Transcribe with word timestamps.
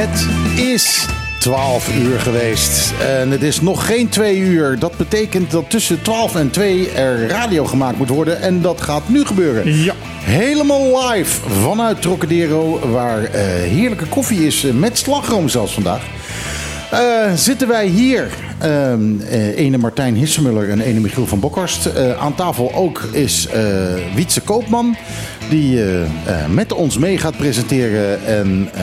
Het 0.00 0.26
is 0.58 1.07
12 1.38 1.94
uur 1.94 2.20
geweest. 2.20 2.92
En 3.00 3.30
het 3.30 3.42
is 3.42 3.60
nog 3.60 3.86
geen 3.86 4.08
2 4.08 4.38
uur. 4.38 4.78
Dat 4.78 4.96
betekent 4.96 5.50
dat 5.50 5.70
tussen 5.70 6.02
12 6.02 6.34
en 6.34 6.50
2 6.50 6.90
er 6.90 7.28
radio 7.28 7.64
gemaakt 7.64 7.98
moet 7.98 8.08
worden. 8.08 8.40
En 8.40 8.62
dat 8.62 8.80
gaat 8.80 9.08
nu 9.08 9.24
gebeuren. 9.24 9.82
Ja. 9.82 9.94
Helemaal 10.20 11.08
live 11.08 11.50
vanuit 11.50 12.02
Trocadero, 12.02 12.90
waar 12.90 13.24
eh, 13.24 13.42
heerlijke 13.46 14.06
koffie 14.06 14.46
is 14.46 14.64
eh, 14.64 14.72
met 14.72 14.98
slagroom 14.98 15.48
zelfs 15.48 15.74
vandaag. 15.74 16.02
Eh, 16.90 17.32
zitten 17.34 17.68
wij 17.68 17.86
hier, 17.86 18.28
ene 19.56 19.78
Martijn 19.78 20.14
Hissemuller 20.14 20.70
en 20.70 20.80
ene 20.80 21.00
Michiel 21.00 21.26
van 21.26 21.40
Bokhorst. 21.40 21.86
Eh, 21.86 22.18
aan 22.22 22.34
tafel 22.34 22.74
ook 22.74 23.02
is 23.12 23.46
eh 23.46 23.62
Wietse 24.14 24.40
Koopman, 24.40 24.96
die 25.48 25.82
eh, 25.82 26.02
eh, 26.02 26.08
met 26.50 26.72
ons 26.72 26.98
mee 26.98 27.18
gaat 27.18 27.36
presenteren 27.36 28.26
en 28.26 28.68
eh, 28.74 28.82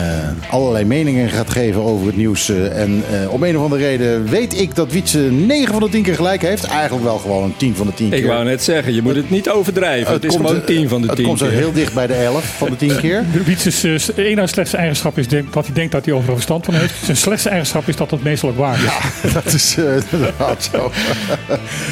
allerlei 0.52 0.84
meningen 0.84 1.28
gaat 1.30 1.50
geven 1.50 1.80
over 1.82 2.06
het 2.06 2.16
nieuws. 2.16 2.48
eh, 2.48 2.80
en 2.82 3.02
eh, 3.22 3.32
om 3.32 3.42
een 3.42 3.56
of 3.56 3.62
andere 3.62 3.82
reden 3.82 4.28
weet 4.28 4.60
ik 4.60 4.74
dat 4.74 4.92
Wietse 4.92 5.18
9 5.18 5.72
van 5.72 5.82
de 5.82 5.88
10 5.88 6.02
keer 6.02 6.14
gelijk 6.14 6.42
heeft. 6.42 6.64
Eigenlijk 6.64 7.04
wel 7.04 7.18
gewoon 7.18 7.54
10 7.56 7.76
van 7.76 7.86
de 7.86 7.94
10 7.94 8.08
keer. 8.10 8.18
Ik 8.18 8.26
wou 8.26 8.44
net 8.44 8.62
zeggen, 8.62 8.94
je 8.94 9.02
moet 9.02 9.16
het 9.16 9.30
niet 9.30 9.48
overdrijven. 9.50 10.12
Het, 10.12 10.24
is 10.24 10.34
komt, 10.34 10.46
gewoon 10.48 10.64
10 10.64 10.88
van 10.88 11.00
de 11.00 11.06
10 11.06 11.16
Het 11.16 11.26
komt 11.26 11.38
zo 11.38 11.46
keer. 11.46 11.54
heel 11.56 11.72
dicht 11.72 11.94
bij 11.94 12.06
de 12.06 12.14
11 12.14 12.44
van 12.58 12.70
de 12.70 12.76
10 12.76 12.96
keer. 12.96 13.24
Wiets' 13.46 13.84
uh, 13.84 13.98
ene 14.16 14.46
slechtste 14.46 14.76
eigenschap 14.76 15.18
is 15.18 15.28
denk- 15.28 15.52
dat 15.52 15.64
hij 15.66 15.74
denkt 15.74 15.92
dat 15.92 16.04
hij 16.04 16.14
overal 16.14 16.34
verstand 16.34 16.64
van 16.64 16.74
heeft. 16.74 16.94
Zijn 17.04 17.16
slechtste 17.16 17.48
eigenschap 17.48 17.88
is 17.88 17.96
dat 17.96 18.10
het 18.10 18.22
meestal 18.22 18.48
ook 18.48 18.56
waar 18.56 18.78
is. 18.84 19.32
Dat 19.32 19.52
is 19.52 19.65
eh, 19.76 19.84
inderdaad 20.12 20.68
zo. 20.72 20.90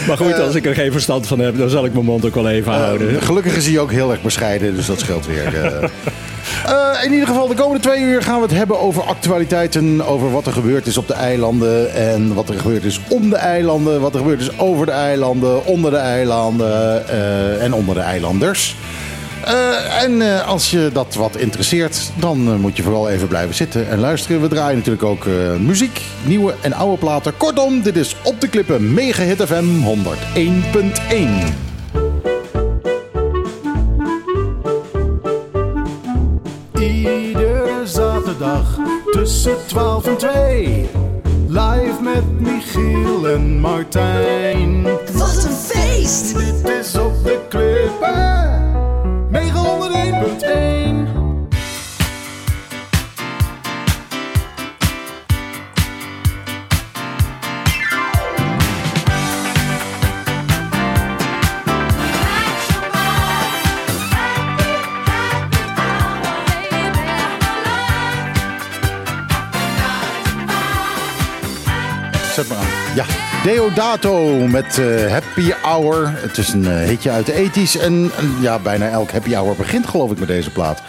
Maar 0.06 0.16
goed, 0.16 0.40
als 0.40 0.54
ik 0.54 0.66
er 0.66 0.74
geen 0.74 0.92
verstand 0.92 1.26
van 1.26 1.38
heb, 1.38 1.58
dan 1.58 1.70
zal 1.70 1.84
ik 1.84 1.92
mijn 1.92 2.04
mond 2.04 2.24
ook 2.26 2.34
wel 2.34 2.48
even 2.48 2.72
houden. 2.72 3.22
Gelukkig 3.22 3.56
is 3.56 3.66
hij 3.66 3.78
ook 3.78 3.92
heel 3.92 4.10
erg 4.10 4.22
bescheiden, 4.22 4.74
dus 4.74 4.86
dat 4.86 5.00
scheelt 5.00 5.26
weer. 5.26 5.64
eh. 5.64 5.88
Eh, 6.66 7.04
in 7.04 7.12
ieder 7.12 7.26
geval, 7.28 7.48
de 7.48 7.54
komende 7.54 7.82
twee 7.82 8.00
uur 8.02 8.22
gaan 8.22 8.36
we 8.36 8.42
het 8.42 8.56
hebben 8.56 8.80
over 8.80 9.02
actualiteiten. 9.02 10.06
Over 10.06 10.30
wat 10.30 10.46
er 10.46 10.52
gebeurd 10.52 10.86
is 10.86 10.96
op 10.96 11.06
de 11.06 11.14
eilanden. 11.14 11.94
En 11.94 12.34
wat 12.34 12.48
er 12.48 12.58
gebeurd 12.58 12.84
is 12.84 13.00
om 13.08 13.30
de 13.30 13.36
eilanden. 13.36 14.00
Wat 14.00 14.12
er 14.12 14.18
gebeurd 14.18 14.40
is 14.40 14.58
over 14.58 14.86
de 14.86 14.92
eilanden, 14.92 15.64
onder 15.66 15.90
de 15.90 15.96
eilanden 15.96 17.08
eh, 17.08 17.62
en 17.62 17.72
onder 17.72 17.94
de 17.94 18.00
eilanders. 18.00 18.76
Eh, 19.44 20.02
en 20.02 20.22
eh, 20.22 20.46
als 20.46 20.70
je 20.70 20.90
dat 20.92 21.14
wat 21.14 21.36
interesseert, 21.36 22.10
dan 22.18 22.48
eh, 22.48 22.54
moet 22.54 22.76
je 22.76 22.82
vooral 22.82 23.08
even 23.08 23.28
blijven 23.28 23.54
zitten 23.54 23.88
en 23.88 23.98
luisteren. 23.98 24.40
We 24.40 24.48
draaien 24.48 24.76
natuurlijk 24.76 25.04
ook 25.04 25.26
eh, 25.26 25.32
muziek, 25.60 26.00
nieuwe 26.22 26.54
en 26.60 26.72
oude 26.72 26.98
platen. 26.98 27.36
Kortom, 27.36 27.82
dit 27.82 27.96
is 27.96 28.16
Op 28.22 28.40
de 28.40 28.48
Klippen 28.48 28.94
Mega 28.94 29.22
Hit 29.22 29.42
FM 29.42 29.64
101.1. 29.84 29.92
Iedere 36.80 37.80
zaterdag 37.84 38.78
tussen 39.10 39.56
12 39.66 40.06
en 40.06 40.16
2. 40.16 40.88
Live 41.48 42.02
met 42.02 42.40
Michiel 42.40 43.28
en 43.28 43.60
Martijn. 43.60 44.82
Wat 45.12 45.44
een 45.44 45.56
feest! 45.56 46.34
Dit 46.38 46.68
is 46.80 46.96
op 46.96 47.24
de 47.24 47.40
klippen. 47.48 48.43
Deodato 73.44 74.46
met 74.46 74.78
eh, 74.78 75.10
Happy 75.12 75.52
Hour. 75.62 76.12
Het 76.16 76.38
is 76.38 76.52
een 76.52 76.66
eh, 76.66 76.88
hitje 76.88 77.10
uit 77.10 77.26
de 77.26 77.32
ethisch. 77.32 77.76
En 77.76 78.10
ja, 78.40 78.58
bijna 78.58 78.88
elk 78.88 79.10
Happy 79.10 79.34
Hour 79.34 79.56
begint 79.56 79.86
geloof 79.86 80.10
ik 80.10 80.18
met 80.18 80.28
deze 80.28 80.50
plaat. 80.50 80.82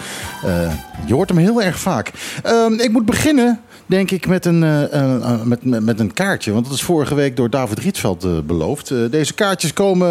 Eh, 0.43 0.71
je 1.05 1.13
hoort 1.13 1.29
hem 1.29 1.37
heel 1.37 1.61
erg 1.61 1.79
vaak. 1.79 2.11
Ehm, 2.43 2.73
ik 2.73 2.91
moet 2.91 3.05
beginnen, 3.05 3.61
denk 3.85 4.11
ik, 4.11 4.27
met 4.27 4.45
een, 4.45 4.63
eh, 4.63 4.93
eh, 4.93 5.41
met, 5.43 5.63
met, 5.83 5.99
een 5.99 6.13
kaartje. 6.13 6.51
Want 6.51 6.65
dat 6.65 6.73
is 6.73 6.81
vorige 6.81 7.15
week 7.15 7.35
door 7.35 7.49
David 7.49 7.79
Rietveld 7.79 8.23
eh, 8.23 8.31
beloofd. 8.45 9.11
Deze 9.11 9.33
kaartjes 9.33 9.73
komen, 9.73 10.07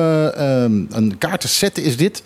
een 0.96 1.18
kaartenset 1.18 1.78
is 1.78 1.96
dit, 1.96 2.22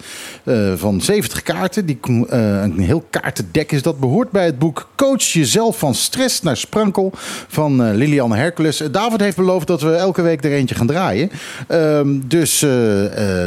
van 0.75 1.01
70 1.01 1.43
kaarten. 1.43 1.87
Die, 1.87 1.99
een 2.01 2.79
heel 2.79 3.05
kaartendek 3.11 3.73
is 3.73 3.83
dat. 3.83 4.01
Behoort 4.01 4.31
bij 4.31 4.45
het 4.45 4.59
boek 4.59 4.89
Coach 4.97 5.23
jezelf 5.23 5.79
van 5.79 5.95
stress 5.95 6.43
naar 6.43 6.57
sprankel 6.57 7.13
van 7.49 7.93
Liliane 7.93 8.37
Hercules. 8.37 8.83
David 8.91 9.21
heeft 9.21 9.37
beloofd 9.37 9.67
dat 9.67 9.83
we 9.83 9.93
elke 9.93 10.23
week 10.23 10.45
er 10.45 10.53
eentje 10.53 10.75
gaan 10.75 10.87
draaien. 10.87 11.31
Ehm, 11.67 12.19
dus 12.27 12.67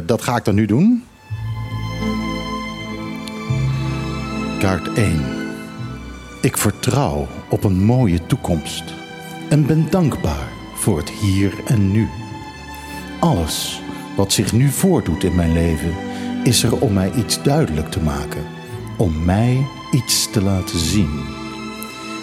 dat 0.05 0.21
ga 0.21 0.35
ik 0.35 0.45
dan 0.45 0.55
nu 0.55 0.65
doen. 0.65 1.03
Kaart 4.59 4.89
1. 4.93 5.23
Ik 6.41 6.57
vertrouw 6.57 7.27
op 7.51 7.63
een 7.63 7.83
mooie 7.83 8.25
toekomst 8.25 8.83
en 9.49 9.65
ben 9.65 9.87
dankbaar 9.89 10.49
voor 10.73 10.97
het 10.97 11.09
hier 11.09 11.53
en 11.65 11.91
nu. 11.91 12.09
Alles 13.19 13.81
wat 14.15 14.33
zich 14.33 14.53
nu 14.53 14.69
voordoet 14.69 15.23
in 15.23 15.35
mijn 15.35 15.53
leven 15.53 15.93
is 16.43 16.63
er 16.63 16.79
om 16.79 16.93
mij 16.93 17.11
iets 17.11 17.43
duidelijk 17.43 17.91
te 17.91 17.99
maken, 17.99 18.43
om 18.97 19.25
mij 19.25 19.65
iets 19.91 20.31
te 20.31 20.41
laten 20.41 20.79
zien. 20.79 21.25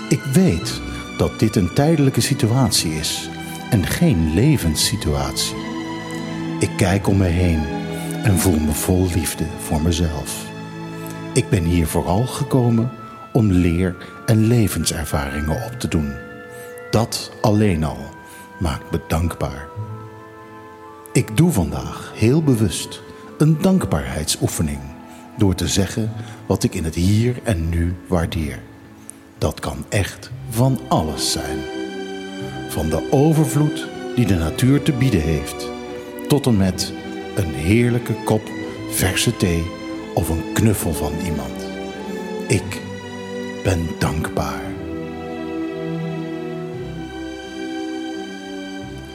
Ik 0.09 0.23
weet 0.33 0.81
dat 1.19 1.39
dit 1.39 1.57
een 1.57 1.73
tijdelijke 1.75 2.21
situatie 2.21 2.91
is 2.95 3.31
en 3.71 3.87
geen 3.87 4.35
levenssituatie. 4.35 5.57
Ik 6.61 6.71
kijk 6.77 7.09
om 7.09 7.17
me 7.17 7.27
heen 7.27 7.61
en 8.23 8.39
voel 8.39 8.59
me 8.59 8.73
vol 8.73 9.09
liefde 9.15 9.45
voor 9.59 9.83
mezelf. 9.83 10.47
Ik 11.33 11.49
ben 11.49 11.65
hier 11.65 11.87
vooral 11.87 12.27
gekomen 12.27 12.91
om 13.33 13.53
leer- 13.53 14.17
en 14.29 14.47
levenservaringen 14.47 15.65
op 15.65 15.73
te 15.79 15.89
doen. 15.89 16.13
Dat 16.91 17.31
alleen 17.41 17.85
al 17.85 17.99
maakt 18.59 18.91
me 18.91 19.01
dankbaar. 19.09 19.69
Ik 21.13 21.37
doe 21.37 21.53
vandaag 21.53 22.13
heel 22.15 22.43
bewust 22.43 23.03
een 23.39 23.61
dankbaarheidsoefening 23.61 24.79
door 25.37 25.55
te 25.55 25.69
zeggen 25.69 26.13
wat 26.47 26.63
ik 26.63 26.75
in 26.75 26.85
het 26.85 26.95
hier 26.95 27.41
en 27.43 27.69
nu 27.69 27.95
waardeer. 28.07 28.59
Dat 29.39 29.61
kan 29.61 29.85
echt 29.89 30.31
van 30.51 30.79
alles 30.89 31.33
zijn. 31.33 31.59
Van 32.69 32.89
de 32.89 33.09
overvloed 33.11 33.87
die 34.15 34.27
de 34.27 34.35
natuur 34.35 34.83
te 34.83 34.93
bieden 34.93 35.23
heeft, 35.23 35.69
tot 36.27 36.47
en 36.47 36.57
met 36.57 36.93
een 37.37 37.55
heerlijke 37.55 38.15
kop 38.25 38.43
verse 38.91 39.37
thee 39.37 39.67
of 40.15 40.29
een 40.29 40.53
knuffel 40.53 40.93
van 40.93 41.13
iemand. 41.25 41.67
Ik 42.49 42.87
ben 43.69 43.89
dankbaar. 43.99 44.63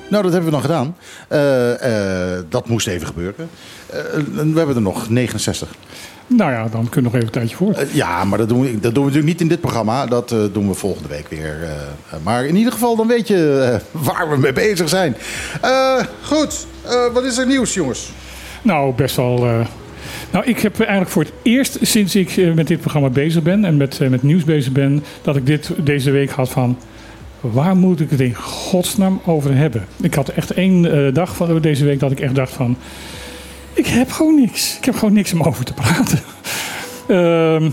Nou, 0.07 0.23
dat 0.23 0.33
hebben 0.33 0.43
we 0.43 0.51
dan 0.51 0.61
gedaan. 0.61 0.95
Eh, 1.27 2.35
eh, 2.35 2.43
dat 2.49 2.67
moest 2.67 2.87
even 2.87 3.07
gebeuren. 3.07 3.49
Eh, 3.89 3.99
we 4.33 4.57
hebben 4.57 4.75
er 4.75 4.81
nog 4.81 5.09
69. 5.09 5.67
Nou 6.27 6.51
ja, 6.51 6.67
dan 6.67 6.89
kunnen 6.89 6.93
we 6.93 7.01
nog 7.01 7.13
even 7.13 7.25
een 7.25 7.31
tijdje 7.31 7.55
voor. 7.55 7.85
Ja, 7.91 8.23
maar 8.23 8.37
dat 8.37 8.49
doen, 8.49 8.61
we, 8.61 8.79
dat 8.79 8.81
doen 8.81 9.05
we 9.05 9.09
natuurlijk 9.09 9.25
niet 9.25 9.41
in 9.41 9.47
dit 9.47 9.61
programma. 9.61 10.05
Dat 10.05 10.29
doen 10.29 10.67
we 10.67 10.73
volgende 10.73 11.09
week 11.09 11.27
weer. 11.29 11.69
maar 12.23 12.45
in 12.45 12.55
ieder 12.55 12.73
geval, 12.73 12.95
dan 12.95 13.07
weet 13.07 13.27
je 13.27 13.79
waar 13.91 14.29
we 14.29 14.37
mee 14.37 14.53
bezig 14.53 14.89
zijn. 14.89 15.15
Goed, 16.23 16.67
wat 17.13 17.23
is 17.23 17.37
er 17.37 17.45
nieuws, 17.45 17.73
jongens? 17.73 18.11
Nou, 18.61 18.93
best 18.93 19.15
wel. 19.15 19.65
Nou, 20.33 20.45
ik 20.45 20.59
heb 20.59 20.79
eigenlijk 20.79 21.09
voor 21.09 21.23
het 21.23 21.33
eerst 21.41 21.77
sinds 21.81 22.15
ik 22.15 22.37
eh, 22.37 22.53
met 22.53 22.67
dit 22.67 22.79
programma 22.79 23.09
bezig 23.09 23.43
ben 23.43 23.65
en 23.65 23.77
met, 23.77 23.99
eh, 23.99 24.09
met 24.09 24.23
nieuws 24.23 24.43
bezig 24.43 24.71
ben, 24.71 25.03
dat 25.21 25.35
ik 25.35 25.45
dit 25.45 25.71
deze 25.83 26.11
week 26.11 26.29
had 26.29 26.49
van. 26.49 26.77
Waar 27.39 27.75
moet 27.75 27.99
ik 27.99 28.09
het 28.09 28.19
in 28.19 28.35
godsnaam 28.35 29.21
over 29.25 29.55
hebben? 29.55 29.85
Ik 30.01 30.13
had 30.13 30.29
echt 30.29 30.51
één 30.51 31.05
eh, 31.05 31.13
dag 31.13 31.35
van 31.35 31.61
deze 31.61 31.85
week 31.85 31.99
dat 31.99 32.11
ik 32.11 32.19
echt 32.19 32.35
dacht 32.35 32.51
van. 32.51 32.77
Ik 33.73 33.87
heb 33.87 34.11
gewoon 34.11 34.35
niks. 34.35 34.77
Ik 34.77 34.85
heb 34.85 34.95
gewoon 34.95 35.13
niks 35.13 35.33
om 35.33 35.43
over 35.43 35.65
te 35.65 35.73
praten. 35.73 36.19
Ehm, 37.07 37.69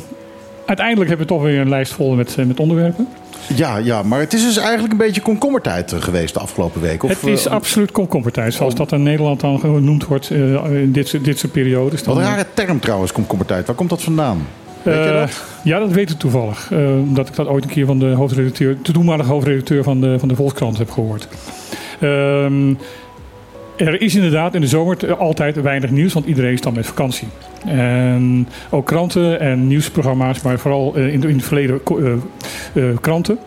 uiteindelijk 0.67 1.09
hebben 1.09 1.27
we 1.27 1.33
toch 1.33 1.43
weer 1.43 1.61
een 1.61 1.69
lijst 1.69 1.93
vol 1.93 2.15
met, 2.15 2.37
met 2.47 2.61
onderwerpen. 2.61 3.09
Ja, 3.55 3.77
ja, 3.77 4.03
maar 4.03 4.21
het 4.21 4.33
is 4.33 4.43
dus 4.43 4.57
eigenlijk 4.57 4.93
een 4.93 4.99
beetje 4.99 5.21
komkommertijd 5.21 5.93
eh, 5.93 6.03
geweest 6.03 6.35
de 6.35 6.41
afgelopen 6.41 6.81
week. 6.81 7.03
Of, 7.03 7.11
het 7.11 7.27
is 7.27 7.47
eh, 7.47 7.53
absoluut 7.53 7.93
komkommertijd, 7.93 8.55
zoals 8.55 8.75
dat 8.75 8.93
in 8.93 9.03
Nederland 9.03 9.41
dan 9.41 9.61
genoemd 9.61 10.07
wordt 10.07 10.31
eh, 10.31 10.65
in 10.83 10.93
dit, 10.93 11.09
soort- 11.09 11.25
dit 11.25 11.39
soort 11.39 11.53
periodes. 11.53 12.03
Wat 12.03 12.17
een 12.17 12.23
rare 12.23 12.47
term 12.55 12.81
trouwens, 12.81 13.13
komkommertijd. 13.13 13.67
Waar 13.67 13.77
komt 13.77 13.91
dat 13.91 14.03
vandaan? 14.03 14.47
Weet 14.83 15.05
je 15.05 15.13
dat? 15.13 15.43
Ja, 15.65 15.79
dat 15.79 15.91
weet 15.91 16.11
ik 16.11 16.19
toevallig. 16.19 16.71
Omdat 17.03 17.29
ik 17.29 17.35
dat 17.35 17.47
ooit 17.47 17.65
een 17.65 17.71
keer 17.71 17.87
van 17.87 17.99
de 17.99 18.07
hoofdredacteur, 18.07 18.77
de 18.83 18.93
toenmalige 18.93 19.31
hoofdredacteur 19.31 19.83
van 19.83 20.01
de, 20.01 20.19
van 20.19 20.29
de 20.29 20.35
Volkskrant 20.35 20.79
heb 20.79 20.91
gehoord. 20.91 21.29
Ehm, 22.01 22.75
er 23.81 24.01
is 24.01 24.15
inderdaad 24.15 24.55
in 24.55 24.61
de 24.61 24.67
zomer 24.67 25.17
altijd 25.17 25.61
weinig 25.63 25.91
nieuws, 25.91 26.13
want 26.13 26.27
iedereen 26.27 26.53
is 26.53 26.61
dan 26.61 26.75
met 26.75 26.87
vakantie. 26.87 27.29
En 27.67 28.49
ook 28.71 28.87
kranten 28.87 29.41
en 29.41 29.67
nieuwsprogramma's, 29.67 30.43
maar 30.43 30.59
vooral 30.59 30.95
eh, 30.97 31.13
in, 31.13 31.21
de- 31.21 31.29
het 31.33 31.45
verleden 31.45 31.81
eh, 31.85 32.13
eh, 32.89 32.97
kranten. 33.01 33.39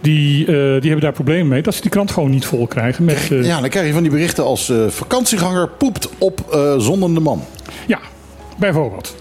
Die, 0.00 0.44
die 0.44 0.54
hebben 0.90 1.00
daar 1.00 1.12
problemen 1.12 1.48
mee 1.48 1.62
dat 1.62 1.74
ze 1.74 1.80
die 1.80 1.90
krant 1.90 2.10
gewoon 2.10 2.30
niet 2.30 2.44
vol 2.44 2.66
krijgen. 2.66 3.04
Met, 3.04 3.28
Ja, 3.30 3.60
dan 3.60 3.68
krijg 3.68 3.86
je 3.86 3.92
van 3.92 4.02
die 4.02 4.10
berichten 4.10 4.44
als 4.44 4.72
vakantieganger 4.88 5.68
poept 5.68 6.08
op 6.18 6.40
eh 6.52 6.74
zondende 6.78 7.20
man. 7.20 7.42
Ja, 7.86 7.98
bijvoorbeeld. 8.56 9.16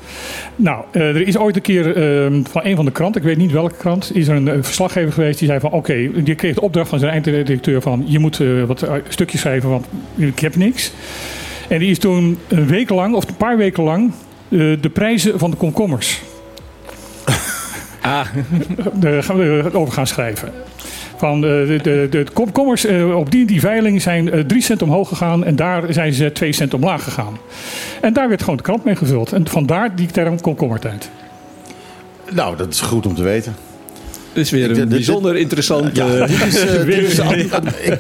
Nou, 0.56 0.84
eh, 0.92 1.02
er 1.02 1.28
is 1.28 1.38
ooit 1.38 1.56
een 1.56 1.62
keer 1.62 1.96
eh, 1.96 2.40
van 2.50 2.62
een 2.64 2.76
van 2.76 2.86
de 2.86 2.92
kranten, 2.92 3.22
ik 3.22 3.28
weet 3.28 3.38
niet 3.38 3.52
welke 3.52 3.76
krant, 3.76 4.16
is 4.16 4.28
er 4.28 4.36
een 4.36 4.48
eh, 4.48 4.58
verslaggever 4.62 5.14
geweest 5.14 5.40
die 5.40 5.48
zei 5.48 5.60
van 5.60 5.72
oké, 5.72 6.24
die 6.24 6.36
kreeg 6.36 6.56
de 6.56 6.62
opdracht 6.62 6.90
van 6.90 7.00
zijn 7.00 7.12
eindredacteur 7.12 7.82
van 7.82 8.04
je 8.08 8.20
moet 8.20 8.40
eh, 8.40 8.64
wat 8.64 8.88
stukjes 9.08 9.42
schrijven, 9.42 9.70
want 9.70 9.86
ik 10.16 10.40
heb 10.40 10.56
niks. 10.56 10.92
En 11.70 11.80
die 11.80 11.92
is 11.92 12.00
toen 12.00 12.38
een 12.48 12.68
week 12.68 12.90
lang, 12.90 13.16
of 13.16 13.28
een 13.28 13.36
paar 13.36 13.58
weken 13.58 13.84
lang, 13.84 14.12
de 14.50 14.90
prijzen 14.94 15.40
van 15.40 15.52
de 15.52 15.58
komkommers 15.58 16.22
Ah, 18.06 18.28
de, 19.00 19.22
gaan 19.22 19.38
we 19.38 19.70
over 19.74 19.94
gaan 19.94 20.08
schrijven. 20.08 20.52
Van 21.18 21.42
de, 21.42 21.66
de, 21.68 21.82
de, 21.82 22.08
de 22.10 22.26
komkommers 22.34 22.86
eh, 22.86 23.18
op 23.18 23.32
die, 23.32 23.46
die 23.46 23.60
veiling 23.60 24.02
zijn 24.02 24.32
eh, 24.32 24.40
3 24.40 24.62
cent 24.62 24.82
omhoog 24.82 25.08
gegaan 25.08 25.44
en 25.44 25.56
daar 25.56 25.84
zijn 25.94 26.14
ze 26.14 26.32
2 26.32 26.52
cent 26.52 26.74
omlaag 26.74 27.04
gegaan. 27.04 27.38
En 28.02 28.14
daar 28.14 28.28
werd 28.28 28.42
gewoon 28.42 28.58
de 28.58 28.64
krant 28.64 28.84
mee 28.84 28.96
gevuld. 28.96 29.32
En 29.32 29.48
vandaar 29.48 29.96
die 29.96 30.08
term 30.08 30.42
komkommertijd. 30.42 31.10
Nou, 32.32 32.58
dat 32.58 32.68
is 32.68 32.82
goed 32.82 33.06
om 33.06 33.16
te 33.16 33.24
weten. 33.24 33.56
Het 34.36 34.46
is 34.46 34.52
weer 34.52 34.70
een 34.70 34.76
dit- 34.76 34.90
bijzonder 34.90 35.36
interessant... 35.36 35.96
Ja, 35.96 36.08
eh, 36.08 36.28
dit, 36.28 36.42
is, 36.48 36.54
dit, 36.86 37.12
is 37.12 37.20
al- 37.20 37.34
ik- 37.34 37.98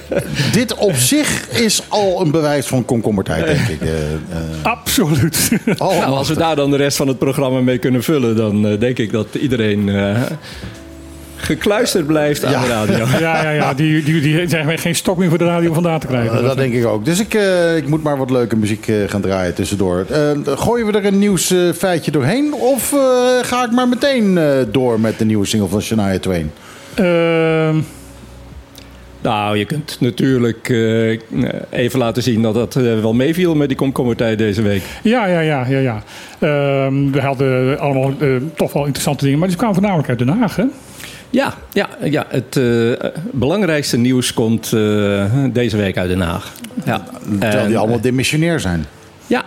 dit 0.51 0.75
op 0.75 0.95
zich 0.95 1.49
is 1.49 1.81
al 1.87 2.21
een 2.21 2.31
bewijs 2.31 2.65
van 2.65 2.85
komkommertijd, 2.85 3.45
denk 3.45 3.67
ik. 3.67 3.81
eh, 3.81 4.13
eh, 4.13 4.17
Absoluut. 4.61 5.49
al 5.77 5.93
nou, 5.93 6.03
als 6.13 6.27
we 6.27 6.35
daar 6.35 6.55
dan 6.55 6.71
de 6.71 6.77
rest 6.77 6.97
van 6.97 7.07
het 7.07 7.17
programma 7.17 7.59
mee 7.59 7.77
kunnen 7.77 8.03
vullen... 8.03 8.35
dan 8.35 8.67
eh, 8.67 8.79
denk 8.79 8.97
ik 8.97 9.11
dat 9.11 9.27
iedereen 9.35 9.89
eh, 9.89 10.21
gekluisterd 11.45 12.07
blijft 12.07 12.45
aan 12.45 12.51
Ja. 12.51 12.61
de 12.61 12.67
radio. 12.67 13.05
ja, 13.19 13.43
ja, 13.43 13.49
ja. 13.49 13.73
Die, 13.73 14.03
die, 14.03 14.21
die 14.21 14.49
zijn 14.49 14.77
geen 14.77 14.95
stok 14.95 15.17
meer 15.17 15.29
voor 15.29 15.37
de 15.37 15.45
radio 15.45 15.73
vandaan 15.73 15.99
te 15.99 16.07
krijgen. 16.07 16.43
Dat 16.43 16.57
denk 16.57 16.73
ik 16.73 16.85
ook. 16.85 17.05
Dus 17.05 17.19
ik, 17.19 17.33
eh, 17.33 17.75
ik 17.77 17.87
moet 17.87 18.03
maar 18.03 18.17
wat 18.17 18.29
leuke 18.29 18.55
muziek 18.55 18.87
eh, 18.87 18.95
gaan 19.07 19.21
draaien 19.21 19.53
tussendoor. 19.53 20.05
Eh, 20.09 20.31
gooien 20.45 20.85
we 20.85 20.91
er 20.97 21.05
een 21.05 21.19
nieuws 21.19 21.53
feitje 21.77 22.11
doorheen? 22.11 22.53
Of 22.53 22.93
eh, 22.93 22.99
ga 23.41 23.65
ik 23.65 23.71
maar 23.71 23.87
meteen 23.87 24.37
eh, 24.37 24.45
door 24.71 24.99
met 24.99 25.19
de 25.19 25.25
nieuwe 25.25 25.45
single 25.45 25.69
van 25.69 25.81
Shania 25.81 26.19
Twain? 26.19 26.51
Ehm, 26.93 27.75
Nou, 29.21 29.57
je 29.57 29.65
kunt 29.65 29.97
natuurlijk 29.99 30.69
eh, 30.69 31.17
even 31.69 31.99
laten 31.99 32.23
zien 32.23 32.41
dat 32.41 32.53
dat 32.53 32.73
wel 32.73 33.13
meeviel 33.13 33.55
met 33.55 33.67
die 33.67 33.77
komkommertijd 33.77 34.37
deze 34.37 34.61
week. 34.61 34.81
ja, 35.03 35.25
ja, 35.25 35.39
ja, 35.39 35.65
ja. 35.67 35.79
ja. 35.79 36.03
Ehm, 36.39 37.11
we 37.11 37.21
hadden 37.21 37.79
allemaal 37.79 38.13
eh, 38.19 38.27
toch 38.55 38.73
wel 38.73 38.83
interessante 38.85 39.23
dingen, 39.23 39.39
maar 39.39 39.47
die 39.47 39.57
kwamen 39.57 39.75
voornamelijk 39.75 40.09
uit 40.09 40.17
Den 40.19 40.27
Haag, 40.27 40.55
hè? 40.55 40.63
Ja, 41.35 41.53
ja, 41.73 41.89
ja 42.03 42.25
het 42.29 42.57
eh, 42.57 43.09
belangrijkste 43.31 43.97
nieuws 43.97 44.33
komt 44.33 44.73
eh, 44.73 45.43
deze 45.51 45.77
week 45.77 45.97
uit 45.97 46.09
Den 46.09 46.21
Haag. 46.21 46.53
Ja. 46.85 47.03
Terwijl 47.39 47.57
En, 47.57 47.67
die 47.67 47.77
allemaal 47.77 48.01
demissionair 48.01 48.59
zijn. 48.59 48.85
Ja, 49.27 49.43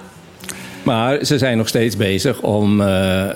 maar 0.82 1.24
ze 1.24 1.38
zijn 1.38 1.56
nog 1.56 1.68
steeds 1.68 1.96
bezig 1.96 2.40
om 2.40 2.80
eh, 2.80 3.26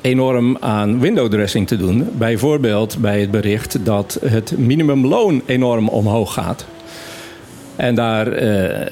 enorm 0.00 0.56
aan 0.60 1.00
window 1.00 1.30
dressing 1.30 1.66
te 1.66 1.76
doen. 1.76 2.08
Bijvoorbeeld 2.12 2.98
bij 2.98 3.20
het 3.20 3.30
bericht 3.30 3.84
dat 3.84 4.18
het 4.24 4.58
minimumloon 4.58 5.42
enorm 5.46 5.88
omhoog 5.88 6.32
gaat. 6.32 6.64
En 7.76 7.94
daar 7.94 8.32
eh, 8.32 8.86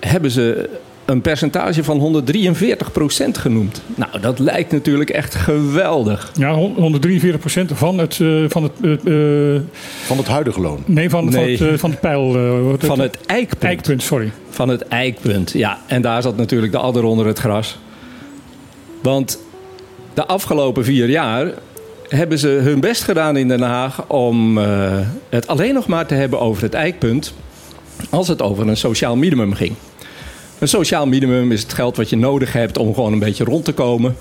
hebben 0.00 0.30
ze 0.30 0.68
een 1.10 1.20
percentage 1.20 1.84
van 1.84 1.98
143% 1.98 3.38
genoemd. 3.38 3.82
Nou, 3.94 4.20
dat 4.20 4.38
lijkt 4.38 4.72
natuurlijk 4.72 5.10
echt 5.10 5.34
geweldig. 5.34 6.30
Ja, 6.34 6.54
143% 6.54 7.72
van 7.74 7.98
het, 7.98 8.18
eh, 8.20 8.44
van 8.48 8.62
het, 8.62 8.72
eh, 9.04 9.54
eh, 9.54 9.60
Van 10.04 10.16
het 10.16 10.26
huidige 10.26 10.60
loon. 10.60 10.82
nee, 10.86 11.10
van, 11.10 11.32
het, 11.34 11.80
van 11.80 11.90
het 11.90 12.00
pijl. 12.00 12.32
wat- 12.64 12.84
Van 12.84 13.00
het 13.00 13.18
eikpunt. 13.26 13.62
eikpunt, 13.64 14.02
sorry. 14.02 14.30
Van 14.50 14.68
het 14.68 14.88
eikpunt, 14.88 15.50
ja. 15.52 15.78
En 15.86 16.02
daar 16.02 16.22
zat 16.22 16.36
natuurlijk 16.36 16.72
de 16.72 16.78
adder 16.78 17.04
onder 17.04 17.26
het 17.26 17.38
gras. 17.38 17.78
Want 19.02 19.38
de 20.14 20.26
afgelopen 20.26 20.84
vier 20.84 21.08
jaar 21.08 21.52
hebben 22.08 22.38
ze 22.38 22.48
hun 22.48 22.80
best 22.80 23.02
gedaan 23.02 23.36
in 23.36 23.48
Den 23.48 23.62
Haag 23.62 24.04
om 24.08 24.58
eh, 24.58 24.98
het 25.28 25.46
alleen 25.46 25.74
nog 25.74 25.86
maar 25.86 26.06
te 26.06 26.14
hebben 26.14 26.40
over 26.40 26.62
het 26.62 26.74
eikpunt 26.74 27.34
als 28.10 28.28
het 28.28 28.42
over 28.42 28.68
een 28.68 28.76
sociaal 28.76 29.16
minimum 29.16 29.52
ging. 29.54 29.72
Een 30.60 30.68
sociaal 30.68 31.06
minimum 31.06 31.52
is 31.52 31.62
het 31.62 31.72
geld 31.72 31.96
wat 31.96 32.10
je 32.10 32.16
nodig 32.16 32.52
hebt 32.52 32.78
om 32.78 32.94
gewoon 32.94 33.12
een 33.12 33.18
beetje 33.18 33.44
rond 33.44 33.64
te 33.64 33.72
komen. 33.72 34.16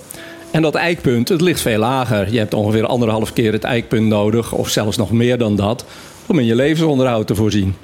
En 0.52 0.62
dat 0.62 0.76
eikpunt, 0.76 1.30
het 1.30 1.42
ligt 1.42 1.62
veel 1.62 1.80
lager. 1.80 2.32
Je 2.32 2.38
hebt 2.38 2.54
ongeveer 2.54 2.86
anderhalf 2.86 3.34
keer 3.34 3.52
het 3.52 3.64
eikpunt 3.64 4.08
nodig, 4.08 4.52
of 4.52 4.70
zelfs 4.70 4.98
nog 4.98 5.12
meer 5.12 5.38
dan 5.38 5.56
dat, 5.56 5.86
om 6.26 6.40
in 6.40 6.46
je 6.46 6.56
levensonderhoud 6.56 7.28
te 7.28 7.36
voorzien. 7.36 7.76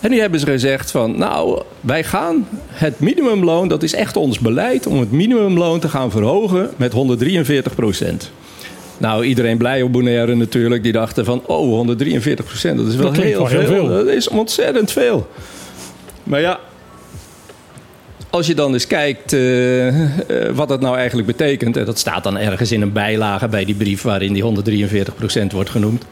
En 0.00 0.10
nu 0.10 0.20
hebben 0.20 0.40
ze 0.40 0.46
gezegd 0.46 0.90
van, 0.90 1.18
nou, 1.18 1.62
wij 1.80 2.04
gaan 2.04 2.48
het 2.68 3.00
minimumloon, 3.00 3.68
dat 3.68 3.82
is 3.82 3.94
echt 3.94 4.16
ons 4.16 4.38
beleid, 4.38 4.86
om 4.86 5.00
het 5.00 5.12
minimumloon 5.12 5.80
te 5.80 5.88
gaan 5.88 6.10
verhogen 6.10 6.70
met 6.76 6.92
143 6.92 7.74
procent. 7.74 8.30
Nou, 8.98 9.24
iedereen 9.24 9.58
blij 9.58 9.82
op 9.82 9.92
Bonaire 9.92 10.34
natuurlijk, 10.34 10.82
die 10.82 10.92
dachten 10.92 11.24
van, 11.24 11.42
oh, 11.46 11.68
143 11.68 12.44
procent, 12.44 12.78
dat 12.78 12.86
is 12.86 12.94
wel 12.94 13.04
Dat 13.04 13.14
klinkt 13.14 13.36
heel, 13.36 13.46
veel. 13.46 13.66
veel. 13.66 13.88
Dat 13.88 14.06
is 14.06 14.28
ontzettend 14.28 14.92
veel. 14.92 15.28
Maar 16.22 16.40
ja, 16.40 16.60
als 18.30 18.46
je 18.46 18.54
dan 18.54 18.72
eens 18.72 18.86
kijkt 18.86 19.32
eh, 19.32 19.88
eh, 19.88 20.54
wat 20.54 20.68
dat 20.68 20.80
nou 20.80 20.96
eigenlijk 20.96 21.26
betekent, 21.26 21.76
en 21.76 21.84
dat 21.84 21.98
staat 21.98 22.22
dan 22.24 22.38
ergens 22.38 22.72
in 22.72 22.82
een 22.82 22.92
bijlage 22.92 23.48
bij 23.48 23.64
die 23.64 23.74
brief 23.74 24.02
waarin 24.02 24.32
die 24.32 24.42
143 24.42 25.14
procent 25.14 25.52
wordt 25.52 25.70
genoemd. 25.70 26.04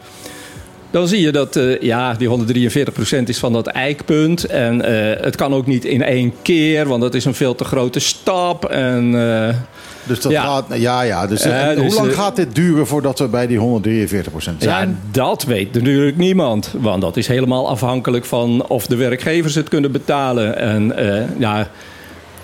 Dan 0.91 1.07
zie 1.07 1.21
je 1.21 1.31
dat 1.31 1.55
eh, 1.55 1.81
ja, 1.81 2.13
die 2.13 2.29
143% 2.29 3.23
is 3.25 3.37
van 3.39 3.53
dat 3.53 3.67
eikpunt. 3.67 4.43
En 4.45 4.81
eh, 4.81 5.23
het 5.23 5.35
kan 5.35 5.53
ook 5.53 5.65
niet 5.65 5.85
in 5.85 6.03
één 6.03 6.33
keer, 6.41 6.87
want 6.87 7.01
dat 7.01 7.13
is 7.13 7.25
een 7.25 7.33
veel 7.33 7.55
te 7.55 7.63
grote 7.63 7.99
stap. 7.99 8.65
En 8.65 9.15
eh, 9.47 9.55
Dus 10.03 10.21
dat 10.21 10.31
Ja. 10.31 10.43
gaat. 10.43 10.65
Ja, 10.73 11.01
ja. 11.01 11.27
Dus, 11.27 11.43
Ja, 11.43 11.69
en 11.69 11.75
dus, 11.75 11.85
hoe 11.85 12.01
lang 12.01 12.11
eh, 12.11 12.17
gaat 12.19 12.35
dit 12.35 12.55
duren 12.55 12.87
voordat 12.87 13.19
we 13.19 13.27
bij 13.27 13.47
die 13.47 13.57
143% 13.57 14.63
ja, 14.63 14.77
zijn? 14.77 14.99
dat 15.11 15.43
weet 15.43 15.73
natuurlijk 15.73 16.17
niemand. 16.17 16.73
Want 16.77 17.01
dat 17.01 17.17
is 17.17 17.27
helemaal 17.27 17.69
afhankelijk 17.69 18.25
van 18.25 18.65
of 18.67 18.85
de 18.87 18.95
werkgevers 18.95 19.55
het 19.55 19.69
kunnen 19.69 19.91
betalen. 19.91 20.57
En 20.57 20.97
eh, 20.97 21.23
ja, 21.39 21.67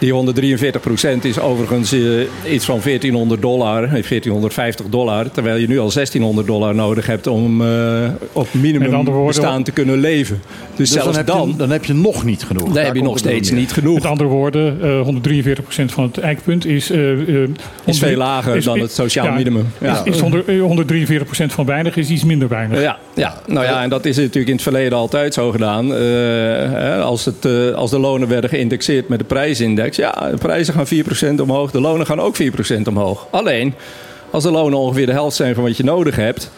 die 0.03 0.13
143% 1.21 1.21
is 1.21 1.39
overigens 1.39 1.91
eh, 1.91 2.01
iets 2.53 2.65
van 2.65 2.79
1400 2.83 3.41
dollar, 3.41 3.83
eh, 3.83 3.89
1450 3.89 4.85
dollar. 4.89 5.31
Terwijl 5.31 5.55
je 5.57 5.67
nu 5.67 5.79
al 5.79 5.91
1600 5.91 6.47
dollar 6.47 6.75
nodig 6.75 7.05
hebt 7.05 7.27
om 7.27 7.61
eh, 7.61 8.09
op 8.33 8.47
minimum 8.51 8.93
andere 8.93 9.17
woorden- 9.17 9.25
bestaan 9.41 9.63
te 9.63 9.71
kunnen 9.71 9.99
leven. 9.99 10.41
Dus, 10.69 10.77
Dus 10.77 10.89
zelfs 10.91 11.05
dan 11.05 11.15
heb, 11.15 11.25
dan, 11.27 11.47
je, 11.49 11.55
dan 11.55 11.69
heb 11.69 11.85
je 11.85 11.93
nog 11.93 12.23
niet 12.23 12.43
genoeg. 12.43 12.63
dan 12.63 12.73
Daar 12.73 12.85
heb 12.85 12.95
je 12.95 13.01
nog 13.03 13.17
steeds 13.17 13.51
niet 13.51 13.71
genoeg. 13.71 13.93
Met 13.93 14.05
andere 14.05 14.29
woorden, 14.29 14.77
eh 14.81 15.01
143% 15.01 15.91
van 15.93 16.03
het 16.03 16.17
eikpunt 16.17 16.65
is... 16.65 16.89
eh, 16.89 17.11
eh, 17.43 17.49
is 17.85 17.99
veel 17.99 18.17
lager 18.17 18.55
is- 18.55 18.65
dan 18.65 18.75
is- 18.75 18.81
het 18.81 18.91
sociaal 18.91 19.25
ja, 19.25 19.33
minimum. 19.33 19.65
Ja. 19.81 20.03
Is, 20.05 20.13
is 20.13 20.19
100 20.19 20.45
eh, 20.47 20.61
143% 20.61 21.53
van 21.53 21.65
weinig 21.65 21.95
is 21.95 22.09
iets 22.09 22.23
minder 22.23 22.47
weinig. 22.47 22.81
Ja, 22.81 22.97
ja, 23.15 23.33
nou 23.47 23.65
ja, 23.65 23.83
en 23.83 23.89
dat 23.89 24.05
is 24.05 24.17
natuurlijk 24.17 24.47
in 24.47 24.53
het 24.53 24.61
verleden 24.61 24.97
altijd 24.97 25.33
zo 25.33 25.51
gedaan. 25.51 25.85
Eh, 25.93 25.99
hè, 26.71 27.01
als, 27.01 27.25
het, 27.25 27.45
eh, 27.45 27.71
als 27.73 27.89
de 27.91 27.99
lonen 27.99 28.27
werden 28.27 28.49
geïndexeerd 28.49 29.07
met 29.07 29.19
de 29.19 29.25
prijsindex, 29.25 29.97
ja, 29.97 30.29
de 30.31 30.37
prijzen 30.37 30.73
gaan 30.73 30.87
4% 30.87 31.39
omhoog, 31.41 31.71
de 31.71 31.81
lonen 31.81 32.05
gaan 32.05 32.19
ook 32.21 32.35
4% 32.35 32.87
omhoog. 32.87 33.27
Alleen, 33.31 33.73
als 34.31 34.43
de 34.43 34.51
lonen 34.51 34.79
ongeveer 34.79 35.05
de 35.05 35.11
helft 35.11 35.35
zijn 35.35 35.53
van 35.55 35.63
wat 35.63 35.77
je 35.77 35.83
nodig 35.83 36.15
hebt, 36.15 36.51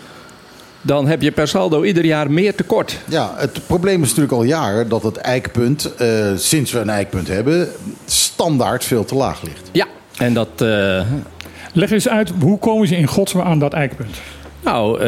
dan 0.82 1.08
heb 1.08 1.22
je 1.22 1.32
per 1.32 1.48
saldo 1.48 1.84
ieder 1.84 2.06
jaar 2.06 2.32
meer 2.32 2.56
tekort. 2.56 3.00
Ja, 3.08 3.34
het 3.38 3.60
probleem 3.68 4.02
is 4.02 4.08
natuurlijk 4.08 4.34
al 4.34 4.44
jaren 4.44 4.90
dat 4.90 5.04
het 5.04 5.18
eikpunt, 5.18 5.96
eh, 5.96 6.08
sinds 6.36 6.72
we 6.72 6.80
een 6.80 6.90
eikpunt 6.90 7.28
hebben, 7.28 7.70
standaard 8.06 8.84
veel 8.84 9.06
te 9.06 9.16
laag 9.16 9.42
ligt. 9.42 9.70
Ja, 9.72 9.86
en 10.18 10.34
dat. 10.34 10.50
eh, 10.58 11.02
Leg 11.74 11.92
eens 11.92 12.10
uit, 12.10 12.32
hoe 12.40 12.60
komen 12.60 12.88
ze 12.88 12.96
in 12.98 13.08
godsnaam 13.08 13.46
aan 13.46 13.60
dat 13.60 13.74
eikpunt? 13.74 14.16
Nou, 14.66 15.00
eh, 15.00 15.06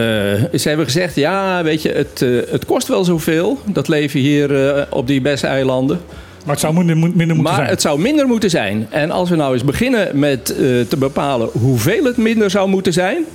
ze 0.60 0.68
hebben 0.68 0.86
gezegd, 0.86 1.16
ja, 1.16 1.64
weet 1.64 1.82
je, 1.82 1.90
het, 1.90 2.22
eh, 2.22 2.52
het 2.52 2.66
kost 2.66 2.88
wel 2.88 3.04
zoveel, 3.04 3.60
dat 3.66 3.88
leven 3.88 4.20
hier 4.20 4.68
eh, 4.68 4.84
op 4.90 5.08
die 5.08 5.22
beste 5.22 5.48
eilanden. 5.48 6.00
Maar 6.46 6.56
het 6.56 6.60
zou 6.60 6.74
minder, 6.74 6.98
minder 6.98 7.16
moeten 7.18 7.44
Maar 7.44 7.56
zijn. 7.56 7.68
het 7.68 7.82
zou 7.82 8.00
minder 8.00 8.28
moeten 8.28 8.50
zijn. 8.50 8.88
En 8.90 9.12
als 9.12 9.30
we 9.30 9.36
nou 9.36 9.54
eens 9.54 9.64
beginnen 9.64 10.20
met 10.20 10.46
te 10.90 10.96
bepalen 10.98 11.50
hoeveel 11.52 12.04
het 12.04 12.18
minder 12.18 12.50
zou 12.50 12.70
moeten 12.70 12.94
zijn, 12.94 13.26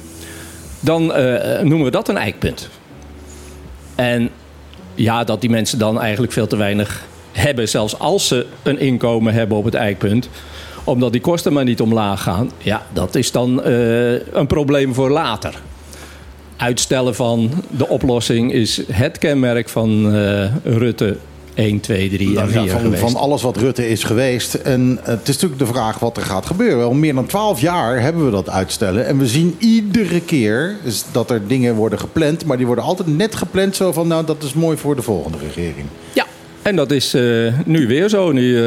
dan 0.80 1.06
noemen 1.62 1.84
we 1.84 1.90
dat 1.90 2.08
een 2.08 2.16
eikpunt. 2.16 2.68
En 3.94 4.30
ja, 4.94 5.24
dat 5.24 5.40
die 5.40 5.50
mensen 5.50 5.78
dan 5.78 6.00
eigenlijk 6.00 6.32
veel 6.32 6.46
te 6.46 6.56
weinig 6.56 7.04
hebben, 7.32 7.68
zelfs 7.68 7.98
als 7.98 8.28
ze 8.28 8.46
een 8.62 8.78
inkomen 8.78 9.34
hebben 9.34 9.56
op 9.56 9.64
het 9.64 9.74
eikpunt, 9.74 10.28
omdat 10.84 11.12
die 11.12 11.20
kosten 11.20 11.52
maar 11.52 11.64
niet 11.64 11.80
omlaag 11.80 12.22
gaan, 12.22 12.50
ja, 12.58 12.82
dat 12.92 13.14
is 13.14 13.32
dan 13.32 13.64
een 14.32 14.46
probleem 14.46 14.94
voor 14.94 15.10
later. 15.10 15.54
Uitstellen 16.62 17.14
van 17.14 17.50
de 17.70 17.88
oplossing 17.88 18.52
is 18.52 18.82
het 18.92 19.18
kenmerk 19.18 19.68
van 19.68 20.14
eh, 20.14 20.44
Rutte 20.64 21.16
1, 21.54 21.80
2, 21.80 22.08
3 22.10 22.28
en 22.28 22.34
Nou 22.34 22.48
4 22.48 22.62
ja, 22.62 22.68
van, 22.68 22.96
van 22.96 23.16
alles 23.16 23.42
wat 23.42 23.56
Rutte 23.56 23.88
is 23.88 24.04
geweest. 24.04 24.54
En 24.54 24.98
het 25.02 25.28
is 25.28 25.34
natuurlijk 25.34 25.60
de 25.60 25.66
vraag 25.66 25.98
wat 25.98 26.16
er 26.16 26.22
gaat 26.22 26.46
gebeuren. 26.46 26.84
Al 26.84 26.94
meer 26.94 27.14
dan 27.14 27.26
twaalf 27.26 27.60
jaar 27.60 28.00
hebben 28.00 28.24
we 28.24 28.30
dat 28.30 28.50
uitstellen. 28.50 29.06
En 29.06 29.18
we 29.18 29.26
zien 29.26 29.56
iedere 29.58 30.20
keer 30.20 30.76
dat 31.12 31.30
er 31.30 31.46
dingen 31.46 31.74
worden 31.74 31.98
gepland. 31.98 32.44
Maar 32.44 32.56
die 32.56 32.66
worden 32.66 32.84
altijd 32.84 33.16
net 33.16 33.34
gepland 33.34 33.76
zo 33.76 33.92
van... 33.92 34.08
nou, 34.08 34.26
dat 34.26 34.42
is 34.42 34.52
mooi 34.52 34.76
voor 34.76 34.96
de 34.96 35.02
volgende 35.02 35.38
regering. 35.38 35.86
Ja, 36.12 36.26
en 36.62 36.76
dat 36.76 36.90
is 36.90 37.14
eh, 37.14 37.22
nu 37.64 37.86
weer 37.86 38.08
zo. 38.08 38.32
Nu 38.32 38.56
eh, 38.56 38.62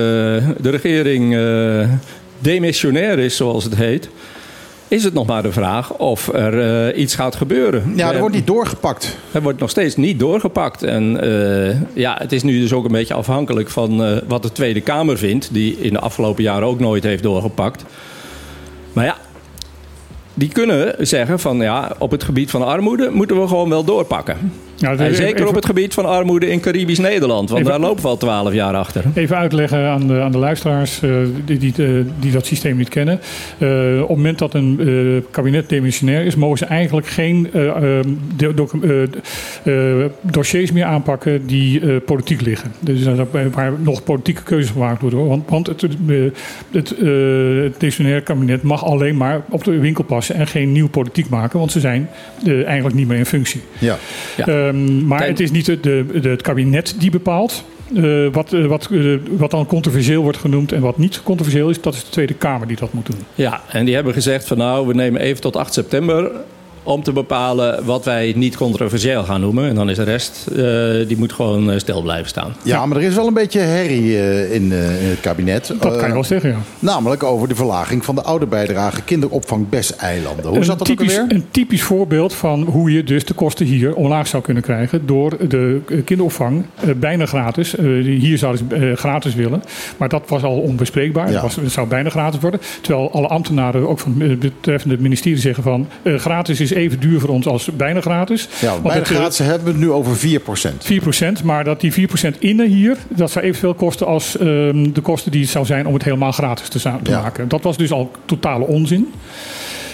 de 0.59 0.69
regering 0.69 1.35
eh, 1.35 1.89
demissionair 2.39 3.19
is, 3.19 3.35
zoals 3.35 3.63
het 3.63 3.75
heet, 3.75 4.09
is 4.87 5.03
het 5.03 5.13
nog 5.13 5.25
maar 5.25 5.43
de 5.43 5.51
vraag 5.51 5.93
of 5.93 6.27
er 6.33 6.87
eh, 6.87 7.01
iets 7.01 7.15
gaat 7.15 7.35
gebeuren. 7.35 7.93
Ja, 7.95 8.13
er 8.13 8.19
wordt 8.19 8.35
niet 8.35 8.47
doorgepakt. 8.47 9.17
er 9.31 9.41
wordt 9.41 9.59
nog 9.59 9.69
steeds 9.69 9.95
niet 9.95 10.19
doorgepakt. 10.19 10.83
En 10.83 11.21
eh, 11.21 11.75
ja, 11.93 12.15
het 12.19 12.31
is 12.31 12.43
nu 12.43 12.59
dus 12.59 12.73
ook 12.73 12.85
een 12.85 12.91
beetje 12.91 13.13
afhankelijk 13.13 13.69
van 13.69 14.03
eh, 14.03 14.17
wat 14.27 14.43
de 14.43 14.51
Tweede 14.51 14.81
Kamer 14.81 15.17
vindt, 15.17 15.53
die 15.53 15.77
in 15.77 15.93
de 15.93 15.99
afgelopen 15.99 16.43
jaren 16.43 16.67
ook 16.67 16.79
nooit 16.79 17.03
heeft 17.03 17.23
doorgepakt. 17.23 17.85
Maar 18.93 19.05
ja, 19.05 19.17
die 20.33 20.49
kunnen 20.49 21.07
zeggen 21.07 21.39
van 21.39 21.57
ja, 21.57 21.95
op 21.97 22.11
het 22.11 22.23
gebied 22.23 22.49
van 22.49 22.65
armoede 22.65 23.09
moeten 23.09 23.41
we 23.41 23.47
gewoon 23.47 23.69
wel 23.69 23.83
doorpakken. 23.83 24.51
Nou, 24.79 24.98
En 24.98 25.03
even- 25.05 25.15
zeker 25.15 25.48
op 25.48 25.55
het 25.55 25.65
gebied 25.65 25.94
van 25.94 26.05
armoede 26.05 26.50
in 26.50 26.60
Caribisch 26.60 27.00
Nederland, 27.00 27.50
want 27.50 27.62
Even- 27.62 27.72
daar 27.79 27.88
lopen 27.89 28.01
we 28.03 28.08
al 28.10 28.17
twaalf 28.17 28.53
jaar 28.53 28.74
achter. 28.75 29.03
Even 29.13 29.38
uitleggen 29.38 29.88
aan 29.89 30.08
de, 30.08 30.20
aan 30.22 30.32
de 30.32 30.38
luisteraars 30.38 31.01
eh, 31.01 31.10
die, 31.46 31.58
die, 31.58 31.74
eh, 31.77 31.89
die 32.20 32.32
dat 32.32 32.46
systeem 32.46 32.77
niet 32.77 32.89
kennen. 32.89 33.20
Eh, 33.58 33.67
op 34.01 34.08
het 34.08 34.17
moment 34.17 34.39
dat 34.39 34.53
een 34.53 34.79
eh, 34.79 35.24
kabinet 35.32 35.70
demissionair 35.70 36.25
is, 36.25 36.36
mogen 36.36 36.58
ze 36.58 36.65
eigenlijk 36.65 37.08
geen 37.08 37.50
eh, 37.53 37.67
eh, 37.67 38.05
de- 38.36 38.53
docu- 38.53 39.10
eh, 39.63 40.01
eh, 40.03 40.10
dossiers 40.22 40.72
meer 40.72 40.86
aanpakken 40.86 41.46
die 41.48 41.79
eh, 41.79 41.96
politiek 42.05 42.41
liggen. 42.41 42.72
Dus 42.79 43.03
waar 43.51 43.72
nog 43.79 44.03
politieke 44.03 44.44
keuzes 44.44 44.72
gemaakt 44.72 45.01
worden. 45.01 45.27
Want, 45.27 45.50
want 45.50 45.67
het, 45.67 45.82
het, 45.82 46.96
eh, 46.98 47.08
het 47.63 47.79
demissionair 47.79 48.22
kabinet 48.22 48.62
mag 48.63 48.86
alleen 48.86 49.17
maar 49.17 49.41
op 49.50 49.63
de 49.63 49.79
winkel 49.79 50.03
passen 50.03 50.36
en 50.36 50.48
geen 50.48 50.72
nieuw 50.72 50.89
politiek 50.89 51.29
maken, 51.29 51.60
want 51.60 51.72
ze 51.72 51.79
zijn 51.79 52.10
eh, 52.46 52.65
eigenlijk 52.65 52.96
niet 52.96 53.08
meer 53.08 53.17
in 53.17 53.25
functie. 53.25 53.62
Ja. 53.79 53.98
Ja. 54.46 54.64
Ehm, 54.67 55.07
maar 55.07 55.17
Kijk- 55.17 55.29
het 55.29 55.39
is 55.39 55.51
niet 55.51 55.65
de, 55.65 55.79
de, 55.79 56.05
de- 56.22 56.29
het 56.29 56.41
kabinet 56.41 56.95
die 57.00 57.10
bepaalt. 57.12 57.63
eh, 57.95 58.27
wat, 58.31 58.53
eh, 58.53 58.65
wat, 58.65 58.88
eh, 58.91 59.13
wat 59.38 59.51
dan 59.51 59.65
controversieel 59.65 60.22
wordt 60.22 60.38
genoemd 60.38 60.72
en 60.72 60.81
wat 60.81 60.98
niet 60.98 61.24
controversieel 61.24 61.69
is, 61.69 61.81
dat 61.81 61.93
is 61.93 62.03
de 62.03 62.10
Tweede 62.10 62.34
Kamer 62.34 62.67
die 62.67 62.77
dat 62.77 62.93
moet 62.93 63.05
doen. 63.05 63.19
Ja, 63.36 63.62
en 63.72 63.86
die 63.86 63.95
hebben 63.95 64.13
gezegd 64.13 64.48
van 64.48 64.57
nou, 64.57 64.88
we 64.88 64.93
nemen 64.93 65.22
even 65.22 65.41
tot 65.41 65.55
8 65.55 65.74
september 65.74 66.31
om 66.85 67.03
te 67.03 67.11
bepalen 67.11 67.85
wat 67.85 68.05
wij 68.05 68.33
niet 68.35 68.57
controversieel 68.57 69.23
gaan 69.23 69.41
noemen. 69.41 69.69
En 69.69 69.75
dan 69.75 69.89
is 69.89 69.95
de 69.95 70.03
rest, 70.03 70.47
eh, 70.47 71.07
die 71.07 71.17
moet 71.17 71.33
gewoon 71.33 71.71
eh, 71.71 71.79
stil 71.79 72.01
blijven 72.01 72.29
staan. 72.29 72.55
Ja, 72.63 72.85
maar 72.85 72.97
er 72.97 73.03
is 73.03 73.15
wel 73.15 73.27
een 73.27 73.33
beetje 73.33 73.59
herrie 73.59 74.17
eh, 74.17 74.53
in, 74.53 74.71
eh, 74.71 75.03
in 75.03 75.09
het 75.09 75.19
kabinet. 75.19 75.73
Dat 75.79 75.97
kan 75.97 76.07
je 76.07 76.13
wel 76.13 76.23
zeggen, 76.23 76.49
ja. 76.49 76.57
Namelijk 76.79 77.23
over 77.23 77.47
de 77.47 77.55
verlaging 77.55 78.05
van 78.05 78.15
de 78.15 78.21
ouderbijdrage 78.21 79.01
kinderopvang 79.01 79.69
Bes-eilanden. 79.69 80.45
Hoe 80.45 80.63
zat 80.63 80.79
dat 80.79 80.91
ook 80.91 80.99
alweer? 80.99 81.25
een 81.27 81.45
typisch 81.51 81.83
voorbeeld 81.83 82.33
van 82.33 82.63
hoe 82.63 82.91
je 82.91 83.03
dus 83.03 83.25
de 83.25 83.33
kosten 83.33 83.65
hier 83.65 83.95
omlaag 83.95 84.27
zou 84.27 84.43
kunnen 84.43 84.63
krijgen 84.63 85.05
door 85.05 85.47
de 85.47 85.81
kinderopvang 86.05 86.65
bijna 86.97 87.25
gratis. 87.25 87.75
Eh, 87.75 87.85
hier 88.03 88.37
zouden 88.37 88.69
ze 88.69 88.93
gratis 88.95 89.35
willen, 89.35 89.63
maar 89.97 90.09
dat 90.09 90.23
was 90.27 90.43
al 90.43 90.59
onbespreekbaar. 90.59 91.27
Ja. 91.27 91.33
Het, 91.33 91.41
was, 91.41 91.55
het 91.55 91.71
zou 91.71 91.87
bijna 91.87 92.09
gratis 92.09 92.39
worden. 92.39 92.59
Terwijl 92.81 93.11
alle 93.11 93.27
ambtenaren 93.27 93.89
ook 93.89 93.99
van 93.99 94.21
het 94.21 94.39
betreffende 94.39 94.97
ministerie 94.99 95.39
zeggen 95.39 95.63
van 95.63 95.87
eh, 96.01 96.15
gratis 96.15 96.59
is 96.59 96.71
even 96.75 97.00
duur 97.00 97.20
voor 97.20 97.29
ons 97.29 97.48
als 97.48 97.70
bijna 97.77 98.01
gratis. 98.01 98.48
Ja, 98.62 98.70
Want 98.70 98.84
bij 98.84 98.91
de 98.94 99.00
het, 99.00 99.10
eh, 99.10 99.15
gratis 99.15 99.38
hebben 99.38 99.63
we 99.63 99.70
het 99.72 99.79
nu 99.79 99.91
over 99.91 100.15
4%. 100.17 100.84
4%, 100.86 101.44
maar 101.44 101.63
dat 101.63 101.82
die 101.82 101.91
4% 101.94 102.36
innen 102.39 102.67
hier, 102.67 102.98
dat 103.08 103.32
zou 103.32 103.46
evenveel 103.46 103.74
kosten 103.74 104.08
als 104.08 104.38
ehm, 104.38 104.91
de 104.94 105.01
kosten 105.01 105.32
die 105.32 105.41
het 105.41 105.50
zou 105.50 105.65
zijn 105.65 105.88
om 105.88 105.94
het 105.94 106.03
helemaal 106.03 106.32
gratis 106.32 106.67
te, 106.70 106.79
za- 106.79 107.00
te 107.03 107.12
Ja. 107.12 107.22
maken. 107.22 107.48
Dat 107.48 107.63
was 107.63 107.77
dus 107.77 107.91
al 107.91 108.12
totale 108.25 108.65
onzin. 108.65 109.12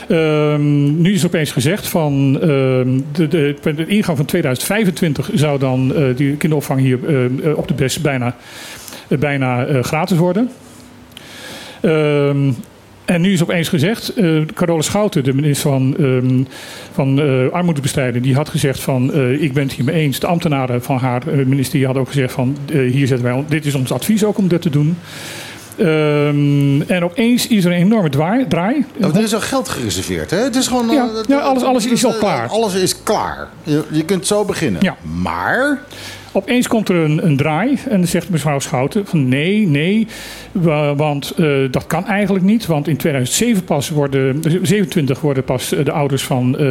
Ehm, 0.07 1.01
nu 1.01 1.13
is 1.13 1.25
opeens 1.25 1.51
gezegd 1.51 1.87
van 1.87 2.37
ehm, 2.41 2.99
de, 3.11 3.27
de, 3.27 3.85
ingang 3.87 4.17
van 4.17 4.25
2025 4.25 5.29
zou 5.33 5.59
dan 5.59 5.95
eh, 5.95 6.03
die 6.15 6.35
kinderopvang 6.35 6.79
hier 6.79 6.99
eh, 7.07 7.57
op 7.57 7.67
de 7.67 7.73
best 7.73 8.01
bijna, 8.01 8.35
bijna 9.07 9.67
gratis 9.81 10.17
worden. 10.17 10.49
En 13.11 13.21
nu 13.21 13.33
is 13.33 13.41
opeens 13.41 13.69
gezegd, 13.69 14.13
eh 14.13 14.41
Carola 14.53 14.81
Schouten, 14.81 15.23
de 15.23 15.33
minister 15.33 15.69
van, 15.69 15.95
ehm, 15.97 16.43
van 16.91 17.21
eh, 17.21 17.51
Armoedebestrijding, 17.51 18.23
die 18.23 18.35
had 18.35 18.49
gezegd 18.49 18.79
van 18.79 19.13
eh, 19.13 19.41
ik 19.41 19.53
ben 19.53 19.63
het 19.63 19.73
hiermee 19.73 19.95
eens. 19.95 20.19
De 20.19 20.27
ambtenaren 20.27 20.83
van 20.83 20.97
haar 20.97 21.23
ministerie 21.45 21.85
hadden 21.85 22.03
ook 22.03 22.09
gezegd 22.09 22.33
van 22.33 22.57
hier 22.71 23.07
zetten 23.07 23.25
wij, 23.25 23.43
dit 23.47 23.65
is 23.65 23.75
ons 23.75 23.91
advies 23.91 24.23
ook 24.23 24.37
om 24.37 24.47
dit 24.47 24.61
te 24.61 24.69
doen. 24.69 24.97
Ehm, 25.77 26.81
en 26.81 27.03
opeens 27.03 27.47
is 27.47 27.65
er 27.65 27.71
een 27.71 27.77
enorme 27.77 28.09
draai. 28.47 28.85
er 28.99 29.21
is 29.21 29.33
al 29.33 29.39
geld 29.39 29.69
gereserveerd, 29.69 30.31
hè? 30.31 30.37
Het 30.37 30.55
is 30.55 30.67
gewoon... 30.67 30.89
Ja, 30.89 31.09
ja, 31.27 31.39
alles- 31.39 31.63
alles 31.63 31.85
is 31.85 32.05
al 32.05 32.13
klaar. 32.19 32.47
Alles 32.47 32.73
is 32.73 33.03
klaar. 33.03 33.47
Je, 33.63 33.83
je 33.91 34.05
kunt 34.05 34.27
zo 34.27 34.45
beginnen. 34.45 34.81
Ja. 34.83 34.95
Maar... 35.21 35.81
Opeens 36.33 36.67
komt 36.67 36.89
er 36.89 36.95
een, 36.95 37.25
een 37.25 37.37
draai 37.37 37.77
en 37.89 37.97
dan 37.97 38.07
zegt 38.07 38.29
mevrouw 38.29 38.59
Schouten 38.59 39.05
van 39.05 39.27
nee, 39.27 39.67
nee, 39.67 40.07
wa- 40.51 40.95
want 40.95 41.31
eh, 41.37 41.47
dat 41.71 41.87
kan 41.87 42.05
eigenlijk 42.07 42.45
niet. 42.45 42.65
Want 42.65 42.87
in 42.87 42.97
2007 42.97 43.63
pas 43.63 43.89
worden, 43.89 44.41
27 44.61 45.19
worden 45.21 45.43
pas 45.43 45.73
eh, 45.73 45.85
de 45.85 45.91
ouders 45.91 46.23
van 46.23 46.57
eh, 46.57 46.65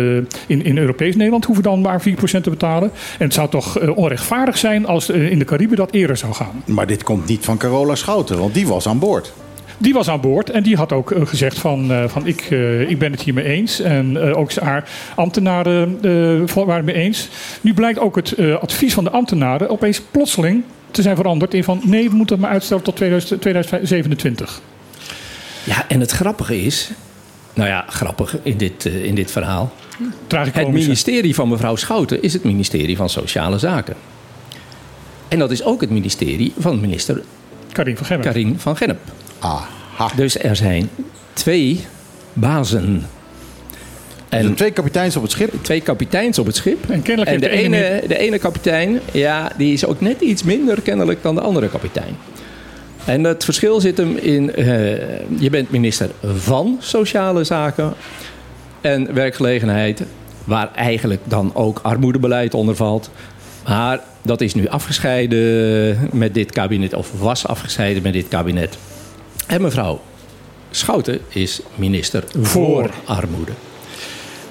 in, 0.47 0.65
in 0.65 0.79
Europees 0.79 1.15
Nederland 1.17 1.45
hoeven 1.45 1.65
dan 1.65 1.81
maar 1.81 2.03
4% 2.09 2.13
te 2.43 2.51
betalen. 2.51 2.91
En 3.19 3.25
het 3.25 3.35
zou 3.35 3.49
toch 3.49 3.81
onrechtvaardig 3.95 4.59
zijn 4.59 4.87
als 4.87 5.09
in 5.09 5.39
de 5.39 5.45
Cariben 5.45 5.77
dat 5.77 5.93
eerder 5.93 6.17
zou 6.17 6.33
gaan. 6.33 6.63
Maar 6.67 6.87
dit 6.87 7.03
komt 7.03 7.27
niet 7.27 7.45
van 7.45 7.57
Carola 7.57 7.95
Schouten, 7.95 8.39
want 8.39 8.55
die 8.55 8.67
was 8.67 8.89
aan 8.89 8.99
boord. 8.99 9.33
Die 9.81 9.93
was 9.93 10.09
aan 10.09 10.21
boord 10.21 10.51
en 10.51 10.63
die 10.63 10.77
had 10.77 10.93
ook 10.93 11.11
eh, 11.11 11.27
gezegd 11.27 11.59
van, 11.59 11.93
eh, 11.93 12.09
van 12.09 12.27
ik, 12.27 12.41
eh, 12.51 12.91
ik 12.91 12.99
ben 12.99 13.13
het 13.13 13.23
hiermee 13.23 13.45
eens. 13.45 13.81
En 13.81 14.19
ook 14.19 14.55
haar 14.55 14.89
ambtenaren 15.15 16.01
waren 16.55 16.75
het 16.75 16.85
mee 16.85 16.95
eens. 16.95 17.29
Nu 17.61 17.75
blijkt 17.75 17.99
ook 17.99 18.17
het 18.17 18.39
advies 18.61 18.95
van 18.95 19.05
de 19.05 19.11
ambtenaren 19.11 19.71
opeens 19.71 20.01
plotseling 20.11 20.63
te 20.91 21.03
zijn 21.03 21.17
veranderd 21.17 21.55
in 21.55 21.65
van 21.65 21.81
nee, 21.85 22.11
we 22.11 22.17
moeten 22.17 22.37
het 22.37 22.45
maar 22.45 22.55
uitstellen 22.55 22.83
tot 22.83 22.97
2000 22.97 23.41
2027. 23.41 24.61
Ja, 25.65 25.85
en 25.89 26.01
het 26.01 26.11
grappige 26.11 26.63
is, 26.63 26.91
nou 27.55 27.69
ja, 27.69 27.85
grappig 27.89 28.37
in 28.43 28.57
dit, 28.57 28.85
in 28.85 29.15
dit 29.15 29.31
verhaal. 29.31 29.73
Het 30.29 30.71
ministerie 30.71 31.35
van 31.35 31.49
mevrouw 31.49 31.77
Schouten 31.77 32.23
is 32.23 32.33
het 32.33 32.45
ministerie 32.45 32.97
van 32.97 33.09
Sociale 33.09 33.59
Zaken. 33.59 33.95
En 35.29 35.39
dat 35.39 35.51
is 35.51 35.65
ook 35.65 35.81
het 35.81 35.91
ministerie 35.91 36.53
van 36.59 36.81
minister 36.81 37.23
Karin 37.73 37.97
van 37.97 38.07
Gemmen. 38.07 38.27
Karin 38.27 38.59
van 38.59 38.77
Gennep. 38.77 38.99
Aha. 39.41 39.69
Dus 40.17 40.39
er 40.39 40.57
zijn 40.57 40.91
twee 41.33 41.85
bazen. 42.33 43.07
Er 44.29 44.39
En 44.39 44.43
zijn 44.43 44.55
twee 44.55 44.71
kapiteins 44.71 45.17
op 45.17 45.23
het 45.23 45.31
schip. 45.31 45.53
twee 45.63 45.81
kapiteins 45.81 46.39
op 46.39 46.47
het 46.47 46.57
schip. 46.57 46.91
En 46.91 47.03
kennelijk 47.03 47.31
En 47.35 47.41
de 47.41 47.49
heeft 47.49 47.61
de 47.61 47.77
ene 47.77 47.91
ene, 47.91 48.07
de 48.09 48.19
ene 48.19 48.39
kapitein, 48.39 49.01
ja, 49.13 49.53
die 49.57 49.73
is 49.73 49.85
ook 49.87 50.01
net 50.01 50.21
iets 50.21 50.43
minder 50.43 50.81
kennelijk 50.81 51.23
dan 51.23 51.35
de 51.35 51.41
andere 51.41 51.69
kapitein. 51.69 52.17
En 53.05 53.25
het 53.25 53.45
verschil 53.45 53.81
zit 53.81 53.97
hem 53.97 54.17
in, 54.17 54.55
eh, 54.55 54.67
je 55.39 55.51
bent 55.51 55.71
minister 55.71 56.11
van 56.23 56.77
Sociale 56.81 57.45
Zaken 57.45 57.95
en 58.81 59.15
werkgelegenheid, 59.15 60.03
waar 60.45 60.71
eigenlijk 60.75 61.21
dan 61.25 61.51
ook 61.55 61.79
armoedebeleid 61.83 62.55
onder 62.55 62.77
valt. 62.77 63.11
Maar 63.67 64.01
dat 64.23 64.41
is 64.41 64.55
nu 64.55 64.69
afgescheiden 64.69 66.09
met 66.13 66.35
dit 66.35 66.53
kabinet, 66.53 66.95
of 66.95 67.13
was 67.19 67.47
afgescheiden 67.47 68.03
met 68.03 68.13
dit 68.13 68.29
kabinet. 68.29 68.79
En 69.51 69.63
mevrouw 69.63 70.01
Schouten 70.71 71.19
is 71.29 71.61
minister 71.75 72.25
voor, 72.33 72.47
Voor. 72.47 72.91
armoede. 73.05 73.53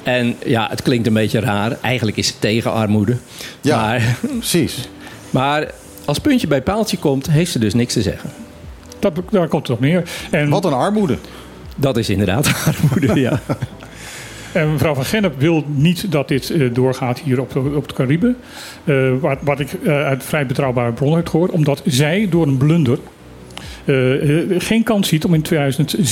En 0.03 0.35
ja, 0.45 0.67
het 0.69 0.81
klinkt 0.81 1.07
een 1.07 1.13
beetje 1.13 1.39
raar. 1.39 1.77
Eigenlijk 1.81 2.17
is 2.17 2.27
het 2.27 2.41
tegen 2.41 2.71
armoede. 2.73 3.17
Ja. 3.61 3.77
Maar, 3.81 4.17
Precies. 4.21 4.89
maar 5.29 5.71
als 6.05 6.19
puntje 6.19 6.47
bij 6.47 6.61
paaltje 6.61 6.97
komt, 6.97 7.29
heeft 7.31 7.51
ze 7.51 7.59
dus 7.59 7.73
niks 7.73 7.93
te 7.93 8.01
zeggen. 8.01 8.29
Dat, 8.99 9.13
daar 9.31 9.47
komt 9.47 9.67
het 9.67 9.75
op 9.77 9.81
neer. 9.83 10.09
En, 10.31 10.49
Wat 10.49 10.65
een 10.65 10.73
armoede. 10.73 11.17
Dat 11.75 11.97
is 11.97 12.09
inderdaad 12.09 12.51
armoede, 12.73 13.19
ja. 13.19 13.39
en 14.51 14.71
mevrouw 14.71 14.93
van 14.95 15.05
Gennep 15.05 15.39
wil 15.39 15.63
niet 15.67 16.11
dat 16.11 16.27
dit 16.27 16.49
eh, 16.49 16.73
doorgaat 16.73 17.19
hier 17.19 17.39
op, 17.41 17.53
de- 17.53 17.73
op 17.75 17.87
de 17.87 17.93
Cariben. 17.93 18.37
Eh, 18.83 18.95
wat, 19.19 19.37
wat 19.41 19.59
ik 19.59 19.73
eh, 19.73 20.03
uit 20.05 20.23
vrij 20.23 20.45
betrouwbare 20.45 20.91
bronnen 20.91 21.17
heb 21.17 21.27
gehoord. 21.29 21.51
Omdat 21.51 21.81
zij 21.85 22.27
door 22.29 22.47
een 22.47 22.57
blunder 22.57 22.97
geen 24.57 24.83
kans 24.83 25.07
ziet 25.07 25.25
om 25.25 25.33
in, 25.33 25.41
2000, 25.41 25.93
eh, 25.93 26.11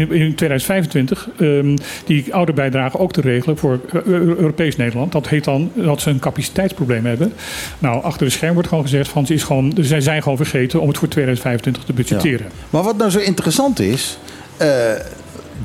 in- 0.00 0.12
in 0.12 0.34
2025 0.34 1.28
ehm, 1.38 1.76
die 2.06 2.34
ouderbijdrage 2.34 2.98
ook 2.98 3.12
te 3.12 3.20
regelen 3.20 3.56
voor 3.58 3.80
eh, 3.92 4.00
Europees 4.06 4.76
Nederland. 4.76 5.12
Dat 5.12 5.28
heet 5.28 5.44
dan 5.44 5.70
dat 5.74 6.00
ze 6.00 6.10
een 6.10 6.18
capaciteitsprobleem 6.18 7.06
hebben. 7.06 7.32
Nou, 7.78 8.02
achter 8.02 8.26
de 8.26 8.32
scherm 8.32 8.52
wordt 8.54 8.68
gewoon 8.68 8.84
gezegd 8.84 9.08
van 9.08 9.26
ze 9.26 9.34
is 9.34 9.42
gewoon, 9.42 9.74
zij 9.80 10.00
zijn 10.00 10.22
gewoon 10.22 10.36
vergeten 10.36 10.80
om 10.80 10.88
het 10.88 10.98
voor 10.98 11.08
2025 11.08 11.84
te 11.84 11.92
budgetteren. 11.92 12.46
Maar 12.70 12.82
wat 12.82 12.96
nou 12.96 13.10
zo 13.10 13.18
interessant 13.18 13.80
is, 13.80 14.18
eh, 14.56 14.68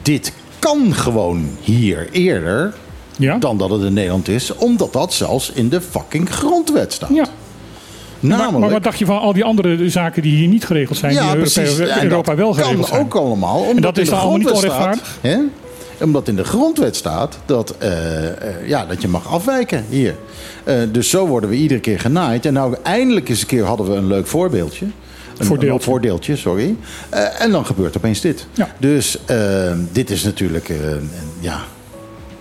dit 0.01 0.33
kan 0.59 0.93
gewoon 0.93 1.49
hier 1.61 2.07
eerder 2.11 2.73
Ja? 3.17 3.37
dan 3.37 3.57
dat 3.57 3.69
het 3.69 3.81
in 3.81 3.93
Nederland 3.93 4.27
is, 4.27 4.55
omdat 4.55 4.93
dat 4.93 5.13
zelfs 5.13 5.51
in 5.51 5.69
de 5.69 5.81
fucking 5.81 6.29
grondwet 6.29 6.93
staat. 6.93 7.09
Ja. 7.13 7.25
Maar, 8.19 8.37
Namelijk, 8.37 8.59
maar 8.59 8.69
wat 8.69 8.83
dacht 8.83 8.99
je 8.99 9.05
van 9.05 9.19
al 9.19 9.33
die 9.33 9.43
andere 9.43 9.89
zaken 9.89 10.21
die 10.21 10.35
hier 10.35 10.47
niet 10.47 10.65
geregeld 10.65 10.97
zijn, 10.97 11.11
die 11.11 11.21
in 11.21 11.27
Europa, 11.27 11.95
En 11.95 12.03
Europa 12.03 12.35
dat 12.35 12.37
wel 12.37 12.53
geregeld 12.53 12.79
kan 12.79 12.87
zijn? 12.87 13.01
ook 13.01 13.15
allemaal. 13.15 13.59
Omdat 13.59 13.83
dat 13.95 13.97
is 13.97 14.11
allemaal 14.11 14.37
niet 14.37 14.47
staat, 14.47 14.55
onrechtvaardig? 14.55 15.17
hè, 15.21 15.37
omdat 15.99 16.27
in 16.27 16.35
de 16.35 16.43
grondwet 16.43 16.95
staat 16.95 17.37
dat, 17.45 17.75
eh, 17.77 18.27
eh, 18.27 18.67
ja, 18.67 18.85
dat 18.85 19.01
je 19.01 19.07
mag 19.07 19.27
afwijken 19.27 19.85
hier. 19.89 20.15
Eh, 20.63 20.75
dus 20.91 21.09
zo 21.09 21.27
worden 21.27 21.49
we 21.49 21.55
iedere 21.55 21.79
keer 21.79 21.99
genaaid. 21.99 22.45
En 22.45 22.53
nou, 22.53 22.75
eindelijk 22.83 23.29
eens 23.29 23.41
een 23.41 23.47
keer 23.47 23.63
hadden 23.63 23.89
we 23.89 23.95
een 23.95 24.07
leuk 24.07 24.27
voorbeeldje. 24.27 24.85
Een, 24.85 25.45
Voordeeltje. 25.45 25.77
Een 25.77 25.81
voordeeltje, 25.81 26.35
sorry. 26.35 26.75
En 27.39 27.51
dan 27.51 27.65
gebeurt 27.65 27.97
opeens 27.97 28.21
dit. 28.21 28.47
Ja. 28.53 28.69
Dus 28.77 29.17
dit 29.91 30.09
is 30.09 30.23
natuurlijk, 30.23 30.71
ja, 31.39 31.59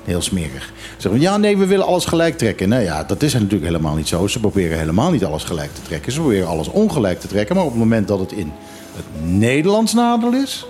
heel 0.04 0.22
smerig. 0.22 0.72
Zeggen 0.96 1.20
ja, 1.20 1.36
nee, 1.36 1.56
we 1.56 1.66
willen 1.66 1.86
alles 1.86 2.04
gelijk 2.04 2.38
trekken. 2.38 2.68
Nou 2.68 2.82
ja, 2.82 3.04
dat 3.04 3.22
is 3.22 3.32
natuurlijk 3.32 3.64
helemaal 3.64 3.94
niet 3.96 4.08
zo. 4.08 4.26
Ze 4.26 4.40
proberen 4.40 4.78
helemaal 4.78 5.10
niet 5.10 5.24
alles 5.24 5.44
gelijk 5.44 5.74
te 5.74 5.82
trekken. 5.82 6.12
Ze 6.12 6.20
proberen 6.20 6.48
alles 6.48 6.68
ongelijk 6.68 7.20
te 7.20 7.26
trekken. 7.26 7.54
Maar 7.56 7.64
op 7.64 7.70
het 7.70 7.78
moment 7.78 8.08
dat 8.08 8.18
het 8.18 8.32
in 8.32 8.52
het 8.96 9.30
Nederlands 9.30 9.94
nadeel 9.94 10.32
is, 10.32 10.66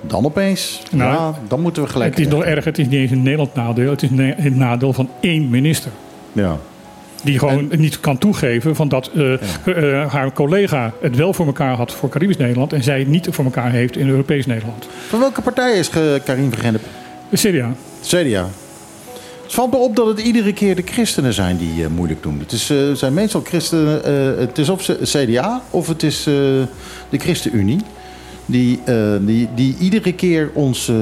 dan 0.00 0.24
opeens, 0.24 0.82
Mhm. 0.90 0.96
Nou, 0.96 1.12
ja, 1.12 1.34
dan 1.48 1.60
moeten 1.60 1.82
we 1.82 1.88
gelijk 1.88 2.10
Het 2.16 2.26
is 2.26 2.32
nog 2.32 2.44
erger, 2.44 2.64
het 2.64 2.78
is 2.78 2.86
niet 2.86 3.00
eens 3.00 3.10
een 3.10 3.22
Nederland 3.22 3.54
nadeel, 3.54 3.90
het 3.90 4.02
is 4.02 4.08
het 4.36 4.56
nadeel 4.56 4.92
van 4.92 5.08
één 5.20 5.50
minister. 5.50 5.90
Ja. 6.32 6.58
Die 7.24 7.38
gewoon 7.38 7.68
niet 7.76 8.00
kan 8.00 8.18
toegeven 8.18 8.76
van 8.76 8.88
dat 8.88 9.10
eh, 9.14 9.32
eh, 9.32 10.12
haar 10.12 10.32
collega 10.32 10.92
het 11.00 11.16
wel 11.16 11.32
voor 11.32 11.46
elkaar 11.46 11.76
had 11.76 11.92
voor 11.92 12.08
Caribisch 12.08 12.36
Nederland 12.36 12.72
en 12.72 12.82
zij 12.82 12.98
het 12.98 13.08
niet 13.08 13.28
voor 13.30 13.44
elkaar 13.44 13.70
heeft 13.70 13.96
in 13.96 14.08
Europees 14.08 14.46
Nederland. 14.46 14.88
Van 15.08 15.20
welke 15.20 15.42
partij 15.42 15.78
is 15.78 15.90
Karim 16.24 16.50
Vergende? 16.52 16.78
De 17.28 17.36
CDA. 17.36 17.72
CDA. 18.02 18.48
Het 19.50 19.58
valt 19.58 19.70
me 19.70 19.78
op 19.78 19.96
dat 19.96 20.06
het 20.06 20.20
iedere 20.20 20.52
keer 20.52 20.76
de 20.76 20.82
christenen 20.84 21.32
zijn 21.32 21.56
die 21.56 21.84
eh, 21.84 21.90
moeilijk 21.90 22.22
doen. 22.22 22.38
Het 22.38 22.52
is, 22.52 22.70
eh, 22.70 22.76
zijn 22.92 23.14
meestal 23.14 23.40
christenen. 23.44 24.04
eh, 24.04 24.38
het 24.40 24.58
is 24.58 24.68
of 24.68 24.90
CDA 25.02 25.62
of 25.70 25.86
het 25.88 26.02
is 26.02 26.18
eh, 26.18 26.34
de 27.08 27.18
ChristenUnie. 27.18 27.78
Die, 28.46 28.80
eh, 28.84 29.12
die, 29.20 29.48
die 29.54 29.76
iedere 29.80 30.12
keer 30.12 30.50
ons 30.54 30.92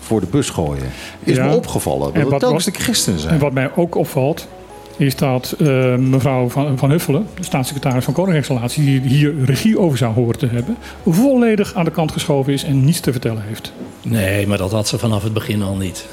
voor 0.00 0.20
de 0.20 0.26
bus 0.30 0.50
gooien. 0.50 0.82
Is 1.24 1.36
Ja. 1.36 1.46
me 1.46 1.54
opgevallen. 1.56 2.06
En 2.06 2.12
Dat 2.12 2.22
het 2.22 2.30
wat- 2.30 2.40
telkens 2.40 2.64
de 2.64 2.70
christenen 2.70 3.18
zijn. 3.20 3.34
En 3.34 3.40
wat 3.40 3.52
mij 3.52 3.70
ook 3.76 3.94
opvalt, 3.94 4.48
is 4.96 5.16
dat 5.16 5.54
eh, 5.58 5.96
mevrouw 5.96 6.48
van, 6.48 6.78
van 6.78 6.90
Huffelen, 6.90 7.26
de 7.34 7.44
staatssecretaris 7.44 8.04
van 8.04 8.14
Koningsrelaties, 8.14 8.84
die 8.84 9.00
hier 9.00 9.34
regie 9.44 9.78
over 9.78 9.98
zou 9.98 10.14
horen 10.14 10.38
te 10.38 10.46
hebben, 10.46 10.76
volledig 11.06 11.74
aan 11.74 11.84
de 11.84 11.90
kant 11.90 12.12
geschoven 12.12 12.52
is 12.52 12.64
en 12.64 12.84
niets 12.84 13.00
te 13.00 13.12
vertellen 13.12 13.42
heeft. 13.46 13.72
Nee, 14.02 14.46
maar 14.46 14.58
dat 14.58 14.70
had 14.72 14.88
ze 14.88 14.98
vanaf 14.98 15.22
het 15.22 15.32
begin 15.32 15.62
al 15.62 15.76
niet. 15.76 16.06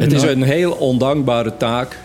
Het 0.00 0.12
is 0.12 0.22
een 0.22 0.42
heel 0.42 0.72
ondankbare 0.72 1.56
taak 1.56 1.98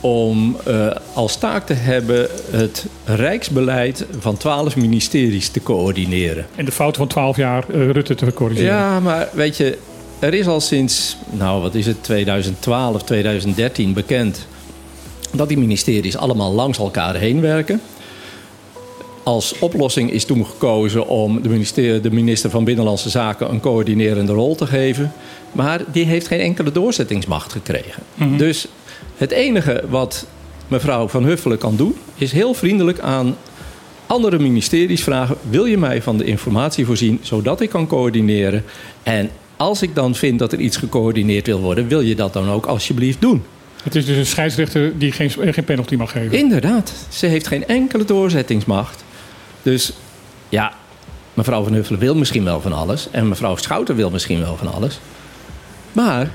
om 0.00 0.56
eh, 0.64 0.86
als 1.12 1.36
taak 1.36 1.66
te 1.66 1.72
hebben 1.72 2.28
het 2.50 2.86
rijksbeleid 3.04 4.06
van 4.18 4.36
twaalf 4.36 4.76
ministeries 4.76 5.48
te 5.48 5.62
coördineren. 5.62 6.46
En 6.54 6.64
de 6.64 6.72
fouten 6.72 6.98
van 7.00 7.08
12 7.08 7.36
jaar 7.36 7.64
eh, 7.70 7.90
Rutte 7.90 8.14
te 8.14 8.32
corrigeren. 8.32 8.72
Ja, 8.72 9.00
maar 9.00 9.28
weet 9.32 9.56
je, 9.56 9.78
er 10.18 10.34
is 10.34 10.46
al 10.46 10.60
sinds, 10.60 11.16
nou 11.30 11.62
wat 11.62 11.74
is 11.74 11.86
het, 11.86 12.02
2012, 12.02 13.02
2013 13.02 13.92
bekend 13.92 14.46
dat 15.32 15.48
die 15.48 15.58
ministeries 15.58 16.16
allemaal 16.16 16.52
langs 16.52 16.78
elkaar 16.78 17.14
heen 17.14 17.40
werken. 17.40 17.80
Als 19.28 19.58
oplossing 19.58 20.10
is 20.10 20.24
toen 20.24 20.46
gekozen 20.46 21.06
om 21.06 21.42
de 21.42 21.48
minister, 21.48 22.02
de 22.02 22.10
minister 22.10 22.50
van 22.50 22.64
Binnenlandse 22.64 23.10
Zaken 23.10 23.50
een 23.50 23.60
coördinerende 23.60 24.32
rol 24.32 24.54
te 24.54 24.66
geven. 24.66 25.12
Maar 25.52 25.80
die 25.92 26.04
heeft 26.04 26.26
geen 26.26 26.40
enkele 26.40 26.72
doorzettingsmacht 26.72 27.52
gekregen. 27.52 28.02
Dus 28.36 28.66
het 29.16 29.30
enige 29.30 29.82
wat 29.88 30.26
mevrouw 30.68 31.08
Van 31.08 31.24
Huffelen 31.24 31.58
kan 31.58 31.76
doen, 31.76 31.94
is 32.14 32.32
heel 32.32 32.54
vriendelijk 32.54 32.98
aan 32.98 33.36
andere 34.06 34.38
ministeries 34.38 35.02
vragen: 35.02 35.36
wil 35.50 35.64
je 35.64 35.78
mij 35.78 36.02
van 36.02 36.18
de 36.18 36.24
informatie 36.24 36.86
voorzien 36.86 37.18
zodat 37.22 37.60
ik 37.60 37.68
kan 37.68 37.86
coördineren? 37.86 38.64
En 39.02 39.30
als 39.56 39.82
ik 39.82 39.94
dan 39.94 40.14
vind 40.14 40.38
dat 40.38 40.52
er 40.52 40.60
iets 40.60 40.76
gecoördineerd 40.76 41.46
wil 41.46 41.60
worden, 41.60 41.88
wil 41.88 42.00
je 42.00 42.14
dat 42.14 42.32
dan 42.32 42.50
ook 42.50 42.66
alsjeblieft 42.66 43.20
doen? 43.20 43.42
Het 43.82 43.94
is 43.94 44.06
dus 44.06 44.16
een 44.16 44.26
scheidsrechter 44.26 44.98
die 44.98 45.12
geen, 45.12 45.30
geen 45.30 45.64
penalty 45.64 45.96
mag 45.96 46.10
geven. 46.10 46.38
Inderdaad, 46.38 46.92
ze 47.08 47.26
heeft 47.26 47.46
geen 47.46 47.66
enkele 47.66 48.04
doorzettingsmacht. 48.04 49.06
Dus 49.62 49.92
ja, 50.48 50.72
mevrouw 51.34 51.62
Van 51.62 51.72
Huffelen 51.72 52.00
wil 52.00 52.14
misschien 52.14 52.44
wel 52.44 52.60
van 52.60 52.72
alles. 52.72 53.08
En 53.10 53.28
mevrouw 53.28 53.56
Schouten 53.56 53.96
wil 53.96 54.10
misschien 54.10 54.40
wel 54.40 54.56
van 54.56 54.72
alles. 54.72 55.00
Maar 55.92 56.30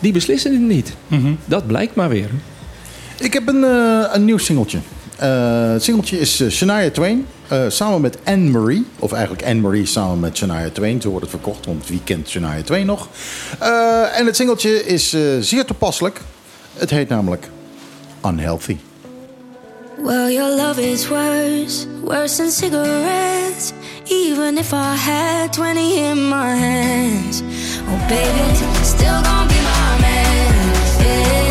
die 0.00 0.12
beslissen 0.12 0.52
het 0.52 0.60
niet. 0.60 0.92
Dat 1.44 1.66
blijkt 1.66 1.94
maar 1.94 2.08
weer. 2.08 2.28
Ik 3.18 3.32
heb 3.32 3.48
een, 3.48 3.64
eh, 3.64 4.04
een 4.12 4.24
nieuw 4.24 4.38
singeltje. 4.38 4.78
Eh, 5.16 5.72
het 5.72 5.82
singeltje 5.82 6.20
is 6.20 6.40
eh, 6.40 6.48
Shania 6.50 6.90
Twain. 6.90 7.26
eh, 7.48 7.64
samen 7.68 8.00
met 8.00 8.18
Anne-Marie. 8.24 8.86
Of 8.98 9.12
eigenlijk 9.12 9.44
Anne-Marie 9.46 9.86
samen 9.86 10.20
met 10.20 10.36
Shania 10.36 10.70
Twain. 10.70 11.00
Zo 11.00 11.08
wordt 11.08 11.22
het 11.30 11.34
verkocht, 11.34 11.66
want 11.66 11.88
wie 11.88 12.00
kent 12.04 12.28
Shania 12.28 12.62
Twain 12.62 12.86
nog? 12.86 13.08
Eh, 13.58 14.18
en 14.18 14.26
het 14.26 14.36
singeltje 14.36 14.84
is 14.84 15.12
eh, 15.12 15.20
zeer 15.40 15.64
toepasselijk. 15.64 16.20
Het 16.76 16.90
heet 16.90 17.08
namelijk 17.08 17.48
Unhealthy. 18.26 18.76
Well, 20.02 20.28
your 20.28 20.50
love 20.50 20.80
is 20.80 21.08
worse, 21.08 21.86
worse 22.02 22.38
than 22.38 22.50
cigarettes. 22.50 23.72
Even 24.10 24.58
if 24.58 24.74
I 24.74 24.96
had 24.96 25.52
20 25.52 25.98
in 25.98 26.24
my 26.24 26.56
hands. 26.56 27.40
Oh, 27.86 28.06
baby, 28.08 28.54
still 28.82 29.22
gonna 29.22 29.48
be 29.48 29.60
my 29.62 30.00
man. 30.00 31.06
Yeah. 31.06 31.42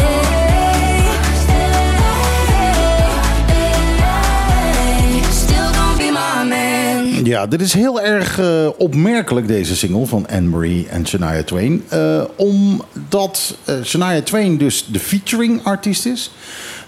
Ja, 7.23 7.47
dit 7.47 7.61
is 7.61 7.73
heel 7.73 8.01
erg 8.01 8.39
eh, 8.39 8.67
opmerkelijk, 8.77 9.47
deze 9.47 9.75
single 9.75 10.05
van 10.05 10.27
Anne-Marie 10.27 10.87
en 10.87 11.07
Shania 11.07 11.43
Twain. 11.43 11.83
Eh, 11.89 12.23
omdat 12.35 13.55
eh, 13.65 13.75
Shania 13.83 14.21
Twain 14.21 14.57
dus 14.57 14.85
de 14.85 14.99
featuring 14.99 15.63
artiest 15.63 16.05
is. 16.05 16.31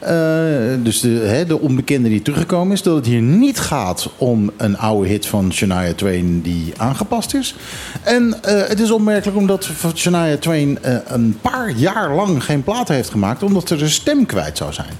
Eh, 0.03 0.83
dus 0.83 0.99
de, 0.99 1.09
hè, 1.09 1.45
de 1.45 1.59
onbekende 1.59 2.09
die 2.09 2.21
teruggekomen 2.21 2.73
is. 2.73 2.81
Dat 2.81 2.95
het 2.95 3.05
hier 3.05 3.21
niet 3.21 3.59
gaat 3.59 4.09
om 4.17 4.51
een 4.57 4.77
oude 4.77 5.07
hit 5.09 5.25
van 5.25 5.53
Shania 5.53 5.93
Twain 5.93 6.41
die 6.41 6.73
aangepast 6.77 7.33
is. 7.33 7.55
En 8.01 8.43
eh, 8.43 8.67
het 8.67 8.79
is 8.79 8.91
opmerkelijk 8.91 9.37
omdat 9.37 9.69
Shania 9.95 10.37
Twain 10.37 10.83
eh, 10.83 10.95
een 11.05 11.37
paar 11.41 11.71
jaar 11.71 12.15
lang 12.15 12.43
geen 12.43 12.63
plaat 12.63 12.87
heeft 12.87 13.09
gemaakt. 13.09 13.43
Omdat 13.43 13.67
ze 13.67 13.75
de 13.75 13.89
stem 13.89 14.25
kwijt 14.25 14.57
zou 14.57 14.73
zijn. 14.73 14.93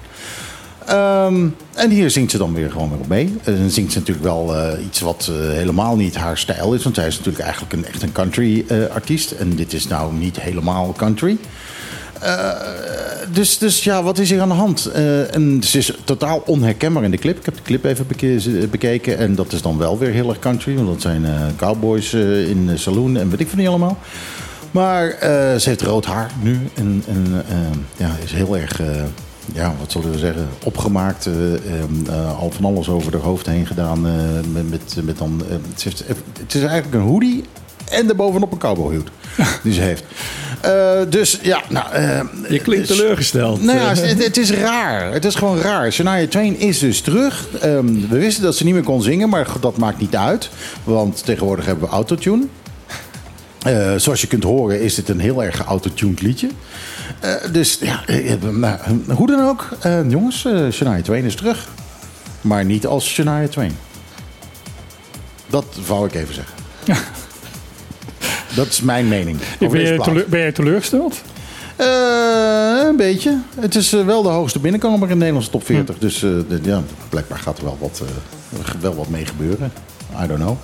Ehm, 0.86 1.48
en 1.74 1.90
hier 1.90 2.10
zingt 2.10 2.32
ze 2.32 2.38
dan 2.38 2.54
weer 2.54 2.72
gewoon 2.72 2.90
weer 2.90 3.00
op 3.00 3.08
mee. 3.08 3.38
En 3.44 3.58
dan 3.58 3.70
zingt 3.70 3.92
ze 3.92 4.00
natuurlijk 4.00 4.26
wel 4.26 4.56
iets 4.86 5.00
wat 5.00 5.32
helemaal 5.34 5.96
niet 5.96 6.16
haar 6.16 6.38
stijl 6.38 6.74
is. 6.74 6.84
Want 6.84 6.96
zij 6.96 7.08
is 7.08 7.18
natuurlijk 7.18 7.44
eigenlijk 7.44 7.74
een, 7.74 7.86
echt 7.86 8.02
een 8.02 8.12
country 8.12 8.66
artiest. 8.94 9.32
En 9.32 9.56
dit 9.56 9.74
is 9.74 9.88
nou 9.88 10.14
niet 10.14 10.42
helemaal 10.42 10.94
country. 10.98 11.38
Eh, 12.24 12.52
dus, 13.32 13.58
dus 13.58 13.84
ja, 13.84 14.04
wat 14.04 14.18
is 14.20 14.30
hier 14.30 14.42
aan 14.42 14.48
de 14.48 14.54
hand? 14.54 14.86
Eh, 14.86 15.36
en 15.36 15.64
ze 15.64 15.78
is 15.78 15.94
totaal 16.04 16.44
onherkenbaar 16.46 17.04
in 17.04 17.12
de 17.12 17.18
clip. 17.18 17.38
Ik 17.38 17.46
heb 17.46 17.56
de 17.56 17.62
clip 17.62 17.84
even 17.84 18.08
beke- 18.08 18.68
bekeken. 18.72 19.18
En 19.18 19.36
dat 19.36 19.52
is 19.52 19.62
dan 19.62 19.78
wel 19.78 19.98
weer 19.98 20.12
heel 20.12 20.30
erg 20.30 20.40
country. 20.40 20.76
Want 20.76 20.88
dat 20.88 21.02
zijn 21.02 21.26
eh, 21.26 21.32
cowboys 21.56 22.14
eh, 22.14 22.50
in 22.50 22.70
saloon 22.76 23.18
en 23.18 23.30
weet 23.30 23.40
ik 23.40 23.48
van 23.48 23.58
niet 23.60 23.68
allemaal. 23.68 23.98
Maar 24.72 25.08
eh, 25.10 25.30
ze 25.60 25.70
heeft 25.70 25.82
rood 25.82 26.06
haar 26.06 26.32
nu. 26.42 26.60
En, 26.74 27.04
eh, 27.08 27.56
ja, 27.98 28.10
is 28.24 28.32
heel 28.32 28.58
erg, 28.58 28.82
eh, 28.82 28.88
ja, 29.54 29.74
wat 29.80 29.92
zullen 29.92 30.12
we 30.12 30.18
zeggen, 30.18 30.48
opgemaakt. 30.64 31.26
eh, 31.26 31.54
eh, 31.54 32.40
al 32.40 32.52
van 32.52 32.66
alles 32.66 32.90
over 32.90 33.12
haar 33.14 33.22
hoofd 33.22 33.46
heen 33.46 33.66
gedaan. 33.66 34.08
eh, 34.08 34.14
met, 34.70 34.96
met, 35.04 35.18
dan, 35.18 35.44
eh, 35.50 35.56
het 36.40 36.56
is 36.56 36.62
eigenlijk 36.64 36.94
een 36.94 37.10
hoodie 37.10 37.44
en 37.94 38.06
daarbovenop 38.08 38.52
een 38.52 38.58
cowboyhoed. 38.58 39.10
die 39.64 39.74
ze 39.74 39.82
heeft. 39.82 40.04
Eh, 40.62 41.00
dus 41.10 41.40
ja, 41.42 41.62
nou... 41.70 41.92
eh, 41.94 42.22
Je 42.50 42.60
klinkt 42.60 42.88
teleurgesteld. 42.88 43.64
nou 43.64 43.78
ja, 43.80 43.88
het, 43.96 44.24
het 44.24 44.38
is 44.38 44.52
raar. 44.52 45.12
Het 45.14 45.26
is 45.26 45.36
gewoon 45.36 45.60
raar. 45.62 45.92
Shania 45.92 46.28
Twain 46.28 46.60
is 46.60 46.80
dus 46.80 47.02
terug. 47.02 47.48
Ehm, 47.62 47.86
we 48.10 48.18
wisten 48.18 48.44
dat 48.44 48.56
ze 48.56 48.64
niet 48.64 48.74
meer 48.74 48.84
kon 48.84 49.02
zingen, 49.02 49.30
maar 49.30 49.48
dat 49.60 49.78
maakt 49.78 50.00
niet 50.00 50.16
uit. 50.16 50.50
Want 50.84 51.26
tegenwoordig 51.26 51.66
hebben 51.66 51.84
we 51.90 51.94
autotune. 51.96 52.46
Eh, 53.64 53.94
zoals 53.98 54.22
je 54.22 54.28
kunt 54.28 54.44
horen 54.44 54.82
is 54.82 54.96
dit 54.96 55.10
een 55.10 55.20
heel 55.20 55.44
erg 55.44 55.56
geautotuned 55.58 56.22
liedje. 56.22 56.50
Dus 57.52 57.78
ja, 57.82 58.04
nou, 58.52 58.78
hoe 59.16 59.28
dan 59.28 59.48
ook. 59.48 59.68
jongens, 60.08 60.48
Shania 60.72 61.02
Twain 61.02 61.24
is 61.24 61.36
terug. 61.36 61.68
Maar 62.42 62.66
niet 62.66 62.86
als 62.86 63.08
Shania 63.10 63.48
Twain. 63.48 63.78
Dat 65.50 65.66
wou 65.88 66.06
ik 66.06 66.14
even 66.16 66.34
zeggen. 66.34 66.54
Dat 68.56 68.68
is 68.68 68.82
mijn 68.82 69.08
mening. 69.08 69.38
Ben 69.60 69.70
deze 69.70 69.86
je, 69.92 69.94
plaat. 69.96 70.08
teleur- 70.08 70.26
ben 70.30 70.40
je 70.40 70.52
teleurgesteld? 70.52 71.22
Eh, 71.76 71.88
een 72.90 72.96
beetje. 72.96 73.38
Het 73.60 73.76
is 73.76 73.94
eh, 73.94 74.06
wel 74.06 74.22
de 74.24 74.30
hoogste 74.30 74.60
binnenkomer 74.60 75.02
in 75.02 75.08
de 75.08 75.16
Nederlandse 75.16 75.50
top 75.52 75.66
40. 75.66 75.98
Dus 75.98 76.16
eh, 76.24 76.30
de- 76.50 76.60
ja, 76.64 76.82
blijkbaar 77.10 77.38
gaat 77.40 77.58
er 77.58 77.64
wel 77.64 77.78
wat, 77.80 78.02
eh, 78.04 78.74
wel 78.82 78.96
wat 78.96 79.10
mee 79.10 79.26
gebeuren. 79.26 79.72
I 80.24 80.28
don't 80.28 80.40
know. 80.40 80.58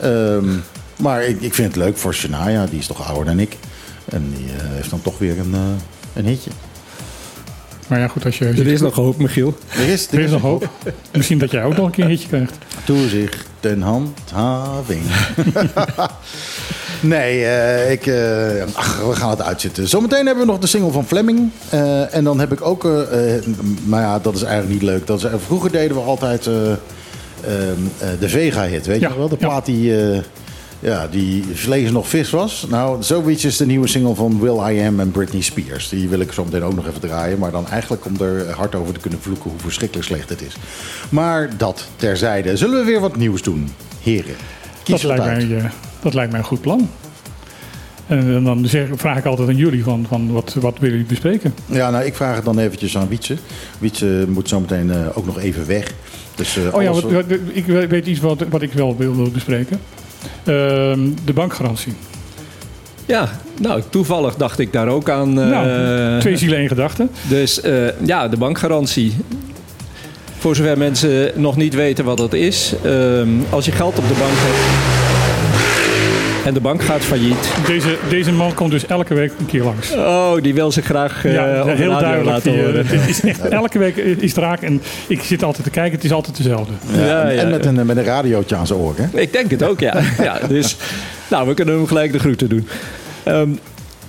Ehm, 0.00 0.48
maar 0.96 1.24
ik, 1.24 1.40
ik 1.40 1.54
vind 1.54 1.68
het 1.74 1.76
leuk 1.84 1.96
voor 1.98 2.14
Shania. 2.14 2.66
Die 2.66 2.78
is 2.78 2.86
toch 2.86 3.06
ouder 3.06 3.24
dan 3.24 3.38
ik. 3.38 3.56
En 4.04 4.32
die 4.36 4.46
heeft 4.50 4.90
dan 4.90 5.02
toch 5.02 5.18
weer 5.18 5.38
een, 5.38 5.54
eh, 5.54 5.60
een 6.14 6.26
hitje. 6.26 6.50
Maar 7.88 7.98
ja, 7.98 8.08
goed, 8.08 8.24
als 8.24 8.38
je... 8.38 8.44
Er 8.46 8.66
is 8.66 8.80
nog 8.80 8.94
hoop, 8.94 9.18
Michiel. 9.18 9.58
Er 9.78 9.88
is, 9.88 10.08
Er 10.12 10.18
is 10.20 10.30
nog 10.30 10.40
hoop. 10.42 10.68
Misschien 11.12 11.38
dat 11.38 11.50
jij 11.50 11.64
ook 11.64 11.76
nog 11.76 11.86
een 11.86 11.92
keer 11.92 12.04
een 12.04 12.10
hitje 12.10 12.28
krijgt. 12.28 12.54
Toezicht 12.84 13.46
en 13.60 13.82
handhaving. 13.82 15.02
nee, 17.08 17.44
eh, 17.44 17.90
ik, 17.90 18.06
eh, 18.06 18.64
ach, 18.72 19.00
we 19.06 19.16
gaan 19.16 19.30
het 19.30 19.42
uitzitten. 19.42 19.88
Zometeen 19.88 20.26
hebben 20.26 20.44
we 20.44 20.50
nog 20.50 20.60
de 20.60 20.66
single 20.66 20.90
van 20.90 21.06
Fleming. 21.06 21.50
Eh, 21.70 22.14
en 22.14 22.24
dan 22.24 22.40
heb 22.40 22.52
ik 22.52 22.64
ook... 22.64 22.88
maar 23.84 24.02
ja, 24.02 24.18
dat 24.18 24.34
is 24.34 24.42
eigenlijk 24.42 24.72
niet 24.72 24.90
leuk. 24.90 25.06
Dat 25.06 25.24
is, 25.24 25.30
vroeger 25.46 25.70
deden 25.70 25.96
we 25.96 26.02
altijd 26.02 26.46
eh, 26.46 26.54
ehm, 26.62 26.78
eh, 27.98 28.08
de 28.20 28.28
Vega-hit. 28.28 28.86
Weet 28.86 29.00
Ja, 29.00 29.08
je 29.08 29.16
wel? 29.16 29.28
De 29.28 29.36
plaat 29.36 29.66
die... 29.66 29.92
ja, 30.78 31.06
die 31.10 31.44
vlees 31.54 31.90
nog 31.90 32.08
vis 32.08 32.30
was. 32.30 32.66
Nou, 32.68 33.02
zoiets 33.02 33.44
is 33.44 33.56
de 33.56 33.66
nieuwe 33.66 33.86
single 33.86 34.14
van 34.14 34.40
Will 34.40 34.74
I 34.74 34.86
Am 34.86 35.00
en 35.00 35.10
Britney 35.10 35.42
Spears. 35.42 35.88
Die 35.88 36.08
wil 36.08 36.20
ik 36.20 36.32
zo 36.32 36.44
meteen 36.44 36.62
ook 36.62 36.74
nog 36.74 36.86
even 36.86 37.00
draaien. 37.00 37.38
Maar 37.38 37.50
dan 37.50 37.68
eigenlijk 37.68 38.04
om 38.04 38.20
er 38.20 38.50
hard 38.50 38.74
over 38.74 38.94
te 38.94 39.00
kunnen 39.00 39.20
vloeken 39.20 39.50
hoe 39.50 39.60
verschrikkelijk 39.60 40.06
slecht 40.06 40.28
het 40.28 40.42
is. 40.42 40.56
Maar 41.08 41.56
dat 41.56 41.86
terzijde. 41.96 42.56
Zullen 42.56 42.78
we 42.78 42.84
weer 42.84 43.00
wat 43.00 43.16
nieuws 43.16 43.42
doen? 43.42 43.68
Heren, 44.02 44.34
kies 44.82 45.00
Dat 45.00 45.18
lijkt, 45.18 45.48
mij, 45.48 45.70
dat 46.02 46.14
lijkt 46.14 46.30
mij 46.30 46.40
een 46.40 46.46
goed 46.46 46.60
plan. 46.60 46.88
En 48.06 48.44
dan 48.44 48.66
zeg, 48.66 48.86
vraag 48.94 49.18
ik 49.18 49.24
altijd 49.24 49.48
aan 49.48 49.56
jullie 49.56 49.84
van, 49.84 50.06
van 50.08 50.32
wat, 50.32 50.56
wat 50.60 50.74
willen 50.78 50.90
jullie 50.96 51.10
bespreken? 51.10 51.54
Ja, 51.66 51.90
nou, 51.90 52.04
ik 52.04 52.14
vraag 52.14 52.36
het 52.36 52.44
dan 52.44 52.58
eventjes 52.58 52.96
aan 52.96 53.08
Wietse. 53.08 53.36
Wietse 53.78 54.24
moet 54.28 54.48
zo 54.48 54.60
meteen 54.60 54.90
eh, 54.90 54.98
ook 55.14 55.26
nog 55.26 55.38
even 55.40 55.66
weg. 55.66 55.92
Dus, 56.34 56.56
eh, 56.56 56.74
Oh 56.74 56.82
ja, 56.82 56.88
alles 56.88 57.02
wat, 57.02 57.12
wat- 57.12 57.24
ik 57.52 57.66
weet 57.66 58.06
iets 58.06 58.20
wat, 58.20 58.42
wat 58.50 58.62
ik 58.62 58.72
wel 58.72 58.96
wilde 58.96 59.30
bespreken. 59.30 59.80
Ehm, 60.44 61.00
de 61.24 61.32
bankgarantie. 61.34 61.92
Ja, 63.06 63.28
nou, 63.60 63.82
toevallig 63.90 64.34
dacht 64.34 64.58
ik 64.58 64.72
daar 64.72 64.88
ook 64.88 65.10
aan. 65.10 65.40
eh, 65.40 65.48
nou, 65.48 66.20
twee 66.20 66.36
zielen, 66.36 66.58
één 66.58 66.68
gedachte. 66.68 67.08
Dus 67.28 67.60
eh, 67.60 67.72
ja, 68.06 68.28
de 68.28 68.36
bankgarantie. 68.36 69.12
Voor 70.38 70.56
zover 70.56 70.78
mensen 70.78 71.30
nog 71.34 71.56
niet 71.56 71.74
weten 71.74 72.04
wat 72.04 72.16
dat 72.16 72.32
is. 72.32 72.74
ehm, 72.84 73.28
als 73.50 73.64
je 73.64 73.72
geld 73.72 73.98
op 73.98 74.08
de 74.08 74.14
bank 74.18 74.32
hebt 74.34 74.85
en 76.46 76.54
de 76.54 76.60
bank 76.60 76.82
gaat 76.82 77.00
failliet. 77.00 77.52
Deze, 77.66 77.96
deze 78.08 78.32
man 78.32 78.54
komt 78.54 78.70
dus 78.70 78.86
elke 78.86 79.14
week 79.14 79.32
een 79.38 79.46
keer 79.46 79.62
langs. 79.62 79.92
Oh, 79.92 80.32
die 80.42 80.54
wil 80.54 80.72
zich 80.72 80.84
graag 80.84 81.24
eh, 81.24 81.32
ja, 81.32 81.60
op 81.60 81.66
de 81.66 81.72
heel 81.74 81.90
radio 81.90 82.00
duidelijk. 82.00 82.26
laten 82.36 82.52
Die, 82.52 82.62
horen. 82.62 82.86
dit 82.98 83.08
is 83.08 83.20
echt, 83.20 83.40
elke 83.40 83.78
week 83.78 83.96
is 83.96 84.34
het 84.34 84.38
raak. 84.44 84.60
En 84.62 84.82
ik 85.06 85.22
zit 85.22 85.42
altijd 85.42 85.64
te 85.64 85.70
kijken, 85.70 85.94
het 85.94 86.04
is 86.04 86.12
altijd 86.12 86.36
dezelfde. 86.36 86.72
Ja, 86.92 87.04
Ja, 87.06 87.30
en, 87.42 87.50
met, 87.50 87.64
ja. 87.64 87.70
een, 87.70 87.86
met 87.86 87.96
een 87.96 88.04
radiootje 88.04 88.56
aan 88.56 88.66
zijn 88.66 88.78
oor, 88.78 88.94
hè? 88.96 89.20
Ik 89.20 89.32
denk 89.32 89.50
het 89.50 89.62
ook, 89.62 89.80
ja. 89.80 90.00
ja 90.22 90.38
dus, 90.48 90.76
nou, 91.28 91.48
we 91.48 91.54
kunnen 91.54 91.74
hem 91.74 91.86
gelijk 91.86 92.12
de 92.12 92.18
groeten 92.18 92.48
doen. 92.48 92.68
Ehm, 93.22 93.48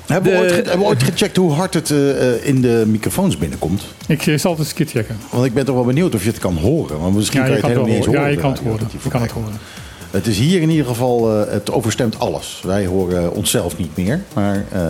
Hebben, 0.07 0.31
we 0.31 0.37
De- 0.37 0.43
ooit 0.43 0.51
ge- 0.51 0.55
hebben 0.61 0.79
we 0.79 0.85
ooit 0.85 1.03
gecheckt 1.03 1.35
hoe 1.37 1.51
hard 1.51 1.73
het 1.73 1.91
eh, 1.91 2.33
eh, 2.33 2.45
in 2.47 2.61
de 2.61 2.83
microfoons 2.87 3.37
binnenkomt? 3.37 3.83
Ik 4.07 4.21
zal 4.35 4.51
het 4.51 4.59
eens 4.59 4.69
een 4.69 4.75
keer 4.75 4.85
checken. 4.85 5.17
Want 5.29 5.45
ik 5.45 5.53
ben 5.53 5.65
toch 5.65 5.75
wel 5.75 5.83
benieuwd 5.85 6.15
of 6.15 6.23
je 6.23 6.29
het 6.29 6.39
kan 6.39 6.57
horen. 6.57 6.99
Want 6.99 7.15
misschien 7.15 7.39
Ja, 7.39 7.45
kan 7.45 7.55
je 7.55 7.61
het 7.61 7.67
helemaal 7.71 7.87
niet 7.89 7.97
eens 7.97 8.05
horen. 8.05 8.21
Ja, 8.21 8.27
je 8.27 8.37
kan 8.37 8.51
het 8.51 8.59
horen. 8.59 8.87
Je 9.03 9.09
kan 9.09 9.21
het 9.21 9.31
horen. 9.31 9.53
Het 10.17 10.27
is 10.27 10.37
hier 10.37 10.61
in 10.61 10.69
ieder 10.69 10.85
geval, 10.85 11.31
eh, 11.31 11.51
het 11.51 11.71
overstemt 11.71 12.19
alles. 12.19 12.61
Wij 12.63 12.85
horen 12.85 13.33
onszelf 13.33 13.77
niet 13.77 13.97
meer. 13.97 14.23
Maar 14.33 14.65
eh, 14.71 14.81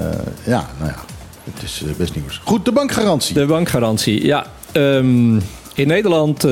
ja, 0.46 0.70
nou 0.78 0.92
ja, 0.92 1.04
het 1.44 1.64
is 1.64 1.82
eh, 1.86 1.94
best 1.98 2.16
nieuws. 2.16 2.42
Goed, 2.44 2.66
de 2.66 2.72
bankgarantie. 2.72 3.34
De 3.34 3.46
bankgarantie, 3.46 4.26
ja. 4.26 4.46
Ehm, 4.72 5.36
in 5.74 5.88
Nederland 5.88 6.44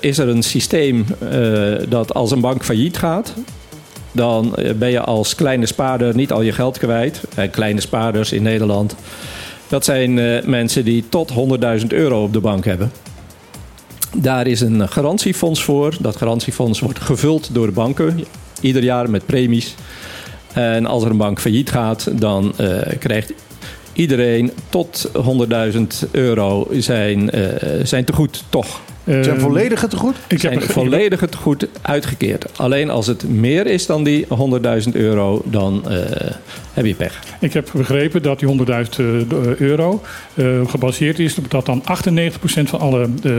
is 0.00 0.18
er 0.18 0.28
een 0.28 0.42
systeem 0.42 1.06
dat 1.88 2.14
als 2.14 2.30
een 2.30 2.40
bank 2.40 2.64
failliet 2.64 2.96
gaat, 2.96 3.34
dan 4.12 4.56
ben 4.76 4.90
je 4.90 5.00
als 5.00 5.34
kleine 5.34 5.66
spaarder 5.66 6.14
niet 6.14 6.32
al 6.32 6.42
je 6.42 6.52
geld 6.52 6.78
kwijt. 6.78 7.20
En 7.34 7.50
kleine 7.50 7.80
spaarders 7.80 8.32
in 8.32 8.42
Nederland, 8.42 8.94
dat 9.68 9.84
zijn 9.84 10.14
mensen 10.50 10.84
die 10.84 11.04
tot 11.08 11.32
100.000 11.80 11.86
euro 11.86 12.22
op 12.22 12.32
de 12.32 12.40
bank 12.40 12.64
hebben. 12.64 12.90
Daar 14.18 14.46
is 14.46 14.60
een 14.60 14.88
garantiefonds 14.88 15.64
voor. 15.64 15.96
Dat 16.00 16.16
garantiefonds 16.16 16.80
wordt 16.80 17.00
gevuld 17.00 17.54
door 17.54 17.66
de 17.66 17.72
banken, 17.72 18.24
ieder 18.60 18.82
jaar 18.82 19.10
met 19.10 19.26
premies. 19.26 19.74
En 20.52 20.86
als 20.86 21.04
er 21.04 21.10
een 21.10 21.16
bank 21.16 21.40
failliet 21.40 21.70
gaat, 21.70 22.20
dan 22.20 22.52
eh, 22.56 22.98
krijgt 22.98 23.32
iedereen 23.96 24.50
tot 24.68 25.10
100.000 25.72 26.10
euro 26.10 26.68
zijn, 26.78 27.30
eh 27.30 27.44
zijn 27.82 28.04
tegoed 28.04 28.44
toch. 28.48 28.80
Eh, 29.04 29.22
Zijn 29.22 29.40
volledige 29.40 29.88
tegoed? 29.88 30.14
Ik 30.16 30.30
heb 30.30 30.40
Zijn 30.40 30.54
een 30.62 30.68
volledige 30.68 31.28
tegoed 31.28 31.66
uitgekeerd. 31.82 32.58
Alleen 32.58 32.90
als 32.90 33.06
het 33.06 33.28
meer 33.28 33.66
is 33.66 33.86
dan 33.86 34.04
die 34.04 34.26
100.000 34.28 34.92
euro, 34.92 35.42
dan 35.44 35.90
eh, 35.90 35.96
heb 36.72 36.86
je 36.86 36.94
pech. 36.94 37.20
Ik 37.40 37.52
heb 37.52 37.68
begrepen 37.74 38.22
dat 38.22 38.38
die 38.38 38.48
100.000 38.48 39.26
euro 39.58 40.02
eh, 40.34 40.46
gebaseerd 40.66 41.18
is 41.18 41.38
op 41.38 41.50
dat 41.50 41.66
dan 41.66 41.82
98% 41.82 41.84
van 42.44 42.80
alle 42.80 43.08
eh, 43.22 43.32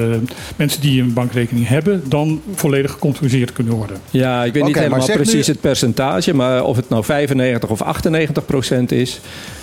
mensen 0.55 0.81
die 0.81 1.01
een 1.01 1.13
bankrekening 1.13 1.67
hebben, 1.67 2.03
dan 2.07 2.41
volledig 2.55 2.91
gecompenseerd 2.91 3.53
kunnen 3.53 3.73
worden. 3.73 3.97
Ja, 4.09 4.43
ik 4.43 4.53
weet 4.53 4.63
niet 4.63 4.75
helemaal 4.79 5.05
precies 5.05 5.47
nu- 5.47 5.53
het 5.53 5.61
percentage, 5.61 6.33
maar 6.35 6.63
of 6.63 6.75
het 6.75 6.89
nou 6.89 7.03
95 7.03 7.69
of 7.69 7.81
98 7.81 8.45
procent 8.45 8.91
is. 8.91 9.19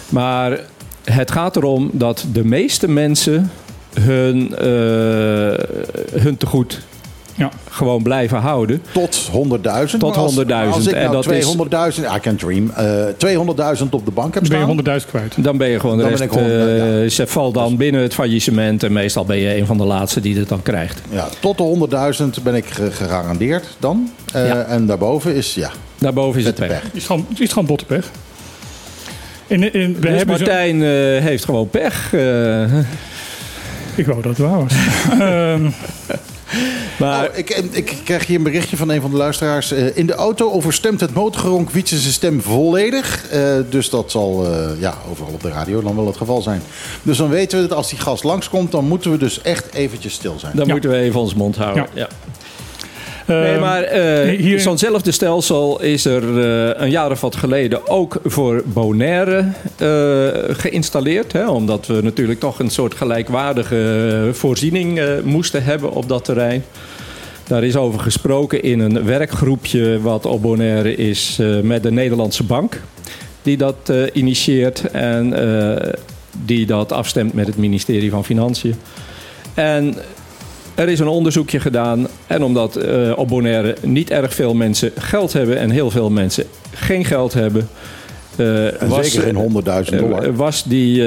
Maar 0.09 0.59
het 1.05 1.31
gaat 1.31 1.57
erom 1.57 1.91
dat 1.93 2.25
de 2.33 2.45
meeste 2.45 2.89
mensen 2.89 3.51
hun, 4.01 4.57
eh, 4.57 4.67
hun 6.23 6.37
tegoed 6.37 6.81
Ja. 7.37 7.51
gewoon 7.71 8.03
blijven 8.03 8.39
houden. 8.39 8.83
Tot 8.93 9.29
100.000. 9.33 10.01
Tot 10.01 10.11
Maar 10.15 10.19
als- 10.25 10.35
100.000. 10.35 10.75
Als 10.75 10.87
ik 10.87 10.93
En 10.95 11.01
nou 11.01 11.13
dat 11.13 11.25
is- 11.25 11.29
200.000, 11.31 12.07
I 12.17 12.21
can 12.21 12.37
dream, 12.37 12.71
eh 12.71 13.05
200.000 13.17 13.95
op 13.95 14.05
de 14.05 14.11
bank 14.11 14.35
heb 14.35 14.43
Dan 14.43 14.51
ben 14.51 14.59
je 14.59 14.65
staan. 14.65 14.67
100.000 14.67 15.11
kwijt. 15.11 15.45
Dan 15.45 15.57
ben 15.57 15.69
je 15.69 15.81
gewoon 15.81 15.97
de 15.97 16.03
Dan 16.03 16.11
ben 16.13 16.21
rest. 16.21 16.33
gewoon, 16.33 16.51
eh, 16.51 17.03
ja. 17.03 17.09
Ze 17.09 17.27
valt 17.27 17.55
dan 17.55 17.77
binnen 17.77 18.03
het 18.03 18.15
faillissement 18.15 18.83
en 18.83 18.93
meestal 18.93 19.25
ben 19.25 19.37
je 19.37 19.57
een 19.59 19.67
van 19.67 19.77
de 19.77 19.85
laatste 19.85 20.21
die 20.21 20.39
het 20.39 20.49
dan 20.49 20.63
krijgt. 20.63 21.01
Ja, 21.11 21.29
tot 21.41 21.57
de 21.57 21.63
100.000 21.63 22.43
ben 22.43 22.55
ik 22.55 22.67
ge- 22.67 22.91
gegarandeerd 22.91 23.67
dan. 23.79 24.11
Eh, 24.33 24.47
Ja. 24.47 24.63
En 24.65 24.87
daarboven 24.87 25.35
is, 25.35 25.55
ja, 25.55 25.71
Daarboven 25.99 26.41
is 26.41 26.47
het 26.47 26.57
de 26.57 26.63
pech. 26.67 26.71
pech. 26.73 26.83
Het 26.83 26.95
is 26.95 27.07
gewoon, 27.07 27.27
het 27.29 27.41
is 27.41 27.49
gewoon 27.49 27.67
bottepech. 27.67 28.11
In, 29.47 29.73
in, 29.73 29.95
we 29.95 30.01
Dus 30.01 30.11
hebben 30.17 30.39
zo- 30.39 30.45
Martijn 30.45 30.83
eh, 30.83 30.89
heeft 31.25 31.45
gewoon 31.45 31.71
pech. 31.71 32.13
eh. 32.15 32.79
ik 33.95 34.07
wou 34.07 34.23
dat 34.23 34.37
het 34.37 34.39
waar 34.39 34.59
was. 34.63 34.73
Ehm, 35.21 35.63
maar 36.99 37.23
Nou, 37.23 37.29
ik, 37.35 37.51
ik 37.71 37.95
krijg 38.05 38.27
hier 38.27 38.37
een 38.37 38.43
berichtje 38.43 38.77
van 38.77 38.89
een 38.91 39.01
van 39.01 39.11
de 39.11 39.17
luisteraars. 39.17 39.73
Eh, 39.73 39.97
in 39.97 40.07
de 40.07 40.15
auto 40.15 40.51
overstemt 40.51 41.01
het 41.01 41.15
motorgeronk 41.15 41.71
Wietse 41.71 41.99
zijn 41.99 42.13
stem 42.13 42.43
volledig. 42.43 43.27
Eh, 43.31 43.55
dus 43.71 43.91
dat 43.91 44.11
zal 44.11 44.47
eh, 44.47 44.81
ja, 44.81 44.95
overal 45.11 45.33
op 45.33 45.43
de 45.43 45.49
radio 45.51 45.83
dan 45.83 45.97
wel 45.97 46.07
het 46.07 46.17
geval 46.17 46.43
zijn. 46.43 46.63
Dus 47.03 47.17
dan 47.17 47.29
weten 47.29 47.61
we 47.63 47.67
dat 47.69 47.77
als 47.77 47.89
die 47.91 47.99
gast 47.99 48.25
langskomt, 48.25 48.73
dan 48.73 48.85
moeten 48.89 49.11
we 49.11 49.17
dus 49.19 49.41
echt 49.43 49.75
eventjes 49.75 50.13
stil 50.13 50.35
zijn. 50.39 50.57
dan 50.57 50.67
Ja. 50.67 50.73
moeten 50.73 50.91
we 50.91 50.97
even 50.97 51.21
ons 51.21 51.35
mond 51.35 51.57
houden. 51.57 51.87
Ja. 51.95 52.09
Nee, 53.27 53.53
ehm, 53.53 53.61
maar 53.61 53.89
hier- 54.29 54.61
zo'nzelfde 54.61 55.13
stelsel 55.13 55.83
is 55.83 56.05
er 56.05 56.23
eh, 56.23 56.83
een 56.83 56.91
jaar 56.91 57.11
of 57.11 57.21
wat 57.21 57.37
geleden 57.37 57.89
ook 57.89 58.21
voor 58.25 58.63
Bonaire 58.67 59.45
eh, 59.79 60.55
geïnstalleerd. 60.57 61.33
Hè, 61.33 61.49
omdat 61.49 61.87
we 61.87 62.01
natuurlijk 62.03 62.41
toch 62.41 62.59
een 62.59 62.71
soort 62.71 62.95
gelijkwaardige 62.95 64.29
voorziening 64.33 65.01
moesten 65.23 65.65
hebben 65.65 65.91
op 65.93 66.09
dat 66.09 66.25
terrein. 66.25 66.65
Daar 67.47 67.65
is 67.65 67.77
over 67.77 68.01
gesproken 68.01 68.63
in 68.63 68.81
een 68.81 69.05
werkgroepje 69.05 70.01
wat 70.01 70.27
op 70.27 70.43
Bonaire 70.43 70.95
is 70.97 71.39
met 71.63 71.83
de 71.83 71.91
Nederlandse 71.93 72.43
bank. 72.45 72.81
Die 73.43 73.57
dat 73.57 73.93
initieert 74.13 74.91
en 74.91 75.35
die 76.45 76.67
dat 76.67 76.93
afstemt 76.93 77.33
met 77.33 77.47
het 77.47 77.57
ministerie 77.57 78.11
van 78.11 78.25
Financiën. 78.25 78.75
En 79.55 79.95
er 80.75 80.89
is 80.89 80.99
een 80.99 81.07
onderzoekje 81.09 81.61
gedaan. 81.61 82.07
En 82.27 82.43
omdat 82.43 82.77
eh, 82.77 83.13
op 83.17 83.29
Bonaire 83.29 83.77
niet 83.83 84.11
erg 84.11 84.35
veel 84.35 84.55
mensen 84.55 84.93
geld 84.99 85.33
hebben 85.33 85.59
en 85.59 85.71
heel 85.71 85.91
veel 85.91 86.11
mensen 86.11 86.45
geen 86.75 87.05
geld 87.05 87.33
hebben. 87.33 87.69
eh, 88.37 88.83
En 88.83 89.05
zeker 89.05 89.27
in 89.29 89.35
100.000 89.35 89.99
dollar. 89.99 90.23
eh, 90.23 90.31
was 90.35 90.65
die, 90.65 91.03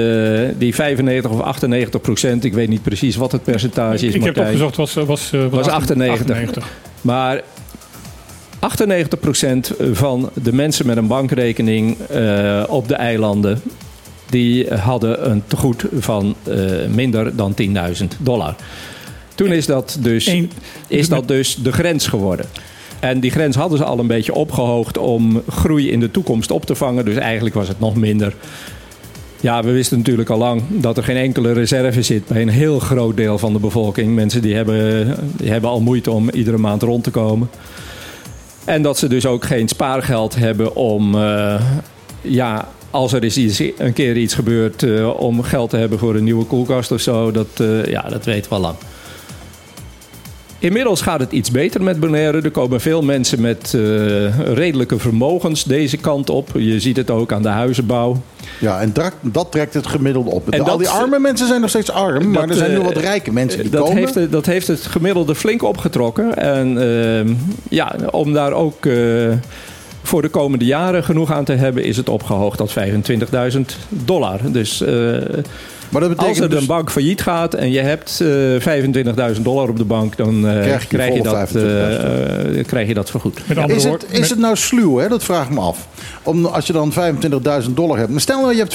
die 0.58 0.74
95 0.74 1.30
of 1.30 1.40
98 1.40 2.00
procent, 2.00 2.44
ik 2.44 2.52
weet 2.54 2.68
niet 2.68 2.82
precies 2.82 3.16
wat 3.16 3.32
het 3.32 3.42
percentage 3.42 4.06
is, 4.06 4.14
ik 4.14 4.22
heb 4.24 4.36
Martijn. 4.36 4.62
opgezocht, 4.62 4.76
was, 4.94 5.06
was, 5.06 5.32
eh, 5.32 5.46
Was 5.50 5.68
98. 5.68 6.68
Maar 7.00 7.40
98% 8.60 9.70
van 9.92 10.30
de 10.42 10.52
mensen 10.52 10.86
met 10.86 10.96
een 10.96 11.06
bankrekening 11.06 11.96
eh, 12.08 12.62
op 12.68 12.88
de 12.88 12.94
eilanden... 12.94 13.60
die 14.30 14.74
hadden 14.74 15.30
een 15.30 15.42
tegoed 15.46 15.84
van 15.98 16.34
eh, 16.42 16.56
minder 16.94 17.36
dan 17.36 17.54
10.000 17.62 18.04
dollar. 18.18 18.54
Toen 19.38 19.52
is 19.52 19.66
dat, 19.66 19.98
dus, 20.00 20.26
Eén- 20.26 20.50
is 20.88 21.08
dat 21.08 21.28
dus 21.28 21.54
de 21.54 21.72
grens 21.72 22.06
geworden. 22.06 22.46
En 23.00 23.20
die 23.20 23.30
grens 23.30 23.56
hadden 23.56 23.78
ze 23.78 23.84
al 23.84 23.98
een 23.98 24.06
beetje 24.06 24.34
opgehoogd 24.34 24.98
om 24.98 25.42
groei 25.48 25.90
in 25.90 26.00
de 26.00 26.10
toekomst 26.10 26.50
op 26.50 26.66
te 26.66 26.74
vangen. 26.74 27.04
Dus 27.04 27.16
eigenlijk 27.16 27.54
was 27.54 27.68
het 27.68 27.80
nog 27.80 27.96
minder. 27.96 28.34
Ja, 29.40 29.62
we 29.62 29.70
wisten 29.70 29.98
natuurlijk 29.98 30.30
al 30.30 30.38
lang 30.38 30.62
dat 30.68 30.96
er 30.96 31.04
geen 31.04 31.16
enkele 31.16 31.52
reserve 31.52 32.02
zit 32.02 32.26
bij 32.26 32.42
een 32.42 32.48
heel 32.48 32.78
groot 32.78 33.16
deel 33.16 33.38
van 33.38 33.52
de 33.52 33.58
bevolking. 33.58 34.14
Mensen 34.14 34.42
die 34.42 34.54
hebben, 34.54 35.14
die 35.36 35.50
hebben 35.50 35.70
al 35.70 35.80
moeite 35.80 36.10
om 36.10 36.30
iedere 36.30 36.58
maand 36.58 36.82
rond 36.82 37.04
te 37.04 37.10
komen. 37.10 37.50
En 38.64 38.82
dat 38.82 38.98
ze 38.98 39.08
dus 39.08 39.26
ook 39.26 39.44
geen 39.44 39.68
spaargeld 39.68 40.34
hebben 40.34 40.76
om, 40.76 41.14
eh, 41.14 41.62
ja, 42.20 42.68
als 42.90 43.12
er 43.12 43.24
is 43.24 43.36
iets, 43.36 43.62
een 43.78 43.92
keer 43.92 44.16
iets 44.16 44.34
gebeurt, 44.34 44.82
eh, 44.82 45.20
om 45.20 45.42
geld 45.42 45.70
te 45.70 45.76
hebben 45.76 45.98
voor 45.98 46.14
een 46.14 46.24
nieuwe 46.24 46.44
koelkast 46.44 46.92
of 46.92 47.00
zo. 47.00 47.30
Dat, 47.30 47.48
eh, 47.56 47.84
ja, 47.84 48.02
dat 48.02 48.24
weten 48.24 48.50
we 48.50 48.56
al 48.56 48.62
lang. 48.62 48.76
Inmiddels 50.60 51.00
gaat 51.00 51.20
het 51.20 51.32
iets 51.32 51.50
beter 51.50 51.82
met 51.82 52.00
Bonaire. 52.00 52.40
Er 52.42 52.50
komen 52.50 52.80
veel 52.80 53.02
mensen 53.02 53.40
met 53.40 53.74
eh, 53.74 53.80
redelijke 54.54 54.98
vermogens 54.98 55.64
deze 55.64 55.96
kant 55.96 56.30
op. 56.30 56.48
Je 56.54 56.80
ziet 56.80 56.96
het 56.96 57.10
ook 57.10 57.32
aan 57.32 57.42
de 57.42 57.48
huizenbouw. 57.48 58.22
Ja, 58.60 58.80
en 58.80 58.92
dat, 58.92 59.12
dat 59.20 59.52
trekt 59.52 59.74
het 59.74 59.86
gemiddelde 59.86 60.30
op. 60.30 60.48
En 60.50 60.60
Al 60.60 60.66
dat- 60.66 60.78
die 60.78 60.88
arme 60.88 61.18
mensen 61.18 61.46
zijn 61.46 61.60
nog 61.60 61.70
steeds 61.70 61.90
arm, 61.90 62.30
maar 62.30 62.48
er 62.48 62.54
zijn 62.54 62.70
nu 62.70 62.78
eh, 62.78 62.84
wat 62.84 62.96
rijke 62.96 63.32
mensen 63.32 63.60
die 63.62 63.70
dat 63.70 63.82
komen. 63.82 63.96
Heeft, 63.96 64.32
dat 64.32 64.46
heeft 64.46 64.66
het 64.66 64.80
gemiddelde 64.80 65.34
flink 65.34 65.62
opgetrokken. 65.62 66.36
En 66.36 66.78
ehm, 66.82 67.32
ja, 67.70 67.96
om 68.10 68.32
daar 68.32 68.52
ook 68.52 68.86
eh, 68.86 68.94
voor 70.02 70.22
de 70.22 70.28
komende 70.28 70.64
jaren 70.64 71.04
genoeg 71.04 71.32
aan 71.32 71.44
te 71.44 71.52
hebben, 71.52 71.84
is 71.84 71.96
het 71.96 72.08
opgehoogd 72.08 72.56
tot 72.58 72.72
25.000 73.52 73.76
dollar. 73.88 74.40
Dus 74.52 74.84
maar 75.88 76.00
dat 76.00 76.10
als 76.10 76.18
betekent 76.18 76.44
er 76.44 76.50
dus, 76.50 76.60
een 76.60 76.66
bank 76.66 76.90
failliet 76.90 77.22
gaat 77.22 77.54
en 77.54 77.70
je 77.70 77.80
hebt 77.80 78.20
eh 78.20 79.34
25.000 79.36 79.42
dollar 79.42 79.68
op 79.68 79.76
de 79.76 79.84
bank, 79.84 80.16
dan 80.16 80.48
eh, 80.48 80.60
Krijg 80.60 80.82
je 80.82 80.88
krijg, 80.88 81.14
je 81.14 81.22
volle 81.22 81.38
dat, 81.38 81.48
25.000. 81.48 81.56
eh, 81.56 82.58
eh, 82.58 82.66
krijg 82.66 82.88
je 82.88 82.94
dat 82.94 83.10
vergoed. 83.10 83.40
Met 83.46 83.58
andere 83.58 83.78
is, 83.78 83.84
het, 83.84 84.06
is 84.08 84.30
het 84.30 84.38
nou 84.38 84.56
sluw, 84.56 84.96
hè? 84.96 85.08
dat 85.08 85.24
vraag 85.24 85.44
ik 85.46 85.54
me 85.54 85.60
af. 85.60 85.86
Om, 86.22 86.44
als 86.46 86.66
je 86.66 86.72
dan 86.72 86.92
25.000 86.92 87.70
dollar 87.74 87.98
hebt. 87.98 88.10
maar 88.10 88.20
Stel 88.20 88.40
nou, 88.40 88.52
je 88.52 88.58
hebt 88.58 88.74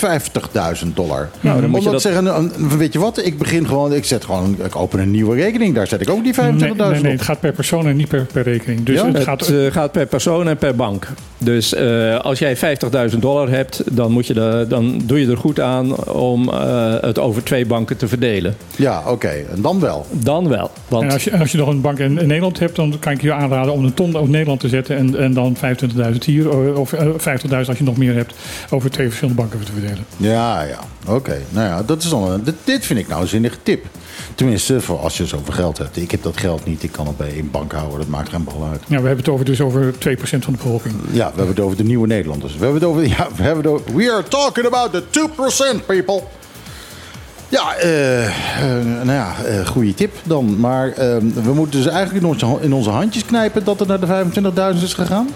50.000 0.85 0.93
dollar. 0.93 1.29
Nou, 1.41 1.61
dan 1.61 1.69
moet 1.69 1.81
je 1.81 1.87
Omdat 1.87 1.91
dat- 1.91 2.01
zeggen, 2.01 2.23
nou, 2.23 2.49
weet 2.77 2.93
je 2.93 2.99
wat, 2.99 3.25
ik 3.25 3.37
begin 3.37 3.67
gewoon, 3.67 3.93
ik 3.93 4.05
zet 4.05 4.25
gewoon, 4.25 4.55
ik 4.65 4.75
open 4.75 4.99
een 4.99 5.11
nieuwe 5.11 5.35
rekening. 5.35 5.75
Daar 5.75 5.87
zet 5.87 6.01
ik 6.01 6.09
ook 6.09 6.23
die 6.23 6.33
25.000 6.33 6.37
nee, 6.57 6.73
nee, 6.73 7.01
nee, 7.01 7.11
op. 7.11 7.17
het 7.17 7.21
gaat 7.21 7.39
per 7.39 7.51
persoon 7.51 7.87
en 7.87 7.95
niet 7.95 8.07
per, 8.07 8.25
per 8.33 8.43
rekening. 8.43 8.83
Dus 8.83 8.95
Ja? 8.99 9.05
het 9.05 9.15
Het 9.15 9.23
gaat, 9.23 9.43
gaat, 9.45 9.71
gaat 9.73 9.91
per 9.91 10.05
persoon 10.05 10.47
en 10.47 10.57
per 10.57 10.75
bank. 10.75 11.07
Dus 11.37 11.73
eh, 11.73 12.19
als 12.19 12.39
jij 12.39 12.57
50.000 13.11 13.19
dollar 13.19 13.49
hebt, 13.49 13.81
dan, 13.91 14.11
moet 14.11 14.27
je 14.27 14.33
de, 14.33 14.65
dan 14.69 15.01
doe 15.05 15.19
je 15.19 15.27
er 15.31 15.37
goed 15.37 15.59
aan 15.59 16.07
om 16.07 16.49
eh, 16.49 16.93
het 17.01 17.19
over 17.19 17.43
twee 17.43 17.65
banken 17.65 17.97
te 17.97 18.07
verdelen. 18.07 18.55
Ja, 18.75 19.01
oké. 19.07 19.27
En 19.27 19.61
dan 19.61 19.79
wel. 19.79 20.05
Dan 20.11 20.47
wel. 20.49 20.71
Want 20.87 21.03
en 21.03 21.11
als, 21.11 21.23
je, 21.23 21.37
als 21.37 21.51
je 21.51 21.57
nog 21.57 21.67
een 21.67 21.81
bank 21.81 21.99
in, 21.99 22.19
in 22.19 22.27
Nederland 22.27 22.59
hebt, 22.59 22.75
dan 22.75 22.95
kan 22.99 23.11
ik 23.11 23.21
je 23.21 23.33
aanraden 23.33 23.73
om 23.73 23.83
een 23.85 23.93
ton 23.93 24.15
op 24.15 24.27
Nederland 24.27 24.59
te 24.59 24.67
zetten. 24.67 24.97
En, 24.97 25.17
en 25.19 25.33
dan 25.33 25.55
25.000 25.57 26.25
hier, 26.25 26.49
eh, 26.49 26.79
of 26.79 26.93
eh, 26.93 27.07
50.000 27.19 27.67
als 27.67 27.77
je 27.77 27.83
nog 27.83 27.97
meer 27.97 28.15
hebt, 28.15 28.33
over 28.69 28.91
twee 28.91 29.07
verschillende 29.07 29.41
banken 29.41 29.65
te 29.65 29.71
verdelen. 29.71 30.05
Ja, 30.17 30.61
ja. 30.61 30.79
Oké. 31.07 31.41
Nou 31.49 31.67
ja, 31.67 31.83
dat 31.83 32.03
is 32.03 32.09
dan 32.09 32.41
dit, 32.43 32.55
dit 32.63 32.85
vind 32.85 32.99
ik 32.99 33.07
nou 33.07 33.21
een 33.21 33.27
zinnige 33.27 33.57
tip. 33.63 33.85
Tenminste, 34.35 34.81
voor 34.81 34.99
als 34.99 35.17
je 35.17 35.25
zoveel 35.25 35.53
geld 35.53 35.77
hebt. 35.77 35.97
Ik 35.97 36.11
heb 36.11 36.23
dat 36.23 36.37
geld 36.37 36.65
niet. 36.65 36.83
Ik 36.83 36.91
kan 36.91 37.07
het 37.07 37.17
bij 37.17 37.33
één 37.33 37.51
bank 37.51 37.71
houden. 37.71 37.97
Dat 37.97 38.07
maakt 38.07 38.29
geen 38.29 38.43
bal 38.43 38.67
uit. 38.71 38.81
Ja, 38.87 39.01
we 39.01 39.07
hebben 39.07 39.17
het 39.17 39.29
over, 39.29 39.45
dus 39.45 39.61
over 39.61 39.93
2% 39.93 39.95
van 40.19 40.39
de 40.39 40.51
bevolking. 40.51 40.95
Ja, 41.11 41.29
we 41.29 41.37
hebben 41.37 41.55
het 41.55 41.59
over 41.59 41.77
de 41.77 41.83
nieuwe 41.83 42.07
Nederlanders. 42.07 42.53
We 42.55 42.63
hebben 42.63 42.81
het 42.81 42.89
over. 42.89 43.07
Ja, 43.07 43.27
we 43.35 43.43
hebben 43.43 43.63
het 43.63 43.73
over. 43.73 43.95
We 43.95 44.11
are 44.11 44.23
talking 44.23 44.65
about 44.65 44.91
the 44.91 45.03
2% 45.81 45.85
people. 45.85 46.23
Ja, 47.53 47.75
eh, 47.75 48.25
eh, 48.25 48.31
nou 49.03 49.11
ja, 49.11 49.35
eh, 49.45 49.65
goede 49.65 49.93
tip 49.93 50.15
dan. 50.23 50.59
Maar 50.59 50.87
eh, 50.89 51.17
we 51.43 51.53
moeten 51.53 51.81
dus 51.81 51.91
eigenlijk 51.91 52.25
in 52.25 52.29
onze, 52.29 52.57
in 52.61 52.73
onze 52.73 52.89
handjes 52.89 53.25
knijpen 53.25 53.63
dat 53.63 53.79
het 53.79 53.87
naar 53.87 53.99
de 53.99 54.07
25.000 54.75 54.83
is 54.83 54.93
gegaan. 54.93 55.29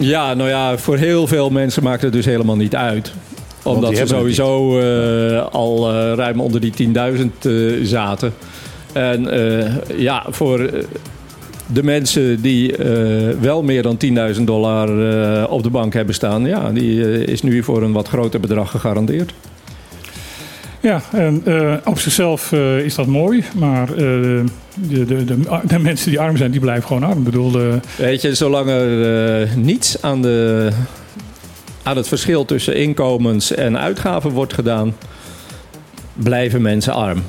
Ja, 0.00 0.34
nou 0.34 0.48
ja, 0.48 0.78
voor 0.78 0.96
heel 0.96 1.26
veel 1.26 1.50
mensen 1.50 1.82
maakt 1.82 2.02
het 2.02 2.12
dus 2.12 2.24
helemaal 2.24 2.56
niet 2.56 2.76
uit. 2.76 3.12
Omdat 3.62 3.96
ze 3.96 4.06
sowieso 4.06 4.78
eh, 4.78 5.46
al 5.46 5.88
eh, 5.88 6.12
ruim 6.14 6.40
onder 6.40 6.60
die 6.60 6.72
10.000 6.72 6.92
eh, 7.42 7.52
zaten. 7.82 8.32
En 8.92 9.28
ja, 9.96 10.26
voor 10.28 10.70
de 11.66 11.82
mensen 11.82 12.42
die 12.42 12.74
wel 13.40 13.62
meer 13.62 13.82
dan 13.82 13.98
10.000 14.36 14.42
dollar 14.42 14.88
op 15.48 15.62
de 15.62 15.70
bank 15.70 15.92
hebben 15.92 16.14
staan, 16.14 16.46
ja, 16.46 16.70
die 16.70 17.24
is 17.24 17.42
nu 17.42 17.62
voor 17.62 17.82
een 17.82 17.92
wat 17.92 18.08
groter 18.08 18.40
bedrag 18.40 18.70
gegarandeerd. 18.70 19.32
Ja, 20.80 21.02
en 21.12 21.42
eh, 21.44 21.74
op 21.84 21.98
zichzelf 21.98 22.52
eh, 22.52 22.78
is 22.84 22.94
dat 22.94 23.06
mooi, 23.06 23.44
maar 23.54 23.88
eh, 23.90 23.96
de, 23.96 24.44
de, 25.04 25.24
de, 25.24 25.36
de 25.64 25.78
mensen 25.78 26.10
die 26.10 26.20
arm 26.20 26.36
zijn, 26.36 26.50
die 26.50 26.60
blijven 26.60 26.86
gewoon 26.86 27.02
arm. 27.02 27.18
Ik 27.18 27.24
bedoel, 27.24 27.52
Weet 27.96 28.20
je, 28.22 28.34
zolang 28.34 28.68
er 28.68 29.40
eh, 29.42 29.54
niets 29.56 30.02
aan, 30.02 30.22
de, 30.22 30.68
aan 31.82 31.96
het 31.96 32.08
verschil 32.08 32.44
tussen 32.44 32.76
inkomens 32.76 33.54
en 33.54 33.78
uitgaven 33.78 34.30
wordt 34.30 34.54
gedaan, 34.54 34.94
blijven 36.12 36.62
mensen 36.62 36.92
arm. 36.94 37.22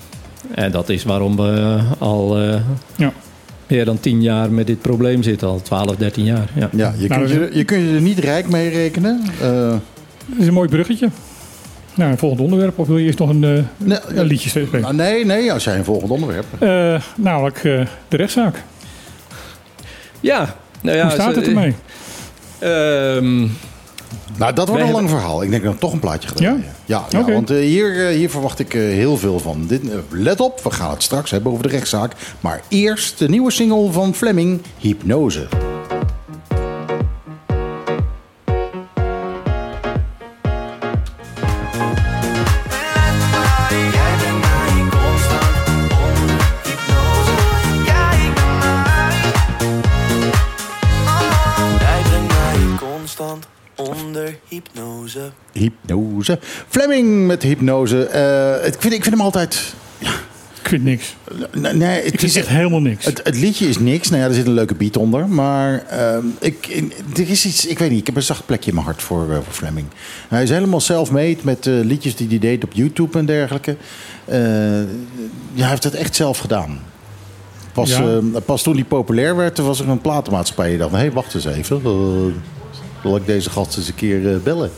En 0.55 0.71
dat 0.71 0.89
is 0.89 1.03
waarom 1.03 1.35
we 1.35 1.79
al 1.97 2.37
eh, 2.39 2.59
Ja. 2.95 3.11
meer 3.67 3.85
dan 3.85 3.99
10 3.99 4.21
jaar 4.21 4.51
met 4.51 4.67
dit 4.67 4.81
probleem 4.81 5.23
zitten, 5.23 5.47
al 5.47 5.61
12, 5.61 5.95
13 5.95 6.23
jaar. 6.25 6.49
Ja. 6.55 6.69
Ja, 6.71 6.93
je, 6.97 7.07
Nou, 7.07 7.21
kunt 7.27 7.31
je, 7.33 7.57
je 7.57 7.63
kunt 7.63 7.87
je 7.89 7.93
er 7.95 8.01
niet 8.01 8.19
rijk 8.19 8.49
mee 8.49 8.69
rekenen. 8.69 9.21
Eh, 9.41 9.69
dat 10.25 10.39
is 10.39 10.47
een 10.47 10.53
mooi 10.53 10.69
bruggetje. 10.69 11.09
Nou, 11.93 12.11
een 12.11 12.17
volgend 12.17 12.41
onderwerp. 12.41 12.79
Of 12.79 12.87
wil 12.87 12.97
je 12.97 13.05
eerst 13.05 13.19
nog 13.19 13.29
een, 13.29 13.43
eh, 13.43 13.63
nee, 13.77 13.97
een 14.07 14.25
liedje 14.25 14.49
spelen? 14.49 14.81
nou, 14.81 14.95
nee, 14.95 15.25
nee, 15.25 15.53
als 15.53 15.63
jij 15.63 15.77
een 15.77 15.83
volgend 15.83 16.11
onderwerp 16.11 16.45
hebt. 16.57 16.63
Eh, 16.63 17.07
namelijk 17.15 17.57
eh, 17.57 17.85
de 18.07 18.17
rechtszaak. 18.17 18.63
ja, 20.19 20.55
nou 20.81 20.97
ja, 20.97 21.03
Hoe 21.03 21.11
staat 21.11 21.35
het 21.35 21.47
ermee? 21.47 21.75
Ehm, 22.59 23.47
Nou, 24.37 24.53
dat 24.53 24.67
wordt 24.67 24.83
een 24.83 24.91
lang 24.91 25.09
verhaal. 25.09 25.43
Ik 25.43 25.49
denk 25.49 25.63
dat 25.63 25.73
ik 25.73 25.79
toch 25.79 25.93
een 25.93 25.99
plaatje 25.99 26.27
ga 26.29 26.35
draaien. 26.35 26.65
Ja, 26.85 27.05
ja, 27.09 27.19
Oké. 27.19 27.33
want 27.33 27.49
hier, 27.49 28.07
hier 28.07 28.29
verwacht 28.29 28.59
ik 28.59 28.73
eh, 28.73 28.81
heel 28.81 29.17
veel 29.17 29.39
van. 29.39 29.65
Dit, 29.67 29.81
let 30.09 30.39
op, 30.39 30.59
we 30.63 30.71
gaan 30.71 30.89
het 30.89 31.03
straks 31.03 31.31
hebben 31.31 31.51
over 31.51 31.63
de 31.63 31.69
rechtszaak. 31.69 32.13
Maar 32.39 32.61
eerst 32.67 33.19
de 33.19 33.29
nieuwe 33.29 33.51
single 33.51 33.91
van 33.91 34.15
Fleming, 34.15 34.61
Hypnose. 34.77 35.47
Hypnose. 55.61 56.39
Fleming 56.67 57.27
met 57.27 57.43
Hypnose. 57.43 58.05
Eh, 58.05 58.67
ik, 58.67 58.75
vind, 58.79 58.93
ik 58.93 59.03
vind 59.03 59.15
hem 59.15 59.21
altijd... 59.21 59.73
Ik 60.61 60.67
vind 60.69 60.83
niks. 60.83 61.15
Nee, 61.53 61.73
nee, 61.73 61.95
het 61.95 62.13
Ik 62.13 62.19
vind 62.19 62.31
is 62.31 62.35
echt 62.35 62.47
helemaal 62.47 62.79
niks. 62.81 63.05
Het, 63.05 63.21
het 63.23 63.35
liedje 63.37 63.67
is 63.69 63.77
niks. 63.79 64.09
Nou 64.09 64.21
ja, 64.21 64.27
er 64.27 64.33
zit 64.33 64.45
een 64.45 64.53
leuke 64.53 64.75
beat 64.75 64.97
onder. 64.97 65.27
Maar 65.27 65.83
ehm, 65.89 66.25
ik, 66.39 66.83
er 67.15 67.29
is 67.29 67.45
iets, 67.45 67.65
ik 67.65 67.79
weet 67.79 67.89
niet, 67.89 67.99
ik 67.99 68.05
heb 68.05 68.15
een 68.15 68.21
zacht 68.23 68.45
plekje 68.45 68.69
in 68.69 68.73
mijn 68.75 68.85
hart 68.85 69.01
voor, 69.01 69.25
voor 69.43 69.53
Fleming. 69.53 69.87
Hij 70.27 70.43
is 70.43 70.49
helemaal 70.49 70.79
self-made 70.79 71.37
met 71.41 71.67
eh, 71.67 71.73
liedjes 71.73 72.15
die 72.15 72.27
hij 72.27 72.39
deed 72.39 72.63
op 72.63 72.73
YouTube 72.73 73.17
en 73.17 73.25
dergelijke. 73.25 73.77
Ja, 74.25 74.35
hij 75.55 75.69
heeft 75.69 75.83
het 75.83 75.95
echt 75.95 76.15
zelf 76.15 76.37
gedaan. 76.37 76.79
Pas, 77.73 77.89
Ja. 77.89 78.01
eh, 78.03 78.41
pas 78.45 78.63
toen 78.63 78.73
hij 78.75 78.83
populair 78.83 79.35
werd, 79.35 79.57
was 79.57 79.79
er 79.79 79.89
een 79.89 80.01
platenmaatschappij 80.01 80.69
die 80.69 80.77
dacht... 80.77 80.91
hé, 80.91 80.97
hey, 80.97 81.11
wacht 81.11 81.33
eens 81.33 81.45
even. 81.45 81.77
Uh, 81.85 82.33
wil 83.03 83.15
ik 83.15 83.25
deze 83.25 83.49
gast 83.49 83.77
eens 83.77 83.87
een 83.87 83.95
keer 83.95 84.41
bellen? 84.41 84.71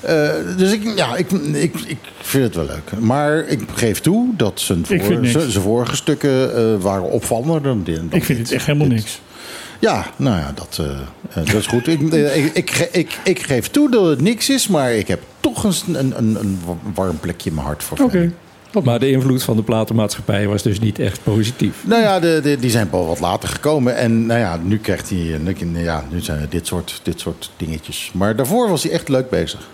Eh, 0.00 0.28
dus 0.56 0.72
ik, 0.72 0.82
ja, 0.96 1.16
ik, 1.16 1.30
ik, 1.52 1.74
ik 1.86 1.98
vind 2.20 2.44
het 2.44 2.54
wel 2.54 2.64
leuk. 2.64 2.98
Maar 3.00 3.38
ik 3.46 3.60
geef 3.74 4.00
toe 4.00 4.28
dat 4.36 4.60
zijn, 4.60 4.86
voor, 4.86 4.98
zijn, 5.22 5.50
zijn 5.50 5.62
vorige 5.64 5.96
stukken 5.96 6.56
eh, 6.56 6.82
waren 6.82 7.10
opvallender 7.10 7.62
dan 7.62 7.82
dit. 7.84 7.96
dan 7.96 8.04
ik 8.10 8.24
vind 8.24 8.38
dit. 8.38 8.46
het 8.46 8.56
echt 8.56 8.66
helemaal 8.66 8.88
Dit- 8.88 8.96
niks. 8.96 9.20
Ja, 9.78 10.06
nou 10.16 10.36
ja, 10.38 10.52
dat, 10.54 10.78
eh, 11.34 11.44
dat 11.44 11.54
is 11.54 11.66
goed. 11.66 11.86
ik, 11.88 12.00
ik, 12.12 12.50
ik, 12.54 12.70
ge- 12.70 12.88
ik, 12.92 13.18
ik 13.24 13.42
geef 13.42 13.68
toe 13.68 13.90
dat 13.90 14.06
het 14.06 14.20
niks 14.20 14.50
is, 14.50 14.68
maar 14.68 14.92
ik 14.92 15.08
heb 15.08 15.20
toch 15.40 15.64
een, 15.64 15.74
een, 15.98 16.12
een, 16.18 16.36
een 16.40 16.58
warm 16.94 17.18
plekje 17.20 17.48
in 17.48 17.54
mijn 17.54 17.66
hart 17.66 17.82
voor 17.82 17.98
Oké. 17.98 18.32
Maar 18.84 18.98
de 18.98 19.10
invloed 19.10 19.42
van 19.42 19.56
de 19.56 19.62
platenmaatschappij 19.62 20.46
was 20.46 20.62
dus 20.62 20.78
niet 20.80 20.98
echt 20.98 21.20
positief. 21.22 21.74
Nou 21.84 22.02
ja, 22.02 22.20
de, 22.20 22.40
de, 22.42 22.56
die 22.60 22.70
zijn 22.70 22.90
pas 22.90 23.06
wat 23.06 23.20
later 23.20 23.48
gekomen. 23.48 23.96
En 23.96 24.26
nou 24.26 24.40
ja, 24.40 24.58
nu 24.62 24.78
krijgt 24.78 25.10
hij. 25.10 25.38
nu- 25.64 25.82
Ja, 25.82 26.04
nu 26.10 26.20
zijn 26.20 26.40
er 26.40 26.48
dit 26.48 26.66
soort, 26.66 27.00
dit 27.02 27.20
soort 27.20 27.50
dingetjes. 27.56 28.10
Maar 28.14 28.36
daarvoor 28.36 28.68
was 28.68 28.82
hij 28.82 28.92
echt 28.92 29.08
leuk 29.08 29.30
bezig. 29.30 29.68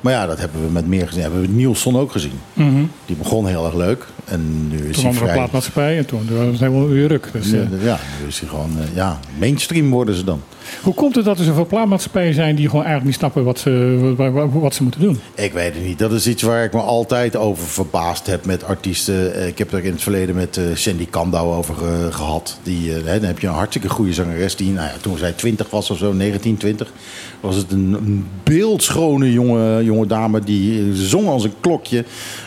Maar 0.00 0.12
ja, 0.12 0.26
dat 0.26 0.38
hebben 0.38 0.64
we 0.64 0.70
met 0.70 0.86
meer 0.86 1.06
gezien. 1.06 1.22
Hebben 1.22 1.40
we 1.40 1.48
Nielsen 1.48 1.96
ook 1.96 2.12
gezien. 2.12 2.40
Mhm. 2.52 2.84
Die 3.06 3.16
begon 3.16 3.46
heel 3.46 3.64
erg 3.64 3.74
leuk. 3.74 4.06
En 4.26 4.68
nu 4.68 4.76
is 4.76 4.82
Toen 4.82 4.92
hij 4.94 5.02
er 5.02 5.06
een 5.08 5.14
vrij... 5.14 5.32
plaatmaatschappij 5.34 5.98
en 5.98 6.06
toen 6.06 6.20
was 6.36 6.46
het 6.46 6.58
helemaal 6.60 6.88
weer 6.88 7.06
ruk. 7.08 7.28
Dus, 7.32 7.52
eh, 7.52 7.52
Ja, 7.52 7.66
ja, 7.84 7.98
nu 8.22 8.26
is 8.28 8.40
hij 8.40 8.48
gewoon... 8.48 8.70
eh, 8.78 8.94
ja, 8.96 9.20
mainstream 9.38 9.90
worden 9.90 10.14
ze 10.14 10.24
dan. 10.24 10.40
hoe 10.82 10.94
komt 10.94 11.14
het 11.14 11.24
dat 11.24 11.38
er 11.38 11.44
zoveel 11.44 11.66
plaatmaatschappijen 11.66 12.34
zijn 12.34 12.56
die 12.56 12.64
gewoon 12.68 12.84
eigenlijk 12.84 13.04
niet 13.06 13.14
snappen 13.20 13.44
wat 13.44 13.58
ze, 13.58 14.14
wat, 14.16 14.52
wat- 14.52 14.74
ze 14.74 14.82
moeten 14.82 15.00
doen? 15.00 15.18
Ik 15.34 15.52
weet 15.52 15.74
het 15.74 15.84
niet. 15.84 15.98
Dat 15.98 16.12
is 16.12 16.26
iets 16.26 16.42
waar 16.42 16.64
ik 16.64 16.72
me 16.72 16.80
altijd 16.80 17.36
over 17.36 17.66
verbaasd 17.66 18.26
heb 18.26 18.44
met 18.44 18.64
artiesten. 18.64 19.34
Eh, 19.34 19.46
Ik 19.46 19.58
heb 19.58 19.72
er 19.72 19.84
in 19.84 19.92
het 19.92 20.02
verleden 20.02 20.34
met 20.34 20.60
Sandy 20.74 21.06
Kandau 21.10 21.54
over 21.54 21.74
eh, 21.82 22.14
gehad. 22.14 22.58
Die, 22.62 22.90
hè, 22.92 23.02
dan 23.20 23.28
heb 23.28 23.38
je 23.38 23.46
een 23.46 23.52
hartstikke 23.52 23.88
goede 23.88 24.12
zangeres. 24.12 24.56
Die, 24.56 24.72
nou 24.72 24.86
ja, 24.86 24.94
toen 25.00 25.18
zij 25.18 25.32
20 25.32 25.70
was 25.70 25.90
of 25.90 25.98
zo, 25.98 26.12
19, 26.12 26.56
20, 26.56 26.92
was 27.40 27.56
het 27.56 27.72
een, 27.72 27.92
een 27.92 28.26
beeldschone 28.42 29.32
jonge, 29.32 29.84
jonge 29.84 30.06
dame. 30.06 30.40
Die 30.40 30.94
zong 30.94 31.26
als 31.28 31.44
een 31.44 31.52
klokje. 31.60 32.04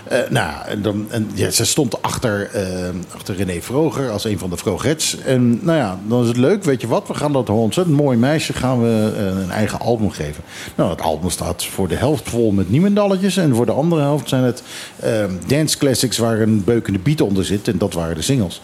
Eh, 0.10 0.20
nou, 0.30 0.66
en 0.66 0.82
dan, 0.82 1.08
ja, 1.34 1.50
ze 1.50 1.66
stond 1.66 2.02
achter, 2.02 2.50
eh, 2.54 2.90
achter 3.14 3.36
René 3.36 3.62
Vroger 3.62 4.10
als 4.10 4.24
een 4.24 4.40
van 4.40 4.50
de 4.50 4.58
Vrogets. 4.58 5.18
En 5.18 5.60
nou 5.66 5.78
ja, 5.78 6.00
dan 6.08 6.22
is 6.22 6.28
het 6.28 6.38
leuk. 6.38 6.64
Weet 6.64 6.82
je 6.82 6.88
wat? 6.88 7.08
We 7.08 7.14
gaan 7.14 7.34
dat 7.34 7.50
ontzettend 7.50 7.98
mooi 7.98 8.18
meisje 8.18 8.54
gaan 8.54 8.82
we 8.82 9.14
eh, 9.18 9.26
een 9.26 9.52
eigen 9.52 9.80
album 9.80 10.12
geven. 10.12 10.44
Nou, 10.76 10.90
het 10.90 11.02
album 11.02 11.30
staat 11.30 11.66
voor 11.66 11.88
de 11.88 11.96
helft 11.96 12.30
vol 12.30 12.52
met 12.52 12.70
niemendalletjes. 12.70 13.38
En 13.38 13.56
voor 13.56 13.66
de 13.66 13.72
andere 13.72 14.02
helft 14.02 14.30
zijn 14.30 14.44
het 14.44 14.64
dance 15.48 15.78
classics 15.78 16.18
waar 16.18 16.40
een 16.40 16.64
beukende 16.64 17.00
beat 17.00 17.22
onder 17.22 17.46
zit. 17.46 17.68
En 17.68 17.78
dat 17.78 17.94
waren 17.94 18.16
de 18.16 18.22
singles. 18.22 18.62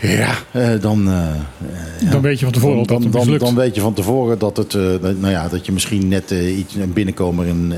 Ja, 0.00 0.34
eh, 0.52 0.80
dan, 0.80 1.08
eh, 1.08 1.30
eh, 1.30 2.10
Dan 2.10 2.20
weet 2.20 2.38
je 2.38 2.44
van 2.44 2.54
tevoren 2.54 2.78
al 2.78 2.86
dat 2.86 3.02
het 3.02 3.12
dan, 3.12 3.20
mislukt. 3.20 3.44
dan 3.44 3.54
weet 3.54 3.74
je 3.74 3.80
van 3.80 3.94
tevoren 3.94 4.38
dat, 4.38 4.56
het, 4.56 4.72
nou 5.00 5.28
ja, 5.28 5.48
dat 5.48 5.66
je 5.66 5.72
misschien 5.72 6.08
net 6.08 6.30
iets, 6.30 6.74
een 6.74 6.92
binnenkomer 6.92 7.46
in, 7.46 7.74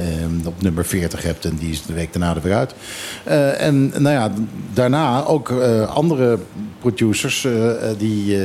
op 0.47 0.63
nummer 0.63 0.85
40 0.85 1.23
hebt 1.23 1.45
en 1.45 1.57
die 1.59 1.71
is 1.71 1.83
de 1.83 1.93
week 1.93 2.13
daarna 2.13 2.35
er 2.35 2.43
weer 2.43 2.55
uit. 2.55 2.75
En 3.59 3.89
nou 3.89 4.09
ja, 4.09 4.33
daarna 4.73 5.25
ook 5.25 5.51
andere 5.89 6.39
producers 6.81 7.47
die, 7.99 8.39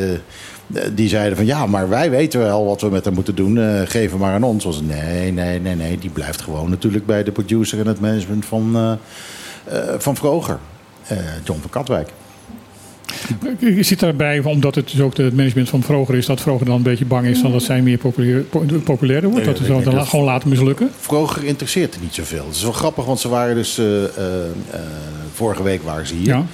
die 0.94 1.10
zeiden 1.10 1.38
van 1.38 1.46
ja, 1.46 1.66
maar 1.66 1.90
wij 1.90 2.10
weten 2.10 2.40
wel 2.40 2.66
wat 2.66 2.82
we 2.82 2.90
met 2.90 3.06
haar 3.06 3.14
moeten 3.14 3.36
doen, 3.36 3.88
geef 3.88 4.10
hem 4.10 4.20
maar 4.20 4.34
aan 4.34 4.44
ons. 4.44 4.64
Was 4.64 4.82
nee, 4.82 5.32
nee, 5.32 5.60
nee, 5.60 5.76
nee, 5.76 5.98
die 5.98 6.10
blijft 6.10 6.42
gewoon 6.42 6.70
natuurlijk 6.70 7.06
bij 7.06 7.24
de 7.24 7.32
producer 7.32 7.80
en 7.80 7.88
het 7.88 8.00
management 8.00 8.46
van, 8.46 8.98
van 9.98 10.16
Vroger. 10.16 10.60
John 11.44 11.60
van 11.62 11.70
Katwijk. 11.70 12.10
Je 13.60 13.84
zit 13.84 13.99
daarbij, 13.99 14.39
omdat 14.39 14.76
het 14.76 14.91
dus 14.91 14.99
ook 15.02 15.17
het 15.17 15.36
management 15.36 15.69
van 15.69 15.84
Vroger 15.84 16.15
is, 16.15 16.26
dat 16.26 16.41
Vroger 16.41 16.65
dan 16.65 16.76
een 16.76 16.82
beetje 16.84 17.06
bang 17.06 17.26
is 17.28 17.41
dat 17.41 17.63
zij 17.63 17.82
meer 17.82 17.97
populair, 17.97 18.41
po- 18.41 18.65
populairder 18.84 19.30
wordt. 19.30 19.45
Nee, 19.45 19.56
dat 19.56 19.65
ze 19.65 19.84
dan 19.84 19.95
dat- 19.95 20.08
gewoon 20.08 20.26
laten 20.26 20.49
mislukken. 20.49 20.91
Vroeger 20.99 21.43
interesseert 21.43 21.93
het 21.93 22.04
niet 22.04 22.13
zoveel. 22.13 22.45
Het 22.47 22.56
is 22.56 22.63
wel 22.63 22.71
grappig, 22.71 23.06
want 23.06 23.19
ze 23.19 23.30
waren 23.30 23.56
dus... 23.56 23.78
eh, 23.78 24.04
eh, 24.04 24.10
eh, 24.71 24.80
vorige 25.34 25.63
week 25.63 25.84
waren 25.84 26.08
ze 26.08 26.13
hier. 26.15 26.28
Ja. 26.28 26.45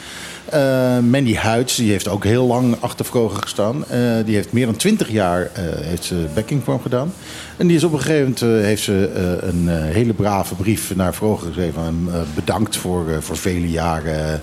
Eh, 0.49 1.03
Mandy 1.03 1.35
Huids, 1.35 1.75
die 1.75 1.91
heeft 1.91 2.07
ook 2.07 2.23
heel 2.23 2.45
lang 2.45 2.75
achter 2.79 3.05
Vroger 3.05 3.41
gestaan. 3.41 3.83
Eh, 3.89 3.99
die 4.25 4.35
heeft 4.35 4.51
meer 4.51 4.65
dan 4.65 4.75
twintig 4.75 5.09
jaar 5.09 5.41
eh, 5.53 5.63
heeft 5.65 6.03
ze 6.03 6.25
backing 6.33 6.63
voor 6.63 6.73
hem 6.73 6.81
gedaan. 6.83 7.13
En 7.57 7.67
die 7.67 7.75
is 7.75 7.83
op 7.83 7.93
een 7.93 7.99
gegeven 7.99 8.19
moment 8.21 8.41
eh, 8.41 8.49
heeft 8.49 8.83
ze 8.83 9.09
eh, 9.15 9.49
een 9.49 9.69
eh, 9.69 9.75
hele 9.93 10.13
brave 10.13 10.55
brief 10.55 10.95
naar 10.95 11.13
Vroger 11.13 11.47
geschreven. 11.47 11.81
En, 11.85 12.07
eh, 12.13 12.19
bedankt 12.35 12.77
voor, 12.77 13.09
eh, 13.09 13.17
voor 13.19 13.37
vele 13.37 13.69
jaren... 13.69 14.41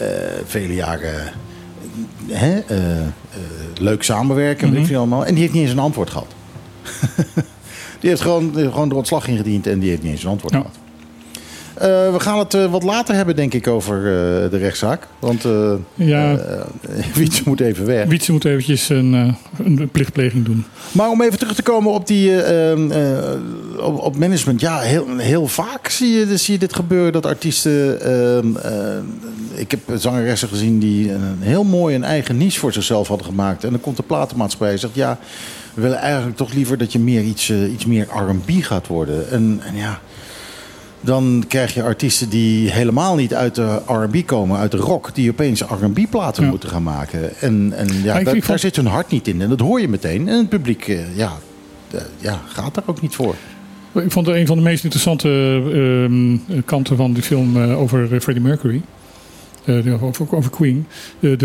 eh, 0.00 0.06
vele 0.44 0.74
jaren 0.74 1.32
hè, 2.26 2.58
eh, 2.58 3.00
eh, 3.00 3.06
leuk 3.78 4.02
samenwerken, 4.02 4.76
ik 4.76 4.96
allemaal. 4.96 5.26
En 5.26 5.32
die 5.32 5.42
heeft 5.42 5.52
niet 5.54 5.62
eens 5.62 5.72
een 5.72 5.78
antwoord 5.78 6.10
gehad. 6.10 6.34
die 8.00 8.08
heeft 8.10 8.20
gewoon, 8.20 8.52
gewoon 8.54 8.88
de 8.88 8.94
ontslag 8.94 9.26
ingediend 9.28 9.66
en 9.66 9.78
die 9.78 9.90
heeft 9.90 10.02
niet 10.02 10.12
eens 10.12 10.22
een 10.22 10.30
antwoord 10.30 10.54
Ja. 10.54 10.60
gehad. 10.60 10.78
Eh, 11.80 11.86
we 12.12 12.20
gaan 12.20 12.38
het 12.38 12.54
eh, 12.54 12.70
wat 12.70 12.82
later 12.82 13.14
hebben, 13.14 13.36
denk 13.36 13.54
ik, 13.54 13.66
over 13.66 13.96
eh, 13.96 14.50
de 14.50 14.56
rechtszaak. 14.58 15.06
Want 15.18 15.44
Ja. 15.94 16.38
Wietse 17.14 17.42
moet 17.44 17.60
even 17.60 17.86
weg. 17.86 18.06
Wietse 18.06 18.32
moet 18.32 18.44
eventjes 18.44 18.88
een, 18.88 19.36
een 19.64 19.88
plichtpleging 19.92 20.44
doen. 20.44 20.64
Maar 20.92 21.08
om 21.08 21.22
even 21.22 21.38
terug 21.38 21.54
te 21.54 21.62
komen 21.62 21.92
op, 21.92 22.06
die, 22.06 22.42
eh, 22.42 22.72
eh, 22.72 23.40
op, 23.78 23.98
op 23.98 24.16
management. 24.16 24.60
Ja, 24.60 24.78
heel, 24.78 25.06
heel 25.16 25.46
vaak 25.46 25.88
zie 25.88 26.08
je, 26.12 26.36
zie 26.36 26.52
je 26.54 26.58
dit 26.60 26.74
gebeuren. 26.74 27.12
Dat 27.12 27.26
artiesten... 27.26 28.00
eh, 28.00 28.38
eh, 28.38 29.02
ik 29.54 29.70
heb 29.70 29.80
zangeressen 29.94 30.48
gezien 30.48 30.78
die 30.78 31.12
een 31.12 31.36
heel 31.40 31.64
mooi 31.64 31.94
een 31.94 32.04
eigen 32.04 32.36
niche 32.36 32.58
voor 32.58 32.72
zichzelf 32.72 33.08
hadden 33.08 33.26
gemaakt. 33.26 33.64
En 33.64 33.70
dan 33.70 33.80
komt 33.80 33.96
de 33.96 34.02
platenmaatschappij 34.02 34.72
en 34.72 34.78
zegt... 34.78 34.94
Ja, 34.94 35.18
we 35.74 35.80
willen 35.82 35.98
eigenlijk 35.98 36.36
toch 36.36 36.52
liever 36.52 36.78
dat 36.78 36.92
je 36.92 36.98
meer 36.98 37.22
iets, 37.22 37.50
iets 37.50 37.86
meer 37.86 38.06
R&B 38.14 38.50
gaat 38.64 38.86
worden. 38.86 39.30
En, 39.30 39.60
en 39.64 39.76
ja... 39.76 40.00
Dan 41.00 41.44
krijg 41.48 41.74
je 41.74 41.82
artiesten 41.82 42.28
die 42.28 42.70
helemaal 42.70 43.14
niet 43.16 43.34
uit 43.34 43.54
de 43.54 43.80
R&B 43.86 44.26
komen, 44.26 44.58
uit 44.58 44.70
de 44.70 44.76
rock, 44.76 45.14
die 45.14 45.30
opeens 45.30 45.60
R&B-platen 45.60 46.44
Ja. 46.44 46.50
moeten 46.50 46.68
gaan 46.68 46.82
maken. 46.82 47.36
En, 47.40 47.72
en 47.76 47.88
ja, 48.02 48.22
daar, 48.22 48.36
vond- 48.40 48.60
zit 48.60 48.76
hun 48.76 48.86
hart 48.86 49.10
niet 49.10 49.28
in. 49.28 49.42
En 49.42 49.48
dat 49.48 49.60
hoor 49.60 49.80
je 49.80 49.88
meteen. 49.88 50.28
En 50.28 50.36
het 50.36 50.48
publiek, 50.48 50.88
eh, 50.88 51.16
ja, 51.16 51.32
eh, 51.90 52.00
ja, 52.18 52.40
gaat 52.46 52.74
daar 52.74 52.84
ook 52.86 53.00
niet 53.02 53.14
voor. 53.14 53.34
Ik 53.94 54.12
vond 54.12 54.26
het 54.26 54.36
een 54.36 54.46
van 54.46 54.56
de 54.56 54.62
meest 54.62 54.84
interessante 54.84 55.28
ehm, 55.72 56.62
kanten 56.64 56.96
van 56.96 57.12
die 57.12 57.22
film 57.22 57.62
eh, 57.62 57.80
over 57.80 58.14
eh, 58.14 58.20
Freddie 58.20 58.44
Mercury. 58.44 58.82
Eh, 59.64 59.82
de- 59.82 59.98
over, 60.00 60.26
over 60.36 60.50
Queen. 60.50 60.86
De, 61.20 61.36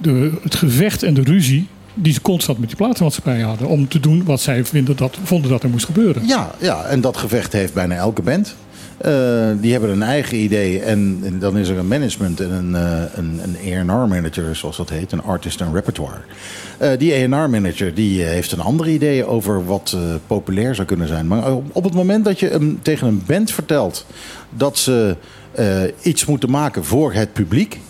de, 0.00 0.32
het 0.42 0.54
gevecht 0.54 1.02
en 1.02 1.14
de 1.14 1.22
ruzie 1.22 1.66
die 1.94 2.12
ze 2.12 2.20
constant 2.20 2.58
met 2.58 2.68
die 2.68 2.76
platenmaatschappijen 2.76 3.46
hadden. 3.46 3.68
Om 3.68 3.88
te 3.88 4.00
doen 4.00 4.24
wat 4.24 4.40
zij 4.40 4.64
vinden 4.64 4.96
dat, 4.96 5.18
vonden 5.22 5.50
dat 5.50 5.62
er 5.62 5.68
moest 5.68 5.84
gebeuren. 5.84 6.26
Ja, 6.26 6.50
ja, 6.60 6.84
en 6.84 7.00
dat 7.00 7.16
gevecht 7.16 7.52
heeft 7.52 7.74
bijna 7.74 7.94
elke 7.94 8.22
band. 8.22 8.56
Eh, 8.96 9.48
die 9.60 9.72
hebben 9.72 9.90
een 9.90 10.02
eigen 10.02 10.36
idee 10.36 10.80
en, 10.80 11.20
en 11.24 11.38
dan 11.38 11.58
is 11.58 11.68
er 11.68 11.78
een 11.78 11.88
management 11.88 12.40
en 12.40 12.50
een, 12.50 12.74
eh, 12.74 13.02
een, 13.14 13.40
een 13.64 13.90
A&R-manager, 13.90 14.56
zoals 14.56 14.76
dat 14.76 14.90
heet, 14.90 15.12
een 15.12 15.22
artist 15.22 15.60
en 15.60 15.72
repertoire. 15.72 16.20
Eh, 16.78 16.90
die 16.98 17.14
A&R-manager 17.14 17.94
die 17.94 18.22
eh, 18.22 18.28
heeft 18.28 18.52
een 18.52 18.60
ander 18.60 18.88
idee 18.88 19.24
over 19.24 19.66
wat 19.66 19.96
populair 20.26 20.74
zou 20.74 20.86
kunnen 20.86 21.08
zijn. 21.08 21.26
Maar 21.26 21.52
op, 21.72 21.84
het 21.84 21.94
moment 21.94 22.24
dat 22.24 22.40
je 22.40 22.48
hem 22.48 22.78
tegen 22.82 23.06
een 23.06 23.22
band 23.26 23.50
vertelt 23.50 24.06
dat 24.50 24.78
ze 24.78 25.16
iets 26.02 26.24
moeten 26.24 26.50
maken 26.50 26.84
voor 26.84 27.12
het 27.12 27.32
publiek... 27.32 27.80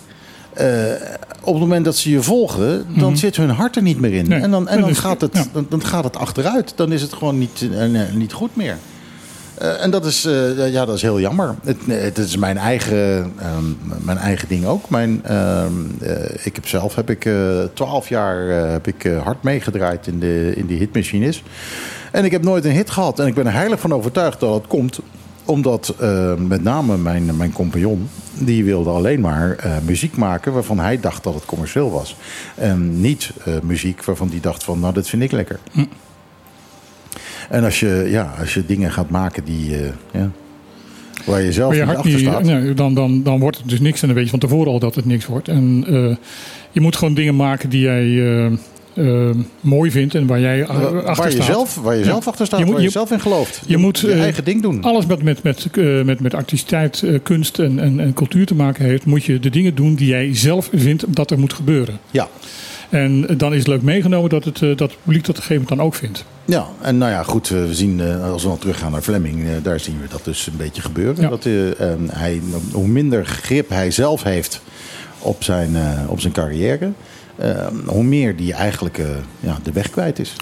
op 1.41 1.53
het 1.53 1.61
moment 1.61 1.85
dat 1.85 1.97
ze 1.97 2.09
je 2.09 2.21
volgen, 2.21 2.85
dan 2.97 3.17
zit 3.17 3.35
hun 3.35 3.49
hart 3.49 3.75
er 3.75 3.81
niet 3.81 3.99
meer 3.99 4.13
in. 4.13 4.21
Mhm. 4.21 4.29
Nee, 4.29 4.41
En, 4.41 4.51
dan, 4.51 4.67
en 4.67 4.81
dan, 4.81 4.95
gaat 4.95 5.21
het, 5.21 5.49
dan, 5.53 5.65
dan 5.69 5.85
gaat 5.85 6.03
het 6.03 6.17
achteruit. 6.17 6.73
Dan 6.75 6.91
is 6.91 7.01
het 7.01 7.13
gewoon 7.13 7.37
niet, 7.37 7.69
niet 8.13 8.33
goed 8.33 8.55
meer. 8.55 8.77
Eh, 9.57 9.83
en 9.83 9.91
dat 9.91 10.05
is, 10.05 10.25
eh, 10.25 10.71
ja, 10.71 10.85
dat 10.85 10.95
is 10.95 11.01
heel 11.01 11.19
jammer. 11.19 11.55
Het, 11.63 11.77
het 11.87 12.17
is 12.17 12.37
mijn 12.37 12.57
eigen, 12.57 13.33
ehm, 13.39 13.63
mijn 14.05 14.17
eigen 14.17 14.47
ding 14.47 14.65
ook. 14.65 14.89
Mijn, 14.89 15.21
ehm, 15.23 15.71
eh, 15.99 16.45
ik 16.45 16.55
heb 16.55 16.67
zelf 16.67 16.95
heb 16.95 17.09
ik 17.09 17.29
twaalf 17.73 18.09
jaar 18.09 18.47
heb 18.71 18.87
ik, 18.87 19.09
hard 19.23 19.43
meegedraaid 19.43 20.07
in 20.07 20.19
de, 20.19 20.53
in 20.55 20.65
die 20.65 20.77
hitmachines. 20.77 21.43
En 22.11 22.25
ik 22.25 22.31
heb 22.31 22.43
nooit 22.43 22.65
een 22.65 22.71
hit 22.71 22.89
gehad. 22.89 23.19
En 23.19 23.27
ik 23.27 23.33
ben 23.33 23.45
er 23.45 23.53
heilig 23.53 23.79
van 23.79 23.93
overtuigd 23.93 24.39
dat 24.39 24.53
het 24.53 24.67
komt 24.67 24.99
omdat 25.45 25.95
eh, 25.99 26.35
met 26.35 26.63
name 26.63 26.97
mijn, 26.97 27.37
mijn 27.37 27.53
compagnon, 27.53 28.09
die 28.33 28.63
wilde 28.63 28.89
alleen 28.89 29.19
maar 29.19 29.55
muziek 29.85 30.17
maken 30.17 30.53
waarvan 30.53 30.79
hij 30.79 30.99
dacht 30.99 31.23
dat 31.23 31.33
het 31.33 31.45
commercieel 31.45 31.91
was. 31.91 32.15
En 32.55 33.01
niet 33.01 33.31
muziek 33.63 34.03
waarvan 34.03 34.29
hij 34.29 34.39
dacht 34.39 34.63
van, 34.63 34.79
nou, 34.79 34.93
dat 34.93 35.07
vind 35.07 35.23
ik 35.23 35.31
lekker. 35.31 35.59
En 37.49 37.63
als 37.63 37.79
je, 37.79 38.07
ja, 38.09 38.33
als 38.39 38.53
je 38.53 38.65
dingen 38.65 38.91
gaat 38.91 39.09
maken 39.09 39.43
die, 39.43 39.75
eh, 39.75 39.89
ja, 40.13 40.29
waar 41.25 41.41
je 41.41 41.51
zelf 41.51 41.67
Maar 41.69 41.77
je 41.77 41.85
niet 41.85 41.93
hart 41.95 42.05
achter 42.07 42.19
staat. 42.19 42.43
nee, 42.61 42.73
dan, 42.73 42.93
dan, 42.93 43.23
dan 43.23 43.39
wordt 43.39 43.57
het 43.57 43.69
dus 43.69 43.79
niks. 43.79 44.01
En 44.01 44.07
dan 44.07 44.15
weet 44.15 44.25
je 44.25 44.31
van 44.31 44.39
tevoren 44.39 44.71
al 44.71 44.79
dat 44.79 44.95
het 44.95 45.05
niks 45.05 45.25
wordt. 45.25 45.47
En 45.47 45.83
eh, 45.87 46.15
je 46.71 46.81
moet 46.81 46.95
gewoon 46.95 47.13
dingen 47.13 47.35
maken 47.35 47.69
die 47.69 47.81
jij 47.81 48.35
eh, 48.95 49.29
mooi 49.61 49.91
vindt 49.91 50.15
en 50.15 50.27
waar 50.27 50.39
jij 50.39 50.65
Waar- 50.65 50.75
achter 51.05 51.15
waar 51.15 51.25
je, 51.25 51.31
staat. 51.31 51.45
zelf, 51.45 51.75
waar 51.75 51.93
je 51.93 51.99
Ja. 51.99 52.05
zelf 52.05 52.27
achter 52.27 52.45
staat, 52.45 52.59
Je 52.59 52.65
moet- 52.65 52.73
waar 52.73 52.81
je, 52.83 52.87
je- 52.87 52.93
zelf 52.93 53.11
in 53.11 53.19
gelooft. 53.19 53.61
je 53.67 53.77
moet, 53.77 53.99
je 53.99 54.11
eigen 54.13 54.43
ding 54.43 54.61
doen. 54.61 54.81
Alles 54.83 55.05
wat 55.05 55.21
met, 55.23 55.43
met, 55.43 55.67
met, 56.05 56.19
met 56.19 56.33
artisticiteit, 56.33 57.03
eh, 57.03 57.19
kunst 57.23 57.59
en, 57.59 57.79
en, 57.79 57.99
en 57.99 58.13
cultuur 58.13 58.45
te 58.45 58.55
maken 58.55 58.85
heeft, 58.85 59.05
moet 59.05 59.23
je 59.23 59.39
de 59.39 59.49
dingen 59.49 59.75
doen 59.75 59.95
die 59.95 60.07
jij 60.07 60.35
zelf 60.35 60.69
vindt 60.73 61.03
dat 61.15 61.31
er 61.31 61.39
moet 61.39 61.53
gebeuren. 61.53 61.99
Ja. 62.11 62.27
En 62.89 63.27
dan 63.37 63.51
is 63.53 63.57
het 63.59 63.67
leuk 63.67 63.81
meegenomen 63.81 64.29
dat 64.29 64.43
het, 64.45 64.59
dat 64.59 64.79
het 64.79 64.95
publiek 65.03 65.25
dat 65.25 65.35
op 65.35 65.41
een 65.41 65.47
gegeven 65.47 65.53
moment 65.55 65.77
dan 65.77 65.81
ook 65.81 65.95
vindt. 65.95 66.25
Ja, 66.47 66.67
en 66.81 66.97
nou 66.97 67.11
ja, 67.11 67.23
goed, 67.23 67.47
we 67.47 67.73
zien, 67.75 67.99
eh, 67.99 68.31
als 68.31 68.43
we 68.43 68.49
dan 68.49 68.57
teruggaan 68.57 68.91
naar 68.91 69.01
Fleming, 69.01 69.43
eh, 69.43 69.51
daar 69.63 69.79
zien 69.79 70.01
we 70.01 70.07
dat 70.07 70.25
dus 70.25 70.47
een 70.47 70.57
beetje 70.57 70.81
gebeuren. 70.81 71.21
Ja. 71.23 71.29
Dat, 71.29 71.45
eh, 71.45 71.91
eh, 71.91 71.99
hij, 72.07 72.41
hoe 72.71 72.87
minder 72.87 73.25
grip 73.25 73.69
hij 73.69 73.91
zelf 73.91 74.23
heeft 74.23 74.61
op 75.19 75.43
zijn, 75.43 75.75
op 76.07 76.19
zijn 76.19 76.33
carrière, 76.33 76.91
eh, 77.35 77.67
hoe 77.85 78.03
meer 78.03 78.35
die 78.35 78.53
eigenlijk 78.53 79.01
ja, 79.39 79.57
de 79.63 79.71
weg 79.71 79.89
kwijt 79.89 80.19
is. 80.19 80.33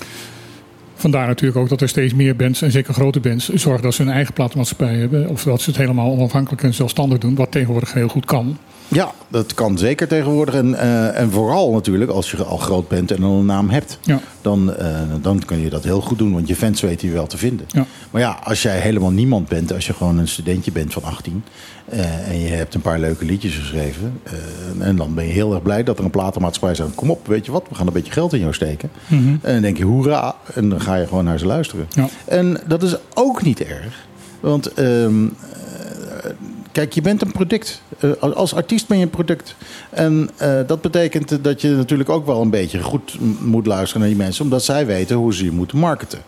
Vandaar 0.95 1.27
natuurlijk 1.27 1.59
ook 1.59 1.69
dat 1.69 1.81
er 1.81 1.89
steeds 1.89 2.13
meer 2.13 2.35
bands, 2.35 2.61
en 2.61 2.71
zeker 2.71 2.93
grote 2.93 3.19
bands, 3.19 3.49
zorgen 3.49 3.83
dat 3.83 3.93
ze 3.93 4.03
hun 4.03 4.11
eigen 4.11 4.33
platenmaatschappij 4.33 4.95
hebben. 4.95 5.29
Of 5.29 5.43
dat 5.43 5.61
ze 5.61 5.69
het 5.69 5.79
helemaal 5.79 6.11
onafhankelijk 6.11 6.63
en 6.63 6.73
zelfstandig 6.73 7.17
doen, 7.17 7.35
wat 7.35 7.51
tegenwoordig 7.51 7.93
heel 7.93 8.07
goed 8.07 8.25
kan. 8.25 8.57
Ja, 8.87 9.11
dat 9.27 9.53
kan 9.53 9.77
zeker 9.77 10.07
tegenwoordig. 10.07 10.55
En, 10.55 10.79
en 11.15 11.31
vooral 11.31 11.71
natuurlijk 11.71 12.11
als 12.11 12.31
je 12.31 12.43
al 12.43 12.57
groot 12.57 12.87
bent 12.87 13.11
en 13.11 13.23
al 13.23 13.39
een 13.39 13.45
naam 13.45 13.69
hebt. 13.69 13.99
Ja. 14.01 14.21
Dan, 14.45 14.75
eh, 14.75 15.01
dan 15.21 15.45
kun 15.45 15.59
je 15.59 15.69
dat 15.69 15.83
heel 15.83 16.01
goed 16.01 16.17
doen. 16.17 16.33
Want 16.33 16.47
je 16.47 16.55
fans 16.55 16.81
weten 16.81 17.07
je 17.07 17.13
wel 17.13 17.27
te 17.27 17.37
vinden. 17.37 17.65
Ja. 17.69 17.85
Maar 18.11 18.21
ja, 18.21 18.39
als 18.43 18.61
jij 18.61 18.79
helemaal 18.79 19.11
niemand 19.11 19.47
bent, 19.47 19.73
als 19.73 19.87
je 19.87 19.93
gewoon 19.93 20.17
een 20.17 20.27
studentje 20.27 20.71
bent 20.71 20.93
van 20.93 21.03
18 21.03 21.43
eh, 21.85 22.29
en 22.29 22.39
je 22.39 22.47
hebt 22.47 22.73
een 22.73 22.81
paar 22.81 22.99
leuke 22.99 23.25
liedjes 23.25 23.55
geschreven, 23.55 24.19
eh, 24.23 24.87
en 24.87 24.95
dan 24.95 25.13
ben 25.13 25.27
je 25.27 25.33
heel 25.33 25.53
erg 25.53 25.61
blij 25.61 25.83
dat 25.83 25.97
er 25.97 26.03
een 26.03 26.09
platenmaatschappij 26.09 26.75
zegt: 26.75 26.95
Kom 26.95 27.11
op, 27.11 27.27
weet 27.27 27.45
je 27.45 27.51
wat, 27.51 27.65
we 27.69 27.75
gaan 27.75 27.87
een 27.87 27.93
beetje 27.93 28.11
geld 28.11 28.33
in 28.33 28.39
jou 28.39 28.53
steken. 28.53 28.89
En 29.09 29.39
dan 29.41 29.61
denk 29.61 29.77
je 29.77 29.83
hoera, 29.83 30.35
en 30.53 30.69
dan 30.69 30.81
ga 30.81 30.95
je 30.95 31.07
gewoon 31.07 31.23
naar 31.23 31.39
ze 31.39 31.45
luisteren. 31.45 31.87
Ja. 31.89 32.07
En 32.25 32.61
dat 32.67 32.83
is 32.83 32.95
ook 33.13 33.43
niet 33.43 33.61
erg, 33.61 34.07
want 34.39 34.73
ehm, 34.73 35.25
eh, 35.25 36.31
kijk, 36.75 36.93
je 36.93 37.01
bent 37.01 37.21
een 37.21 37.31
product. 37.31 37.81
Eh, 37.99 38.11
als 38.21 38.53
artiest 38.53 38.87
ben 38.87 38.97
je 38.97 39.03
een 39.03 39.09
product. 39.09 39.55
En 39.89 40.29
eh, 40.37 40.59
dat 40.67 40.81
betekent 40.81 41.43
dat 41.43 41.61
je 41.61 41.69
natuurlijk 41.69 42.09
ook 42.09 42.25
wel 42.25 42.41
een 42.41 42.49
beetje 42.49 42.81
goed 42.81 43.17
moet 43.39 43.65
luisteren 43.65 43.99
naar 44.01 44.09
die 44.09 44.17
mensen, 44.23 44.43
omdat 44.43 44.63
zij 44.63 44.85
weten 44.85 45.15
hoe 45.15 45.33
ze 45.33 45.43
je 45.43 45.51
moeten 45.51 45.77
marketen. 45.77 46.19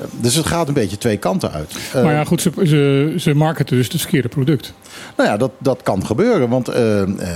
Eh, 0.00 0.06
Dus 0.20 0.34
het 0.34 0.46
gaat 0.46 0.68
een 0.68 0.74
beetje 0.74 0.98
twee 0.98 1.16
kanten 1.16 1.52
uit. 1.52 1.74
Maar 1.92 2.12
ja, 2.12 2.24
goed, 2.24 2.42
ze, 2.42 2.50
ze, 2.64 3.14
ze 3.18 3.34
marketen 3.34 3.76
dus 3.76 3.88
het 3.88 4.00
verkeerde 4.00 4.28
product. 4.28 4.72
nou 5.16 5.28
ja, 5.28 5.36
dat, 5.36 5.50
dat 5.58 5.82
kan 5.82 6.06
gebeuren. 6.06 6.48
Want 6.48 6.68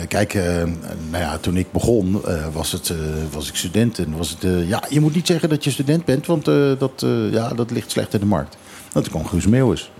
kijk, 0.09 0.35
nou 1.11 1.23
ja, 1.23 1.39
toen 1.39 1.57
ik 1.57 1.73
begon 1.73 2.21
was, 2.53 2.73
het, 2.73 2.93
was 3.33 3.49
ik 3.49 3.57
student. 3.57 3.99
En 3.99 4.17
was 4.17 4.31
het, 4.31 4.67
ja, 4.67 4.83
je 4.89 5.01
moet 5.01 5.15
niet 5.15 5.27
zeggen 5.27 5.49
dat 5.49 5.65
je 5.65 5.71
student 5.71 6.05
bent, 6.05 6.27
want 6.27 6.45
dat, 6.79 7.07
ja, 7.31 7.49
dat 7.49 7.71
ligt 7.71 7.91
slecht 7.91 8.15
in 8.15 8.21
de 8.21 8.27
markt. 8.27 8.57
Dat 8.93 9.09
kwam 9.09 9.27
Guus 9.27 9.47
Meeuwis. 9.47 9.91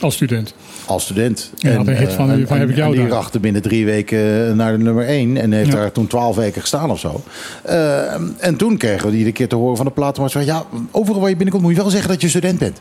Als 0.00 0.14
student. 0.14 0.54
Als 0.86 1.02
student. 1.04 1.50
Ja, 1.56 1.74
een 1.74 1.88
hit 1.96 2.08
eh, 2.08 2.14
van, 2.14 2.30
en- 2.30 2.46
van 2.46 2.58
heb 2.58 2.68
ik 2.68 2.74
en- 2.74 2.80
jou 2.80 2.92
en 2.94 2.98
die 3.00 3.08
daar. 3.08 3.18
rachte 3.18 3.38
binnen 3.40 3.62
drie 3.62 3.84
weken 3.84 4.56
naar 4.56 4.76
de 4.78 4.84
nummer 4.84 5.04
één. 5.06 5.36
En 5.36 5.52
heeft 5.52 5.70
Ja. 5.72 5.74
daar 5.76 5.92
toen 5.92 6.06
twaalf 6.06 6.36
weken 6.36 6.60
gestaan 6.60 6.90
of 6.90 6.98
zo. 6.98 7.22
Eh, 7.62 8.12
en 8.38 8.56
toen 8.56 8.76
kregen 8.76 9.06
we 9.10 9.12
iedere 9.12 9.32
keer 9.32 9.48
te 9.48 9.56
horen 9.56 9.76
van 9.76 9.86
de 9.86 9.92
platenmaatschappij... 9.92 10.52
ja, 10.54 10.64
overal 10.90 11.20
waar 11.20 11.28
je 11.30 11.36
binnenkomt 11.36 11.66
moet 11.66 11.76
je 11.76 11.82
wel 11.82 11.90
zeggen 11.90 12.10
dat 12.10 12.20
je 12.20 12.28
student 12.28 12.58
bent. 12.58 12.80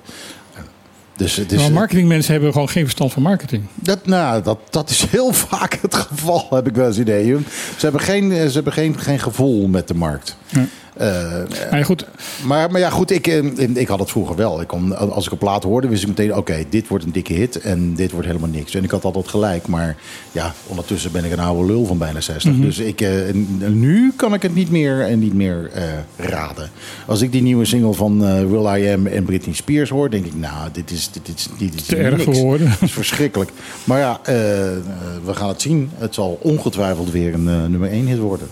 Dus 1.18 1.42
maar 1.58 1.72
marketingmensen 1.72 2.32
hebben 2.34 2.52
gewoon 2.52 2.70
geen 2.70 2.84
verstand 2.84 3.14
van 3.14 3.22
marketing. 3.22 3.64
dat, 3.76 4.06
nou, 4.06 4.42
dat, 4.44 4.60
dat 4.70 4.90
is 4.90 5.06
heel 5.12 5.34
vaak 5.34 5.78
het 5.82 5.96
geval, 5.96 6.48
heb 6.50 6.68
ik 6.68 6.76
wel 6.76 6.88
eens 6.88 6.98
idee. 7.00 7.26
Ze 7.28 7.38
hebben 7.82 8.02
geen, 8.02 8.32
ze 8.32 8.54
hebben 8.54 8.74
geen, 8.74 9.00
geen 9.00 9.20
gevoel 9.20 9.68
met 9.68 9.88
de 9.88 9.94
markt. 9.94 10.38
Nee. 10.50 10.66
Eh, 10.96 11.08
Maar 11.70 11.80
ja, 11.80 11.84
goed, 11.84 12.06
maar, 12.46 12.72
maar 12.72 12.80
ja, 12.82 12.90
goed, 12.90 13.12
ik, 13.12 13.28
eh, 13.28 13.76
ik 13.76 13.88
had 13.88 14.00
het 14.00 14.12
vroeger 14.12 14.36
wel. 14.36 14.62
Ik 14.62 14.68
kon, 14.68 15.12
als 15.12 15.26
ik 15.26 15.32
een 15.32 15.38
plaat 15.38 15.64
hoorde, 15.64 15.88
wist 15.88 16.02
ik 16.02 16.08
meteen... 16.08 16.36
oké, 16.36 16.64
dit 16.70 16.88
wordt 16.88 17.04
een 17.04 17.12
dikke 17.12 17.34
hit 17.34 17.60
en 17.60 17.94
dit 17.96 18.12
wordt 18.12 18.28
helemaal 18.28 18.50
niks. 18.50 18.76
En 18.76 18.84
ik 18.84 18.92
had 18.92 19.04
altijd 19.04 19.28
gelijk, 19.28 19.68
maar 19.68 19.96
ja, 20.32 20.54
ondertussen 20.68 21.12
ben 21.12 21.26
ik 21.26 21.32
een 21.32 21.40
oude 21.40 21.66
lul 21.66 21.86
van 21.86 21.98
bijna 21.98 22.22
60. 22.22 22.52
Mhm. 22.52 22.62
Dus 22.62 22.78
ik, 22.78 23.02
eh, 23.02 23.10
nu 23.70 24.14
kan 24.16 24.34
ik 24.34 24.42
het 24.42 24.56
niet 24.56 24.70
meer 24.72 25.02
en 25.02 25.20
niet 25.20 25.34
meer 25.34 25.72
raden. 26.18 26.70
Als 27.06 27.22
ik 27.22 27.32
die 27.32 27.42
nieuwe 27.42 27.66
single 27.66 27.94
van 27.94 28.20
Will 28.50 28.82
I 28.82 28.94
Am 28.94 29.08
en 29.08 29.24
Britney 29.24 29.56
Spears 29.56 29.90
hoor... 29.90 30.10
denk 30.10 30.26
ik, 30.26 30.36
nou, 30.36 30.70
dit 30.72 30.92
is, 30.92 31.10
dit 31.12 31.28
is, 31.36 31.48
dit 31.58 31.74
is 31.74 31.86
Te 31.86 31.96
erg 31.96 32.24
geworden. 32.24 32.70
Dat 32.80 32.82
is 32.82 32.92
verschrikkelijk. 32.92 33.52
Maar 33.84 34.00
ja, 34.00 34.20
we 35.26 35.34
gaan 35.34 35.48
het 35.48 35.62
zien. 35.62 35.90
Het 35.98 36.14
zal 36.14 36.40
ongetwijfeld 36.42 37.12
weer 37.12 37.34
een 37.34 37.44
nummer 37.44 37.90
1 37.90 38.08
hit 38.08 38.20
worden. 38.20 38.48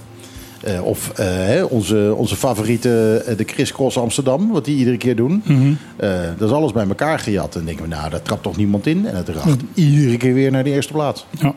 Eh, 0.63 0.85
of 0.85 1.09
eh, 1.15 1.25
hè, 1.25 1.63
onze, 1.63 2.13
onze 2.17 2.35
favoriete, 2.35 3.23
eh, 3.27 3.37
de 3.37 3.43
Chris 3.43 3.71
Cross 3.71 3.97
Amsterdam, 3.97 4.51
wat 4.51 4.65
die 4.65 4.77
iedere 4.77 4.97
keer 4.97 5.15
doen. 5.15 5.41
Mhm. 5.45 5.73
Dat 6.37 6.49
is 6.49 6.55
alles 6.55 6.71
bij 6.71 6.87
elkaar 6.87 7.19
gejat. 7.19 7.55
En 7.55 7.65
denken 7.65 7.83
we, 7.83 7.89
nou, 7.95 8.09
daar 8.09 8.21
trapt 8.21 8.43
toch 8.43 8.57
niemand 8.57 8.87
in? 8.87 9.05
En 9.07 9.15
het 9.15 9.29
racht 9.29 9.45
Mhm. 9.45 9.57
iedere 9.73 10.17
keer 10.17 10.33
weer 10.33 10.51
naar 10.51 10.63
de 10.63 10.69
eerste 10.69 10.93
plaats. 10.93 11.25
ja. 11.39 11.55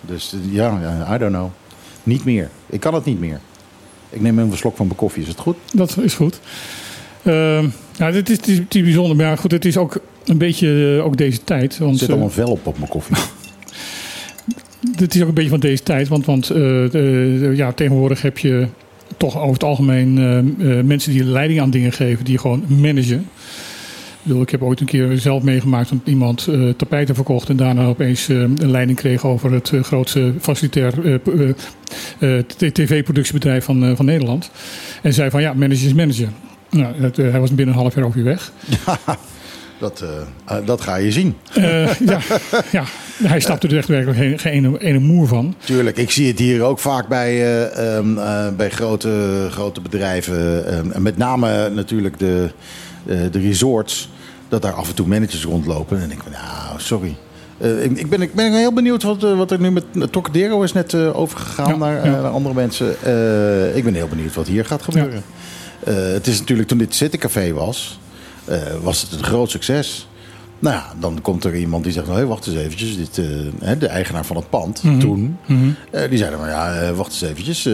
Dus 0.00 0.34
ja, 0.50 0.78
I 1.14 1.18
don't 1.18 1.32
know. 1.32 1.48
Niet 2.02 2.24
meer. 2.24 2.48
Ik 2.66 2.80
kan 2.80 2.94
het 2.94 3.04
niet 3.04 3.20
meer. 3.20 3.40
Ik 4.10 4.20
neem 4.20 4.38
even 4.38 4.50
een 4.50 4.56
slok 4.56 4.76
van 4.76 4.86
mijn 4.86 4.98
koffie, 4.98 5.22
is 5.22 5.28
het 5.28 5.38
goed? 5.38 5.56
dat 5.72 5.96
is 6.00 6.14
goed. 6.14 6.40
Ehm 7.22 7.68
ja, 7.96 8.10
dit 8.10 8.30
is, 8.30 8.36
het 8.36 8.74
is, 8.74 8.82
bijzonder. 8.82 9.16
Maar 9.16 9.26
ja, 9.26 9.36
goed, 9.36 9.50
het 9.50 9.64
is 9.64 9.76
ook 9.76 10.00
een 10.24 10.38
beetje 10.38 11.00
ook 11.04 11.16
deze 11.16 11.44
tijd. 11.44 11.78
Er 11.78 11.84
Want, 11.84 11.98
zit 11.98 12.08
eh, 12.08 12.14
al 12.14 12.22
een 12.22 12.30
vel 12.30 12.50
op 12.50 12.66
op 12.66 12.78
mijn 12.78 12.90
koffie. 12.90 13.16
Dit 14.80 15.14
is 15.14 15.22
ook 15.22 15.28
een 15.28 15.34
beetje 15.34 15.50
van 15.50 15.60
deze 15.60 15.82
tijd, 15.82 16.08
want, 16.08 16.26
want 16.26 16.50
eh, 16.50 17.56
ja, 17.56 17.72
tegenwoordig 17.72 18.22
heb 18.22 18.38
je 18.38 18.66
toch 19.16 19.38
over 19.38 19.52
het 19.52 19.64
algemeen 19.64 20.18
eh, 20.18 20.38
eh, 20.78 20.84
mensen 20.84 21.12
die 21.12 21.24
leiding 21.24 21.60
aan 21.60 21.70
dingen 21.70 21.92
geven, 21.92 22.24
die 22.24 22.38
gewoon 22.38 22.64
managen. 22.68 23.28
Ik, 24.18 24.34
bedoel, 24.34 24.42
ik 24.42 24.50
heb 24.50 24.62
ooit 24.62 24.80
een 24.80 24.86
keer 24.86 25.18
zelf 25.18 25.42
meegemaakt 25.42 25.88
dat 25.88 25.98
iemand 26.04 26.48
tapijten 26.76 27.14
verkocht 27.14 27.48
en 27.48 27.56
daarna 27.56 27.86
opeens 27.86 28.28
een 28.28 28.70
leiding 28.70 28.98
kreeg 28.98 29.24
over 29.24 29.52
het 29.52 29.72
grootste 29.82 30.34
facilitair 30.40 31.20
tv-productiebedrijf 32.56 33.64
van, 33.64 33.96
van 33.96 34.04
Nederland. 34.04 34.50
En 35.02 35.14
zei 35.14 35.30
van 35.30 35.40
ja, 35.40 35.52
manager 35.52 35.86
is 35.86 35.94
manager. 35.94 36.28
Nou, 36.70 36.94
het, 37.02 37.16
hij 37.16 37.40
was 37.40 37.54
binnen 37.54 37.74
een 37.74 37.80
half 37.80 37.94
jaar 37.94 38.04
ook 38.04 38.14
weer 38.14 38.24
weg. 38.24 38.52
Dat, 39.78 40.04
dat 40.64 40.80
ga 40.80 40.96
je 40.96 41.12
zien. 41.12 41.34
Ja, 41.54 41.94
ja, 42.70 42.84
hij 43.32 43.40
snapte 43.40 43.68
er 43.68 43.76
echt 43.76 43.88
werkelijk 43.88 44.18
geen, 44.18 44.38
geen 44.38 44.76
ene, 44.76 44.98
moer 44.98 45.26
van. 45.26 45.54
Tuurlijk, 45.64 45.96
ik 45.96 46.10
zie 46.10 46.26
het 46.26 46.38
hier 46.38 46.62
ook 46.62 46.78
vaak 46.78 47.08
bij, 47.08 47.30
eh, 47.30 47.96
ehm, 47.96 48.18
eh, 48.18 48.48
bij 48.56 48.70
grote, 48.70 49.46
grote 49.50 49.80
bedrijven. 49.80 50.66
ehm, 50.66 50.90
en 50.90 51.02
met 51.02 51.16
name 51.16 51.70
natuurlijk 51.70 52.18
de, 52.18 52.50
eh, 53.06 53.18
de 53.30 53.38
resorts. 53.38 54.10
Dat 54.48 54.62
daar 54.62 54.72
af 54.72 54.88
en 54.88 54.94
toe 54.94 55.06
managers 55.06 55.44
rondlopen. 55.44 55.94
En 55.94 56.00
dan 56.00 56.08
denk 56.08 56.22
ik, 56.22 56.32
van, 56.32 56.42
nou, 56.42 56.80
sorry. 56.80 57.16
Ik, 57.82 57.98
ik, 57.98 58.08
ben, 58.10 58.22
ik 58.22 58.34
ben 58.34 58.52
heel 58.52 58.72
benieuwd 58.72 59.02
wat, 59.02 59.20
wat 59.20 59.50
er 59.50 59.60
nu 59.60 59.70
met 59.70 59.84
Trocadero 60.10 60.62
is 60.62 60.72
net 60.72 60.94
overgegaan 60.94 61.68
Ja, 61.68 61.76
naar, 61.76 62.06
ja. 62.06 62.10
naar 62.10 62.30
andere 62.30 62.54
mensen. 62.54 62.90
Ik 63.76 63.84
ben 63.84 63.94
heel 63.94 64.08
benieuwd 64.08 64.34
wat 64.34 64.46
hier 64.46 64.64
gaat 64.64 64.82
gebeuren. 64.82 65.22
Het 65.84 66.26
is 66.26 66.38
natuurlijk 66.38 66.68
toen 66.68 66.78
dit 66.78 66.94
Citycafé 66.94 67.52
was, 67.52 67.98
was 68.82 69.02
het 69.02 69.12
een 69.12 69.24
groot 69.24 69.50
succes. 69.50 70.08
Nou 70.60 70.74
ja, 70.76 70.92
dan 71.00 71.18
komt 71.22 71.44
er 71.44 71.56
iemand 71.56 71.84
die 71.84 71.92
zegt, 71.92 72.06
nou, 72.06 72.18
hey, 72.18 72.26
wacht 72.26 72.46
eens 72.46 72.56
eventjes. 72.56 72.96
Dit, 72.96 73.18
eh, 73.18 73.24
hè, 73.60 73.78
de 73.78 73.86
eigenaar 73.86 74.24
van 74.24 74.36
het 74.36 74.50
pand 74.50 74.82
Mhm. 74.82 74.98
toen, 74.98 75.36
Mhm. 75.46 75.68
eh, 75.90 76.08
die 76.08 76.18
zeiden, 76.18 76.38
maar 76.38 76.48
ja, 76.48 76.74
eh, 76.74 76.90
wacht 76.96 77.10
eens 77.10 77.22
eventjes. 77.22 77.64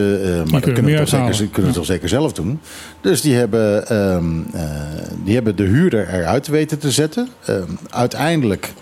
maar 0.51 0.61
dat 0.61 0.73
kunnen 0.73 0.85
we, 0.85 0.97
toch 0.99 1.09
zeker, 1.35 1.49
kunnen 1.53 1.71
we 1.71 1.77
toch 1.77 1.87
zeker 1.87 2.09
zelf 2.09 2.33
doen. 2.33 2.61
Dus 3.01 3.21
die 3.21 3.35
hebben, 3.35 3.89
ehm, 3.89 4.25
eh, 4.53 4.63
die 5.25 5.35
hebben 5.35 5.57
de 5.57 5.63
huurder 5.63 6.09
eruit 6.09 6.47
weten 6.47 6.79
te 6.79 6.91
zetten. 6.91 7.29
Ehm, 7.45 7.71
uiteindelijk 7.91 8.73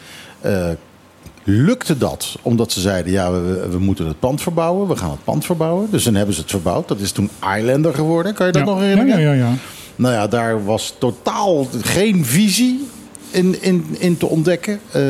lukte 1.45 1.99
dat, 1.99 2.37
omdat 2.43 2.73
ze 2.73 2.81
zeiden, 2.81 3.13
ja, 3.13 3.33
we, 3.33 3.69
we 3.71 3.79
moeten 3.79 4.07
het 4.07 4.19
pand 4.21 4.43
verbouwen. 4.43 4.89
We 4.89 4.97
gaan 4.97 5.11
het 5.11 5.25
pand 5.25 5.45
verbouwen. 5.45 5.89
Dus 5.91 6.05
dan 6.05 6.15
hebben 6.15 6.35
ze 6.35 6.41
het 6.41 6.51
verbouwd. 6.51 6.89
Dat 6.89 7.01
is 7.01 7.13
toen 7.13 7.31
Islander 7.57 7.95
geworden. 7.95 8.35
Kan 8.35 8.47
je 8.47 8.53
dat 8.53 8.63
ja. 8.63 8.69
nog 8.69 8.79
ja, 8.81 8.85
herinneren? 8.87 9.23
ja, 9.23 9.33
ja, 9.33 9.49
ja. 9.49 9.55
Nou 9.97 10.15
ja, 10.15 10.27
daar 10.27 10.65
was 10.65 10.95
totaal 10.99 11.67
geen 11.83 12.25
visie 12.25 12.87
in, 13.33 13.63
in, 13.63 13.85
in 13.99 14.17
te 14.17 14.27
ontdekken. 14.27 14.81
Eh, 14.91 15.03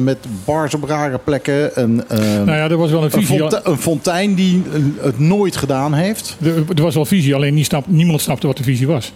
met 0.00 0.18
bars 0.44 0.74
op 0.74 0.84
rare 0.84 1.18
plekken. 1.18 1.80
Een, 1.82 2.08
eh, 2.08 2.18
Nou 2.18 2.50
ja, 2.50 2.68
er 2.70 2.76
was 2.76 2.90
wel 2.90 2.98
een 2.98 3.04
een, 3.04 3.10
visie. 3.10 3.38
fonte- 3.38 3.60
een 3.64 3.78
fontein 3.78 4.34
die 4.34 4.62
het 5.00 5.18
nooit 5.18 5.56
gedaan 5.56 5.94
heeft. 5.94 6.36
Er, 6.42 6.64
er 6.76 6.82
was 6.82 6.94
wel 6.94 7.04
visie, 7.04 7.34
alleen 7.34 7.64
snap, 7.64 7.86
niemand 7.86 8.20
snapte 8.20 8.46
wat 8.46 8.56
de 8.56 8.62
visie 8.62 8.86
was. 8.86 9.12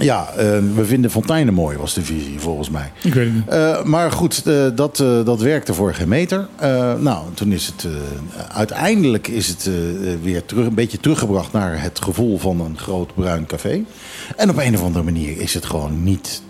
Ja, 0.00 0.28
eh, 0.36 0.44
we 0.74 0.84
vinden 0.84 1.10
fonteinen 1.10 1.54
mooi, 1.54 1.76
was 1.76 1.94
de 1.94 2.02
visie 2.02 2.34
volgens 2.38 2.70
mij. 2.70 2.92
Ik 3.02 3.14
weet 3.14 3.24
het 3.24 3.34
niet. 3.34 3.84
Maar 3.84 4.12
goed, 4.12 4.44
dat, 4.74 4.96
dat 5.24 5.40
werkte 5.40 5.74
voor 5.74 5.94
geen 5.94 6.08
meter. 6.08 6.48
Nou, 6.98 7.18
toen 7.34 7.52
is 7.52 7.66
het. 7.66 7.86
uiteindelijk 8.52 9.28
is 9.28 9.48
het 9.48 9.70
weer 10.22 10.44
terug, 10.44 10.66
een 10.66 10.74
beetje 10.74 11.00
teruggebracht 11.00 11.52
naar 11.52 11.82
het 11.82 12.02
gevoel 12.02 12.38
van 12.38 12.60
een 12.60 12.78
groot 12.78 13.14
bruin 13.14 13.46
café. 13.46 13.82
En 14.36 14.50
op 14.50 14.56
een 14.58 14.74
of 14.74 14.82
andere 14.82 15.04
manier 15.04 15.40
is 15.40 15.54
het 15.54 15.64
gewoon 15.64 16.02
niet 16.04 16.42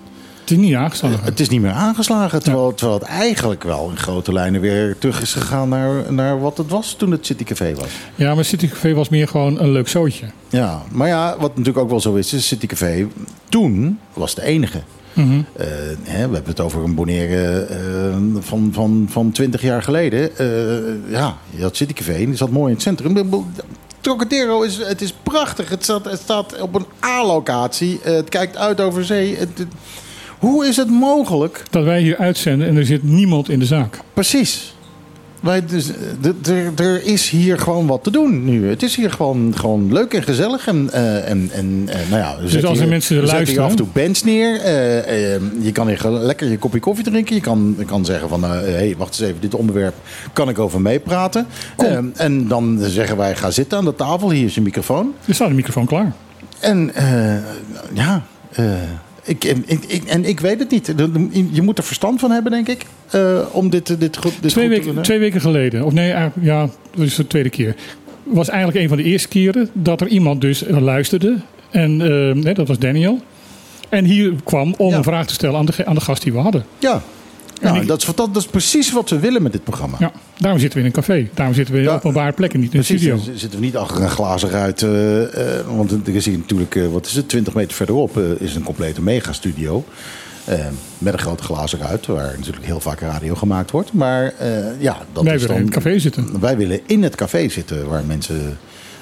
is 0.52 0.58
niet 0.58 0.74
aangeslagen. 0.74 1.24
Het 1.24 1.40
is 1.40 1.48
niet 1.48 1.60
meer 1.60 1.70
aangeslagen, 1.70 2.42
terwijl, 2.42 2.74
terwijl 2.74 2.98
het 2.98 3.08
eigenlijk 3.08 3.62
wel 3.62 3.90
in 3.90 3.96
grote 3.96 4.32
lijnen 4.32 4.60
weer 4.60 4.96
terug 4.98 5.20
is 5.20 5.32
gegaan 5.32 5.68
naar, 5.68 6.12
naar 6.12 6.40
wat 6.40 6.58
het 6.58 6.70
was 6.70 6.94
toen 6.98 7.10
het 7.10 7.26
City 7.26 7.44
Café 7.44 7.74
was. 7.74 7.88
Ja, 8.14 8.34
maar 8.34 8.44
City 8.44 8.68
Café 8.68 8.94
was 8.94 9.08
meer 9.08 9.28
gewoon 9.28 9.60
een 9.60 9.70
leuk 9.70 9.88
zootje. 9.88 10.26
Ja, 10.48 10.82
maar 10.90 11.08
ja, 11.08 11.36
wat 11.38 11.50
natuurlijk 11.50 11.84
ook 11.84 11.90
wel 11.90 12.00
zo 12.00 12.14
is, 12.14 12.32
is 12.32 12.46
City 12.46 12.66
Café 12.66 13.06
toen 13.48 13.98
was 14.12 14.34
de 14.34 14.42
enige. 14.42 14.80
Mhm. 15.12 15.40
Eh, 15.56 15.66
hè, 16.02 16.28
we 16.28 16.34
hebben 16.34 16.44
het 16.46 16.60
over 16.60 16.84
een 16.84 16.94
Bonaire 16.94 17.60
eh, 17.60 18.16
van, 18.40 18.70
van, 18.72 19.06
van 19.10 19.32
20 19.32 19.62
jaar 19.62 19.82
geleden. 19.82 20.36
Eh, 20.38 21.12
ja, 21.12 21.36
je 21.50 21.62
had 21.62 21.76
City 21.76 21.92
Café, 21.92 22.16
die 22.16 22.36
zat 22.36 22.50
mooi 22.50 22.66
in 22.66 22.72
het 22.74 22.82
centrum. 22.82 23.44
Trocadero 24.00 24.62
is, 24.62 24.76
het 24.76 25.02
is 25.02 25.14
prachtig. 25.22 25.68
Het 25.68 25.82
staat, 25.82 26.04
het 26.04 26.20
staat 26.20 26.60
op 26.60 26.74
een 26.74 26.86
A-locatie. 27.04 28.00
Het 28.02 28.28
kijkt 28.28 28.56
uit 28.56 28.80
over 28.80 29.04
zee. 29.04 29.36
Het- 29.36 29.58
het- 29.58 29.72
hoe 30.42 30.66
is 30.66 30.76
het 30.76 30.90
mogelijk 30.90 31.62
Dat 31.70 31.84
wij 31.84 32.00
hier 32.00 32.16
uitzenden 32.16 32.68
en 32.68 32.76
er 32.76 32.86
zit 32.86 33.02
niemand 33.02 33.48
in 33.48 33.58
de 33.58 33.64
zaak. 33.64 33.98
Precies. 34.14 34.74
Wij, 35.40 35.64
dus, 35.66 35.90
er, 36.44 36.72
er 36.76 37.04
is 37.04 37.30
hier 37.30 37.58
gewoon 37.58 37.86
wat 37.86 38.04
te 38.04 38.10
doen 38.10 38.44
nu. 38.44 38.68
Het 38.68 38.82
is 38.82 38.96
hier 38.96 39.10
gewoon, 39.10 39.52
gewoon 39.56 39.92
leuk 39.92 40.14
en 40.14 40.22
gezellig. 40.22 40.66
En, 40.66 40.90
eh, 40.92 41.30
en, 41.30 41.50
en 41.52 41.82
eh, 41.86 42.10
nou 42.10 42.20
ja, 42.20 42.36
zetten 42.48 42.68
als 42.68 42.78
er 42.78 42.88
mensen 42.88 43.16
zetten 43.16 43.34
luisteren- 43.34 43.52
hier 43.52 43.62
af 43.62 43.70
en 43.70 43.76
toe 43.76 44.02
bands 44.04 44.24
neer. 44.24 44.60
Eh, 44.60 45.64
je 45.64 45.72
kan 45.72 45.88
hier 45.88 46.10
lekker 46.10 46.48
je 46.50 46.58
kopje 46.58 46.80
koffie 46.80 47.04
drinken. 47.04 47.34
Je 47.34 47.40
kan, 47.40 47.74
je 47.78 47.84
kan 47.84 48.04
zeggen 48.04 48.28
van, 48.28 48.42
hé, 48.42 48.48
hey, 48.48 48.94
wacht 48.98 49.20
eens 49.20 49.28
even, 49.28 49.40
dit 49.40 49.54
onderwerp 49.54 49.94
kan 50.32 50.48
ik 50.48 50.58
over 50.58 50.80
meepraten. 50.80 51.46
En 52.16 52.48
dan 52.48 52.78
zeggen 52.80 53.16
wij, 53.16 53.36
ga 53.36 53.50
zitten 53.50 53.78
aan 53.78 53.84
de 53.84 53.94
tafel. 53.94 54.30
Hier 54.30 54.44
is 54.44 54.54
je 54.54 54.60
microfoon. 54.60 55.14
Er 55.26 55.34
staat 55.34 55.48
een 55.48 55.54
microfoon 55.54 55.86
klaar. 55.86 56.12
En 56.60 56.92
ja, 57.92 58.22
ik, 59.24 59.44
en, 59.44 59.64
ik, 59.66 60.02
en 60.04 60.24
ik 60.24 60.40
weet 60.40 60.58
het 60.58 60.70
niet. 60.70 60.94
Je 61.52 61.62
moet 61.62 61.78
er 61.78 61.84
verstand 61.84 62.20
van 62.20 62.30
hebben, 62.30 62.52
denk 62.52 62.68
ik, 62.68 62.84
eh, 63.10 63.38
om 63.52 63.70
dit, 63.70 64.00
dit 64.00 64.16
goed, 64.16 64.32
dit 64.40 64.50
Twee 64.50 64.64
goed 64.66 64.74
te 64.74 64.80
weken, 64.80 64.94
doen. 64.94 65.02
twee 65.02 65.18
weken 65.18 65.40
geleden, 65.40 65.84
of 65.84 65.92
nee, 65.92 66.12
eigenlijk, 66.12 66.46
ja, 66.46 66.68
dat 66.96 67.06
is 67.06 67.14
de 67.14 67.26
tweede 67.26 67.50
keer. 67.50 67.74
Was 68.22 68.48
eigenlijk 68.48 68.82
een 68.82 68.88
van 68.88 68.96
de 68.96 69.02
eerste 69.04 69.28
keren 69.28 69.70
dat 69.72 70.00
er 70.00 70.08
iemand 70.08 70.40
dus 70.40 70.64
luisterde. 70.68 71.36
En 71.70 72.00
eh, 72.00 72.34
nee, 72.42 72.54
dat 72.54 72.68
was 72.68 72.78
Daniel. 72.78 73.20
En 73.88 74.04
hier 74.04 74.32
kwam 74.44 74.74
om 74.78 74.90
Ja. 74.90 74.96
een 74.96 75.02
vraag 75.02 75.26
te 75.26 75.34
stellen 75.34 75.56
aan 75.58 75.66
de, 75.66 75.86
aan 75.86 75.94
de 75.94 76.00
gast 76.00 76.22
die 76.22 76.32
we 76.32 76.38
hadden. 76.38 76.64
Ja, 76.78 77.02
nou, 77.62 77.80
ik- 77.80 77.86
dat, 77.86 78.00
is, 78.02 78.14
dat 78.14 78.36
is 78.36 78.46
precies 78.46 78.92
wat 78.92 79.10
we 79.10 79.18
willen 79.18 79.42
met 79.42 79.52
dit 79.52 79.64
programma. 79.64 79.96
Ja, 80.00 80.12
daarom 80.38 80.60
zitten 80.60 80.78
we 80.78 80.84
in 80.84 80.90
een 80.94 81.02
café. 81.02 81.28
Daarom 81.34 81.54
zitten 81.54 81.74
we 81.74 81.80
in 81.80 81.86
Ja. 81.86 81.94
openbare 81.94 82.32
plekken, 82.32 82.60
niet 82.60 82.72
in 82.72 82.78
de 82.78 82.84
studio. 82.84 83.16
dan 83.16 83.24
zitten 83.38 83.58
we 83.58 83.64
niet 83.64 83.76
achter 83.76 84.02
een 84.02 84.10
glazen 84.10 84.50
ruit. 84.50 84.82
eh, 84.82 85.58
eh, 85.58 85.66
want 85.76 85.90
er 86.06 86.14
is 86.14 86.24
hier 86.26 86.38
natuurlijk, 86.38 86.74
eh, 86.76 86.86
wat 86.88 87.06
is 87.06 87.12
het, 87.14 87.28
20 87.28 87.54
meter 87.54 87.76
verderop 87.76 88.18
is 88.18 88.54
een 88.54 88.62
complete 88.64 89.02
megastudio. 89.02 89.84
met 90.98 91.12
een 91.12 91.18
grote 91.18 91.42
glazen 91.42 91.78
ruit, 91.78 92.06
waar 92.06 92.34
natuurlijk 92.38 92.64
heel 92.66 92.80
vaak 92.80 93.00
radio 93.00 93.34
gemaakt 93.34 93.70
wordt. 93.70 93.92
Maar 93.92 94.34
ja, 94.78 94.96
dat 95.12 95.24
Wij 95.24 95.34
is 95.34 95.40
willen 95.40 95.46
dan, 95.56 95.56
in 95.56 95.62
het 95.72 95.74
café 95.74 95.98
zitten. 95.98 96.40
Wij 96.40 96.56
willen 96.56 96.80
in 96.86 97.02
het 97.02 97.14
café 97.14 97.48
zitten, 97.48 97.88
waar 97.88 98.04
mensen 98.04 98.58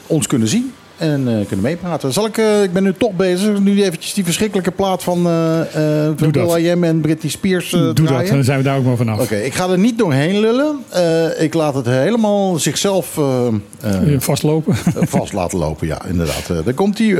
ons 0.06 0.26
kunnen 0.26 0.48
zien 0.48 0.72
en 1.00 1.28
eh, 1.28 1.46
kunnen 1.46 1.60
meepraten. 1.60 2.12
Zal 2.12 2.26
ik, 2.26 2.38
eh, 2.38 2.62
ik 2.62 2.72
ben 2.72 2.82
nu 2.82 2.92
toch 2.92 3.12
bezig, 3.12 3.60
nu 3.60 3.82
eventjes 3.82 4.14
die 4.14 4.24
verschrikkelijke 4.24 4.70
plaat 4.70 5.02
van, 5.02 5.26
eh 5.26 5.60
eh 5.60 6.12
van. 6.16 6.30
Will.i.am 6.30 6.84
en 6.84 7.00
Britney 7.00 7.30
Spears 7.30 7.70
Doe 7.70 7.92
draaien. 7.92 8.24
dat, 8.24 8.34
dan 8.34 8.44
zijn 8.44 8.58
we 8.58 8.64
daar 8.64 8.76
ook 8.76 8.84
maar 8.84 8.96
vanaf. 8.96 9.20
Oké, 9.20 9.36
ik 9.36 9.54
ga 9.54 9.68
er 9.68 9.78
niet 9.78 9.98
doorheen 9.98 10.40
lullen. 10.40 10.78
Ik 11.38 11.54
laat 11.54 11.74
het 11.74 11.86
helemaal 11.86 12.58
zichzelf 12.58 13.18
Vastlopen. 14.18 14.74
vast 15.16 15.32
laten 15.32 15.58
lopen. 15.58 15.86
Ja, 15.86 16.06
inderdaad. 16.08 16.64
Daar 16.64 16.74
komt 16.74 16.98
hij. 16.98 17.14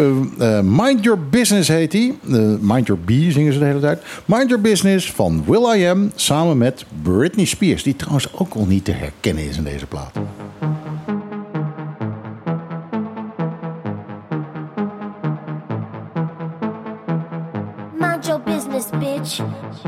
Mind 0.63 1.05
Your 1.05 1.19
Business 1.31 1.69
heet 1.69 1.93
hij. 1.93 2.15
Mind 2.61 2.87
Your 2.87 3.03
Bee 3.05 3.33
zingen 3.33 3.53
ze 3.53 3.59
de 3.59 3.65
hele 3.65 3.81
tijd. 3.81 4.03
Mind 4.25 4.49
Your 4.49 4.63
Business 4.63 5.13
van 5.13 5.45
Will.i.am 5.47 6.11
samen 6.15 6.59
met 6.59 6.85
Britney 7.03 7.45
Spears. 7.45 7.83
Die 7.83 7.97
trouwens 7.97 8.29
ook 8.35 8.55
al 8.55 8.67
niet 8.67 8.85
te 8.85 8.93
herkennen 8.93 9.49
is 9.49 9.57
in 9.57 9.65
deze 9.65 9.87
plaat. 9.87 10.13
Business, 19.31 19.83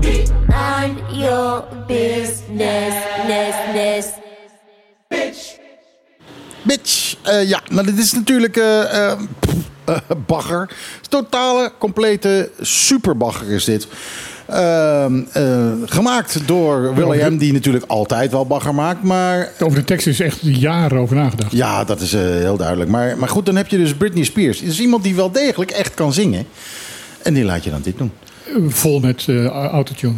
bitch. 0.00 0.30
Mind 0.48 1.00
your 1.12 1.62
business, 1.86 2.94
ness, 3.26 3.74
ness. 3.74 4.12
Bitch. 6.62 7.16
Eh, 7.22 7.48
ja, 7.48 7.60
nou 7.68 7.86
dit 7.86 7.98
is 7.98 8.12
natuurlijk 8.12 8.56
eh, 8.56 9.10
eh, 9.10 9.18
pff, 9.40 9.54
bagger. 10.26 10.70
Totale, 11.08 11.72
complete 11.78 12.50
superbagger 12.60 13.50
is 13.50 13.64
dit. 13.64 13.86
Ehm, 14.48 15.20
eh, 15.32 15.70
gemaakt 15.84 16.40
door 16.46 16.94
Will.i.am, 16.94 17.36
die 17.36 17.52
natuurlijk 17.52 17.84
altijd 17.86 18.30
wel 18.30 18.46
bagger 18.46 18.74
maakt. 18.74 19.02
Maar 19.02 19.48
Over 19.60 19.78
de 19.78 19.84
tekst 19.84 20.06
is 20.06 20.20
echt 20.20 20.38
jaren 20.42 20.98
over 20.98 21.16
nagedacht. 21.16 21.52
Ja, 21.52 21.84
dat 21.84 22.00
is 22.00 22.12
eh, 22.12 22.20
heel 22.20 22.56
duidelijk. 22.56 22.90
Maar, 22.90 23.18
maar 23.18 23.28
goed, 23.28 23.46
dan 23.46 23.56
heb 23.56 23.68
je 23.68 23.76
dus 23.78 23.94
Britney 23.94 24.24
Spears. 24.24 24.60
Dat 24.60 24.68
is 24.68 24.80
iemand 24.80 25.02
die 25.02 25.14
wel 25.14 25.30
degelijk 25.30 25.70
echt 25.70 25.94
kan 25.94 26.12
zingen. 26.12 26.44
En 27.22 27.34
die 27.34 27.44
laat 27.44 27.64
je 27.64 27.70
dan 27.70 27.80
dit 27.82 27.98
doen. 27.98 28.10
Vol 28.68 29.00
met 29.00 29.24
eh, 29.28 29.46
autotune. 29.46 30.14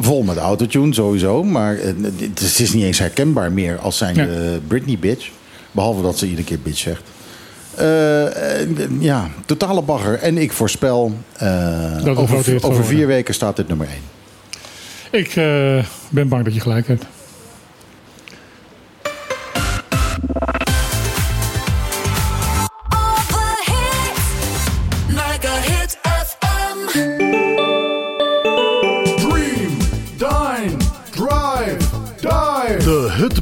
Vol 0.00 0.22
met 0.22 0.36
autotune 0.36 0.94
sowieso. 0.94 1.42
Maar 1.44 1.76
het 1.76 1.96
is- 2.40 2.48
het 2.50 2.58
is 2.58 2.72
niet 2.72 2.84
eens 2.84 2.98
herkenbaar 2.98 3.52
meer 3.52 3.78
als 3.78 3.96
zijn 3.96 4.14
Ja. 4.16 4.26
Britney 4.66 4.98
bitch. 4.98 5.28
Behalve 5.72 6.02
dat 6.02 6.18
ze 6.18 6.24
iedere 6.26 6.44
keer 6.46 6.58
bitch 6.62 6.78
zegt. 6.78 7.02
Eh, 7.78 8.60
eh, 8.62 8.68
ja, 8.98 9.28
totale 9.46 9.82
bagger. 9.82 10.18
En 10.18 10.38
ik 10.38 10.52
voorspel, 10.52 11.12
eh, 11.36 12.18
over, 12.18 12.64
over 12.64 12.84
vier 12.84 13.06
weken 13.06 13.34
staat 13.34 13.56
dit 13.56 13.68
nummer 13.68 13.88
1. 15.10 15.20
Ik 15.20 15.34
ben 16.08 16.28
bang 16.28 16.44
dat 16.44 16.54
je 16.54 16.60
gelijk 16.60 16.86
hebt. 16.86 17.04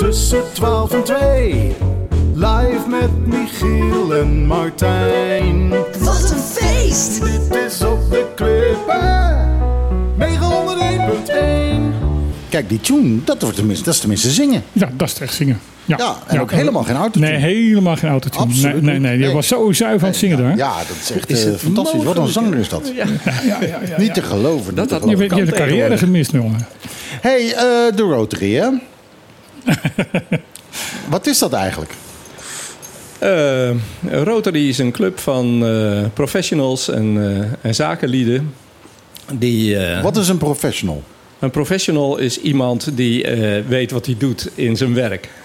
Tussen 0.00 0.42
12 0.52 0.92
en 0.92 1.04
2. 1.04 1.72
Live 2.34 2.88
met 2.88 3.26
Michiel 3.26 4.14
en 4.14 4.46
Martijn. 4.46 5.68
Wat 5.98 6.30
een 6.30 6.38
feest! 6.38 7.22
Dit 7.24 7.58
is 7.66 7.82
op 7.82 8.10
de 8.10 8.26
klippen. 8.34 9.48
901.1. 10.18 12.08
Kijk, 12.48 12.68
die 12.68 12.80
tune, 12.80 13.18
dat, 13.24 13.42
wordt 13.42 13.56
tenminste, 13.56 13.84
dat 13.84 13.94
is 13.94 14.00
tenminste 14.00 14.30
zingen. 14.30 14.62
Ja, 14.72 14.90
dat 14.96 15.08
is 15.08 15.18
echt 15.20 15.34
zingen. 15.34 15.60
Ja, 15.84 15.96
Ja, 15.98 16.16
en 16.26 16.40
ook 16.40 16.50
helemaal 16.50 16.82
geen 16.82 16.96
autotune. 16.96 17.26
Nee, 17.30 17.36
helemaal 17.38 17.96
geen 17.96 18.10
autotune. 18.10 18.44
Nee, 18.46 18.54
Absoluut 18.54 18.82
nee, 18.82 18.98
nee. 18.98 19.16
Die 19.16 19.26
Nee. 19.26 19.34
was 19.34 19.46
zo 19.46 19.72
zuiver 19.72 20.02
aan 20.02 20.08
het 20.10 20.18
zingen 20.20 20.38
daar. 20.38 20.56
Ja, 20.56 20.76
dat 20.76 20.96
is 21.02 21.10
echt 21.12 21.30
eh, 21.46 21.54
fantastisch. 21.54 22.02
Wat 22.04 22.16
een 22.16 22.28
zanger 22.28 22.58
is 22.58 22.68
dat. 22.68 22.92
Niet 23.98 24.14
te 24.14 24.22
geloven. 24.22 24.74
niet 24.74 24.88
te 24.88 25.00
Je, 25.04 25.16
je 25.16 25.34
hebt 25.34 25.46
de 25.46 25.52
carrière 25.52 25.98
gemist, 25.98 26.32
jongen. 26.32 26.66
hey, 27.20 27.46
eh, 27.54 27.96
de 27.96 28.02
Rotary, 28.02 28.54
hè? 28.54 28.68
Wat 31.10 31.26
is 31.26 31.38
dat 31.38 31.52
eigenlijk? 31.52 31.92
Eh, 33.18 33.70
Rotary 34.10 34.68
is 34.68 34.78
een 34.78 34.90
club 34.92 35.18
van 35.18 35.66
eh, 35.66 36.04
professionals 36.14 36.88
en, 36.88 37.16
eh, 37.16 37.68
en 37.68 37.74
zakenlieden. 37.74 38.54
Die, 39.32 39.76
eh, 39.76 40.02
Wat 40.02 40.16
is 40.16 40.28
een 40.28 40.38
professional? 40.38 41.02
Een 41.38 41.50
professional 41.50 42.18
is 42.18 42.40
iemand 42.40 42.96
die 42.96 43.24
eh, 43.24 43.64
weet 43.68 43.90
wat 43.90 44.06
hij 44.06 44.14
doet 44.18 44.50
in 44.54 44.76
zijn 44.76 44.94
werk. 44.94 45.28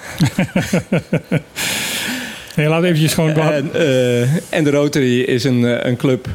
Nee, 2.55 2.68
laat 2.68 2.84
eventjes 2.84 3.13
gewoon... 3.13 3.36
En, 3.36 3.74
eh, 3.74 4.53
en 4.53 4.63
de 4.63 4.70
Rotary 4.70 5.22
is 5.22 5.43
een, 5.43 5.88
een 5.88 5.95
club 5.97 6.28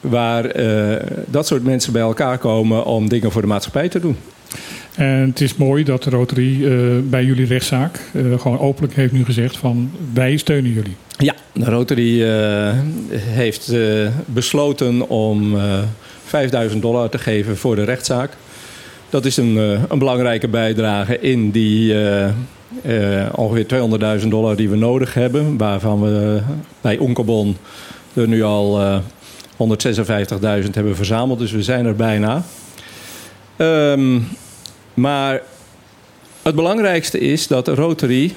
waar 0.00 0.44
eh, 0.44 1.06
dat 1.26 1.46
soort 1.46 1.62
mensen 1.64 1.92
bij 1.92 2.02
elkaar 2.02 2.38
komen 2.38 2.84
om 2.84 3.08
dingen 3.08 3.32
voor 3.32 3.40
de 3.40 3.46
maatschappij 3.46 3.88
te 3.88 4.00
doen. 4.00 4.16
En 4.94 5.28
het 5.28 5.40
is 5.40 5.56
mooi 5.56 5.84
dat 5.84 6.02
de 6.02 6.10
Rotary 6.10 6.64
eh, 6.64 6.72
bij 7.04 7.24
jullie 7.24 7.46
rechtszaak 7.46 8.00
eh, 8.12 8.40
gewoon 8.40 8.58
openlijk 8.58 8.94
heeft 8.94 9.12
nu 9.12 9.24
gezegd 9.24 9.56
van 9.56 9.90
wij 10.12 10.36
steunen 10.36 10.72
jullie. 10.72 10.96
Ja, 11.18 11.34
de 11.52 11.64
Rotary 11.64 12.22
eh, 12.22 12.78
heeft 13.16 13.72
besloten 14.26 15.08
om 15.08 15.56
eh 15.56 15.78
5000 16.24 16.82
dollar 16.82 17.08
te 17.08 17.18
geven 17.18 17.56
voor 17.56 17.76
de 17.76 17.84
rechtszaak. 17.84 18.32
Dat 19.10 19.24
is 19.24 19.36
een, 19.36 19.56
een 19.88 19.98
belangrijke 19.98 20.48
bijdrage 20.48 21.20
in 21.20 21.50
die 21.50 21.94
ongeveer 23.34 23.66
200.000 24.22 24.28
dollar 24.28 24.56
die 24.56 24.68
we 24.68 24.76
nodig 24.76 25.14
hebben. 25.14 25.56
Waarvan 25.56 26.02
we 26.02 26.40
bij 26.80 26.98
Onkebon 26.98 27.56
er 28.14 28.28
nu 28.28 28.42
al 28.42 28.80
eh 28.80 28.98
156.000 30.64 30.70
hebben 30.70 30.96
verzameld. 30.96 31.38
Dus 31.38 31.52
we 31.52 31.62
zijn 31.62 31.86
er 31.86 31.96
bijna. 31.96 32.44
Ehm, 33.56 34.18
maar 34.94 35.42
het 36.42 36.54
belangrijkste 36.54 37.18
is 37.18 37.46
dat 37.46 37.64
de 37.64 37.74
Rotary, 37.74 38.34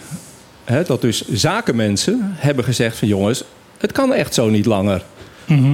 hè, 0.63 0.83
dat 0.83 1.01
dus 1.01 1.27
zakenmensen, 1.27 2.19
hebben 2.23 2.63
gezegd 2.63 2.97
van 2.97 3.07
jongens, 3.07 3.43
het 3.77 3.91
kan 3.91 4.13
echt 4.13 4.33
zo 4.33 4.49
niet 4.49 4.65
langer. 4.65 5.03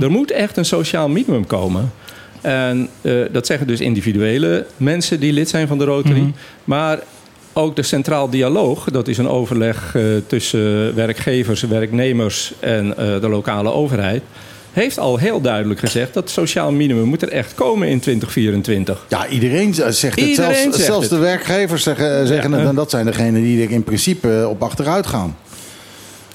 Er 0.01 0.11
moet 0.11 0.31
echt 0.31 0.57
een 0.57 0.65
sociaal 0.65 1.09
minimum 1.09 1.45
komen. 1.45 1.91
En 2.41 2.89
eh, 3.01 3.13
dat 3.31 3.45
zeggen 3.45 3.67
dus 3.67 3.79
individuele 3.79 4.65
mensen 4.77 5.19
die 5.19 5.33
lid 5.33 5.49
zijn 5.49 5.67
van 5.67 5.77
de 5.77 5.83
Rotary. 5.83 6.33
Maar 6.63 6.99
ook 7.53 7.75
de 7.75 7.83
Centraal 7.83 8.29
Dialoog, 8.29 8.83
dat 8.91 9.07
is 9.07 9.17
een 9.17 9.27
overleg 9.27 9.95
eh, 9.95 10.03
tussen 10.27 10.95
werkgevers, 10.95 11.61
werknemers 11.61 12.53
en 12.59 12.97
eh, 12.97 13.21
de 13.21 13.29
lokale 13.29 13.71
overheid. 13.71 14.23
Heeft 14.73 14.99
al 14.99 15.17
heel 15.17 15.41
duidelijk 15.41 15.79
gezegd 15.79 16.13
dat 16.13 16.23
het 16.23 16.31
sociaal 16.31 16.71
minimum 16.71 17.03
moet 17.07 17.21
er 17.21 17.29
echt 17.31 17.53
komen 17.53 17.87
in 17.87 17.99
2024. 17.99 19.05
Ja, 19.09 19.27
iedereen 19.27 19.73
zegt 19.73 20.01
het. 20.01 20.15
Iedereen 20.15 20.35
zelfs 20.35 20.59
zegt 20.61 20.75
zelfs 20.85 21.01
het. 21.01 21.09
de 21.09 21.17
werkgevers 21.17 21.83
zeggen, 21.83 22.27
zeggen 22.27 22.51
het. 22.51 22.67
En 22.67 22.75
dat 22.75 22.89
zijn 22.89 23.05
degenen 23.05 23.41
die 23.41 23.63
er 23.65 23.71
in 23.71 23.83
principe 23.83 24.47
op 24.49 24.63
achteruit 24.63 25.07
gaan. 25.07 25.35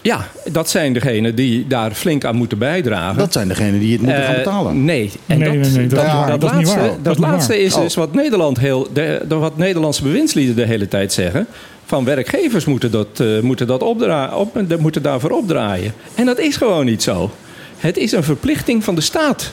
Ja, 0.01 0.27
dat 0.53 0.71
zijn 0.71 0.93
degenen 0.93 1.35
die 1.35 1.67
daar 1.67 1.91
flink 1.93 2.25
aan 2.25 2.37
moeten 2.37 2.59
bijdragen. 2.59 3.19
Dat 3.19 3.33
zijn 3.33 3.49
degenen 3.49 3.81
die 3.81 3.93
het 3.93 4.01
moeten 4.03 4.23
gaan 4.23 4.33
Eh, 4.35 4.39
betalen. 4.45 4.85
nee, 4.85 5.11
en 5.27 5.39
Nee, 5.39 5.49
dat, 5.49 5.59
nee, 5.59 5.71
nee, 5.77 5.87
dat 5.87 5.91
dat, 5.91 6.05
is 6.05 6.07
niet 6.07 6.15
waar. 6.15 6.31
dat 6.31 6.41
Dat 6.41 6.51
is 6.51 6.57
niet 6.57 6.67
laatste, 6.67 6.81
waar. 6.81 6.89
dat 6.89 7.05
Dat 7.05 7.15
is 7.15 7.21
laatste 7.21 7.63
is 7.63 7.75
Oh. 7.75 7.81
dus 7.83 7.95
wat 7.95 8.15
Nederland 8.15 8.59
heel, 8.59 8.89
de, 8.93 9.21
de- 9.29 9.35
wat 9.35 9.57
Nederlandse 9.57 10.03
bewindslieden 10.03 10.57
de 10.57 10.65
hele 10.65 10.89
tijd 10.89 11.13
zeggen. 11.13 11.47
Van 11.85 12.05
werkgevers 12.05 12.65
moeten, 12.65 12.91
dat, 12.91 13.09
eh, 13.21 13.41
moeten, 13.41 13.67
dat 13.67 13.83
opdra 13.83 14.37
op, 14.37 14.59
de- 14.69 14.79
moeten 14.79 15.03
daarvoor 15.03 15.31
opdraaien. 15.31 15.93
En 16.15 16.27
dat 16.27 16.39
is 16.39 16.57
gewoon 16.57 16.85
niet 16.85 17.03
zo. 17.03 17.31
Het 17.77 17.97
is 17.97 18.13
een 18.13 18.25
verplichting 18.25 18.85
van 18.85 18.95
de 18.95 19.01
staat. 19.01 19.53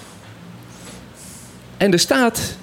En 1.77 1.91
de 1.91 1.97
staat 1.97 2.57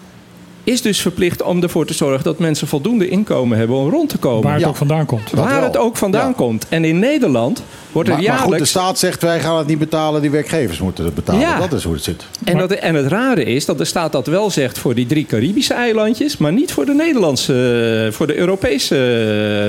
is 0.71 0.83
dus 0.83 1.01
verplicht 1.01 1.43
om 1.43 1.63
ervoor 1.63 1.87
te 1.87 1.95
zorgen 1.95 2.25
dat 2.25 2.39
mensen 2.39 2.69
voldoende 2.69 3.09
inkomen 3.09 3.59
hebben 3.59 3.77
om 3.77 3.91
rond 3.91 4.09
te 4.09 4.19
komen. 4.19 4.43
Waar 4.43 4.53
het 4.53 4.63
Ja. 4.63 4.69
ook 4.69 4.77
vandaan 4.77 5.07
komt. 5.07 5.31
Dat 5.31 5.41
Waar 5.45 5.55
wel. 5.55 5.63
het 5.63 5.77
ook 5.77 5.97
vandaan 5.97 6.27
Ja. 6.29 6.33
komt. 6.37 6.67
En 6.69 6.85
in 6.85 6.99
Nederland 6.99 7.63
wordt 7.93 8.09
er 8.09 8.15
Maar, 8.15 8.25
maar 8.25 8.33
jaarlijks. 8.33 8.57
goed, 8.57 8.59
de 8.75 8.81
staat 8.81 8.99
zegt 8.99 9.23
wij 9.23 9.41
gaan 9.41 9.59
het 9.59 9.67
niet 9.67 9.79
betalen, 9.79 10.21
die 10.21 10.31
werkgevers 10.31 10.79
moeten 10.81 11.05
het 11.05 11.15
betalen. 11.15 11.41
Ja. 11.41 11.59
Dat 11.59 11.73
is 11.73 11.85
hoe 11.85 11.95
het 11.95 12.03
zit. 12.05 12.25
En, 12.45 12.59
dat, 12.59 12.71
en 12.73 12.95
het 12.95 13.07
rare 13.07 13.45
is 13.45 13.65
dat 13.65 13.79
de 13.79 13.85
staat 13.85 14.13
dat 14.13 14.27
wel 14.27 14.51
zegt 14.51 14.79
voor 14.79 14.95
die 14.95 15.07
drie 15.07 15.27
Caribische 15.27 15.75
eilandjes, 15.75 16.37
maar 16.37 16.53
niet 16.53 16.73
voor 16.73 16.85
de 16.87 16.95
Nederlandse, 16.95 18.09
voor 18.13 18.27
de 18.27 18.37
Europese 18.37 18.97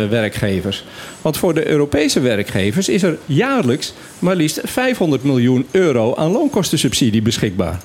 werkgevers. 0.09 0.83
Want 1.21 1.37
voor 1.37 1.53
de 1.53 1.67
Europese 1.67 2.19
werkgevers 2.19 2.89
is 2.89 3.03
er 3.03 3.17
jaarlijks 3.25 3.93
maar 4.19 4.35
liefst 4.35 4.61
500 4.63 5.23
miljoen 5.23 5.65
euro 5.71 6.15
aan 6.15 6.31
loonkostensubsidie 6.31 7.21
beschikbaar. 7.21 7.79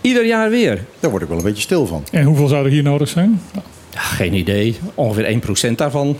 Ieder 0.00 0.26
jaar 0.26 0.50
weer. 0.50 0.84
Daar 1.00 1.10
word 1.10 1.22
ik 1.22 1.28
wel 1.28 1.38
een 1.38 1.44
beetje 1.44 1.62
stil 1.62 1.86
van. 1.86 2.04
En 2.10 2.24
hoeveel 2.24 2.46
zou 2.46 2.64
er 2.64 2.70
hier 2.70 2.82
nodig 2.82 3.08
zijn? 3.08 3.42
Ja, 3.92 4.00
geen 4.00 4.34
idee. 4.34 4.78
Ongeveer 4.94 5.40
1% 5.70 5.74
daarvan. 5.74 6.16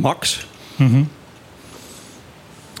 Max. 0.00 0.46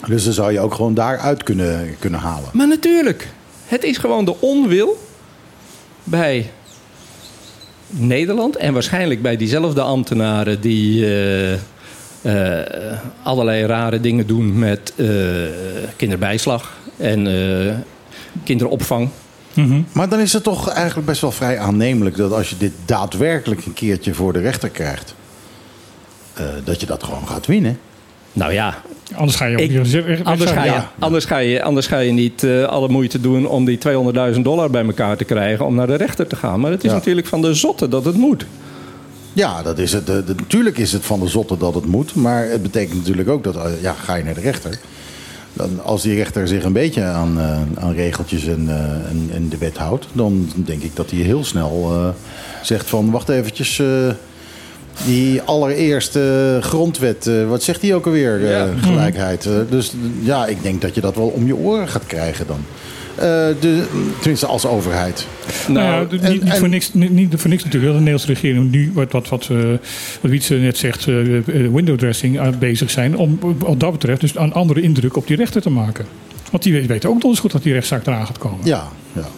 Dus 0.06 0.24
dan 0.24 0.32
zou 0.32 0.52
je 0.52 0.60
ook 0.60 0.74
gewoon 0.74 0.94
daaruit 0.94 1.42
kunnen, 1.42 1.96
kunnen 1.98 2.20
halen. 2.20 2.50
Maar 2.52 2.68
natuurlijk, 2.68 3.28
het 3.66 3.84
is 3.84 3.96
gewoon 3.96 4.24
de 4.24 4.40
onwil 4.40 4.98
bij 6.04 6.50
Nederland 7.90 8.56
en 8.56 8.72
waarschijnlijk 8.72 9.22
bij 9.22 9.36
diezelfde 9.36 9.80
ambtenaren 9.80 10.60
die 10.60 11.06
eh, 11.06 11.52
eh, 11.52 12.98
allerlei 13.22 13.66
rare 13.66 14.00
dingen 14.00 14.26
doen 14.26 14.58
met 14.58 14.92
eh, 14.96 15.06
kinderbijslag 15.96 16.76
en 16.96 17.84
kinderopvang. 19.64 19.94
Maar 19.94 20.08
dan 20.08 20.20
is 20.20 20.32
het 20.32 20.42
toch 20.42 20.68
eigenlijk 20.68 21.06
best 21.06 21.20
wel 21.20 21.32
vrij 21.32 21.58
aannemelijk 21.58 22.16
dat 22.16 22.32
als 22.32 22.50
je 22.50 22.56
dit 22.58 22.72
daadwerkelijk 22.84 23.66
een 23.66 23.72
keertje 23.74 24.14
voor 24.14 24.32
de 24.32 24.40
rechter 24.40 24.68
krijgt, 24.68 25.14
eh, 26.34 26.44
dat 26.64 26.80
je 26.80 26.86
dat 26.86 27.02
gewoon 27.02 27.28
gaat 27.28 27.46
winnen. 27.46 27.78
Nou 28.32 28.52
ja, 28.52 28.74
Anders 29.14 29.36
ga 29.36 29.44
je 29.44 29.56
Ik- 29.56 29.76
anders 30.24 30.50
ga, 30.50 30.64
je, 30.64 30.70
ja. 30.70 30.90
anders, 30.98 31.24
ga 31.24 31.38
je, 31.38 31.62
anders 31.62 31.86
ga 31.86 31.98
je 31.98 32.12
niet 32.12 32.42
eh, 32.44 32.64
alle 32.64 32.88
moeite 32.88 33.20
doen 33.20 33.46
om 33.46 33.64
die 33.64 33.78
200.000 33.78 34.44
dollar 34.44 34.70
bij 34.70 34.84
elkaar 34.84 35.16
te 35.16 35.24
krijgen 35.24 35.66
om 35.66 35.74
naar 35.74 35.86
de 35.86 35.94
rechter 35.94 36.26
te 36.26 36.36
gaan. 36.36 36.60
Maar 36.60 36.70
het 36.70 36.84
is 36.84 36.90
Ja. 36.90 36.96
natuurlijk 36.96 37.26
van 37.26 37.42
de 37.42 37.54
zotte 37.54 37.88
dat 37.88 38.04
het 38.04 38.14
moet. 38.16 38.46
Ja, 39.32 39.62
dat 39.62 39.78
is 39.78 39.92
het. 39.92 40.06
De- 40.06 40.22
natuurlijk 40.36 40.78
is 40.78 40.92
het 40.92 41.04
van 41.04 41.20
de 41.20 41.26
zotte 41.28 41.56
dat 41.58 41.74
het 41.74 41.86
moet. 41.86 42.14
Maar 42.14 42.48
het 42.48 42.62
betekent 42.62 42.98
natuurlijk 42.98 43.28
ook 43.28 43.44
dat, 43.44 43.56
eh, 43.56 43.62
ja, 43.82 43.92
ga 43.92 44.14
je 44.14 44.24
naar 44.24 44.34
de 44.34 44.40
rechter. 44.40 44.78
Dan, 45.52 45.84
als 45.84 46.02
die 46.02 46.14
rechter 46.14 46.48
zich 46.48 46.64
een 46.64 46.72
beetje 46.72 47.02
aan, 47.02 47.38
eh, 47.38 47.84
aan 47.84 47.92
regeltjes 47.92 48.46
en, 48.46 48.64
eh, 48.68 49.10
en, 49.10 49.30
en 49.32 49.48
de 49.48 49.58
wet 49.58 49.76
houdt, 49.76 50.06
dan 50.12 50.48
denk 50.54 50.82
ik 50.82 50.96
dat 50.96 51.10
hij 51.10 51.20
heel 51.20 51.44
snel 51.44 51.90
eh, 51.92 52.08
zegt 52.62 52.88
van 52.88 53.10
wacht 53.10 53.28
eventjes. 53.28 53.82
die 55.06 55.42
allereerste 55.42 56.58
grondwet, 56.62 57.30
wat 57.48 57.62
zegt 57.62 57.80
die 57.80 57.94
ook 57.94 58.06
alweer? 58.06 58.48
Ja. 58.48 58.68
Gelijkheid. 58.80 59.48
Dus 59.70 59.92
ja, 60.20 60.46
ik 60.46 60.62
denk 60.62 60.80
dat 60.80 60.94
je 60.94 61.00
dat 61.00 61.14
wel 61.14 61.26
om 61.26 61.46
je 61.46 61.56
oren 61.56 61.88
gaat 61.88 62.06
krijgen 62.06 62.46
dan. 62.46 62.64
Eh, 63.18 63.24
de, 63.60 63.84
tenminste, 64.20 64.46
als 64.46 64.66
overheid. 64.66 65.26
Nou, 65.68 65.86
ja, 65.86 65.90
Nou, 65.90 66.18
en- 66.20 66.30
niet, 66.32 66.42
niet 66.42 66.52
en- 66.52 66.58
voor 66.58 66.68
niks, 66.68 66.92
niet, 66.94 67.10
niet 67.10 67.34
voor 67.36 67.50
niks 67.50 67.64
natuurlijk. 67.64 67.92
Dat 67.92 68.02
de 68.04 68.10
Nederlandse 68.10 68.32
regering 68.32 68.70
nu, 68.70 68.90
wat, 68.94 69.12
wat, 69.12 69.28
wat, 69.28 69.48
eh, 69.50 69.56
wat 70.20 70.30
Wietse 70.30 70.54
net 70.54 70.76
zegt, 70.78 71.06
eh, 71.06 71.36
eh, 71.36 71.44
window 71.72 71.98
dressing 71.98 72.38
aan 72.40 72.58
bezig 72.58 72.90
zijn. 72.90 73.16
Om 73.16 73.38
wat 73.58 73.80
dat 73.80 73.92
betreft 73.92 74.20
dus 74.20 74.36
een 74.36 74.52
andere 74.52 74.80
indruk 74.80 75.16
op 75.16 75.26
die 75.26 75.36
rechter 75.36 75.62
te 75.62 75.70
maken. 75.70 76.06
Want 76.50 76.62
die 76.62 76.86
weten 76.86 77.08
ook 77.10 77.20
donders 77.20 77.40
goed 77.40 77.52
dat 77.52 77.62
die 77.62 77.72
rechtszaak 77.72 78.06
eraan 78.06 78.26
gaat 78.26 78.38
komen. 78.38 78.66
Ja, 78.66 78.88
ja. 79.12 79.28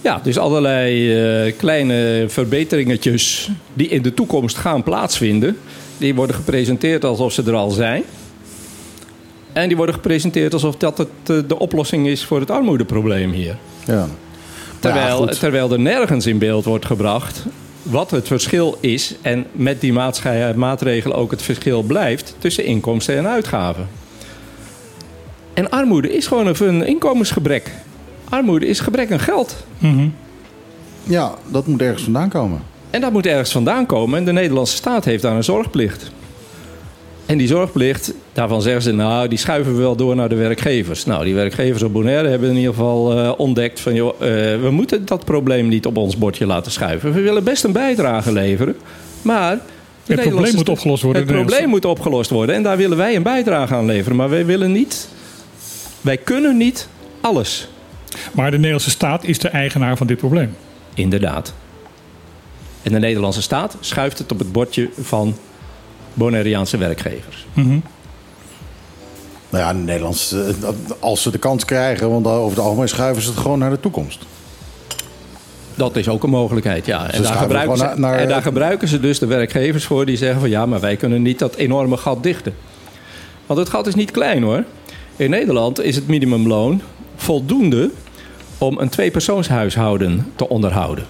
Ja, 0.00 0.20
dus 0.22 0.38
allerlei 0.38 1.14
eh, 1.46 1.52
kleine 1.56 2.24
verbeteringetjes 2.28 3.50
die 3.74 3.88
in 3.88 4.02
de 4.02 4.14
toekomst 4.14 4.56
gaan 4.56 4.82
plaatsvinden. 4.82 5.56
Die 5.98 6.14
worden 6.14 6.36
gepresenteerd 6.36 7.04
alsof 7.04 7.32
ze 7.32 7.42
er 7.46 7.54
al 7.54 7.70
zijn. 7.70 8.02
En 9.52 9.68
die 9.68 9.76
worden 9.76 9.94
gepresenteerd 9.94 10.52
alsof 10.52 10.76
dat 10.76 10.98
het, 10.98 11.08
eh, 11.26 11.36
de 11.46 11.58
oplossing 11.58 12.06
is 12.06 12.24
voor 12.24 12.40
het 12.40 12.50
armoedeprobleem 12.50 13.30
hier. 13.32 13.56
ja. 13.84 14.06
Terwijl, 14.80 15.26
terwijl 15.38 15.72
er 15.72 15.78
nergens 15.80 16.26
in 16.26 16.38
beeld 16.38 16.64
wordt 16.64 16.86
gebracht 16.86 17.44
wat 17.82 18.10
het 18.10 18.26
verschil 18.26 18.76
is. 18.80 19.14
En 19.22 19.46
met 19.52 19.80
die 19.80 19.92
maatregelen 20.56 21.16
ook 21.16 21.30
het 21.30 21.42
verschil 21.42 21.82
blijft 21.82 22.34
tussen 22.38 22.64
inkomsten 22.64 23.16
en 23.16 23.26
uitgaven. 23.28 23.88
En 25.54 25.70
armoede 25.70 26.16
is 26.16 26.26
gewoon 26.26 26.46
een- 26.46 26.68
een 26.68 26.86
inkomensgebrek. 26.86 27.72
Armoede 28.28 28.66
is 28.66 28.80
gebrek 28.80 29.12
aan 29.12 29.20
geld. 29.20 29.56
Ja, 31.02 31.34
dat 31.48 31.66
moet 31.66 31.82
ergens 31.82 32.02
vandaan 32.02 32.28
komen. 32.28 32.62
En 32.90 33.00
dat 33.00 33.12
moet 33.12 33.26
ergens 33.26 33.52
vandaan 33.52 33.86
komen. 33.86 34.18
En 34.18 34.24
de 34.24 34.32
Nederlandse 34.32 34.76
staat 34.76 35.04
heeft 35.04 35.22
daar 35.22 35.36
een 35.36 35.44
zorgplicht. 35.44 36.10
En 37.28 37.38
die 37.38 37.46
zorgplicht, 37.46 38.12
daarvan 38.32 38.62
zeggen 38.62 38.82
ze, 38.82 38.92
nou, 38.92 39.28
die 39.28 39.38
schuiven 39.38 39.72
we 39.74 39.80
wel 39.80 39.96
door 39.96 40.16
naar 40.16 40.28
de 40.28 40.34
werkgevers. 40.34 41.04
Nou, 41.04 41.24
die 41.24 41.34
werkgevers 41.34 41.82
op 41.82 41.92
Bonaire 41.92 42.28
hebben 42.28 42.48
in 42.50 42.56
ieder 42.56 42.74
geval 42.74 43.18
eh, 43.18 43.32
ontdekt 43.36 43.80
van, 43.80 43.94
joh, 43.94 44.14
eh, 44.14 44.28
we 44.60 44.68
moeten 44.70 45.04
dat 45.04 45.24
probleem 45.24 45.68
niet 45.68 45.86
op 45.86 45.96
ons 45.96 46.16
bordje 46.16 46.46
laten 46.46 46.72
schuiven. 46.72 47.12
We 47.12 47.20
willen 47.20 47.44
best 47.44 47.64
een 47.64 47.72
bijdrage 47.72 48.32
leveren, 48.32 48.76
maar... 49.22 49.58
de 50.04 50.14
probleem 50.14 50.54
moet 50.54 50.68
opgelost 50.68 51.02
worden. 51.02 51.22
Het 51.22 51.32
probleem 51.32 51.68
moet 51.68 51.84
opgelost 51.84 52.30
worden 52.30 52.54
en 52.54 52.62
daar 52.62 52.76
willen 52.76 52.96
wij 52.96 53.16
een 53.16 53.22
bijdrage 53.22 53.74
aan 53.74 53.86
leveren. 53.86 54.16
Maar 54.16 54.30
wij 54.30 54.46
willen 54.46 54.72
niet, 54.72 55.08
wij 56.00 56.16
kunnen 56.16 56.56
niet 56.56 56.88
alles. 57.20 57.68
Maar 58.32 58.50
de 58.50 58.56
Nederlandse 58.56 58.90
staat 58.90 59.24
is 59.24 59.38
de 59.38 59.48
eigenaar 59.48 59.96
van 59.96 60.06
dit 60.06 60.16
probleem. 60.16 60.54
Inderdaad. 60.94 61.54
En 62.82 62.92
de 62.92 62.98
Nederlandse 62.98 63.42
staat 63.42 63.76
schuift 63.80 64.18
het 64.18 64.32
op 64.32 64.38
het 64.38 64.52
bordje 64.52 64.88
van 65.00 65.34
Bonaireaanse 66.18 66.76
werkgevers. 66.76 67.46
Nou 69.50 69.64
ja, 69.64 69.72
de 69.72 69.78
Nederlands, 69.78 70.32
eh, 70.32 70.40
als 70.98 71.22
ze 71.22 71.30
de 71.30 71.38
kans 71.38 71.64
krijgen, 71.64 72.10
want 72.10 72.26
over 72.26 72.56
het 72.56 72.66
algemeen 72.66 72.88
schuiven 72.88 73.22
ze 73.22 73.28
het 73.30 73.38
gewoon 73.38 73.58
naar 73.58 73.70
de 73.70 73.80
toekomst. 73.80 74.26
Dat 75.74 75.96
is 75.96 76.08
ook 76.08 76.22
een 76.22 76.30
mogelijkheid, 76.30 76.86
ja. 76.86 77.10
En 77.10 77.22
daar, 77.22 77.34
gebruiken 77.34 77.76
ze, 77.76 77.84
gewoon 77.84 78.00
naar- 78.00 78.10
naar- 78.10 78.20
en 78.20 78.28
daar 78.28 78.42
gebruiken 78.42 78.88
ze 78.88 79.00
dus 79.00 79.18
de 79.18 79.26
werkgevers 79.26 79.84
voor 79.84 80.06
die 80.06 80.16
zeggen 80.16 80.40
van 80.40 80.48
ja, 80.50 80.66
maar 80.66 80.80
wij 80.80 80.96
kunnen 80.96 81.22
niet 81.22 81.38
dat 81.38 81.54
enorme 81.54 81.96
gat 81.96 82.22
dichten. 82.22 82.54
Want 83.46 83.58
het 83.60 83.68
gat 83.68 83.86
is 83.86 83.94
niet 83.94 84.10
klein 84.10 84.42
hoor. 84.42 84.64
In 85.16 85.30
Nederland 85.30 85.80
is 85.82 85.94
het 85.94 86.06
minimumloon 86.08 86.80
voldoende 87.16 87.90
om 88.58 88.78
een 88.78 88.88
tweepersoonshuishouden 88.88 90.32
te 90.36 90.48
onderhouden. 90.48 91.06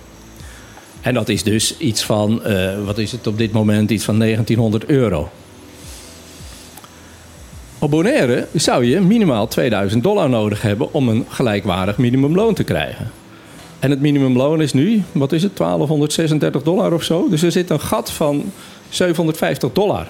En 1.00 1.14
dat 1.14 1.28
is 1.28 1.42
dus 1.42 1.76
iets 1.78 2.02
van, 2.04 2.44
eh, 2.44 2.84
wat 2.84 2.98
is 2.98 3.12
het 3.12 3.26
op 3.26 3.38
dit 3.38 3.52
moment, 3.52 3.90
iets 3.90 4.04
van 4.04 4.16
1900 4.16 4.84
euro. 4.84 5.30
Op 7.78 7.90
Bonaire 7.90 8.46
zou 8.54 8.84
je 8.84 9.00
minimaal 9.00 9.48
2000 9.48 10.02
dollar 10.02 10.28
nodig 10.28 10.62
hebben 10.62 10.92
om 10.92 11.08
een 11.08 11.24
gelijkwaardig 11.28 11.98
minimumloon 11.98 12.54
te 12.54 12.64
krijgen. 12.64 13.10
En 13.78 13.90
het 13.90 14.00
minimumloon 14.00 14.62
is 14.62 14.72
nu, 14.72 15.02
wat 15.12 15.32
is 15.32 15.42
het, 15.42 15.56
1236 15.56 16.62
dollar 16.62 16.92
of 16.92 17.02
zo. 17.02 17.28
Dus 17.28 17.42
er 17.42 17.52
zit 17.52 17.70
een 17.70 17.80
gat 17.80 18.10
van 18.10 18.52
750 18.88 19.72
dollar. 19.72 20.06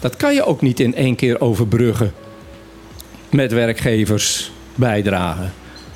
Dat 0.00 0.16
kan 0.16 0.34
je 0.34 0.44
ook 0.44 0.60
niet 0.60 0.80
in 0.80 0.94
één 0.94 1.14
keer 1.14 1.40
overbruggen 1.40 2.12
met 3.30 3.52
werkgevers 3.52 4.50
bijdragen. 4.74 5.52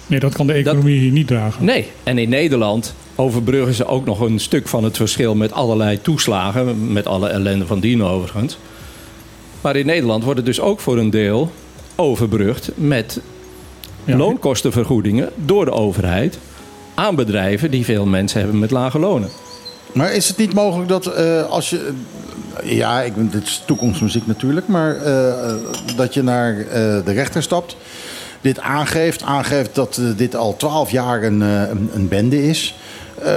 Nee, 0.07 0.21
dat 0.21 0.35
kan 0.35 0.47
de 0.47 0.53
economie 0.53 0.99
hier 0.99 1.13
niet 1.13 1.27
dragen. 1.27 1.65
Nee, 1.65 1.87
en 2.03 2.19
in 2.19 2.29
Nederland 2.29 2.95
overbruggen 3.21 3.75
ze 3.75 3.87
ook 3.87 4.05
nog 4.05 4.21
een 4.21 4.39
stuk 4.41 4.69
van 4.69 4.85
het 4.85 4.97
verschil 4.97 5.35
met 5.35 5.53
allerlei 5.53 6.01
toeslagen, 6.01 6.93
met 6.93 7.07
alle 7.07 7.29
ellende 7.29 7.67
van 7.67 7.81
dien 7.81 8.03
overigens. 8.05 8.59
Maar 9.61 9.77
in 9.77 9.87
Nederland 9.87 10.23
wordt 10.25 10.39
het 10.39 10.47
dus 10.47 10.61
ook 10.61 10.81
voor 10.81 10.99
een 10.99 11.11
deel 11.11 11.51
overbrugd 11.97 12.71
met 12.75 13.21
Ja. 14.05 14.17
loonkostenvergoedingen 14.17 15.31
door 15.35 15.65
de 15.65 15.71
overheid 15.73 16.39
aan 16.95 17.15
bedrijven 17.15 17.71
die 17.71 17.85
veel 17.85 18.07
mensen 18.07 18.41
hebben 18.41 18.59
met 18.59 18.71
lage 18.71 18.99
lonen. 18.99 19.29
Maar 19.93 20.13
is 20.13 20.29
het 20.29 20.37
niet 20.37 20.55
mogelijk 20.55 20.89
dat 20.89 21.07
eh, 21.07 21.45
als 21.51 21.71
je. 21.71 21.91
ja, 22.65 23.01
ik, 23.03 23.13
dit 23.33 23.43
is 23.43 23.63
toekomstmuziek 23.67 24.27
natuurlijk. 24.27 24.69
Maar 24.69 24.97
eh, 24.97 25.51
eh, 25.51 25.57
dat 25.97 26.15
je 26.15 26.23
naar 26.23 26.59
eh, 26.59 26.65
de 27.05 27.13
rechter 27.13 27.43
stapt. 27.43 27.77
Dit 28.41 28.61
aangeeft. 28.61 29.23
Aangeeft 29.23 29.75
dat 29.75 30.01
dit 30.17 30.37
al 30.37 30.57
twaalf 30.57 30.91
jaar 30.91 31.23
een, 31.23 31.41
een, 31.41 31.91
een 31.95 32.09
bende 32.09 32.49
is. 32.49 32.75
Eh, 33.23 33.33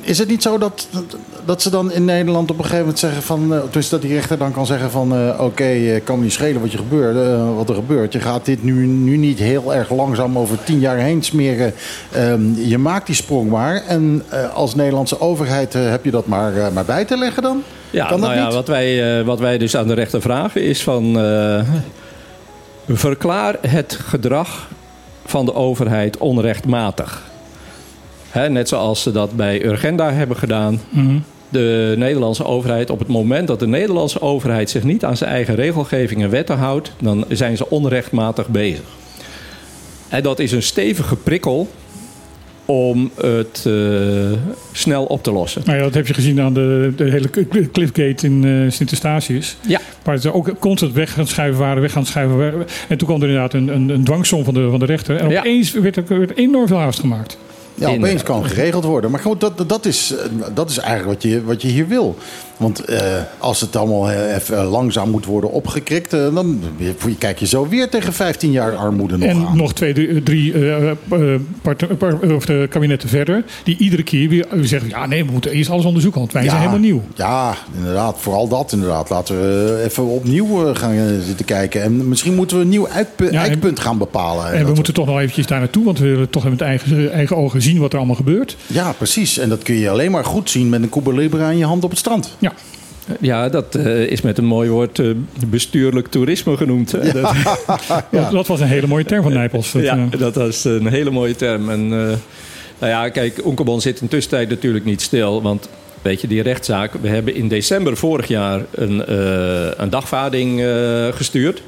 is 0.00 0.18
het 0.18 0.28
niet 0.28 0.42
zo 0.42 0.58
dat, 0.58 0.88
dat 1.44 1.62
ze 1.62 1.70
dan 1.70 1.92
in 1.92 2.04
Nederland 2.04 2.50
op 2.50 2.56
een 2.56 2.62
gegeven 2.64 2.80
moment 2.80 2.98
zeggen 2.98 3.22
van. 3.22 3.62
dus 3.70 3.88
dat 3.88 4.02
die 4.02 4.12
rechter 4.14 4.38
dan 4.38 4.52
kan 4.52 4.66
zeggen 4.66 4.90
van. 4.90 5.14
eh, 5.14 5.40
Oké, 5.40 5.64
eh, 5.64 6.00
kan 6.04 6.16
me 6.18 6.22
niet 6.22 6.32
schelen 6.32 6.60
wat, 6.60 6.72
je 6.72 6.78
gebeurt, 6.78 7.16
wat 7.56 7.68
er 7.68 7.74
gebeurt. 7.74 8.12
Je 8.12 8.20
gaat 8.20 8.44
dit 8.44 8.64
nu, 8.64 8.86
nu 8.86 9.16
niet 9.16 9.38
heel 9.38 9.74
erg 9.74 9.90
langzaam 9.90 10.38
over 10.38 10.58
tien 10.64 10.78
jaar 10.78 10.96
heen 10.96 11.22
smeren. 11.22 11.72
Ehm, 12.12 12.54
je 12.54 12.78
maakt 12.78 13.06
die 13.06 13.14
sprong 13.14 13.50
maar. 13.50 13.82
En 13.86 14.22
als 14.54 14.74
Nederlandse 14.74 15.20
overheid 15.20 15.72
heb 15.72 16.04
je 16.04 16.10
dat 16.10 16.26
maar, 16.26 16.72
maar 16.72 16.84
bij 16.84 17.04
te 17.04 17.16
leggen 17.16 17.42
dan? 17.42 17.62
Ja, 17.90 18.06
kan 18.06 18.20
dat 18.20 18.28
nou 18.28 18.40
ja, 18.40 18.44
niet? 18.46 18.54
wat 18.54 18.68
wij, 18.68 19.24
wat 19.24 19.38
wij 19.38 19.58
dus 19.58 19.76
aan 19.76 19.86
de 19.86 19.94
rechter 19.94 20.20
vragen 20.20 20.62
is 20.62 20.82
van... 20.82 21.18
verklaar 22.88 23.56
het 23.66 23.98
gedrag 24.04 24.68
van 25.24 25.44
de 25.44 25.54
overheid 25.54 26.18
onrechtmatig. 26.18 27.29
Hè, 28.30 28.48
net 28.50 28.68
zoals 28.68 29.02
ze 29.02 29.10
dat 29.12 29.36
bij 29.36 29.64
Urgenda 29.64 30.12
hebben 30.12 30.36
gedaan. 30.36 30.80
Mhm. 30.90 31.18
De 31.48 31.94
Nederlandse 31.98 32.44
overheid, 32.44 32.90
op 32.90 32.98
het 32.98 33.08
moment 33.08 33.46
dat 33.48 33.58
de 33.60 33.66
Nederlandse 33.66 34.20
overheid 34.20 34.70
zich 34.70 34.84
niet 34.84 35.04
aan 35.04 35.16
zijn 35.16 35.30
eigen 35.30 35.54
regelgeving 35.54 36.22
en 36.22 36.30
wetten 36.30 36.56
houdt, 36.56 36.92
dan 37.00 37.24
zijn 37.28 37.56
ze 37.56 37.70
onrechtmatig 37.70 38.48
bezig. 38.48 38.82
En 40.08 40.22
dat 40.22 40.38
is 40.38 40.52
een 40.52 40.62
stevige 40.62 41.16
prikkel 41.16 41.68
om 42.64 43.10
het 43.20 43.64
eh, 43.66 43.72
snel 44.72 45.04
op 45.04 45.22
te 45.22 45.32
lossen. 45.32 45.62
Nou 45.64 45.76
ja, 45.78 45.82
dat 45.84 45.94
heb 45.94 46.06
je 46.06 46.14
gezien 46.14 46.40
aan 46.40 46.54
de, 46.54 46.92
de 46.96 47.04
hele 47.04 47.28
Cliffgate 47.72 48.26
in 48.26 48.44
eh 48.44 48.70
Sint-Eustatius. 48.72 49.56
Ja. 49.66 49.80
Waar 50.02 50.18
ze 50.18 50.32
ook 50.34 50.58
constant 50.58 50.92
weg 50.92 51.12
gaan 51.12 51.26
schuiven 51.26 51.60
waren, 51.60 51.82
weg 51.82 51.92
gaan 51.92 52.06
schuiven. 52.06 52.36
waren. 52.38 52.66
En 52.88 52.98
toen 52.98 53.06
kwam 53.08 53.22
er 53.22 53.28
inderdaad 53.28 53.54
een, 53.54 53.68
een, 53.68 53.88
een 53.88 54.04
dwangsom 54.04 54.44
van 54.44 54.54
de, 54.54 54.68
van 54.70 54.78
de 54.78 54.84
rechter. 54.86 55.16
En 55.16 55.28
Ja. 55.30 55.38
opeens 55.38 55.72
werd 55.72 55.96
er 55.96 56.04
werd 56.18 56.36
enorm 56.36 56.66
veel 56.66 56.78
haast 56.78 57.00
gemaakt. 57.00 57.38
Ja, 57.80 57.90
opeens 57.90 58.22
kan 58.22 58.44
geregeld 58.44 58.84
worden. 58.84 59.10
Maar 59.10 59.20
goed, 59.20 59.40
dat, 59.40 59.68
dat, 59.68 59.86
is, 59.86 60.14
eh, 60.14 60.54
dat 60.54 60.70
is 60.70 60.78
eigenlijk 60.78 61.22
wat 61.22 61.32
je, 61.32 61.44
wat 61.44 61.62
je 61.62 61.68
hier 61.68 61.88
wil. 61.88 62.16
Want 62.60 62.84
eh, 62.84 63.00
als 63.38 63.60
het 63.60 63.76
allemaal 63.76 64.10
eh, 64.10 64.34
even 64.34 64.64
langzaam 64.64 65.10
moet 65.10 65.24
worden 65.24 65.50
opgekrikt... 65.52 66.12
eh, 66.12 66.34
dan 66.34 66.60
kijk 67.18 67.38
je 67.38 67.46
zo 67.46 67.68
weer 67.68 67.88
tegen 67.88 68.12
15 68.12 68.50
jaar 68.50 68.76
armoede 68.76 69.16
nog 69.16 69.28
en 69.28 69.46
aan. 69.46 69.56
nog 69.56 69.72
twee, 69.72 70.22
drie, 70.22 70.52
eh, 70.52 70.90
eh, 70.90 70.96
par- 71.98 72.18
of 72.34 72.44
de 72.44 72.66
kabinetten 72.70 73.08
verder. 73.08 73.44
Die 73.64 73.76
iedere 73.78 74.02
keer 74.02 74.28
weer 74.28 74.46
zeggen: 74.60 74.88
ja, 74.88 75.06
nee, 75.06 75.24
we 75.24 75.32
moeten 75.32 75.50
eerst 75.50 75.70
alles 75.70 75.84
onderzoeken, 75.84 76.20
want 76.20 76.32
wij 76.32 76.42
zijn 76.44 76.56
helemaal 76.56 76.78
nieuw. 76.78 77.02
Ja, 77.14 77.54
inderdaad. 77.76 78.16
Vooral 78.18 78.48
dat 78.48 78.72
inderdaad. 78.72 79.10
Laten 79.10 79.40
we 79.40 79.76
eh, 79.78 79.84
even 79.84 80.04
opnieuw 80.06 80.66
eh, 80.68 80.76
gaan 80.76 80.92
eh, 80.92 81.04
zitten 81.26 81.44
kijken. 81.46 81.82
En 81.82 82.08
misschien 82.08 82.34
moeten 82.34 82.56
we 82.56 82.62
een 82.62 82.68
nieuw 82.68 82.88
uitpu- 82.88 83.24
Ja, 83.24 83.30
en- 83.42 83.48
eikpunt 83.48 83.80
gaan 83.80 83.98
bepalen. 83.98 84.52
En 84.52 84.66
we 84.66 84.72
moeten 84.74 84.94
toch 84.94 85.06
nog 85.06 85.18
eventjes 85.18 85.46
daar 85.46 85.58
naartoe, 85.58 85.84
want 85.84 85.98
we 85.98 86.08
willen 86.08 86.30
toch 86.30 86.48
met 86.50 86.60
eigen, 86.60 87.12
eigen 87.12 87.36
ogen 87.36 87.62
zien 87.62 87.78
wat 87.78 87.92
er 87.92 87.98
allemaal 87.98 88.16
gebeurt. 88.16 88.56
Ja, 88.66 88.92
precies. 88.92 89.38
En 89.38 89.48
dat 89.48 89.62
kun 89.62 89.74
je 89.74 89.90
alleen 89.90 90.10
maar 90.10 90.24
goed 90.24 90.50
zien 90.50 90.68
met 90.68 90.82
een 90.82 90.88
Cuba 90.88 91.10
Libre 91.12 91.50
in 91.50 91.58
je 91.58 91.64
hand 91.64 91.84
op 91.84 91.90
het 91.90 91.98
strand. 91.98 92.36
Ja, 92.38 92.49
Ja, 93.20 93.48
dat 93.48 93.74
eh, 93.74 94.06
is 94.06 94.20
met 94.20 94.38
een 94.38 94.44
mooi 94.44 94.68
woord 94.70 94.98
eh, 94.98 95.06
bestuurlijk 95.46 96.08
toerisme 96.08 96.56
genoemd. 96.56 96.92
hè. 96.92 97.12
Dat, 98.30 98.46
was 98.46 98.60
een 98.60 98.66
hele 98.66 98.86
mooie 98.86 99.04
term 99.04 99.22
van 99.22 99.32
Nijpels. 99.32 99.72
Dat, 99.72 99.82
ja, 99.82 100.06
eh, 100.10 100.18
dat 100.18 100.34
was 100.34 100.64
een 100.64 100.86
hele 100.86 101.10
mooie 101.10 101.36
term. 101.36 101.70
En, 101.70 101.80
eh, 101.80 102.16
nou 102.78 102.92
ja, 102.92 103.08
kijk, 103.08 103.44
Onkelman 103.44 103.80
zit 103.80 104.00
in 104.00 104.06
de 104.06 104.12
tussentijd 104.12 104.48
natuurlijk 104.48 104.84
niet 104.84 105.00
stil. 105.00 105.42
Want 105.42 105.68
weet 106.02 106.20
je, 106.20 106.26
die 106.26 106.42
rechtszaak... 106.42 106.92
We 107.00 107.08
hebben 107.08 107.34
in 107.34 107.48
december 107.48 107.96
vorig 107.96 108.26
jaar 108.28 108.60
een, 108.74 109.04
eh, 109.06 109.70
een 109.76 109.90
dagvaarding 109.90 110.60
eh, 110.60 111.06
gestuurd. 111.12 111.62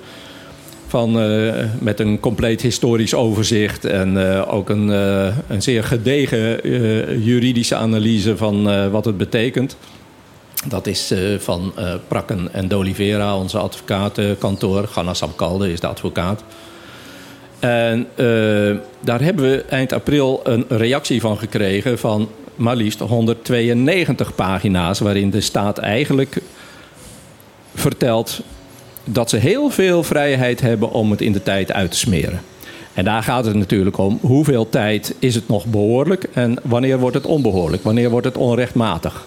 Van, 0.89 1.21
eh, 1.21 1.53
met 1.79 2.01
een 2.01 2.21
compleet 2.21 2.61
historisch 2.63 3.15
overzicht. 3.15 3.85
En 3.85 4.33
eh, 4.37 4.55
ook 4.55 4.69
een, 4.71 4.93
eh, 4.93 5.27
een 5.49 5.63
zeer 5.63 5.85
gedegen 5.85 6.63
eh, 6.63 7.25
juridische 7.25 7.75
analyse 7.75 8.37
van 8.37 8.71
eh, 8.71 8.89
wat 8.89 9.05
het 9.05 9.17
betekent. 9.17 9.77
Dat 10.65 10.87
is 10.87 11.11
eh, 11.11 11.39
van 11.39 11.73
eh, 11.77 11.95
Prakken 12.09 12.53
en 12.53 12.69
D'Oliveira, 12.69 13.37
onze 13.37 13.59
advocatenkantoor. 13.59 14.89
Ganna 14.89 15.15
Samkalde 15.15 15.73
is 15.73 15.81
de 15.81 15.87
advocaat. 15.87 16.43
En 17.59 18.07
eh, 18.15 18.77
daar 19.01 19.21
hebben 19.21 19.51
we 19.51 19.65
eind 19.69 19.93
april 19.93 20.41
een 20.45 20.65
reactie 20.69 21.21
van 21.21 21.39
gekregen 21.39 21.99
van 21.99 22.29
maar 22.55 22.77
liefst 22.77 22.99
192 22.99 24.35
pagina's, 24.35 24.99
waarin 24.99 25.31
de 25.31 25.41
staat 25.41 25.79
eigenlijk 25.79 26.43
vertelt 27.75 28.41
dat 29.05 29.31
ze 29.31 29.37
heel 29.37 29.71
veel 29.71 30.03
vrijheid 30.03 30.61
hebben 30.61 30.91
om 30.91 31.11
het 31.11 31.21
in 31.21 31.33
de 31.33 31.43
tijd 31.43 31.73
uit 31.73 31.91
te 31.91 31.97
smeren. 31.97 32.41
En 32.95 33.05
daar 33.05 33.23
gaat 33.23 33.45
het 33.45 33.55
natuurlijk 33.55 33.99
om. 33.99 34.19
Hoeveel 34.21 34.69
tijd 34.69 35.15
is 35.19 35.35
het 35.35 35.49
nog 35.49 35.67
behoorlijk 35.67 36.29
en 36.33 36.57
wanneer 36.63 36.99
wordt 36.99 37.17
het 37.17 37.27
onbehoorlijk? 37.27 37.83
Wanneer 37.83 38.11
wordt 38.11 38.27
het 38.27 38.37
onrechtmatig? 38.37 39.27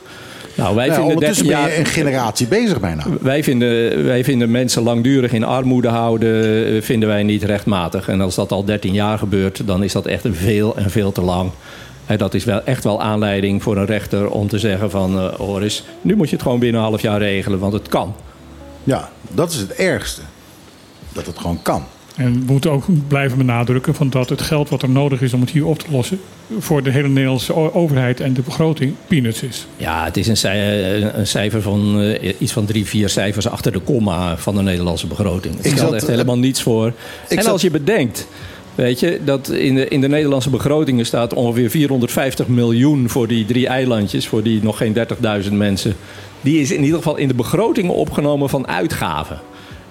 Nou, 0.56 0.76
wij 0.76 0.86
Ja, 0.86 0.94
vinden 0.94 1.20
30 1.20 1.38
ondertussen 1.38 1.48
ben 1.48 1.72
je 1.72 1.78
een 1.80 1.86
generatie 1.86 2.48
bezig 2.48 2.80
bijna. 2.80 3.04
Wij 3.22 3.44
vinden, 3.44 4.04
wij 4.06 4.24
vinden 4.24 4.52
mensen 4.52 4.84
langdurig 4.84 5.32
in 5.32 5.44
armoede 5.44 5.88
houden, 5.88 6.66
eh, 6.76 6.82
vinden 6.82 7.10
wij 7.10 7.24
niet 7.24 7.44
rechtmatig. 7.44 8.08
En 8.08 8.22
als 8.22 8.36
dat 8.36 8.52
al 8.52 8.66
13 8.66 8.94
jaar 8.94 9.18
gebeurt, 9.18 9.68
dan 9.68 9.84
is 9.84 9.92
dat 9.92 10.06
echt 10.06 10.26
veel 10.32 10.76
en 10.78 10.90
veel 10.90 11.12
te 11.12 11.22
lang. 11.22 11.52
En 12.06 12.18
dat 12.18 12.34
is 12.34 12.44
wel 12.44 12.64
echt 12.64 12.84
wel 12.84 13.02
aanleiding 13.02 13.64
voor 13.64 13.78
een 13.78 13.86
rechter 13.86 14.30
om 14.30 14.48
te 14.48 14.60
zeggen 14.60 14.90
van... 14.92 15.18
eh 15.20 15.34
hoor 15.34 15.62
eens, 15.62 15.84
nu 16.02 16.16
moet 16.16 16.30
je 16.30 16.34
het 16.36 16.44
gewoon 16.44 16.60
binnen 16.60 16.82
een 16.82 16.88
half 16.88 17.02
jaar 17.02 17.20
regelen, 17.20 17.60
want 17.60 17.74
het 17.74 17.88
kan. 17.88 18.16
Ja, 18.84 19.10
dat 19.32 19.52
is 19.52 19.58
het 19.58 19.72
ergste. 19.74 20.22
Dat 21.14 21.26
het 21.26 21.38
gewoon 21.38 21.62
kan. 21.62 21.84
En 22.16 22.34
we 22.34 22.52
moeten 22.52 22.72
ook 22.72 22.86
blijven 23.08 23.38
benadrukken 23.38 23.96
van 23.96 24.10
dat 24.10 24.30
het 24.30 24.42
geld 24.42 24.70
wat 24.70 24.82
er 24.82 24.90
nodig 24.90 25.22
is 25.22 25.34
om 25.34 25.42
het 25.42 25.50
hier 25.50 25.66
op 25.66 25.80
te 25.80 25.86
lossen... 25.92 26.20
voor 26.60 26.84
de 26.84 26.92
hele 26.92 27.08
Nederlandse 27.08 27.74
overheid 27.74 28.20
en 28.20 28.34
de 28.34 28.42
begroting 28.42 28.94
peanuts 29.08 29.44
is. 29.44 29.68
Ja, 29.78 30.04
het 30.04 30.18
is 30.18 30.28
een, 30.28 31.20
een 31.20 31.28
cijfer 31.28 31.62
van 31.62 32.02
eh, 32.02 32.34
iets 32.40 32.52
van 32.52 32.66
drie, 32.66 32.86
vier 32.86 33.10
cijfers 33.10 33.48
achter 33.48 33.72
de 33.72 33.80
komma 33.80 34.38
van 34.38 34.56
de 34.56 34.62
Nederlandse 34.62 35.08
begroting. 35.08 35.56
Het 35.58 35.66
Ik 35.66 35.72
stelt 35.72 35.94
echt 35.94 36.08
helemaal 36.08 36.38
niets 36.38 36.62
voor. 36.62 36.88
Ik 37.30 37.38
en 37.38 37.44
zat- 37.44 37.52
als 37.52 37.62
je 37.62 37.72
bedenkt, 37.72 38.28
weet 38.76 39.00
je, 39.00 39.20
dat 39.26 39.50
in 39.50 39.76
de, 39.76 39.88
in 39.88 40.02
de 40.02 40.08
Nederlandse 40.08 40.50
begrotingen 40.50 41.06
staat 41.06 41.34
ongeveer 41.34 41.70
450 41.70 42.48
miljoen 42.48 43.10
voor 43.10 43.28
die 43.28 43.46
drie 43.46 43.68
eilandjes, 43.68 44.28
voor 44.28 44.44
die 44.44 44.64
nog 44.64 44.78
geen 44.78 44.98
30.000 45.44 45.52
mensen. 45.52 45.96
Die 46.42 46.60
is 46.60 46.72
in 46.72 46.84
ieder 46.84 46.98
geval 46.98 47.16
in 47.18 47.28
de 47.28 47.34
begrotingen 47.34 47.94
opgenomen 47.94 48.50
van 48.50 48.68
uitgaven. 48.68 49.40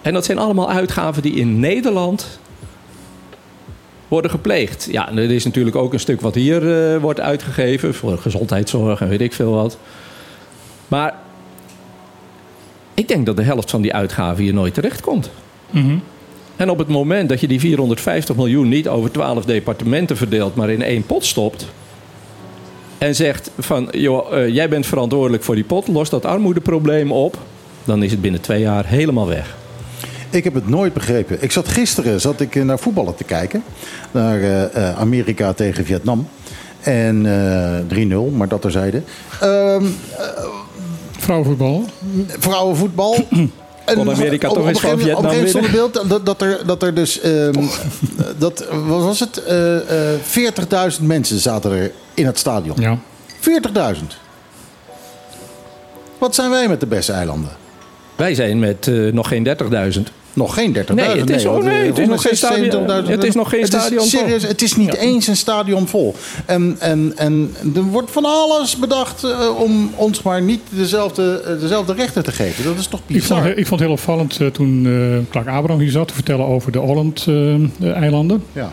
En 0.05 0.13
dat 0.13 0.25
zijn 0.25 0.39
allemaal 0.39 0.71
uitgaven 0.71 1.23
die 1.23 1.35
in 1.35 1.61
Nederland 1.61 2.39
worden 4.09 4.31
gepleegd. 4.31 4.89
Ja, 4.91 5.09
en 5.09 5.19
er 5.19 5.31
is 5.31 5.45
natuurlijk 5.45 5.77
ook 5.77 5.93
een 5.93 6.01
stuk 6.01 6.21
wat 6.21 6.35
hier 6.35 6.93
eh, 6.95 7.01
wordt 7.01 7.21
uitgegeven 7.21 7.95
voor 7.95 8.19
gezondheidszorg 8.19 9.01
en 9.01 9.09
weet 9.09 9.21
ik 9.21 9.33
veel 9.33 9.53
wat. 9.53 9.79
Maar 10.89 11.15
ik 12.95 13.09
denk 13.09 13.27
dat 13.27 13.37
de 13.37 13.43
helft 13.43 13.71
van 13.71 13.83
die 13.83 13.95
uitgaven 13.95 14.43
hier 14.43 14.55
nooit 14.55 14.75
terecht 14.75 15.01
komt. 15.01 15.31
En 16.57 16.71
op 16.71 16.79
het 16.79 16.89
moment 16.89 17.29
dat 17.29 17.41
je 17.41 17.49
die 17.49 17.61
450 17.61 18.37
miljoen 18.37 18.69
niet 18.69 18.89
over 18.89 19.11
12 19.11 19.45
departementen 19.45 20.17
verdeelt, 20.17 20.55
maar 20.55 20.71
in 20.71 20.83
één 20.83 21.07
pot 21.07 21.25
stopt. 21.25 21.67
En 22.99 23.15
zegt 23.15 23.51
van, 23.59 23.89
joh, 23.91 24.37
eh, 24.37 24.49
jij 24.49 24.69
bent 24.69 24.87
verantwoordelijk 24.87 25.43
voor 25.43 25.55
die 25.55 25.65
pot, 25.65 25.89
los 25.89 26.11
dat 26.11 26.25
armoedeprobleem 26.25 27.13
op. 27.13 27.39
Dan 27.85 28.03
is 28.03 28.11
het 28.11 28.21
binnen 28.21 28.41
twee 28.41 28.61
jaar 28.61 28.87
helemaal 28.87 29.27
weg. 29.27 29.57
Ik 30.35 30.45
heb 30.45 30.55
het 30.55 30.69
nooit 30.69 30.93
begrepen. 30.93 31.37
Ik 31.43 31.53
zat 31.53 31.69
gisteren 31.69 32.21
zat 32.21 32.41
ik 32.41 32.55
naar 32.65 32.79
voetballen 32.79 33.15
te 33.15 33.25
kijken. 33.25 33.63
Naar 34.11 34.41
eh, 34.41 34.89
eh, 34.89 34.99
Amerika 34.99 35.53
tegen 35.53 35.85
Vietnam. 35.85 36.29
En 36.81 37.27
eh 37.91 38.07
3-0, 38.31 38.33
maar 38.37 38.49
dat 38.49 38.61
terzijde. 38.61 39.03
Ehm 39.41 39.85
Vrouwenvoetbal. 41.19 41.85
vrouwenvoetbal. 42.39 43.17
En 43.85 43.95
Kon 43.97 44.11
Amerika 44.11 44.49
op- 44.49 44.55
toch 44.55 44.67
eens 44.69 44.83
een 44.83 44.89
van 44.89 44.99
gegeven 44.99 45.23
moment- 45.23 45.35
Vietnam 45.35 45.63
Op 45.63 45.65
een 45.65 45.69
gegeven 45.69 45.93
beeld 45.93 46.09
dat, 46.09 46.27
dat, 46.27 46.43
er, 46.43 46.67
dat 46.67 46.83
er 46.83 46.95
dus... 46.95 47.21
ehm, 47.21 47.65
dat, 48.39 48.67
wat 48.87 49.03
was 49.03 49.21
het? 49.21 49.43
Eh, 49.45 50.13
eh, 50.15 50.21
40.000 50.99 51.03
mensen 51.03 51.39
zaten 51.39 51.73
er 51.73 51.91
in 52.15 52.27
het 52.27 52.39
stadion. 52.39 52.77
Ja. 52.81 52.99
40.000. 53.97 54.01
Wat 56.19 56.35
zijn 56.35 56.51
wij 56.51 56.69
met 56.69 56.81
de 56.81 56.87
beste 56.87 57.13
eilanden? 57.13 57.51
Wij 58.17 58.35
zijn 58.35 58.59
met 58.59 58.89
eh, 58.89 59.13
nog 59.13 59.29
geen 59.29 59.45
30.000. 59.97 60.01
Nog 60.35 60.55
geen 60.55 60.73
30.000. 60.73 60.95
Nee, 60.95 61.21
het 61.21 61.31
is- 61.31 61.45
oh 61.47 61.63
nee, 61.65 61.87
het 61.87 61.99
is 61.99 62.07
nog 62.09 62.23
geen 62.23 62.31
176.000. 62.35 62.67
stadion- 62.85 63.11
het 63.11 63.25
is 63.25 63.35
nog 63.35 63.49
geen 63.49 63.61
Het 63.63 63.73
is 63.75 63.81
stadion 63.81 64.01
vol. 64.09 64.19
Serieus, 64.21 64.43
het 64.43 64.63
is 64.63 64.77
niet 64.77 64.95
eens 64.95 65.27
een 65.27 65.37
stadion 65.37 65.89
vol. 65.89 66.15
En, 66.47 66.77
en, 66.79 67.13
en 67.17 67.55
er 67.75 67.83
wordt 67.83 68.11
van 68.11 68.25
alles 68.25 68.77
bedacht 68.77 69.25
eh, 69.25 69.61
om 69.61 69.91
ons 69.97 70.23
maar 70.23 70.43
niet 70.43 70.61
dezelfde, 70.69 71.43
eh, 71.47 71.61
dezelfde 71.61 71.93
rechten 71.95 72.25
te 72.25 72.33
geven. 72.33 72.65
Dat 72.65 72.79
is 72.79 72.87
toch 72.87 73.01
Ik 73.07 73.23
vond, 73.25 73.41
bizar? 73.41 73.47
ik 73.59 73.67
vond 73.67 73.71
het 73.71 73.89
heel 73.89 73.99
opvallend 73.99 74.41
eh, 74.41 74.47
toen 74.47 74.87
eh 74.87 75.31
Clark 75.31 75.47
Abraham 75.49 75.81
hier 75.81 75.91
zat 75.91 76.09
te 76.09 76.15
vertellen 76.15 76.47
over 76.47 76.73
de 76.73 76.79
Holland-eilanden. 76.79 78.43
Ja. 78.53 78.73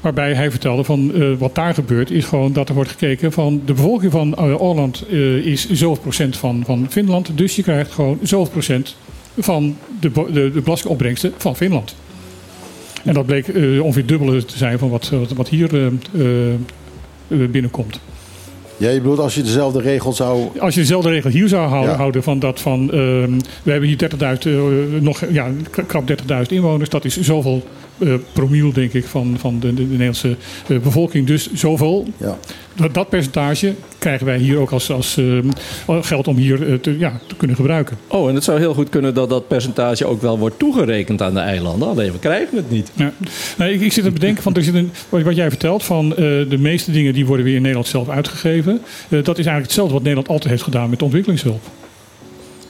Waarbij 0.00 0.32
hij 0.34 0.50
vertelde 0.50 0.84
van 0.84 1.14
eh, 1.14 1.22
wat 1.38 1.54
daar 1.54 1.74
gebeurt 1.74 2.10
is 2.10 2.24
gewoon 2.24 2.52
dat 2.52 2.68
er 2.68 2.74
wordt 2.74 2.90
gekeken 2.90 3.32
van 3.32 3.62
de 3.64 3.72
bevolking 3.72 4.12
van 4.12 4.38
Holland 4.50 5.02
eh, 5.10 5.18
is 5.46 5.68
zoveel 5.70 6.02
procent 6.02 6.36
van, 6.36 6.62
van 6.66 6.86
Finland. 6.90 7.30
Dus 7.34 7.56
je 7.56 7.62
krijgt 7.62 7.92
gewoon 7.92 8.18
zoveel 8.22 8.50
procent 8.52 8.96
van 9.38 9.76
de, 10.00 10.10
de, 10.32 10.50
de 10.50 10.60
belastingopbrengsten 10.64 11.32
van 11.36 11.56
Finland. 11.56 11.94
En 13.04 13.14
dat 13.14 13.26
bleek 13.26 13.48
eh, 13.48 13.82
ongeveer 13.82 14.06
dubbele 14.06 14.44
te 14.44 14.56
zijn 14.56 14.78
van 14.78 14.90
wat, 14.90 15.08
wat, 15.08 15.32
wat 15.32 15.48
hier 15.48 15.74
eh, 15.74 15.86
eh, 15.86 16.52
eh, 17.28 17.48
binnenkomt. 17.50 18.00
Ja, 18.76 18.90
je 18.90 19.00
bedoelt 19.00 19.18
als 19.18 19.34
je 19.34 19.42
dezelfde 19.42 19.80
regel 19.80 20.12
zou... 20.12 20.48
Als 20.58 20.74
je 20.74 20.80
dezelfde 20.80 21.10
regel 21.10 21.30
hier 21.30 21.48
zou 21.48 21.68
houden, 21.68 21.90
Ja. 21.90 21.96
houden 21.96 22.22
van 22.22 22.38
dat 22.38 22.60
van 22.60 22.80
ehm, 22.92 23.38
we 23.62 23.70
hebben 23.70 23.88
hier 23.88 23.98
30.000, 23.98 24.46
eh, 24.46 24.52
nog 25.00 25.22
ja, 25.30 25.50
krap 25.86 26.06
30.000 26.08 26.16
inwoners, 26.48 26.88
dat 26.88 27.04
is 27.04 27.20
zoveel 27.20 27.62
eh 27.98 28.14
promiel 28.32 28.72
denk 28.72 28.92
ik 28.92 29.04
van, 29.04 29.36
van 29.38 29.60
de, 29.60 29.68
de, 29.68 29.74
de 29.74 29.82
Nederlandse 29.82 30.36
eh, 30.68 30.78
bevolking. 30.78 31.26
Dus 31.26 31.52
zoveel, 31.52 32.06
Ja. 32.16 32.38
dat, 32.76 32.94
dat 32.94 33.08
percentage 33.08 33.74
krijgen 33.98 34.26
wij 34.26 34.38
hier 34.38 34.58
ook 34.58 34.70
als, 34.70 34.90
als 34.90 35.16
ehm, 35.16 35.48
geld 36.02 36.28
om 36.28 36.36
hier 36.36 36.68
eh, 36.68 36.74
te, 36.74 36.98
ja, 36.98 37.20
te 37.26 37.36
kunnen 37.36 37.56
gebruiken. 37.56 37.96
Oh, 38.08 38.28
en 38.28 38.34
het 38.34 38.44
zou 38.44 38.58
heel 38.58 38.74
goed 38.74 38.88
kunnen 38.88 39.14
dat 39.14 39.28
dat 39.28 39.48
percentage 39.48 40.04
ook 40.06 40.22
wel 40.22 40.38
wordt 40.38 40.58
toegerekend 40.58 41.22
aan 41.22 41.34
de 41.34 41.40
eilanden. 41.40 41.88
Alleen 41.88 42.12
we 42.12 42.18
krijgen 42.18 42.56
het 42.56 42.70
niet. 42.70 42.90
Ja. 42.94 43.12
Nee, 43.58 43.74
ik, 43.74 43.80
ik 43.80 43.92
zit 43.92 44.04
te 44.04 44.10
bedenken, 44.10 44.42
van, 44.42 44.54
er 44.54 44.62
zit 44.64 44.74
een, 44.74 44.90
wat, 45.08 45.22
wat 45.22 45.36
jij 45.36 45.48
vertelt, 45.48 45.84
van 45.84 46.10
eh, 46.10 46.16
de 46.48 46.58
meeste 46.58 46.90
dingen 46.92 47.12
die 47.14 47.26
worden 47.26 47.44
weer 47.44 47.54
in 47.54 47.60
Nederland 47.60 47.88
zelf 47.88 48.08
uitgegeven. 48.08 48.72
Eh, 48.72 49.08
dat 49.08 49.18
is 49.38 49.46
eigenlijk 49.46 49.64
hetzelfde 49.66 49.92
wat 49.92 50.02
Nederland 50.02 50.28
altijd 50.28 50.50
heeft 50.50 50.62
gedaan 50.62 50.90
met 50.90 51.02
ontwikkelingshulp. 51.02 51.60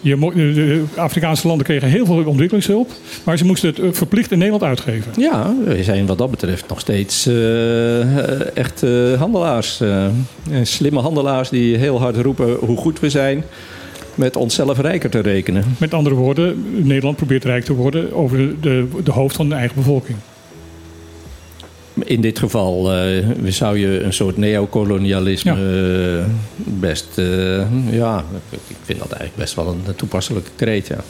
Je, 0.00 0.16
de, 0.34 0.84
Afrikaanse 0.96 1.46
landen 1.46 1.66
kregen 1.66 1.88
heel 1.88 2.06
veel 2.06 2.24
ontwikkelingshulp, 2.24 2.90
maar 3.24 3.38
ze 3.38 3.44
moesten 3.44 3.68
het 3.68 3.78
eh, 3.78 3.88
verplicht 3.92 4.30
in 4.30 4.38
Nederland 4.38 4.64
uitgeven. 4.64 5.12
Ja, 5.16 5.54
we 5.64 5.82
zijn 5.82 6.06
wat 6.06 6.18
dat 6.18 6.30
betreft 6.30 6.68
nog 6.68 6.80
steeds 6.80 7.26
eh, 7.26 8.56
echt 8.56 8.82
eh, 8.82 9.12
handelaars. 9.12 9.80
eh, 9.80 10.04
en 10.50 10.66
slimme 10.66 11.00
handelaars 11.00 11.48
die 11.48 11.76
heel 11.76 12.00
hard 12.00 12.16
roepen 12.16 12.54
hoe 12.54 12.76
goed 12.76 13.00
we 13.00 13.10
zijn. 13.10 13.44
Met 14.14 14.36
onszelf 14.36 14.80
rijker 14.80 15.10
te 15.10 15.20
rekenen. 15.20 15.64
Met 15.78 15.94
andere 15.94 16.14
woorden, 16.14 16.64
Nederland 16.86 17.16
probeert 17.16 17.44
rijk 17.44 17.64
te 17.64 17.72
worden 17.72 18.12
over 18.12 18.60
de, 18.60 18.88
de 19.04 19.10
hoofd 19.10 19.36
van 19.36 19.48
de 19.48 19.54
eigen 19.54 19.76
bevolking. 19.76 20.18
In 22.04 22.20
dit 22.20 22.38
geval 22.38 22.92
eh, 22.92 23.24
zou 23.44 23.78
je 23.78 24.02
een 24.02 24.12
soort 24.12 24.36
neocolonialisme 24.36 25.52
eh, 25.52 26.24
best... 26.56 27.18
eh, 27.18 27.92
ja, 27.92 28.24
ik 28.50 28.76
vind 28.82 28.98
dat 28.98 29.10
eigenlijk 29.10 29.36
best 29.36 29.54
wel 29.54 29.66
een 29.66 29.94
toepasselijke 29.96 30.50
kreet, 30.56 30.86
ja. 30.86 31.00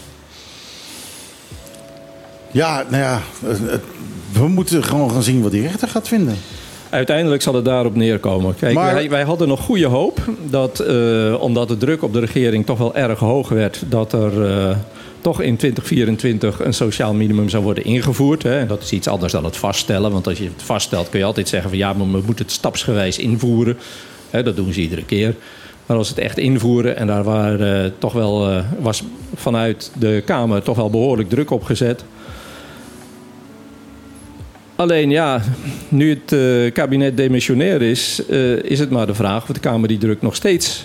Ja, 2.51 2.84
nou 2.91 3.03
ja, 3.03 3.22
we 4.32 4.49
moeten 4.49 4.84
gewoon 4.84 5.11
gaan 5.11 5.22
zien 5.22 5.43
wat 5.43 5.51
die 5.51 5.62
rechter 5.62 5.89
gaat 5.89 6.09
vinden. 6.09 6.37
Uiteindelijk 6.97 7.42
zal 7.42 7.55
het 7.55 7.64
daarop 7.64 7.94
neerkomen. 7.94 8.55
Kijk, 8.55 8.74
Maar- 8.74 8.94
wij, 8.94 9.11
wij 9.11 9.22
hadden 9.22 9.49
nog 9.49 9.61
goede 9.61 9.86
hoop 9.86 10.18
dat, 10.51 10.80
eh, 10.80 11.42
omdat 11.42 11.68
de 11.68 11.76
druk 11.76 12.03
op 12.03 12.12
de 12.12 12.20
regering 12.20 12.66
toch 12.66 12.78
wel 12.78 12.94
erg 12.94 13.18
hoog 13.18 13.49
werd, 13.49 13.82
dat 13.88 14.12
er 14.12 14.51
eh, 14.51 14.76
toch 15.20 15.40
in 15.40 15.57
2024 15.57 16.64
een 16.64 16.74
sociaal 16.74 17.14
minimum 17.14 17.49
zou 17.49 17.62
worden 17.62 17.84
ingevoerd. 17.84 18.42
Hè. 18.42 18.59
En 18.59 18.66
dat 18.66 18.82
is 18.82 18.92
iets 18.92 19.09
anders 19.09 19.32
dan 19.32 19.44
het 19.44 19.57
vaststellen. 19.57 20.12
Want 20.12 20.26
als 20.26 20.38
je 20.38 20.44
het 20.44 20.62
vaststelt 20.62 21.09
kun 21.09 21.18
je 21.18 21.24
altijd 21.24 21.49
zeggen 21.49 21.70
van 21.70 21.78
ja, 21.78 21.92
maar 21.92 22.11
we 22.11 22.22
moeten 22.26 22.44
het 22.44 22.55
stapsgewijs 22.55 23.18
invoeren. 23.18 23.78
Hè, 24.30 24.42
dat 24.42 24.57
doen 24.57 24.72
ze 24.72 24.80
iedere 24.80 25.05
keer. 25.05 25.34
Maar 25.86 25.97
als 25.97 26.09
het 26.09 26.18
echt 26.18 26.38
invoeren, 26.38 26.97
en 26.97 27.07
daar 27.07 27.24
waren, 27.24 27.84
eh, 27.84 27.90
toch 27.99 28.12
wel, 28.12 28.62
was 28.80 29.03
vanuit 29.34 29.90
de 29.99 30.22
Kamer 30.24 30.62
toch 30.62 30.76
wel 30.76 30.90
behoorlijk 30.90 31.28
druk 31.28 31.51
op 31.51 31.64
gezet. 31.64 32.05
Alleen 34.77 35.11
ja, 35.11 35.43
nu 35.89 36.11
het 36.11 36.33
eh, 36.33 36.72
kabinet 36.72 37.16
demissionair 37.16 37.83
is, 37.83 38.27
eh, 38.27 38.62
is 38.62 38.79
het 38.79 38.91
maar 38.91 39.07
de 39.07 39.14
vraag 39.14 39.43
of 39.43 39.55
de 39.55 39.61
Kamer 39.61 39.89
die 39.89 39.99
druk 39.99 40.22
nog 40.22 40.35
steeds 40.35 40.85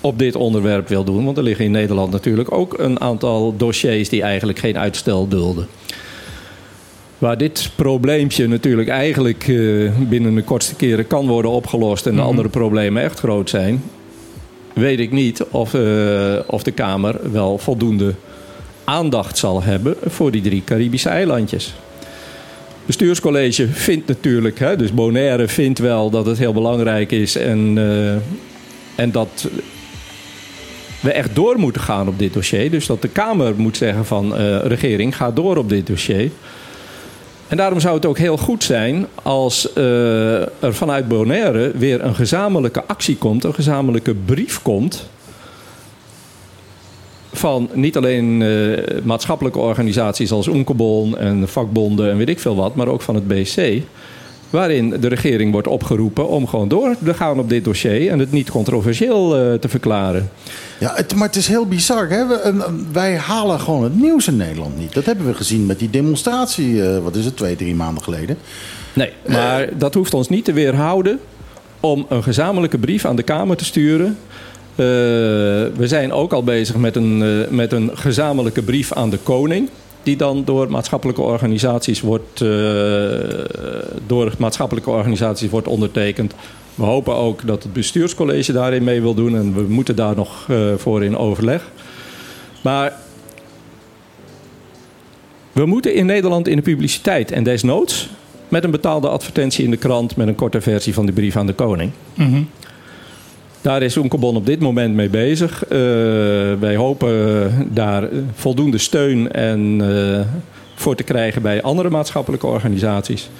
op 0.00 0.18
dit 0.18 0.34
onderwerp 0.36 0.88
wil 0.88 1.04
doen. 1.04 1.24
Want 1.24 1.36
er 1.36 1.42
liggen 1.42 1.64
in 1.64 1.70
Nederland 1.70 2.12
natuurlijk 2.12 2.52
ook 2.52 2.78
een 2.78 3.00
aantal 3.00 3.56
dossiers 3.56 4.08
die 4.08 4.22
eigenlijk 4.22 4.58
geen 4.58 4.78
uitstel 4.78 5.28
dulden. 5.28 5.66
Waar 7.18 7.38
dit 7.38 7.70
probleempje 7.74 8.48
natuurlijk 8.48 8.88
eigenlijk 8.88 9.48
eh, 9.48 9.56
binnen 10.08 10.34
de 10.34 10.42
kortste 10.42 10.74
keren 10.74 11.06
kan 11.06 11.26
worden 11.26 11.50
opgelost 11.50 12.06
en 12.06 12.14
de 12.14 12.22
andere 12.22 12.48
problemen 12.48 13.02
echt 13.02 13.18
groot 13.18 13.50
zijn, 13.50 13.82
weet 14.72 15.00
ik 15.00 15.12
niet 15.12 15.42
of, 15.42 15.74
of 16.46 16.62
de 16.62 16.72
Kamer 16.74 17.32
wel 17.32 17.58
voldoende 17.58 18.14
aandacht 18.84 19.38
zal 19.38 19.62
hebben 19.62 19.96
voor 20.06 20.30
die 20.30 20.42
drie 20.42 20.62
Caribische 20.64 21.08
eilandjes 21.08 21.74
bestuurscollege 22.88 23.68
vindt 23.68 24.06
natuurlijk, 24.06 24.58
hè, 24.58 24.76
dus 24.76 24.92
Bonaire 24.92 25.48
vindt 25.48 25.78
wel 25.78 26.10
dat 26.10 26.26
het 26.26 26.38
heel 26.38 26.52
belangrijk 26.52 27.12
is 27.12 27.36
en, 27.36 27.74
eh, 27.76 29.02
en 29.04 29.10
dat 29.12 29.48
we 31.00 31.12
echt 31.12 31.34
door 31.34 31.58
moeten 31.58 31.82
gaan 31.82 32.08
op 32.08 32.18
dit 32.18 32.32
dossier. 32.32 32.70
Dus 32.70 32.86
dat 32.86 33.02
de 33.02 33.08
Kamer 33.08 33.54
moet 33.56 33.76
zeggen 33.76 34.06
van 34.06 34.36
eh, 34.36 34.58
regering, 34.62 35.16
ga 35.16 35.30
door 35.30 35.56
op 35.56 35.68
dit 35.68 35.86
dossier. 35.86 36.30
En 37.48 37.56
daarom 37.56 37.80
zou 37.80 37.94
het 37.94 38.06
ook 38.06 38.18
heel 38.18 38.36
goed 38.36 38.64
zijn 38.64 39.06
als 39.22 39.72
eh, 39.72 40.40
er 40.40 40.74
vanuit 40.74 41.08
Bonaire 41.08 41.72
weer 41.74 42.04
een 42.04 42.14
gezamenlijke 42.14 42.84
actie 42.84 43.16
komt, 43.16 43.44
een 43.44 43.54
gezamenlijke 43.54 44.14
brief 44.14 44.62
komt 44.62 45.08
van 47.38 47.70
niet 47.72 47.96
alleen 47.96 48.42
eh, 48.42 49.02
maatschappelijke 49.02 49.58
organisaties 49.58 50.30
als 50.30 50.48
Onkebon 50.48 51.18
en 51.18 51.48
vakbonden 51.48 52.10
en 52.10 52.16
weet 52.16 52.28
ik 52.28 52.40
veel 52.40 52.56
wat, 52.56 52.74
maar 52.74 52.88
ook 52.88 53.02
van 53.02 53.14
het 53.14 53.28
BC. 53.28 53.82
Waarin 54.50 54.90
de 55.00 55.08
regering 55.08 55.52
wordt 55.52 55.66
opgeroepen 55.66 56.28
om 56.28 56.46
gewoon 56.46 56.68
door 56.68 56.94
te 57.04 57.14
gaan 57.14 57.38
op 57.38 57.48
dit 57.48 57.64
dossier 57.64 58.10
en 58.10 58.18
het 58.18 58.32
niet 58.32 58.50
controversieel 58.50 59.36
eh, 59.36 59.54
te 59.54 59.68
verklaren. 59.68 60.30
Ja, 60.78 60.92
het, 60.94 61.14
maar 61.14 61.26
het 61.26 61.36
is 61.36 61.46
heel 61.46 61.66
bizar. 61.66 62.08
Hè? 62.08 62.26
We, 62.26 62.64
wij 62.92 63.16
halen 63.16 63.60
gewoon 63.60 63.82
het 63.82 64.00
nieuws 64.00 64.26
in 64.26 64.36
Nederland 64.36 64.78
niet. 64.78 64.94
Dat 64.94 65.04
hebben 65.04 65.26
we 65.26 65.34
gezien 65.34 65.66
met 65.66 65.78
die 65.78 65.90
demonstratie, 65.90 66.82
eh, 66.84 67.02
wat 67.02 67.16
is 67.16 67.24
het, 67.24 67.36
twee, 67.36 67.56
drie 67.56 67.74
maanden 67.74 68.02
geleden. 68.02 68.38
Nee, 68.92 69.12
maar 69.26 69.68
dat 69.78 69.94
hoeft 69.94 70.14
ons 70.14 70.28
niet 70.28 70.44
te 70.44 70.52
weerhouden 70.52 71.20
om 71.80 72.06
een 72.08 72.22
gezamenlijke 72.22 72.78
brief 72.78 73.04
aan 73.04 73.16
de 73.16 73.22
Kamer 73.22 73.56
te 73.56 73.64
sturen. 73.64 74.18
Eh, 74.78 74.84
we 75.76 75.86
zijn 75.86 76.12
ook 76.12 76.32
al 76.32 76.44
bezig 76.44 76.76
met 76.76 76.96
een, 76.96 77.22
eh, 77.22 77.50
met 77.50 77.72
een 77.72 77.90
gezamenlijke 77.94 78.62
brief 78.62 78.92
aan 78.92 79.10
de 79.10 79.18
koning. 79.18 79.68
Die 80.02 80.16
dan 80.16 80.44
door 80.44 80.70
maatschappelijke 80.70 81.20
organisaties 81.20 82.00
wordt, 82.00 82.40
eh, 82.40 82.48
door 84.06 84.32
maatschappelijke 84.38 84.90
organisaties 84.90 85.50
wordt 85.50 85.68
ondertekend. 85.68 86.34
We 86.74 86.84
hopen 86.84 87.14
ook 87.14 87.46
dat 87.46 87.62
het 87.62 87.72
bestuurscollege 87.72 88.52
daarin 88.52 88.84
mee 88.84 89.00
wil 89.00 89.14
doen. 89.14 89.36
En 89.36 89.54
we 89.54 89.62
moeten 89.68 89.96
daar 89.96 90.16
nog 90.16 90.46
voor 90.76 91.04
in 91.04 91.16
overleg. 91.16 91.70
Maar 92.62 92.92
we 95.52 95.66
moeten 95.66 95.94
in 95.94 96.06
Nederland 96.06 96.48
in 96.48 96.56
de 96.56 96.62
publiciteit 96.62 97.32
en 97.32 97.42
desnoods 97.42 98.08
met 98.48 98.64
een 98.64 98.70
betaalde 98.70 99.08
advertentie 99.08 99.64
in 99.64 99.70
de 99.70 99.76
krant 99.76 100.16
met 100.16 100.28
een 100.28 100.34
korte 100.34 100.60
versie 100.60 100.94
van 100.94 101.06
de 101.06 101.12
brief 101.12 101.36
aan 101.36 101.46
de 101.46 101.54
koning. 101.54 101.90
Daar 103.62 103.82
is 103.82 103.96
Oenkebon 103.96 104.36
op 104.36 104.46
dit 104.46 104.60
moment 104.60 104.94
mee 104.94 105.08
bezig. 105.08 105.64
Eh, 105.64 105.78
wij 106.58 106.76
hopen 106.76 107.50
daar 107.72 108.08
voldoende 108.34 108.78
steun 108.78 109.32
en 109.32 109.80
eh, 109.80 110.20
voor 110.74 110.94
te 110.94 111.02
krijgen 111.02 111.42
bij 111.42 111.62
andere 111.62 111.90
maatschappelijke 111.90 112.46
organisaties. 112.46 113.30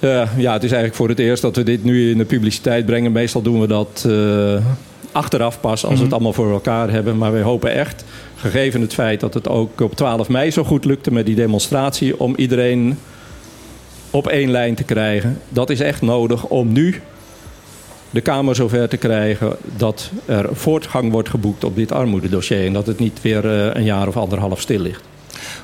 Eh, 0.00 0.28
ja, 0.36 0.52
het 0.52 0.62
is 0.62 0.70
eigenlijk 0.70 0.94
voor 0.94 1.08
het 1.08 1.18
eerst 1.18 1.42
dat 1.42 1.56
we 1.56 1.62
dit 1.62 1.84
nu 1.84 2.10
in 2.10 2.18
de 2.18 2.24
publiciteit 2.24 2.86
brengen. 2.86 3.12
Meestal 3.12 3.42
doen 3.42 3.60
we 3.60 3.66
dat 3.66 4.04
eh, 4.06 4.64
achteraf 5.12 5.60
pas 5.60 5.84
als 5.84 5.98
we 5.98 6.04
het 6.04 6.12
allemaal 6.12 6.32
voor 6.32 6.52
elkaar 6.52 6.90
hebben. 6.90 7.18
Maar 7.18 7.32
wij 7.32 7.42
hopen 7.42 7.72
echt, 7.72 8.04
gegeven 8.36 8.80
het 8.80 8.94
feit 8.94 9.20
dat 9.20 9.34
het 9.34 9.48
ook 9.48 9.80
op 9.80 9.94
12 9.94 10.28
mei 10.28 10.50
zo 10.50 10.64
goed 10.64 10.84
lukte 10.84 11.12
met 11.12 11.26
die 11.26 11.34
demonstratie, 11.34 12.20
om 12.20 12.34
iedereen 12.36 12.98
op 14.10 14.26
één 14.26 14.50
lijn 14.50 14.74
te 14.74 14.84
krijgen. 14.84 15.38
Dat 15.48 15.70
is 15.70 15.80
echt 15.80 16.02
nodig 16.02 16.44
om 16.44 16.72
nu 16.72 17.00
de 18.10 18.20
Kamer 18.20 18.54
zover 18.54 18.88
te 18.88 18.96
krijgen 18.96 19.56
dat 19.76 20.10
er 20.24 20.48
voortgang 20.52 21.12
wordt 21.12 21.28
geboekt 21.28 21.64
op 21.64 21.76
dit 21.76 21.92
armoededossier. 21.92 22.66
En 22.66 22.72
dat 22.72 22.86
het 22.86 22.98
niet 22.98 23.22
weer 23.22 23.44
eh, 23.44 23.74
een 23.74 23.84
jaar 23.84 24.08
of 24.08 24.16
anderhalf 24.16 24.60
stil 24.60 24.80
ligt. 24.80 25.02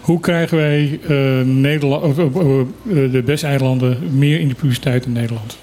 Hoe 0.00 0.20
krijgen 0.20 0.56
wij 0.56 1.00
eh, 1.02 1.46
Nederland, 1.46 2.18
of, 2.18 2.18
eh, 2.18 2.64
de 2.84 3.22
Westeilanden 3.24 4.16
meer 4.18 4.40
in 4.40 4.48
de 4.48 4.54
publiciteit 4.54 5.06
in 5.06 5.12
Nederland? 5.12 5.56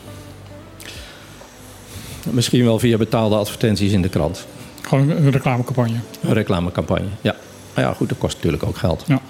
Misschien 2.29 2.63
wel 2.63 2.79
via 2.79 2.97
betaalde 2.97 3.35
advertenties 3.35 3.91
in 3.91 4.01
de 4.01 4.09
krant. 4.09 4.47
Gewoon 4.81 5.09
een 5.09 5.31
reclamecampagne. 5.31 5.95
Een 6.21 6.33
reclamecampagne, 6.33 7.07
ja. 7.21 7.35
Maar 7.73 7.83
ja, 7.83 7.93
goed, 7.93 8.09
dat 8.09 8.17
kost 8.17 8.35
natuurlijk 8.35 8.63
ook 8.63 8.77
geld. 8.77 9.03
Ja. 9.07 9.21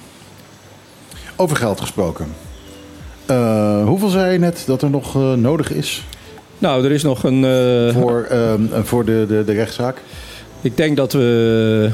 Over 1.35 1.57
geld 1.57 1.81
gesproken. 1.81 2.27
Eh, 3.25 3.85
hoeveel 3.85 4.09
zei 4.09 4.31
je 4.31 4.39
net 4.39 4.63
dat 4.65 4.81
er 4.81 4.89
nog 4.89 5.15
nodig 5.35 5.71
is 5.71 6.03
Nou, 6.63 6.85
er 6.85 6.91
is 6.91 7.03
nog 7.03 7.23
een... 7.23 7.43
eh, 7.45 7.95
voor, 8.01 8.23
ehm, 8.29 8.61
voor 8.83 9.05
de, 9.05 9.25
de, 9.27 9.43
de 9.45 9.51
rechtszaak? 9.51 10.01
Ik 10.61 10.77
denk 10.77 10.97
dat 10.97 11.13
we. 11.13 11.89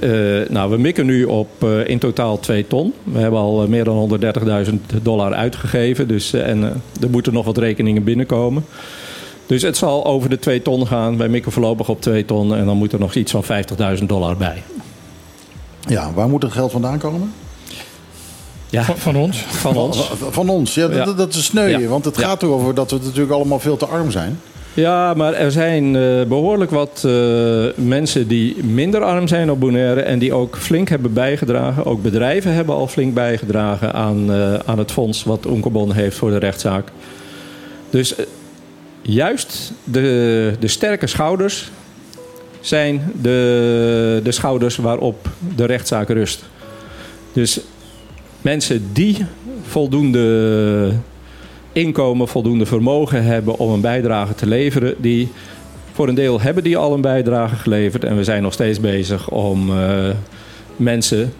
eh, 0.00 0.50
nou, 0.50 0.70
we 0.70 0.76
mikken 0.78 1.06
nu 1.06 1.24
op 1.24 1.48
eh, 1.62 1.88
in 1.88 1.98
totaal 1.98 2.40
2 2.40 2.66
ton. 2.66 2.92
We 3.04 3.18
hebben 3.18 3.40
al 3.40 3.68
meer 3.68 3.84
dan 3.84 4.18
130.000 4.66 5.02
dollar 5.02 5.34
uitgegeven. 5.34 6.08
Dus, 6.08 6.32
en 6.32 6.62
er 7.00 7.10
moeten 7.10 7.32
nog 7.32 7.44
wat 7.44 7.58
rekeningen 7.58 8.04
binnenkomen. 8.04 8.64
Dus 9.46 9.62
het 9.62 9.76
zal 9.76 10.04
over 10.06 10.28
de 10.30 10.38
2 10.38 10.62
ton 10.62 10.86
gaan. 10.86 11.16
Wij 11.18 11.28
mikken 11.28 11.52
voorlopig 11.52 11.88
op 11.88 12.00
2 12.00 12.24
ton. 12.24 12.54
En 12.56 12.64
dan 12.66 12.76
moet 12.76 12.92
er 12.92 12.98
nog 12.98 13.14
iets 13.14 13.30
van 13.32 13.44
50.000 13.98 14.04
dollar 14.06 14.36
bij. 14.36 14.62
Ja, 15.88 16.12
waar 16.14 16.28
moet 16.28 16.42
het 16.42 16.52
geld 16.52 16.72
vandaan 16.72 16.98
komen? 16.98 17.32
Ja, 18.74 18.82
Van, 18.84 18.96
van 18.98 19.16
ons. 19.16 19.36
van 19.38 19.76
ons. 19.76 19.96
Van, 20.00 20.32
van 20.32 20.48
ons, 20.48 20.74
ja, 20.74 20.88
Ja. 20.90 21.04
Dat, 21.04 21.16
dat 21.16 21.34
is 21.34 21.44
sneu. 21.44 21.68
Ja. 21.68 21.88
Want 21.88 22.04
het 22.04 22.16
Ja. 22.16 22.26
gaat 22.26 22.42
erover 22.42 22.74
dat 22.74 22.90
we 22.90 22.98
natuurlijk 23.02 23.32
allemaal 23.32 23.60
veel 23.60 23.76
te 23.76 23.86
arm 23.86 24.10
zijn. 24.10 24.40
Ja, 24.74 25.14
maar 25.14 25.32
er 25.32 25.50
zijn 25.52 25.96
eh, 25.96 26.22
behoorlijk 26.28 26.70
wat 26.70 27.02
eh, 27.06 27.64
mensen 27.74 28.28
die 28.28 28.64
minder 28.64 29.02
arm 29.02 29.28
zijn 29.28 29.50
op 29.50 29.60
Bonaire 29.60 30.00
en 30.00 30.18
die 30.18 30.32
ook 30.32 30.56
flink 30.56 30.88
hebben 30.88 31.12
bijgedragen. 31.12 31.84
Ook 31.84 32.02
bedrijven 32.02 32.52
hebben 32.52 32.74
al 32.74 32.86
flink 32.86 33.14
bijgedragen 33.14 33.92
aan, 33.92 34.32
eh, 34.32 34.54
aan 34.64 34.78
het 34.78 34.92
fonds 34.92 35.24
wat 35.24 35.46
Onkebon 35.46 35.92
heeft 35.92 36.16
voor 36.16 36.30
de 36.30 36.38
rechtszaak. 36.38 36.88
Dus 37.90 38.14
juist 39.02 39.72
de, 39.84 40.54
de 40.60 40.68
sterke 40.68 41.06
schouders 41.06 41.70
zijn 42.60 43.12
de, 43.22 44.20
de 44.24 44.32
schouders 44.32 44.76
waarop 44.76 45.28
de 45.56 45.64
rechtszaak 45.64 46.08
rust. 46.08 46.44
Dus 47.32 47.60
mensen 48.44 48.90
die 48.92 49.16
voldoende 49.62 50.92
inkomen, 51.72 52.28
voldoende 52.28 52.66
vermogen 52.66 53.24
hebben 53.24 53.58
om 53.58 53.72
een 53.72 53.80
bijdrage 53.80 54.34
te 54.34 54.46
leveren. 54.46 54.94
Die 54.98 55.28
voor 55.92 56.08
een 56.08 56.14
deel 56.14 56.40
hebben 56.40 56.62
die 56.62 56.76
al 56.76 56.94
een 56.94 57.00
bijdrage 57.00 57.56
geleverd. 57.56 58.04
En 58.04 58.16
we 58.16 58.24
zijn 58.24 58.42
nog 58.42 58.52
steeds 58.52 58.80
bezig 58.80 59.30
om 59.30 59.70
eh, 59.70 60.10
mensen 60.76 61.32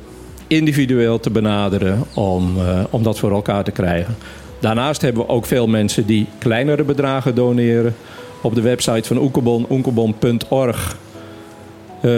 individueel 0.46 1.20
te 1.20 1.30
benaderen 1.30 2.02
om, 2.14 2.58
eh, 2.58 2.84
om 2.90 3.02
dat 3.02 3.18
voor 3.18 3.32
elkaar 3.32 3.64
te 3.64 3.70
krijgen. 3.70 4.16
Daarnaast 4.60 5.02
hebben 5.02 5.22
we 5.22 5.32
ook 5.32 5.46
veel 5.46 5.66
mensen 5.66 6.06
die 6.06 6.26
kleinere 6.38 6.84
bedragen 6.84 7.34
doneren. 7.34 7.94
Op 8.42 8.54
de 8.54 8.60
website 8.60 9.08
van 9.08 9.18
Oekebon, 9.18 9.66
oekebon.org, 9.70 10.96
eh, 12.00 12.10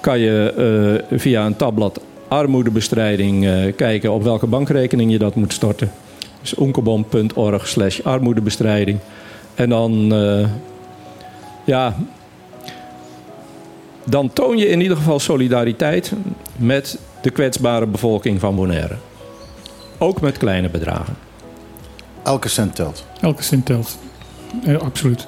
kan 0.00 0.18
je 0.18 1.04
via 1.10 1.46
een 1.46 1.56
tabblad 1.56 2.00
armoedebestrijding 2.32 3.46
eh, 3.46 3.76
kijken 3.76 4.12
op 4.12 4.22
welke 4.22 4.46
bankrekening 4.46 5.12
je 5.12 5.18
dat 5.18 5.34
moet 5.34 5.52
storten. 5.52 5.92
Dus 6.40 6.54
onkebom.org 6.54 7.68
slash 7.68 8.00
armoedebestrijding. 8.00 8.98
En 9.54 9.68
dan, 9.68 10.14
eh, 10.14 10.48
ja, 11.64 11.96
dan 14.04 14.32
toon 14.32 14.58
je 14.58 14.68
in 14.68 14.80
ieder 14.80 14.96
geval 14.96 15.20
solidariteit 15.20 16.12
met 16.56 16.98
de 17.22 17.30
kwetsbare 17.30 17.86
bevolking 17.86 18.40
van 18.40 18.56
Bonaire. 18.56 18.96
Ook 19.98 20.20
met 20.20 20.36
kleine 20.36 20.68
bedragen. 20.68 21.16
Elke 22.22 22.48
cent 22.48 22.74
telt. 22.74 23.04
Elke 23.20 23.42
cent 23.42 23.66
telt. 23.66 23.98
Eh, 24.64 24.80
absoluut. 24.80 25.26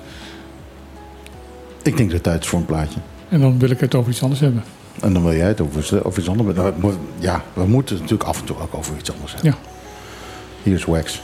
Ik 1.82 1.96
denk 1.96 2.08
dat 2.08 2.12
het 2.12 2.22
tijd 2.22 2.42
is 2.42 2.48
voor 2.48 2.58
een 2.58 2.64
plaatje. 2.64 3.00
En 3.28 3.40
dan 3.40 3.58
wil 3.58 3.70
ik 3.70 3.80
het 3.80 3.94
over 3.94 4.10
iets 4.10 4.22
anders 4.22 4.40
hebben. 4.40 4.64
En 5.00 5.12
dan 5.12 5.22
wil 5.22 5.34
jij 5.34 5.48
het 5.48 5.60
over, 5.60 6.04
over 6.04 6.18
iets 6.18 6.28
anders. 6.28 6.58
Ja, 7.18 7.42
we 7.52 7.66
moeten 7.66 7.94
het 7.94 8.02
natuurlijk 8.02 8.28
af 8.30 8.40
en 8.40 8.44
toe 8.44 8.56
ook 8.58 8.74
over 8.74 8.96
iets 8.98 9.12
anders 9.12 9.32
hebben. 9.34 9.50
Ja. 9.50 9.58
Hier 10.62 10.74
is 10.74 10.84
Wax. 10.84 11.22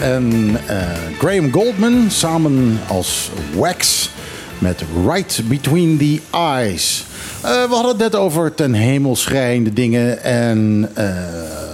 En 0.00 0.56
eh, 0.66 0.76
Graham 1.18 1.52
Goldman 1.52 2.10
samen 2.10 2.78
als 2.88 3.30
Wax 3.54 4.10
met 4.58 4.84
Right 5.06 5.42
Between 5.48 5.98
the 5.98 6.20
Eyes. 6.30 7.04
Eh, 7.42 7.50
we 7.50 7.74
hadden 7.74 7.90
het 7.90 7.98
net 7.98 8.14
over 8.14 8.54
ten 8.54 8.72
hemel 8.72 9.16
schrijende 9.16 9.72
dingen 9.72 10.22
en 10.22 10.88
eh, 10.94 11.06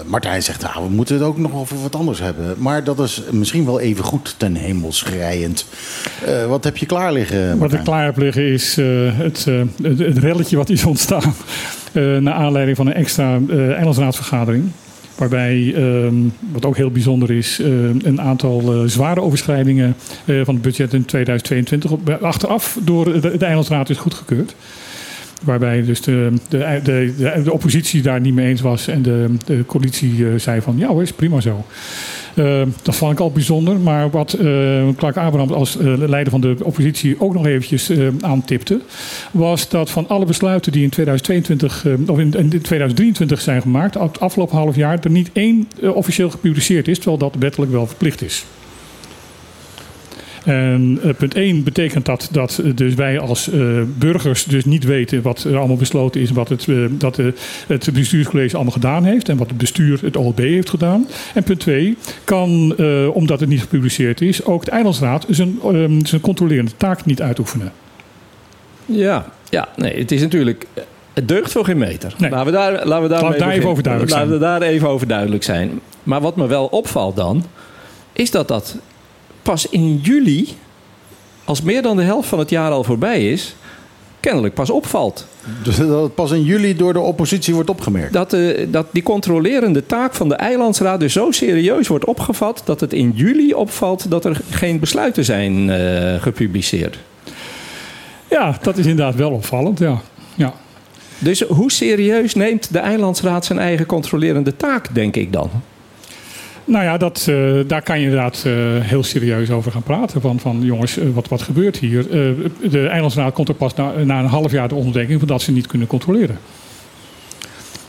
Martijn 0.06 0.42
zegt, 0.42 0.62
nou, 0.62 0.84
we 0.84 0.94
moeten 0.94 1.14
het 1.14 1.24
ook 1.24 1.38
nog 1.38 1.54
over 1.54 1.82
wat 1.82 1.94
anders 1.94 2.20
hebben. 2.20 2.54
Maar 2.58 2.84
dat 2.84 2.98
is 2.98 3.22
misschien 3.30 3.64
wel 3.64 3.80
even 3.80 4.04
goed 4.04 4.34
ten 4.36 4.54
hemel 4.54 4.92
schrijend. 4.92 5.66
Wat 6.48 6.64
heb 6.64 6.76
je 6.76 6.86
klaar 6.86 7.12
liggen, 7.12 7.58
Wat 7.58 7.72
ik 7.72 7.84
klaar 7.84 8.04
heb 8.04 8.16
liggen 8.16 8.52
is 8.52 8.76
het, 9.16 9.44
het, 9.44 9.98
het 9.98 10.18
relletje 10.18 10.56
wat 10.56 10.70
is 10.70 10.84
ontstaan. 10.84 11.34
naar 12.20 12.34
aanleiding 12.34 12.76
van 12.76 12.86
een 12.86 12.94
extra 12.94 13.40
eilandsraadsvergadering. 13.48 14.70
Waarbij, 15.16 15.74
ehm, 15.74 16.14
wat 16.52 16.64
ook 16.64 16.76
heel 16.76 16.90
bijzonder 16.90 17.30
is, 17.30 17.60
eh, 17.60 17.68
een 18.02 18.20
aantal 18.20 18.72
eh, 18.72 18.88
zware 18.88 19.20
overschrijdingen 19.20 19.96
eh, 20.24 20.40
van 20.44 20.54
het 20.54 20.62
budget 20.62 20.92
in 20.92 21.04
2022 21.04 21.90
op, 21.90 22.10
achteraf 22.10 22.78
door 22.82 23.20
de, 23.20 23.36
eilandsraad 23.38 23.90
is 23.90 23.96
goedgekeurd. 23.96 24.54
Waarbij 25.42 25.82
dus 25.82 26.00
de, 26.00 26.32
de, 26.48 26.80
de, 26.82 27.40
de, 27.44 27.52
oppositie 27.52 28.02
daar 28.02 28.20
niet 28.20 28.34
mee 28.34 28.48
eens 28.48 28.60
was 28.60 28.88
en 28.88 29.02
de, 29.02 29.34
de 29.44 29.64
coalitie 29.66 30.38
zei 30.38 30.60
van 30.60 30.78
ja 30.78 30.86
hoor, 30.86 31.02
is 31.02 31.12
prima 31.12 31.40
zo. 31.40 31.64
Eh, 32.36 32.62
dat 32.82 32.96
vond 32.96 33.12
ik 33.12 33.20
al 33.20 33.30
bijzonder. 33.30 33.78
Maar 33.78 34.10
wat 34.10 34.32
eh, 34.32 34.44
Clark 34.96 35.16
Abraham 35.16 35.52
als 35.52 35.78
eh, 35.78 35.84
leider 35.96 36.30
van 36.30 36.40
de 36.40 36.56
oppositie 36.62 37.20
ook 37.20 37.34
nog 37.34 37.46
eventjes 37.46 37.90
aantipte... 38.20 38.80
was 39.30 39.68
dat 39.68 39.90
van 39.90 40.08
alle 40.08 40.24
besluiten 40.24 40.72
die 40.72 40.82
in 40.82 40.90
2022 40.90 41.86
eh, 41.86 41.92
of 42.06 42.18
in, 42.18 42.32
in 42.32 42.60
2023 42.60 43.40
zijn 43.40 43.62
gemaakt... 43.62 43.94
het 43.94 44.20
afgelopen 44.20 44.56
half 44.56 44.76
jaar 44.76 44.98
er 45.02 45.10
niet 45.10 45.30
één 45.32 45.68
officieel 45.80 46.30
gepubliceerd 46.30 46.88
is... 46.88 46.96
terwijl 46.96 47.18
dat 47.18 47.34
wettelijk 47.38 47.72
wel 47.72 47.86
verplicht 47.86 48.22
is. 48.22 48.44
En 50.46 50.98
eh, 51.02 51.14
punt 51.14 51.34
1 51.34 51.62
betekent 51.62 52.06
dat 52.06 52.28
dat 52.32 52.62
dus 52.74 52.94
wij 52.94 53.18
als 53.18 53.50
eh, 53.50 53.60
burgers 53.98 54.44
dus 54.44 54.64
niet 54.64 54.84
weten 54.84 55.22
wat 55.22 55.44
er 55.44 55.56
allemaal 55.56 55.76
besloten 55.76 56.20
is, 56.20 56.30
wat 56.30 56.48
het, 56.48 56.68
eh, 56.68 56.76
dat 56.90 57.16
het 57.66 57.92
bestuurscollege 57.92 58.54
allemaal 58.54 58.72
gedaan 58.72 59.04
heeft 59.04 59.28
en 59.28 59.36
wat 59.36 59.48
het 59.48 59.58
bestuur, 59.58 59.98
het 60.02 60.16
OLB, 60.16 60.38
heeft 60.38 60.70
gedaan. 60.70 61.06
En 61.34 61.42
punt 61.42 61.60
2 61.60 61.96
kan, 62.24 62.76
omdat 63.12 63.40
het 63.40 63.48
niet 63.48 63.60
gepubliceerd 63.60 64.20
is, 64.20 64.44
ook 64.44 64.64
de 64.64 64.70
eilandsraad 64.70 65.26
zijn, 65.28 65.58
eh, 65.62 65.72
zijn 66.02 66.20
controlerende 66.20 66.76
taak 66.76 67.04
niet 67.04 67.22
uitoefenen. 67.22 67.72
Ja, 68.84 69.26
ja 69.50 69.68
nee, 69.76 69.98
het 69.98 70.12
is 70.12 70.20
natuurlijk. 70.20 70.66
Het 71.12 71.28
deugt 71.28 71.52
voor 71.52 71.64
geen 71.64 71.78
meter. 71.78 72.14
Nee. 72.18 72.30
Laten 72.30 72.46
we 72.46 72.52
daar, 72.52 72.72
laten 72.72 73.02
we 73.02 73.08
daar, 73.08 73.22
Laten 73.22 73.50
even 73.50 73.68
over 73.68 73.82
duidelijk 73.82 74.12
laten 74.12 74.28
zijn. 74.28 74.40
we 74.40 74.44
daar 74.44 74.62
even 74.62 74.88
over 74.88 75.06
duidelijk 75.06 75.42
zijn. 75.42 75.80
Maar 76.02 76.20
wat 76.20 76.36
me 76.36 76.46
wel 76.46 76.66
opvalt 76.66 77.16
dan, 77.16 77.44
is 78.12 78.30
dat 78.30 78.48
dat 78.48 78.76
pas 79.46 79.68
in 79.68 79.96
juli, 80.02 80.48
als 81.44 81.62
meer 81.62 81.82
dan 81.82 81.96
de 81.96 82.02
helft 82.02 82.28
van 82.28 82.38
het 82.38 82.50
jaar 82.50 82.70
al 82.70 82.84
voorbij 82.84 83.30
is, 83.32 83.54
kennelijk 84.20 84.54
pas 84.54 84.70
opvalt. 84.70 85.26
Dus 85.62 85.76
dat 85.76 86.02
het 86.02 86.14
pas 86.14 86.30
in 86.30 86.42
juli 86.42 86.76
door 86.76 86.92
de 86.92 87.00
oppositie 87.00 87.54
wordt 87.54 87.70
opgemerkt. 87.70 88.12
Dat, 88.12 88.32
eh, 88.32 88.66
dat 88.68 88.86
die 88.90 89.02
controlerende 89.02 89.86
taak 89.86 90.14
van 90.14 90.28
de 90.28 90.34
eilandsraad 90.34 91.00
dus 91.00 91.12
zo 91.12 91.30
serieus 91.30 91.88
wordt 91.88 92.04
opgevat 92.04 92.62
dat 92.64 92.80
het 92.80 92.92
in 92.92 93.12
juli 93.14 93.54
opvalt 93.54 94.10
dat 94.10 94.24
er 94.24 94.40
geen 94.50 94.80
besluiten 94.80 95.24
zijn 95.24 95.70
eh, 95.70 96.22
gepubliceerd. 96.22 96.98
Ja, 98.30 98.58
dat 98.62 98.78
is 98.78 98.86
inderdaad 98.86 99.14
wel 99.14 99.30
opvallend, 99.30 99.78
ja. 99.78 100.00
ja. 100.34 100.54
Dus 101.18 101.40
hoe 101.40 101.72
serieus 101.72 102.34
neemt 102.34 102.72
de 102.72 102.78
eilandsraad 102.78 103.44
zijn 103.44 103.58
eigen 103.58 103.86
controlerende 103.86 104.56
taak, 104.56 104.94
denk 104.94 105.16
ik 105.16 105.32
dan? 105.32 105.50
Nou 106.66 106.84
ja, 106.84 106.96
dat, 106.96 107.26
eh, 107.28 107.54
daar 107.66 107.82
kan 107.82 107.98
je 107.98 108.04
inderdaad 108.04 108.42
eh, 108.46 108.52
heel 108.80 109.02
serieus 109.02 109.50
over 109.50 109.72
gaan 109.72 109.82
praten. 109.82 110.20
Van, 110.20 110.40
van 110.40 110.62
jongens, 110.62 110.98
eh, 110.98 111.06
wat, 111.14 111.28
wat 111.28 111.42
gebeurt 111.42 111.76
hier? 111.76 112.08
De 112.70 112.86
Eilandsraad 112.88 113.32
komt 113.32 113.48
er 113.48 113.54
pas 113.54 113.74
na, 113.74 113.92
na 114.04 114.18
een 114.18 114.26
half 114.26 114.52
jaar 114.52 114.68
de 114.68 114.74
ontdekking 114.74 115.18
van 115.18 115.28
dat 115.28 115.42
ze 115.42 115.52
niet 115.52 115.66
kunnen 115.66 115.88
controleren. 115.88 116.38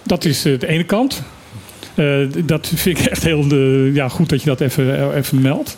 Dat 0.03 0.25
is 0.25 0.41
de 0.41 0.67
ene 0.67 0.83
kant. 0.83 1.23
Dat 2.45 2.71
vind 2.75 2.99
ik 2.99 3.05
echt 3.05 3.23
heel 3.23 3.55
ja, 3.93 4.09
goed 4.09 4.29
dat 4.29 4.41
je 4.41 4.49
dat 4.49 4.61
even, 4.61 5.15
even 5.15 5.41
meldt. 5.41 5.77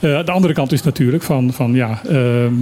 De 0.00 0.30
andere 0.30 0.54
kant 0.54 0.72
is 0.72 0.82
natuurlijk 0.82 1.22
van, 1.22 1.52
van 1.52 1.74
ja, 1.74 2.00
ehm, 2.08 2.52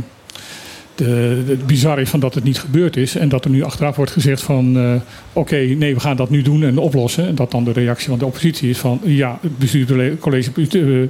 de, 1.04 1.42
het 1.46 1.66
bizar 1.66 2.00
is 2.00 2.10
van 2.10 2.20
dat 2.20 2.34
het 2.34 2.44
niet 2.44 2.58
gebeurd 2.58 2.96
is. 2.96 3.16
En 3.16 3.28
dat 3.28 3.44
er 3.44 3.50
nu 3.50 3.62
achteraf 3.62 3.96
wordt 3.96 4.10
gezegd 4.10 4.42
van 4.42 4.76
eh, 4.76 4.94
oké, 5.32 5.56
nee, 5.56 5.94
we 5.94 6.00
gaan 6.00 6.16
dat 6.16 6.30
nu 6.30 6.42
doen 6.42 6.62
en 6.62 6.78
oplossen. 6.78 7.26
En 7.26 7.34
dat 7.34 7.50
dan 7.50 7.64
de 7.64 7.72
reactie 7.72 8.08
van 8.08 8.18
de 8.18 8.26
oppositie 8.26 8.70
is 8.70 8.78
van 8.78 9.00
ja, 9.04 9.38
het 9.42 9.58
bestuurscollege 9.58 10.50
uh, 10.56 11.08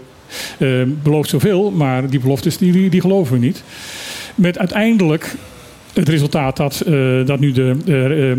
uh, 0.59 0.89
belooft 1.03 1.29
zoveel, 1.29 1.71
maar 1.71 2.11
die 2.11 2.21
beloftes 2.21 2.57
die, 2.57 2.73
die, 2.73 2.91
die 2.91 3.01
geloven 3.01 3.33
we 3.33 3.47
niet. 3.47 3.63
Met 4.35 4.59
uiteindelijk 4.59 5.35
het 5.93 6.09
resultaat 6.09 6.57
dat, 6.57 6.81
eh, 6.81 7.27
dat 7.27 7.41
nu 7.41 7.53
de, 7.53 7.77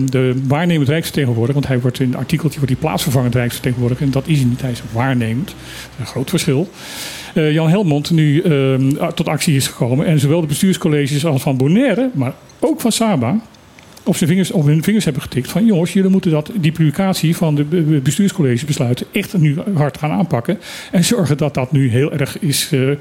de, 0.10 0.41
waarnemend 0.47 0.89
rijksvertegenwoordiger, 0.89 1.54
want 1.54 1.68
hij 1.68 1.80
wordt 1.80 1.99
in 1.99 2.10
het 2.10 2.18
artikeltje 2.18 2.60
wordt 2.60 2.74
hij 2.74 2.82
plaatsvervangend 2.82 3.36
rijksvertegenwoordiger 3.36 4.06
en 4.06 4.12
dat 4.12 4.28
is 4.28 4.38
hij 4.38 4.47
niet, 4.47 4.62
hij 4.62 4.72
is 4.72 4.82
waarnemend. 4.91 5.56
Een 5.99 6.06
groot 6.06 6.30
verschil. 6.30 6.70
Eh, 7.34 7.52
Jan 7.52 7.70
Helmond 7.70 8.12
nu 8.12 8.42
eh, 8.42 9.08
tot 9.08 9.28
actie 9.28 9.56
is 9.56 9.68
gekomen 9.68 10.06
en 10.06 10.20
zowel 10.20 10.42
de 10.42 10.48
bestuurscolleges 10.48 11.26
als 11.26 11.42
van 11.42 11.58
Bonaire, 11.58 12.10
maar 12.14 12.34
ook 12.60 12.82
van 12.82 12.92
Saba, 12.92 13.40
op, 14.04 14.16
zijn 14.16 14.30
vingers, 14.30 14.52
op 14.52 14.66
hun 14.66 14.84
vingers 14.84 15.04
hebben 15.06 15.22
getikt 15.22 15.50
van 15.52 15.66
jongens, 15.66 15.94
jullie 15.94 16.10
moeten 16.10 16.32
dat, 16.32 16.52
die 16.56 16.72
publicatie 16.72 17.36
van 17.36 17.56
de 17.56 17.64
be- 17.64 17.82
bestuurscollege 17.82 18.66
besluiten 18.66 19.06
echt 19.12 19.38
nu 19.38 19.58
hard 19.74 19.98
gaan 19.98 20.12
aanpakken. 20.12 20.60
En 20.92 21.04
zorgen 21.04 21.38
dat 21.38 21.54
dat 21.54 21.72
nu 21.72 21.90
heel 21.90 22.12
erg 22.12 22.40
is, 22.40 22.70
eh, 22.72 22.92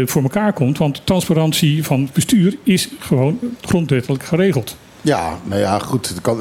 eh, 0.00 0.06
voor 0.06 0.22
elkaar 0.22 0.52
komt. 0.52 0.78
Want 0.78 1.00
transparantie 1.04 1.84
van 1.84 2.00
het 2.00 2.12
bestuur 2.12 2.56
is 2.62 2.88
gewoon 2.98 3.38
grondwettelijk 3.60 4.22
geregeld. 4.22 4.76
Ja, 5.02 5.38
nou 5.44 5.60
ja, 5.60 5.78
goed. 5.78 6.14
Kan, 6.22 6.38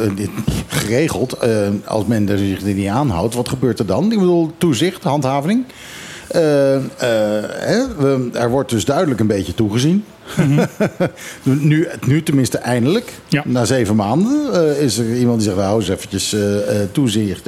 geregeld. 0.68 1.38
als 1.86 2.05
men 2.05 2.30
er 2.30 2.38
zich 2.38 2.61
er 2.61 2.74
niet 2.74 2.88
aanhoudt, 2.88 3.36
wat 3.36 3.49
gebeurt 3.49 3.80
er 3.80 3.86
dan? 3.86 4.11
Ik 4.11 4.20
bedoel, 4.20 4.51
toezicht, 4.57 5.03
handhaving. 5.03 5.63
Eh, 6.28 6.75
eh, 6.75 6.82
hè, 7.49 7.84
er 8.34 8.49
wordt 8.49 8.69
dus 8.69 8.86
duidelijk 8.86 9.19
een 9.19 9.28
beetje 9.28 9.53
toegezien. 9.53 10.05
nu, 11.43 11.88
nu 12.05 12.23
tenminste 12.23 12.57
eindelijk. 12.57 13.13
Na 13.43 13.65
zeven 13.65 13.95
maanden 13.95 14.53
eh, 14.53 14.84
is 14.84 14.97
er 14.97 15.17
iemand 15.17 15.39
die 15.39 15.47
zegt... 15.49 15.61
nou, 15.61 15.80
eens 15.80 15.89
eventjes 15.89 16.34
eh, 16.34 16.82
eh, 16.82 16.88
toezicht, 16.91 17.45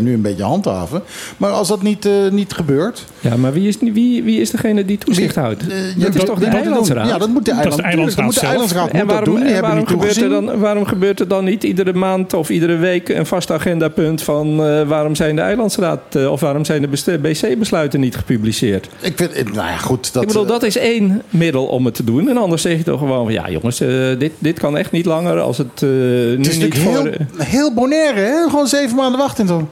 nu 0.00 0.12
een 0.12 0.22
beetje 0.22 0.42
handhaven. 0.42 1.02
Maar 1.36 1.50
als 1.50 1.68
dat 1.68 1.82
niet, 1.82 2.06
eh, 2.06 2.12
niet 2.30 2.52
gebeurt... 2.52 3.04
Ja, 3.20 3.36
maar 3.36 3.52
wie 3.52 3.68
is, 3.68 3.76
wie, 3.80 4.22
wie 4.22 4.40
is 4.40 4.50
degene 4.50 4.84
die 4.84 4.98
toezicht 4.98 5.34
houdt? 5.34 5.62
ja, 5.96 6.04
dat 6.04 6.14
is 6.14 6.24
toch 6.24 6.38
de 6.38 6.46
eilandsraad? 6.46 7.08
Ja, 7.08 7.18
dat 7.18 7.28
moet 7.28 7.44
de 7.44 7.52
eilandsraad 7.82 8.90
En 8.90 9.06
waarom, 9.06 9.24
doen. 9.24 9.34
Die 9.34 9.44
en 9.44 9.52
hebben 9.52 9.70
waarom, 9.70 9.78
niet 9.78 9.88
gebeurt 9.88 10.16
er 10.16 10.28
dan, 10.28 10.58
waarom 10.58 10.86
gebeurt 10.86 11.20
er 11.20 11.28
dan 11.28 11.44
niet 11.44 11.64
iedere 11.64 11.92
maand 11.92 12.34
of 12.34 12.50
iedere 12.50 12.76
week 12.76 13.08
een 13.08 13.26
vast 13.26 13.50
agendapunt 13.50 14.22
van 14.22 14.64
eh, 14.64 14.88
waarom 14.88 15.14
zijn 15.14 15.36
de 15.36 15.42
eilandsraad 15.42 16.26
of 16.26 16.40
waarom 16.40 16.64
zijn 16.64 16.82
de 16.82 17.18
BC-besluiten 17.18 18.00
niet 18.00 18.16
gepubliceerd? 18.16 18.88
Ik 19.00 19.16
vind, 19.16 19.34
nou 19.34 19.68
ja, 19.68 19.76
goed. 19.76 20.12
Dat, 20.12 20.22
ik 20.22 20.28
bedoel, 20.28 20.46
dat 20.46 20.62
is 20.62 20.76
één 20.76 21.22
middel 21.30 21.66
om 21.66 21.84
het 21.84 21.94
te 21.94 22.04
doen. 22.04 22.17
En 22.26 22.36
anders 22.36 22.62
zeg 22.62 22.76
je 22.76 22.82
toch 22.82 22.98
gewoon 22.98 23.24
van 23.24 23.32
ja 23.32 23.50
jongens, 23.50 23.80
eh, 23.80 23.88
dit, 24.18 24.32
dit 24.38 24.58
kan 24.58 24.76
echt 24.76 24.92
niet 24.92 25.06
langer 25.06 25.40
als 25.40 25.58
het 25.58 25.82
eh, 25.82 25.88
nu 25.88 26.36
Het 26.36 26.46
is 26.46 26.58
niet 26.58 26.78
voor... 26.78 26.92
heel, 26.92 27.12
heel 27.36 27.74
bonaire, 27.74 28.20
hè? 28.20 28.48
Gewoon 28.48 28.66
zeven 28.66 28.96
maanden 28.96 29.20
wachten 29.20 29.42
en 29.42 29.48
zo. 29.48 29.68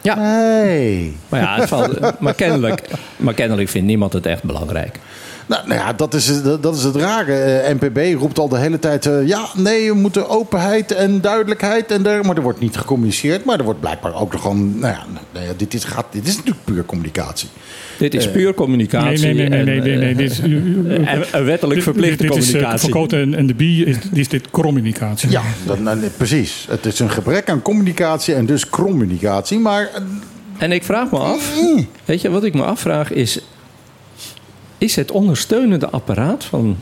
Ja. 0.00 0.14
Nee. 0.14 1.16
Maar 1.28 1.40
ja, 1.40 1.56
het 1.56 1.68
valt, 1.68 2.20
maar, 2.20 2.34
kennelijk, 2.34 2.80
maar 3.16 3.34
kennelijk 3.34 3.68
vindt 3.68 3.86
niemand 3.86 4.12
het 4.12 4.26
echt 4.26 4.42
belangrijk. 4.42 4.98
Nou, 5.46 5.66
nou 5.68 5.80
ja, 5.80 5.92
dat 5.92 6.14
is, 6.14 6.42
dat, 6.60 6.76
is 6.76 6.82
het 6.82 6.96
rare. 6.96 7.32
Eh, 7.34 7.74
NPB 7.80 8.18
roept 8.20 8.38
al 8.38 8.48
de 8.48 8.58
hele 8.58 8.78
tijd... 8.78 9.06
eh, 9.06 9.26
ja, 9.26 9.46
nee, 9.56 9.92
we 9.92 9.98
moeten 9.98 10.28
openheid 10.28 10.92
en 10.92 11.20
duidelijkheid. 11.20 11.90
En 11.90 12.02
der, 12.02 12.24
maar 12.24 12.36
er 12.36 12.42
wordt 12.42 12.60
niet 12.60 12.76
gecommuniceerd. 12.76 13.44
Maar 13.44 13.58
er 13.58 13.64
wordt 13.64 13.80
blijkbaar 13.80 14.14
ook 14.14 14.32
nog 14.32 14.40
gewoon... 14.42 14.78
Nou 14.78 14.92
ja, 14.94 15.04
nou 15.32 15.46
ja, 15.46 15.52
dit, 15.56 15.74
is, 15.74 15.84
gaat, 15.84 16.06
dit 16.10 16.26
is 16.26 16.36
natuurlijk 16.36 16.64
puur 16.64 16.84
communicatie. 16.84 17.48
Dit 17.98 18.14
is 18.14 18.26
Eh, 18.26 18.32
puur 18.32 18.54
communicatie. 18.54 19.24
Nee, 19.24 19.34
nee, 19.34 19.48
nee, 19.48 19.62
nee, 19.64 19.76
en, 19.78 19.82
nee, 19.84 19.96
nee, 19.96 20.04
nee, 20.04 20.14
dit 20.14 20.30
is, 20.30 20.38
en- 21.32 21.44
wettelijk 21.44 21.82
verplichte 21.82 22.22
dit, 22.22 22.32
dit 22.32 22.42
is, 22.42 22.50
communicatie. 22.50 23.18
En, 23.18 23.34
en 23.34 23.46
de 23.46 23.54
Bie 23.54 23.84
is, 23.84 23.96
is 24.12 24.28
dit 24.28 24.50
communicatie. 24.50 25.30
Ja, 25.30 25.42
dat, 25.66 25.78
nou, 25.80 25.98
nee, 25.98 26.10
precies. 26.10 26.66
Het 26.70 26.86
is 26.86 26.98
een 26.98 27.10
gebrek 27.10 27.50
aan 27.50 27.62
communicatie 27.62 28.34
en 28.34 28.46
dus 28.46 28.68
communicatie. 28.68 29.58
Maar 29.58 29.88
En 30.58 30.72
ik 30.72 30.82
vraag 30.84 31.10
me 31.10 31.18
af, 31.18 31.52
weet 32.04 32.20
je, 32.20 32.30
wat 32.30 32.44
ik 32.44 32.54
me 32.54 32.62
afvraag 32.62 33.12
is... 33.12 33.40
is 34.84 34.96
het 34.96 35.10
ondersteunende 35.10 35.90
apparaat 35.90 36.44
van 36.44 36.76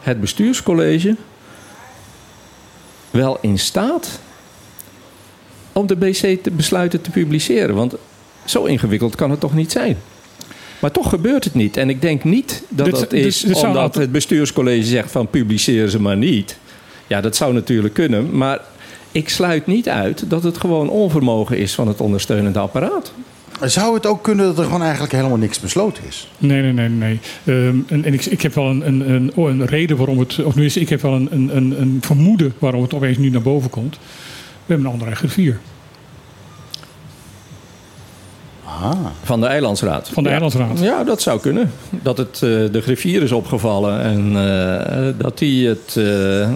het 0.00 0.20
bestuurscollege... 0.20 1.16
wel 3.10 3.38
in 3.40 3.58
staat 3.58 4.20
om 5.72 5.86
de 5.86 5.96
BC-besluiten 5.96 7.00
te 7.00 7.10
publiceren? 7.10 7.74
Want 7.74 7.94
zo 8.44 8.64
ingewikkeld 8.64 9.14
kan 9.14 9.30
het 9.30 9.40
toch 9.40 9.54
niet 9.54 9.72
zijn? 9.72 9.96
Maar 10.78 10.90
toch 10.90 11.08
gebeurt 11.08 11.44
het 11.44 11.54
niet. 11.54 11.76
En 11.76 11.88
ik 11.88 12.00
denk 12.00 12.24
niet 12.24 12.62
dat 12.68 12.86
Dit- 12.86 12.94
dat 12.94 13.10
dit- 13.10 13.24
is 13.26 13.40
dit 13.40 13.56
zou 13.56 13.66
omdat 13.66 13.82
altijd- 13.82 14.02
het 14.04 14.12
bestuurscollege 14.12 14.86
zegt 14.86 15.10
van 15.10 15.28
publiceer 15.28 15.88
ze 15.88 16.00
maar 16.00 16.16
niet. 16.16 16.58
Ja, 17.06 17.20
dat 17.20 17.36
zou 17.36 17.52
natuurlijk 17.54 17.94
kunnen. 17.94 18.36
Maar 18.36 18.60
ik 19.12 19.28
sluit 19.28 19.66
niet 19.66 19.88
uit 19.88 20.30
dat 20.30 20.42
het 20.42 20.58
gewoon 20.58 20.88
onvermogen 20.88 21.58
is 21.58 21.74
van 21.74 21.88
het 21.88 22.00
ondersteunende 22.00 22.58
apparaat. 22.58 23.12
Zou 23.60 23.94
het 23.94 24.06
ook 24.06 24.22
kunnen 24.22 24.46
dat 24.46 24.58
er 24.58 24.64
gewoon 24.64 24.82
eigenlijk 24.82 25.12
helemaal 25.12 25.36
niks 25.36 25.60
besloten 25.60 26.04
is? 26.08 26.30
Nee, 26.38 26.62
nee, 26.62 26.72
nee, 26.72 26.88
nee. 26.88 27.20
Ehm, 27.44 27.76
en 27.86 28.04
en 28.04 28.12
ik, 28.12 28.24
ik 28.24 28.42
heb 28.42 28.54
wel 28.54 28.64
een, 28.64 28.86
een, 28.86 29.10
een, 29.10 29.32
oh, 29.34 29.48
een 29.48 29.66
reden 29.66 29.96
waarom 29.96 30.18
het, 30.18 30.44
of 30.44 30.52
tenminste, 30.52 30.80
ik 30.80 30.88
heb 30.88 31.00
wel 31.00 31.12
een, 31.12 31.28
een, 31.30 31.56
een, 31.56 31.80
een 31.80 31.98
vermoeden 32.00 32.54
waarom 32.58 32.82
het 32.82 32.94
opeens 32.94 33.18
nu 33.18 33.30
naar 33.30 33.42
boven 33.42 33.70
komt. 33.70 33.98
We 34.66 34.72
hebben 34.72 34.86
een 34.86 34.92
andere 34.92 35.14
griffier. 35.14 35.60
Van 39.22 39.40
de 39.40 39.46
Eilandsraad. 39.46 40.08
Van 40.08 40.22
de 40.22 40.28
ja. 40.28 40.34
Eilandsraad. 40.34 40.78
Ja, 40.80 41.04
dat 41.04 41.22
zou 41.22 41.40
kunnen. 41.40 41.70
Dat 41.90 42.18
het 42.18 42.34
eh, 42.34 42.40
de 42.40 42.80
griffier 42.82 43.22
is 43.22 43.32
opgevallen 43.32 44.00
en 44.00 44.26
eh, 44.26 45.14
dat 45.18 45.38
hij 45.38 45.48
het 45.48 45.96
eh, 45.96 46.50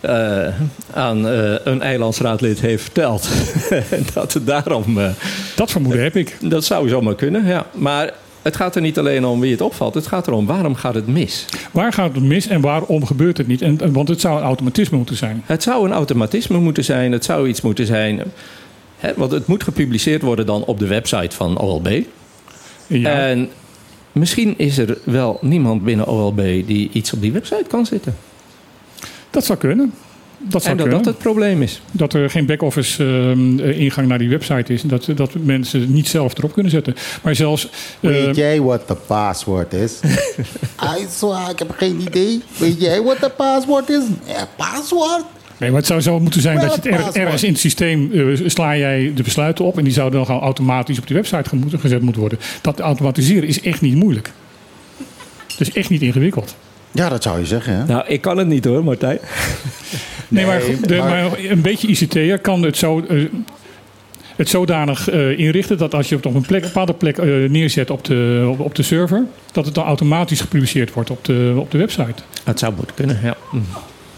eh, 0.00 0.46
aan 0.92 1.28
eh, 1.28 1.54
een 1.64 1.82
eilandsraadlid 1.82 2.60
heeft 2.60 2.82
verteld. 2.82 3.28
dat 4.14 4.32
het 4.32 4.46
daarom... 4.46 4.98
eh, 4.98 5.08
dat 5.56 5.70
vermoeden 5.70 6.02
heb 6.02 6.16
ik. 6.16 6.36
Dat 6.40 6.64
zou 6.64 6.88
zomaar 6.88 7.14
kunnen, 7.14 7.46
ja. 7.46 7.66
Maar 7.72 8.12
het 8.42 8.56
gaat 8.56 8.74
er 8.74 8.80
niet 8.80 8.98
alleen 8.98 9.24
om 9.24 9.40
wie 9.40 9.50
het 9.50 9.60
opvalt. 9.60 9.94
Het 9.94 10.06
gaat 10.06 10.26
erom 10.26 10.46
waarom 10.46 10.74
gaat 10.74 10.94
het 10.94 11.06
mis. 11.06 11.44
Waar 11.72 11.92
gaat 11.92 12.14
het 12.14 12.24
mis 12.24 12.46
en 12.46 12.60
waarom 12.60 13.06
gebeurt 13.06 13.38
het 13.38 13.46
niet? 13.46 13.62
En, 13.62 13.92
want 13.92 14.08
het 14.08 14.20
zou 14.20 14.38
een 14.38 14.44
automatisme 14.44 14.96
moeten 14.96 15.16
zijn. 15.16 15.42
Het 15.46 15.62
zou 15.62 15.84
een 15.86 15.92
automatisme 15.92 16.58
moeten 16.58 16.84
zijn. 16.84 17.12
Het 17.12 17.24
zou 17.24 17.48
iets 17.48 17.60
moeten 17.60 17.86
zijn... 17.86 18.22
Hè, 18.96 19.12
want 19.16 19.32
het 19.32 19.46
moet 19.46 19.62
gepubliceerd 19.62 20.22
worden 20.22 20.46
dan 20.46 20.64
op 20.64 20.78
de 20.78 20.86
website 20.86 21.36
van 21.36 21.58
OLB. 21.58 22.02
En 22.88 23.48
misschien 24.12 24.54
is 24.56 24.78
er 24.78 24.98
wel 25.04 25.38
niemand 25.40 25.84
binnen 25.84 26.06
OLB 26.06 26.36
die 26.66 26.90
iets 26.92 27.12
op 27.12 27.20
die 27.20 27.32
website 27.32 27.64
kan 27.68 27.86
zetten. 27.86 28.16
Dat 29.36 29.44
zou 29.44 29.58
kunnen. 29.58 29.92
Dat 30.38 30.62
zou 30.62 30.72
en 30.72 30.76
dat 30.76 30.86
kunnen. 30.86 31.04
dat 31.04 31.14
het 31.14 31.22
probleem 31.22 31.62
is. 31.62 31.80
Dat 31.90 32.14
er 32.14 32.30
geen 32.30 32.46
back-office 32.46 33.04
ehm, 33.04 33.58
eh, 33.58 33.80
ingang 33.80 34.08
naar 34.08 34.18
die 34.18 34.28
website 34.28 34.72
is. 34.72 34.82
En 34.82 34.88
dat, 34.88 35.08
dat 35.14 35.34
mensen 35.34 35.92
niet 35.92 36.08
zelf 36.08 36.38
erop 36.38 36.52
kunnen 36.52 36.72
zetten. 36.72 36.94
Maar 37.22 37.34
zelfs... 37.34 37.68
Weet 38.00 38.26
ehm, 38.26 38.34
jij 38.34 38.60
wat 38.60 38.88
de 38.88 38.94
paswoord 38.94 39.72
is? 39.72 40.00
I 40.98 41.06
swear, 41.10 41.50
ik 41.50 41.58
heb 41.58 41.70
geen 41.70 42.00
idee. 42.00 42.42
Weet 42.58 42.80
jij 42.80 43.02
wat 43.02 43.18
de 43.20 43.30
paswoord 43.36 43.88
is? 43.88 44.02
Ja, 44.26 44.48
paswoord? 44.56 45.24
Nee, 45.58 45.70
maar 45.70 45.78
het 45.78 45.88
zou 45.88 46.00
zo 46.00 46.20
moeten 46.20 46.40
zijn 46.40 46.60
dat 46.60 46.78
je 46.82 46.90
het 46.92 47.16
ergens 47.16 47.42
in 47.42 47.52
het 47.52 47.60
systeem 47.60 48.12
eh, 48.12 48.48
sla 48.48 48.76
jij 48.76 49.12
de 49.14 49.22
besluiten 49.22 49.64
op 49.64 49.78
en 49.78 49.84
die 49.84 49.92
zouden 49.92 50.16
dan 50.16 50.26
gewoon 50.26 50.42
automatisch 50.42 50.98
op 50.98 51.06
die 51.06 51.16
website 51.16 51.78
gezet 51.78 52.02
moeten 52.02 52.20
worden. 52.20 52.38
Dat 52.60 52.80
automatiseren 52.80 53.48
is 53.48 53.60
echt 53.60 53.80
niet 53.80 53.94
moeilijk. 53.94 54.32
Het 55.46 55.60
is 55.68 55.72
echt 55.72 55.90
niet 55.90 56.02
ingewikkeld. 56.02 56.56
Ja, 56.96 57.08
dat 57.08 57.22
zou 57.22 57.38
je 57.38 57.46
zeggen. 57.46 57.74
Hè? 57.76 57.84
Nou, 57.84 58.04
ik 58.06 58.20
kan 58.20 58.38
het 58.38 58.46
niet 58.46 58.64
hoor, 58.64 58.84
Martijn. 58.84 59.18
Nee, 60.28 60.46
maar, 60.46 60.60
de- 60.86 60.96
maar- 60.96 61.08
maar 61.08 61.38
een 61.38 61.60
beetje 61.60 61.88
ICT'er 61.88 62.38
kan 62.38 62.62
het 62.62 62.76
zo. 62.76 63.00
eh, 63.08 63.24
het 64.36 64.48
zodanig 64.48 65.08
eh, 65.10 65.38
inrichten 65.38 65.78
dat 65.78 65.94
als 65.94 66.08
je 66.08 66.16
het 66.16 66.26
op 66.26 66.34
een, 66.34 66.46
plek, 66.46 66.60
een 66.62 66.66
bepaalde 66.68 66.94
plek 66.94 67.18
eh, 67.18 67.50
neerzet 67.50 67.90
op 67.90 68.04
de, 68.04 68.46
op, 68.50 68.60
op 68.60 68.74
de 68.74 68.82
server, 68.82 69.22
dat 69.52 69.64
het 69.64 69.74
dan 69.74 69.84
automatisch 69.84 70.40
gepubliceerd 70.40 70.92
wordt 70.92 71.10
op 71.10 71.24
de, 71.24 71.54
op 71.56 71.70
de 71.70 71.78
website. 71.78 72.22
Het 72.44 72.58
zou 72.58 72.72
moeten 72.76 72.94
kunnen, 72.94 73.20
ja. 73.22 73.36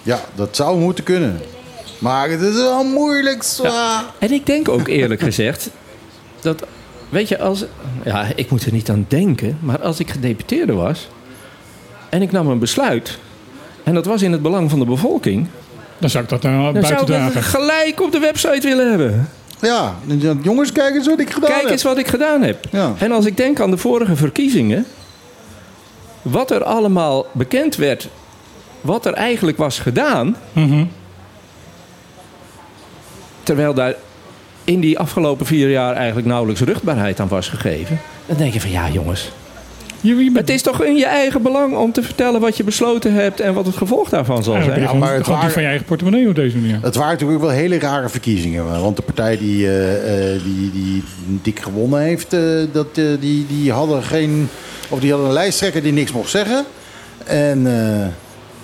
Ja, 0.03 0.21
dat 0.35 0.57
zou 0.57 0.79
moeten 0.79 1.05
kunnen. 1.05 1.41
Maar 1.99 2.31
het 2.31 2.41
is 2.41 2.55
wel 2.55 2.85
moeilijk 2.85 3.43
zwaar. 3.43 4.05
En 4.19 4.33
ik 4.33 4.47
denk 4.47 4.69
ook 4.69 4.89
eerlijk 4.89 5.21
gezegd 5.21 5.71
dat, 6.41 6.67
weet 7.09 7.29
je, 7.29 7.39
als, 7.39 7.65
ja, 8.05 8.27
ik 8.35 8.51
moet 8.51 8.65
er 8.65 8.73
niet 8.73 8.91
aan 8.91 9.05
denken, 9.09 9.59
maar 9.61 9.81
als 9.81 9.99
ik 10.01 10.11
gedeputeerde 10.11 10.73
was 10.73 11.09
en 12.09 12.23
ik 12.23 12.33
nam 12.33 12.49
een 12.49 12.59
besluit 12.59 13.19
en 13.89 13.95
dat 13.95 14.07
was 14.07 14.23
in 14.23 14.33
het 14.33 14.43
belang 14.43 14.71
van 14.71 14.79
de 14.79 14.85
bevolking... 14.85 15.47
Dan 15.99 16.11
zou 16.11 16.25
ik 16.25 16.31
dat 16.31 16.43
nou 16.43 16.55
dan 16.55 16.83
buiten 16.83 17.07
zou 17.07 17.23
ik 17.33 17.41
gelijk 17.41 18.03
op 18.03 18.13
de 18.13 18.19
website 18.19 18.61
willen 18.69 18.91
hebben. 18.91 19.29
Ja, 19.61 19.95
jongens, 20.43 20.73
kijk 20.73 20.95
eens 20.95 21.07
wat 21.07 21.21
ik 21.21 21.31
gedaan 21.31 21.51
Kijk 21.51 21.63
heb. 21.63 21.71
eens 21.71 21.83
wat 21.83 21.99
ik 21.99 22.09
gedaan 22.09 22.43
heb. 22.43 22.67
Ja. 22.71 22.95
En 22.99 23.13
als 23.13 23.25
ik 23.25 23.37
denk 23.37 23.61
aan 23.61 23.71
de 23.71 23.77
vorige 23.77 24.17
verkiezingen... 24.17 24.87
wat 26.23 26.51
er 26.51 26.65
allemaal 26.65 27.27
bekend 27.33 27.77
werd... 27.77 28.09
wat 28.81 29.07
er 29.07 29.13
eigenlijk 29.13 29.59
was 29.59 29.79
gedaan... 29.79 30.37
Mhm. 30.53 30.85
terwijl 33.43 33.75
daar 33.75 33.95
in 34.65 34.81
die 34.81 34.99
afgelopen 34.99 35.47
vier 35.47 35.71
jaar 35.71 35.95
eigenlijk 35.95 36.27
nauwelijks 36.27 36.61
rugbaarheid 36.63 37.21
aan 37.21 37.29
was 37.29 37.49
gegeven... 37.49 38.01
dan 38.27 38.37
denk 38.37 38.53
je 38.53 38.61
van 38.61 38.71
ja 38.71 38.89
jongens... 38.91 39.31
Je, 40.01 40.09
je 40.17 40.25
bent 40.31 40.37
Het 40.37 40.51
is 40.51 40.63
toch 40.63 40.83
in 40.85 40.97
je 40.97 41.07
eigen 41.07 41.43
belang 41.43 41.77
om 41.77 41.93
te 41.93 42.03
vertellen 42.03 42.41
wat 42.41 42.57
je 42.57 42.65
besloten 42.65 43.13
hebt... 43.13 43.41
en 43.41 43.55
wat 43.55 43.67
het 43.67 43.77
gevolg 43.77 44.09
daarvan 44.09 44.43
zal 44.45 44.53
zijn. 44.63 44.65
je 44.65 44.71
maar 44.71 44.81
het 44.81 44.89
gewoon 44.91 45.01
waren- 45.27 45.41
die 45.41 45.51
van 45.51 45.63
je 45.63 45.69
eigen 45.69 45.87
portemonnee 45.87 46.29
op 46.29 46.35
deze 46.35 46.57
manier. 46.57 46.79
Het 46.83 46.95
waren 46.95 47.13
natuurlijk 47.13 47.41
wel 47.41 47.51
hele 47.51 47.79
rare 47.79 48.09
verkiezingen. 48.09 48.81
Want 48.81 48.97
de 48.97 49.03
partij 49.03 49.39
die, 49.39 49.67
eh, 49.67 50.35
eh, 50.35 50.43
die, 50.43 50.71
die 50.73 51.03
dik 51.43 51.61
gewonnen 51.61 52.01
heeft, 52.01 52.33
eh, 52.33 52.41
dat, 52.73 52.87
eh, 52.95 53.05
die, 53.21 53.47
die 53.49 53.73
hadden 53.73 54.03
geen. 54.03 54.49
Of 54.89 55.01
die 55.01 55.11
hadden 55.11 55.29
een 55.29 55.35
lijsttrekker 55.35 55.83
die 55.83 55.93
niks 55.93 56.13
mocht 56.13 56.31
zeggen. 56.31 56.65
En 57.25 57.67
eh, 57.67 58.07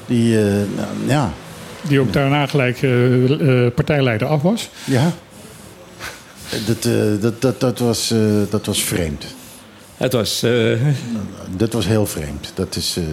die, 0.06 0.38
eh, 0.38 0.44
nou, 0.44 0.88
ja. 1.06 1.32
Die 1.88 2.00
ook 2.00 2.12
daarna 2.12 2.46
gelijk 2.46 2.82
eh, 2.82 3.64
eh, 3.64 3.72
partijleider 3.74 4.28
af 4.28 4.42
was. 4.42 4.70
ja. 4.84 5.12
Dat, 6.66 6.84
eh, 6.84 6.92
dat, 7.20 7.40
dat, 7.42 7.60
dat, 7.60 7.78
was, 7.78 8.10
eh, 8.10 8.18
dat 8.50 8.66
was 8.66 8.82
vreemd. 8.84 9.24
Het 9.96 10.12
was... 10.12 10.42
eh, 10.42 10.52
Dat 11.56 11.72
was 11.72 11.86
heel 11.86 12.06
vreemd. 12.06 12.52
Dat 12.54 12.76
is, 12.76 12.96
eh, 12.98 13.04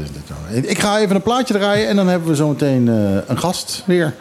dat- 0.53 0.69
ik 0.69 0.79
ga 0.79 0.99
even 0.99 1.15
een 1.15 1.21
plaatje 1.21 1.53
draaien 1.53 1.87
en 1.87 1.95
dan 1.95 2.07
hebben 2.07 2.29
we 2.29 2.35
zometeen 2.35 2.87
eh 2.89 3.17
een 3.27 3.37
gast 3.39 3.83
weer. 3.85 4.13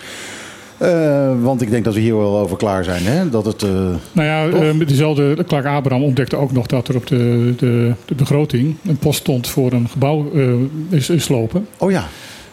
Eh, 0.78 1.32
want 1.42 1.62
ik 1.62 1.70
denk 1.70 1.84
dat 1.84 1.94
we 1.94 2.00
hier 2.00 2.16
wel 2.16 2.38
over 2.38 2.56
klaar 2.56 2.84
zijn. 2.84 3.02
Hè? 3.04 3.30
Dat 3.30 3.44
het, 3.44 3.62
eh, 3.62 3.68
Nou 4.12 4.28
ja, 4.28 4.48
Toch? 4.50 4.76
met 4.76 4.88
dezelfde 4.88 5.44
Clark 5.46 5.66
Abraham 5.66 6.02
ontdekte 6.04 6.36
ook 6.36 6.52
nog 6.52 6.66
dat 6.66 6.88
er 6.88 6.96
op 6.96 7.06
de, 7.06 7.54
de, 7.56 7.92
de 8.04 8.14
begroting 8.14 8.76
een 8.86 8.96
post 8.96 9.18
stond 9.20 9.48
voor 9.48 9.72
een 9.72 9.88
gebouw 9.88 10.30
eh, 10.34 10.52
is, 10.88 11.10
is 11.10 11.24
slopen. 11.24 11.66
oh 11.78 11.90
ja, 11.90 12.04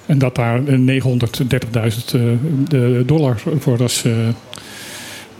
En 0.05 0.17
dat 0.17 0.35
daar 0.35 0.65
eh, 0.65 0.77
930.000 0.77 2.13
eh, 2.13 2.21
de 2.67 3.03
dollar 3.05 3.41
voor 3.59 3.77
was, 3.77 4.03
eh, 4.05 4.11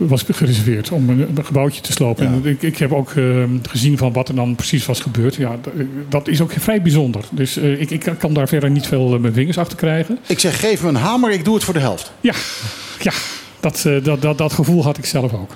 was 0.06 0.24
gereserveerd 0.28 0.90
om 0.90 1.10
een, 1.10 1.20
een 1.36 1.44
gebouwtje 1.44 1.80
te 1.80 1.92
slopen. 1.92 2.24
Ja. 2.24 2.30
En 2.32 2.46
ik, 2.46 2.62
ik 2.62 2.76
heb 2.78 2.92
ook 2.92 3.10
eh, 3.10 3.42
gezien 3.68 3.98
van 3.98 4.12
wat 4.12 4.28
er 4.28 4.34
dan 4.34 4.54
precies 4.54 4.86
was 4.86 5.00
gebeurd. 5.00 5.34
Ja, 5.34 5.56
d- 5.60 5.68
dat 6.08 6.28
is 6.28 6.40
ook 6.40 6.52
vrij 6.58 6.82
bijzonder. 6.82 7.24
Dus 7.30 7.56
eh, 7.56 7.80
ik, 7.80 7.90
ik 7.90 8.12
kan 8.18 8.32
daar 8.34 8.48
verder 8.48 8.70
niet 8.70 8.86
veel 8.86 9.14
eh, 9.14 9.20
mijn 9.20 9.32
vingers 9.32 9.58
achter 9.58 9.76
krijgen. 9.76 10.18
ik 10.26 10.38
zeg 10.38 10.60
geef 10.60 10.82
me 10.82 10.88
een 10.88 10.94
hamer, 10.94 11.30
ik 11.30 11.44
doe 11.44 11.54
het 11.54 11.64
voor 11.64 11.74
de 11.74 11.80
helft. 11.80 12.12
Ja, 12.20 12.34
ja 13.08 13.12
dat, 13.60 13.84
eh, 13.86 14.04
dat, 14.04 14.22
dat, 14.22 14.38
dat 14.38 14.52
gevoel 14.52 14.82
had 14.82 14.98
ik 14.98 15.04
zelf 15.04 15.32
ook. 15.34 15.50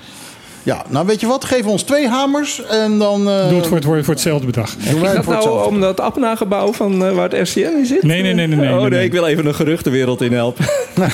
Ja, 0.64 0.84
nou 0.88 1.06
weet 1.06 1.20
je 1.20 1.26
wat? 1.26 1.44
Geef 1.44 1.66
ons 1.66 1.82
twee 1.82 2.08
hamers 2.08 2.64
en 2.66 2.98
dan... 2.98 3.28
eh, 3.28 3.48
Doe 3.48 3.58
het 3.58 3.66
voor, 3.66 3.76
het, 3.76 3.84
voor, 3.84 4.04
voor 4.04 4.14
hetzelfde 4.14 4.46
bedrag. 4.46 4.74
doen 4.76 5.00
wij 5.00 5.10
Is 5.10 5.16
het 5.16 5.24
voor 5.24 5.32
nou 5.32 5.44
hetzelfde. 5.44 5.68
om 5.68 5.80
dat 5.80 6.00
Apna-gebouw 6.00 6.72
van 6.72 7.04
eh, 7.04 7.14
waar 7.14 7.30
het 7.30 7.48
RCN 7.48 7.58
in 7.60 7.86
zit? 7.86 8.02
Nee, 8.02 8.22
nee, 8.22 8.34
nee, 8.34 8.46
nee, 8.46 8.56
nee, 8.58 8.68
Oh 8.68 8.72
nee, 8.74 8.80
nee, 8.80 8.90
nee. 8.90 9.04
ik 9.04 9.12
wil 9.12 9.26
even 9.26 9.46
een 9.46 9.54
geruchtenwereld 9.54 10.20
in 10.20 10.32
helpen. 10.32 10.64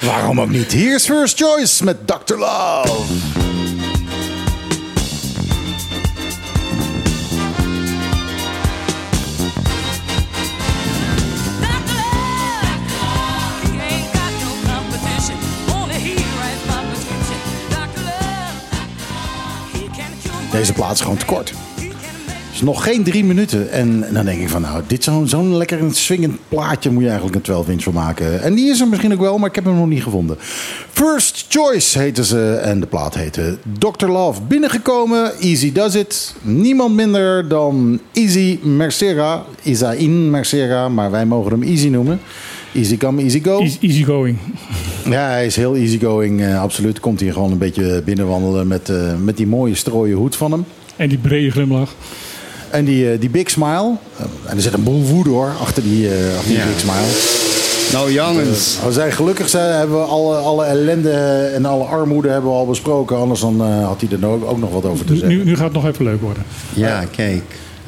Waarom 0.06 0.40
ook 0.40 0.50
niet? 0.50 0.72
Hier 0.72 0.94
is 0.94 1.04
First 1.04 1.38
Choice 1.42 1.84
met 1.84 1.96
Dr. 2.06 2.34
Love. 2.36 3.41
Deze 20.52 20.72
plaats 20.72 21.00
gewoon 21.00 21.16
te 21.16 21.24
kort. 21.24 21.52
Is 22.52 22.62
nog 22.62 22.84
geen 22.84 23.04
drie 23.04 23.24
minuten. 23.24 23.70
En 23.70 24.04
dan 24.12 24.24
denk 24.24 24.40
ik 24.40 24.48
van, 24.48 24.60
nou, 24.60 24.82
dit 24.86 25.04
zo'n 25.04 25.28
zo'n 25.28 25.56
lekker 25.56 25.94
swingend 25.94 26.38
plaatje 26.48 26.90
moet 26.90 27.02
je 27.02 27.08
eigenlijk 27.08 27.36
een 27.36 27.42
12 27.42 27.68
inch 27.68 27.82
van 27.82 27.92
maken. 27.92 28.42
En 28.42 28.54
die 28.54 28.70
is 28.70 28.80
er 28.80 28.88
misschien 28.88 29.12
ook 29.12 29.20
wel, 29.20 29.38
maar 29.38 29.48
ik 29.48 29.54
heb 29.54 29.64
hem 29.64 29.74
nog 29.76 29.86
niet 29.86 30.02
gevonden. 30.02 30.36
First 30.92 31.46
Choice 31.48 31.98
heten 31.98 32.24
ze 32.24 32.54
en 32.54 32.80
de 32.80 32.86
plaat 32.86 33.14
heette 33.14 33.58
Dr. 33.78 34.06
Love. 34.06 34.42
Binnengekomen, 34.42 35.32
Easy 35.40 35.72
Does 35.72 35.94
It. 35.94 36.34
Niemand 36.42 36.94
minder 36.94 37.48
dan 37.48 38.00
Easy 38.12 38.58
Mercera. 38.62 39.44
Isain 39.62 40.30
Mercera, 40.30 40.88
maar 40.88 41.10
wij 41.10 41.26
mogen 41.26 41.50
hem 41.50 41.62
Easy 41.62 41.88
noemen. 41.88 42.20
Easy 42.74 42.96
come, 42.96 43.22
easy 43.22 43.42
go. 43.42 43.60
Easy, 43.60 43.78
easy 43.80 44.04
going. 44.04 44.38
Ja, 45.04 45.28
hij 45.28 45.46
is 45.46 45.56
heel 45.56 45.76
easygoing, 45.76 46.42
eh, 46.42 46.60
absoluut. 46.60 47.00
Komt 47.00 47.20
hier 47.20 47.32
gewoon 47.32 47.52
een 47.52 47.58
beetje 47.58 48.02
binnenwandelen 48.04 48.66
met, 48.66 48.88
eh, 48.88 48.96
met 49.24 49.36
die 49.36 49.46
mooie 49.46 49.74
strooien 49.74 50.16
hoed 50.16 50.36
van 50.36 50.52
hem. 50.52 50.64
En 50.96 51.08
die 51.08 51.18
brede 51.18 51.50
glimlach. 51.50 51.94
En 52.70 52.84
die, 52.84 53.10
eh, 53.12 53.20
die 53.20 53.30
big 53.30 53.50
smile. 53.50 53.94
En 54.46 54.56
er 54.56 54.62
zit 54.62 54.72
een 54.72 54.82
boel 54.82 55.02
woede 55.02 55.30
hoor, 55.30 55.52
achter 55.60 55.82
die, 55.82 56.08
eh, 56.08 56.14
achter 56.36 56.48
die 56.48 56.56
Ja. 56.58 56.66
big 56.66 56.78
smile. 56.80 57.40
Nou 57.92 58.12
jongens, 58.12 58.78
Als 58.84 58.94
zij 58.94 59.12
gelukkig 59.12 59.48
zijn, 59.48 59.72
hebben 59.78 59.96
we 59.96 60.02
alle, 60.04 60.36
alle 60.36 60.64
ellende 60.64 61.10
en 61.54 61.64
alle 61.64 61.84
armoede 61.84 62.28
hebben 62.28 62.50
we 62.50 62.56
al 62.56 62.66
besproken. 62.66 63.16
Anders 63.16 63.40
dan, 63.40 63.60
eh, 63.62 63.86
had 63.86 64.00
hij 64.08 64.18
er 64.20 64.26
ook, 64.26 64.44
ook 64.44 64.58
nog 64.58 64.70
wat 64.70 64.84
over 64.84 65.04
te 65.06 65.12
Nu, 65.12 65.18
zeggen. 65.18 65.36
nu, 65.38 65.44
nu 65.44 65.54
gaat 65.56 65.64
het 65.64 65.72
nog 65.72 65.86
even 65.86 66.04
leuk 66.04 66.20
worden. 66.20 66.42
ja 66.74 67.04
kijk, 67.16 67.42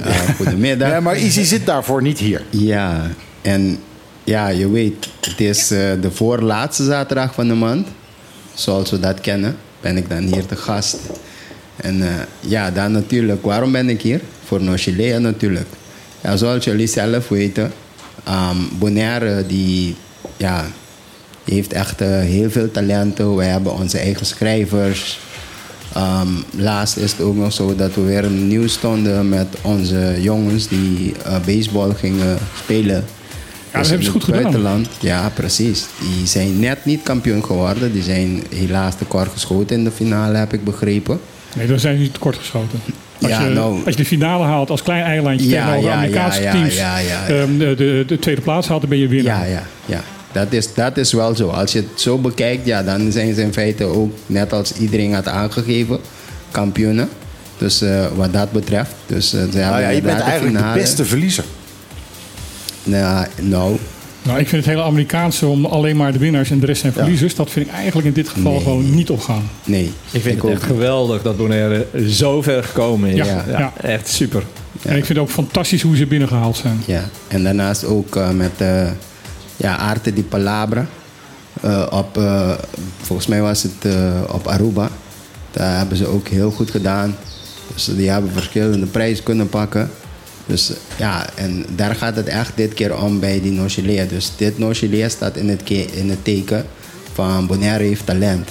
eh, 0.05 0.15
goedemiddag. 0.37 0.89
Ja, 0.95 1.01
maar 1.01 1.15
Easy 1.15 1.43
zit 1.43 1.67
daarvoor 1.67 2.03
niet 2.03 2.19
hier. 2.19 2.43
Ja, 2.51 3.11
en 3.43 3.79
ja, 4.25 4.49
je 4.49 4.71
weet, 4.71 5.09
het 5.21 5.41
is 5.41 5.71
eh, 5.71 5.79
de 6.01 6.11
voorlaatste 6.11 6.85
zaterdag 6.85 7.35
van 7.35 7.49
de 7.49 7.55
maand. 7.55 7.89
Zoals 8.55 8.91
we 8.91 9.01
dat 9.01 9.21
kennen, 9.21 9.57
ben 9.81 9.97
ik 9.97 10.09
dan 10.09 10.23
hier 10.23 10.47
te 10.47 10.57
gast. 10.57 10.97
En 11.77 12.03
eh, 12.03 12.09
ja, 12.41 12.71
dan 12.71 12.93
natuurlijk, 12.93 13.45
waarom 13.45 13.73
ben 13.73 13.89
ik 13.89 14.03
hier? 14.03 14.21
Voor 14.45 14.63
Nochilea 14.63 15.19
natuurlijk. 15.19 15.67
Ja, 16.21 16.37
zoals 16.37 16.65
jullie 16.65 16.87
zelf 16.87 17.29
weten, 17.29 17.73
ehm 18.25 18.57
Bonaire 18.79 19.47
die, 19.47 19.97
ja, 20.37 20.65
die 21.45 21.55
heeft 21.55 21.73
echt 21.73 22.01
eh, 22.01 22.09
heel 22.09 22.51
veel 22.51 22.71
talenten. 22.71 23.35
Wij 23.35 23.49
hebben 23.49 23.75
onze 23.75 23.99
eigen 23.99 24.27
schrijvers. 24.27 25.19
Ehm, 25.95 26.29
laatst 26.51 26.97
is 26.97 27.13
het 27.13 27.21
ook 27.21 27.37
nog 27.37 27.53
zo 27.53 27.75
dat 27.75 27.95
we 27.95 28.01
weer 28.01 28.31
nieuws 28.31 28.73
stonden 28.73 29.29
met 29.29 29.47
onze 29.63 30.17
jongens 30.21 30.69
die 30.69 31.15
baseball 31.45 31.95
gingen 31.95 32.39
spelen. 32.63 33.05
Ja, 33.75 33.81
dat 33.81 33.89
hebben 33.89 34.07
ze 34.07 34.13
goed 34.13 34.27
het 34.27 34.31
gedaan. 34.35 34.43
buitenland. 34.53 34.89
Ja, 35.01 35.29
precies. 35.35 35.87
Die 36.01 36.27
zijn 36.27 36.61
net 36.61 36.85
niet 36.85 37.03
kampioen 37.03 37.45
geworden. 37.45 37.93
Die 37.93 38.03
zijn 38.03 38.43
helaas 38.55 38.95
tekort 38.97 39.29
geschoten 39.33 39.77
in 39.77 39.85
de 39.85 39.91
finale, 39.91 40.37
heb 40.37 40.53
ik 40.53 40.65
begrepen. 40.65 41.21
Nee, 41.57 41.67
daar 41.67 41.79
zijn 41.79 41.97
ze 41.97 42.03
niet 42.03 42.13
tekort 42.13 42.37
geschoten. 42.37 42.81
Als, 43.23 43.31
Ja, 43.31 43.43
je, 43.43 43.51
nou- 43.51 43.75
als 43.85 43.95
je 43.95 44.01
de 44.03 44.05
finale 44.05 44.45
haalt 44.45 44.71
als 44.71 44.83
klein 44.83 45.03
eilandje 45.05 45.49
Ja, 45.49 45.65
tegenover 45.65 45.89
ja, 45.91 45.97
Amerikaanse 45.97 46.41
ja, 46.43 46.45
ja, 46.47 46.53
teams, 46.53 46.77
ja, 46.77 46.99
ja, 46.99 47.27
ja. 47.29 47.35
ehm, 47.35 47.59
de, 47.59 47.75
de, 47.75 48.05
de 48.07 48.19
tweede 48.19 48.41
plaats 48.41 48.69
haalt, 48.69 48.81
dan 48.81 48.91
ben 48.91 48.99
je 48.99 49.09
winnaar. 49.09 49.47
Ja, 49.49 49.53
ja, 49.53 49.63
ja. 49.87 50.01
Dat 50.33 50.53
is, 50.53 50.75
dat 50.75 50.97
is 50.97 51.13
wel 51.13 51.35
zo. 51.37 51.49
Als 51.49 51.73
je 51.73 51.79
het 51.79 52.01
zo 52.01 52.19
bekijkt, 52.19 52.67
ja, 52.67 52.83
dan 52.83 53.13
zijn 53.13 53.35
ze 53.35 53.41
in 53.43 53.53
feite 53.53 53.85
ook, 53.85 54.13
net 54.27 54.53
als 54.53 54.73
iedereen 54.73 55.15
had 55.15 55.29
aangegeven, 55.29 55.99
kampioenen. 56.51 57.09
Dus 57.59 57.83
eh, 57.83 58.07
wat 58.17 58.33
dat 58.33 58.53
betreft. 58.53 58.95
Dus, 59.07 59.33
eh, 59.35 59.41
ze 59.41 59.47
Nou 59.47 59.59
hebben 59.59 59.81
ja, 59.81 59.89
je 59.89 60.03
bent 60.03 60.21
eigenlijk 60.21 60.59
de 60.59 60.71
beste 60.75 61.05
verliezer. 61.05 61.45
Nou, 62.85 63.27
nou, 63.41 63.77
Nou, 64.23 64.39
ik 64.39 64.49
vind 64.49 64.65
het 64.65 64.75
hele 64.75 64.87
Amerikaanse 64.87 65.47
om 65.47 65.65
alleen 65.65 65.97
maar 65.97 66.13
de 66.13 66.19
winnaars 66.19 66.51
en 66.51 66.59
de 66.61 66.67
rest 66.67 66.81
zijn 66.81 66.93
Ja. 66.97 67.01
verliezers. 67.01 67.35
Dat 67.35 67.51
vind 67.51 67.67
ik 67.67 67.73
eigenlijk 67.73 68.07
in 68.07 68.13
dit 68.13 68.29
geval 68.29 68.53
Nee. 68.53 68.61
gewoon 68.63 68.95
niet 68.95 69.11
opgaan. 69.11 69.51
nee. 69.65 69.93
Ik 70.11 70.21
vind 70.23 70.35
het 70.35 70.45
ook 70.45 70.51
echt 70.51 70.63
geweldig 70.63 71.23
dat 71.23 71.37
Bonaire 71.37 71.87
zo 72.09 72.43
ver 72.43 72.65
gekomen 72.65 73.11
is. 73.11 73.17
Ja, 73.27 73.45
ja. 73.49 73.73
Echt 73.81 74.09
super. 74.09 74.43
Ja. 74.83 74.91
En 74.91 74.97
ik 74.97 75.05
vind 75.05 75.19
het 75.19 75.27
ook 75.29 75.31
fantastisch 75.35 75.83
hoe 75.83 75.97
ze 75.97 76.07
binnengehaald 76.07 76.57
zijn. 76.57 76.81
Ja, 76.87 77.05
en 77.29 77.43
daarnaast 77.45 77.85
ook 77.85 78.17
eh, 78.17 78.31
met 78.31 78.51
eh 78.57 78.89
ja, 79.57 79.77
Arte 79.77 80.13
di 80.13 80.23
Palabra. 80.23 80.87
Eh, 81.61 81.87
op, 81.91 82.19
eh, 82.19 82.51
volgens 83.03 83.29
mij 83.29 83.41
was 83.43 83.63
het 83.63 83.93
op 84.29 84.47
Aruba. 84.47 84.89
Daar 85.51 85.77
hebben 85.79 85.97
ze 85.97 86.07
ook 86.07 86.29
heel 86.29 86.51
goed 86.51 86.71
gedaan. 86.71 87.17
Dus 87.75 87.85
die 87.85 88.11
hebben 88.11 88.31
verschillende 88.33 88.87
prijzen 88.87 89.25
kunnen 89.25 89.49
pakken. 89.49 89.91
Dus 90.47 90.73
ja, 90.97 91.27
en 91.35 91.65
daar 91.77 91.95
gaat 91.95 92.17
het 92.17 92.27
echt 92.27 92.53
dit 92.57 92.75
keer 92.75 93.03
om 93.03 93.21
bij 93.21 93.41
die 93.41 93.53
Nochilea. 93.53 94.05
Dus 94.05 94.33
dit 94.37 94.59
Nochilea 94.59 95.09
staat 95.09 95.37
in 95.37 95.49
het, 95.49 95.71
in 95.71 96.11
het 96.11 96.25
teken 96.25 96.67
van 97.13 97.47
Bonaire 97.47 97.85
heeft 97.85 98.07
talent. 98.07 98.49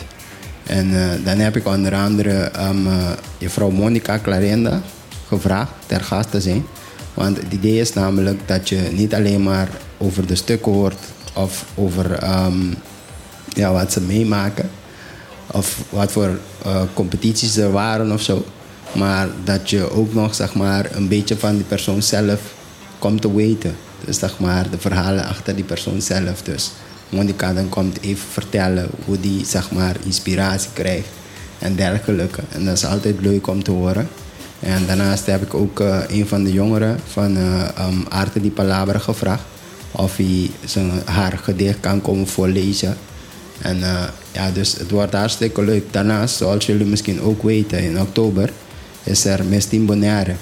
En 0.63 0.93
eh, 0.93 1.25
dan 1.25 1.37
heb 1.37 1.55
ik 1.55 1.67
onder 1.67 1.95
andere 1.95 2.51
um, 2.59 2.87
uh, 2.87 3.09
juffrouw 3.37 3.69
Monica 3.69 4.19
Clarenda 4.19 4.81
gevraagd 5.27 5.71
ter 5.85 6.01
gast 6.01 6.31
te 6.31 6.41
zijn. 6.41 6.65
Want 7.13 7.37
het 7.37 7.53
idee 7.53 7.79
is 7.79 7.93
namelijk 7.93 8.47
dat 8.47 8.69
je 8.69 8.89
niet 8.91 9.13
alleen 9.13 9.43
maar 9.43 9.69
over 9.97 10.27
de 10.27 10.35
stukken 10.35 10.71
hoort 10.71 10.99
of 11.33 11.65
over 11.75 12.11
ehm, 12.11 12.73
ja, 13.47 13.71
wat 13.71 13.91
ze 13.91 14.01
meemaken. 14.01 14.69
Of 15.47 15.83
wat 15.89 16.11
voor 16.11 16.39
eh, 16.63 16.81
competities 16.93 17.57
er 17.57 17.71
waren 17.71 18.11
of 18.11 18.21
zo. 18.21 18.45
Maar 18.93 19.27
dat 19.43 19.69
je 19.69 19.91
ook 19.91 20.13
nog 20.13 20.35
zeg 20.35 20.53
maar, 20.53 20.87
een 20.91 21.07
beetje 21.07 21.37
van 21.37 21.55
die 21.55 21.65
persoon 21.65 22.01
zelf 22.01 22.39
komt 22.99 23.21
te 23.21 23.35
weten. 23.35 23.75
Dus 24.05 24.19
zeg 24.19 24.39
maar 24.39 24.69
de 24.69 24.79
verhalen 24.79 25.25
achter 25.25 25.55
die 25.55 25.63
persoon 25.63 26.01
zelf. 26.01 26.41
Dus 26.41 26.71
Monica 27.09 27.53
dan 27.53 27.69
komt 27.69 28.01
even 28.01 28.27
vertellen 28.31 28.89
hoe 29.05 29.19
die 29.19 29.45
zeg 29.45 29.71
maar 29.71 29.95
inspiratie 30.05 30.69
krijgt 30.73 31.07
en 31.59 31.75
dergelijke. 31.75 32.41
En 32.49 32.65
dat 32.65 32.77
is 32.77 32.85
altijd 32.85 33.15
leuk 33.19 33.47
om 33.47 33.63
te 33.63 33.71
horen. 33.71 34.07
En 34.59 34.85
daarnaast 34.85 35.25
heb 35.25 35.41
ik 35.41 35.53
ook 35.53 35.79
eh, 35.79 35.99
een 36.07 36.27
van 36.27 36.43
de 36.43 36.51
jongeren 36.51 36.99
van 37.07 37.37
eh 37.37 37.87
um, 37.87 38.05
Arte 38.09 38.41
di 38.41 38.51
Palabra 38.51 38.99
gevraagd 38.99 39.43
of 39.91 40.17
hij 40.17 40.51
zijn, 40.65 40.91
haar 41.05 41.39
gedicht 41.43 41.79
kan 41.79 42.01
komen 42.01 42.27
voorlezen. 42.27 42.97
En 43.61 43.83
eh, 43.83 44.03
ja, 44.31 44.51
dus 44.51 44.77
het 44.77 44.91
wordt 44.91 45.13
hartstikke 45.13 45.63
leuk. 45.63 45.83
Daarnaast, 45.91 46.35
zoals 46.35 46.65
jullie 46.65 46.85
misschien 46.85 47.21
ook 47.21 47.43
weten, 47.43 47.79
in 47.79 48.01
oktober 48.01 48.49
is 49.03 49.25
er 49.25 49.45
Mestin 49.45 49.85
Bonaire. 49.85 50.35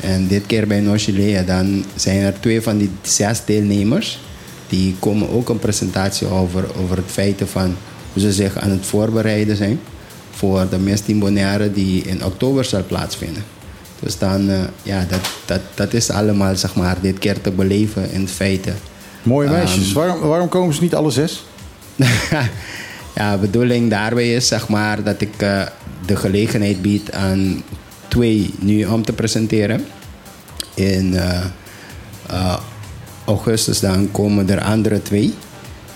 En 0.00 0.26
dit 0.26 0.46
keer 0.46 0.66
bij 0.66 0.80
Nochilea, 0.80 1.42
dan 1.42 1.84
zijn 1.94 2.20
er 2.20 2.40
twee 2.40 2.62
van 2.62 2.78
die 2.78 2.90
zes 3.02 3.44
deelnemers. 3.44 4.20
Die 4.68 4.96
komen 4.98 5.30
ook 5.30 5.48
een 5.48 5.58
presentatie 5.58 6.26
over, 6.26 6.64
over 6.82 6.96
het 6.96 7.10
feit 7.10 7.42
van 7.44 7.76
hoe 8.12 8.22
ze 8.22 8.32
zich 8.32 8.58
aan 8.58 8.70
het 8.70 8.86
voorbereiden 8.86 9.56
zijn 9.56 9.80
voor 10.30 10.66
de 10.70 10.78
Mestin 10.78 11.18
Bonaire 11.18 11.72
die 11.72 12.02
in 12.02 12.24
oktober 12.24 12.64
zal 12.64 12.84
plaatsvinden. 12.86 13.44
Dus 14.00 14.18
dan, 14.18 14.50
eh, 14.50 14.58
ja, 14.82 15.06
dat, 15.08 15.30
dat, 15.44 15.60
dat 15.74 15.94
is 15.94 16.10
allemaal 16.10 16.56
zeg 16.56 16.74
maar 16.74 16.96
dit 17.00 17.18
keer 17.18 17.40
te 17.40 17.50
beleven 17.50 18.10
in 18.10 18.28
feite. 18.28 18.72
Mooie 19.22 19.48
meisjes. 19.48 19.86
Ehm, 19.86 19.94
waarom, 19.94 20.20
waarom 20.20 20.48
komen 20.48 20.74
ze 20.74 20.82
niet 20.82 20.94
alle 20.94 21.10
zes? 21.10 21.44
ja, 23.16 23.32
de 23.32 23.38
bedoeling 23.40 23.90
daarbij 23.90 24.34
is 24.34 24.46
zeg 24.46 24.68
maar 24.68 25.02
dat 25.02 25.20
ik 25.20 25.34
eh, 25.36 25.62
de 26.06 26.16
gelegenheid 26.16 26.82
bied 26.82 27.12
aan 27.12 27.62
twee 28.10 28.54
nu 28.58 28.84
om 28.84 29.04
te 29.04 29.12
presenteren. 29.12 29.84
In 30.74 31.16
eh, 31.16 31.44
eh, 32.28 32.56
augustus 33.24 33.80
dan 33.80 34.08
komen 34.12 34.50
er 34.50 34.60
andere 34.62 35.02
twee. 35.02 35.34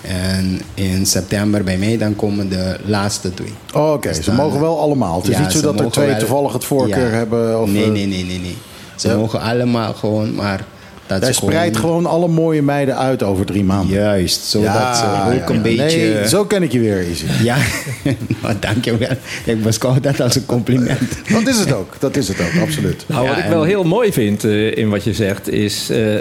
En 0.00 0.60
in 0.74 1.06
september 1.06 1.64
bij 1.64 1.78
mij 1.78 1.98
dan 1.98 2.16
komen 2.16 2.48
de 2.48 2.76
laatste 2.84 3.34
twee. 3.34 3.52
Oh, 3.74 3.92
Oké, 3.92 4.08
Dus 4.08 4.24
ze 4.24 4.32
mogen 4.32 4.60
wel 4.60 4.80
allemaal. 4.80 5.16
Het 5.16 5.28
is 5.28 5.34
Ja, 5.36 5.40
niet 5.40 5.52
zo 5.52 5.60
dat 5.60 5.80
er 5.80 5.90
twee 5.90 6.08
wel- 6.08 6.18
toevallig 6.18 6.52
het 6.52 6.64
voorkeur 6.64 7.10
Ja. 7.10 7.16
hebben. 7.16 7.60
Of, 7.62 7.70
nee, 7.70 7.84
eh, 7.84 7.90
nee, 7.90 8.06
nee, 8.06 8.24
nee, 8.24 8.38
nee. 8.40 8.56
Ze 8.96 9.08
Ja. 9.08 9.16
mogen 9.16 9.40
allemaal 9.40 9.94
gewoon, 9.94 10.34
maar 10.34 10.64
Hij 11.06 11.32
spreidt 11.32 11.76
gewoon 11.76 12.06
alle 12.06 12.28
mooie 12.28 12.62
meiden 12.62 12.96
uit 12.96 13.22
over 13.22 13.46
drie 13.46 13.64
maanden. 13.64 13.96
Juist, 13.96 14.44
zodat 14.44 14.96
ze 14.96 15.04
ook 15.40 15.48
een 15.48 15.62
beetje... 15.62 15.98
Nee, 15.98 16.28
zo 16.28 16.44
ken 16.44 16.62
ik 16.62 16.72
je 16.72 16.80
weer, 16.80 17.00
Izzy. 17.00 17.24
Ja, 17.42 17.56
nou, 18.42 18.54
dankjewel. 18.60 19.16
Ik 19.44 19.62
beschouw 19.62 20.00
dat 20.00 20.20
als 20.20 20.34
een 20.34 20.46
compliment. 20.46 21.00
Dat 21.32 21.46
is 21.46 21.58
het 21.58 21.72
ook, 21.72 21.94
dat 21.98 22.16
is 22.16 22.28
het 22.28 22.40
ook, 22.40 22.62
absoluut. 22.62 23.04
Nou, 23.06 23.28
wat 23.28 23.36
Ja, 23.36 23.42
ik 23.42 23.48
wel 23.50 23.62
heel 23.62 23.84
mooi 23.84 24.12
vind 24.12 24.44
eh, 24.44 24.76
in 24.76 24.88
wat 24.88 25.04
je 25.04 25.14
zegt, 25.14 25.48
is 25.48 25.90
eh, 25.90 26.14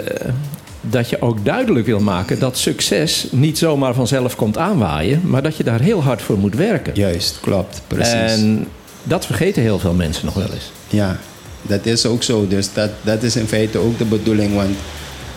dat 0.80 1.08
je 1.08 1.20
ook 1.20 1.44
duidelijk 1.44 1.86
wil 1.86 2.00
maken 2.00 2.38
dat 2.38 2.58
succes 2.58 3.26
niet 3.30 3.58
zomaar 3.58 3.94
vanzelf 3.94 4.36
komt 4.36 4.58
aanwaaien, 4.58 5.20
maar 5.24 5.42
dat 5.42 5.56
je 5.56 5.64
daar 5.64 5.80
heel 5.80 6.02
hard 6.02 6.22
voor 6.22 6.38
moet 6.38 6.54
werken. 6.54 6.92
Juist, 6.94 7.38
klopt, 7.40 7.82
precies. 7.86 8.12
En 8.12 8.66
dat 9.02 9.26
vergeten 9.26 9.62
heel 9.62 9.78
veel 9.78 9.94
mensen 9.94 10.24
nog 10.24 10.34
wel 10.34 10.52
eens. 10.52 10.72
Ja, 10.88 11.18
dat 11.66 11.86
is 11.86 12.06
ook 12.06 12.22
zo. 12.22 12.46
Dus 12.48 12.72
dat, 12.72 12.90
dat 13.02 13.22
is 13.22 13.36
in 13.36 13.46
feite 13.46 13.78
ook 13.78 13.98
de 13.98 14.04
bedoeling. 14.04 14.54
Want 14.54 14.76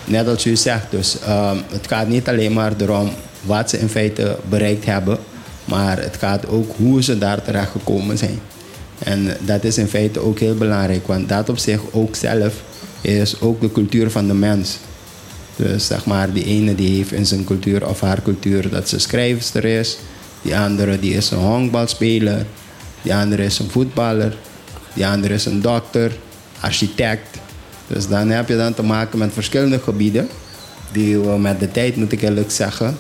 net 0.06 0.28
als 0.28 0.46
u 0.46 0.56
zegt, 0.56 0.86
dus, 0.90 1.20
ehm, 1.20 1.58
het 1.72 1.88
gaat 1.88 2.08
niet 2.08 2.28
alleen 2.28 2.54
maar 2.54 2.74
erom 2.78 3.10
wat 3.42 3.70
ze 3.70 3.80
in 3.80 3.90
feite 3.90 4.38
bereikt 4.50 4.86
hebben. 4.86 5.18
Maar 5.66 6.02
het 6.02 6.18
gaat 6.18 6.48
ook 6.48 6.72
hoe 6.78 7.04
ze 7.04 7.18
daar 7.18 7.42
terecht 7.42 7.72
gekomen 7.72 8.18
zijn. 8.18 8.40
En 9.00 9.38
dat 9.40 9.64
is 9.64 9.78
in 9.78 9.88
feite 9.88 10.20
ook 10.20 10.40
heel 10.40 10.56
belangrijk. 10.56 11.08
Want 11.08 11.30
dat 11.30 11.50
op 11.50 11.58
zich 11.58 11.82
ook 11.92 12.16
zelf 12.16 12.54
is 13.02 13.42
ook 13.42 13.62
de 13.62 13.72
cultuur 13.72 14.12
van 14.12 14.28
de 14.28 14.34
mens. 14.34 14.78
Dus 15.56 15.88
zeg 15.88 16.06
maar, 16.06 16.34
die 16.34 16.46
ene 16.46 16.76
die 16.76 16.96
heeft 16.96 17.12
in 17.12 17.26
zijn 17.26 17.44
cultuur 17.44 17.88
of 17.88 18.02
haar 18.02 18.22
cultuur 18.22 18.70
dat 18.70 18.90
ze 18.90 19.00
schrijfster 19.00 19.66
is. 19.66 19.98
Die 20.42 20.58
andere 20.58 21.00
die 21.00 21.14
is 21.14 21.32
een 21.32 21.38
honkbalspeler. 21.38 22.46
Die 23.02 23.16
andere 23.16 23.44
is 23.44 23.60
een 23.60 23.70
voetballer. 23.70 24.38
Die 24.98 25.08
andere 25.08 25.34
is 25.34 25.46
een 25.46 25.62
dokter, 25.62 26.12
architect. 26.60 27.38
Dus 27.88 28.08
dan 28.08 28.30
heb 28.30 28.48
je 28.48 28.58
dan 28.58 28.74
te 28.74 28.84
maken 28.84 29.18
met 29.18 29.34
verschillende 29.34 29.80
gebieden. 29.80 30.28
Die 30.92 31.20
we 31.20 31.38
met 31.38 31.60
de 31.60 31.72
tijd, 31.72 31.96
moet 31.96 32.12
ik 32.12 32.22
eerlijk 32.22 32.52
zeggen. 32.52 32.98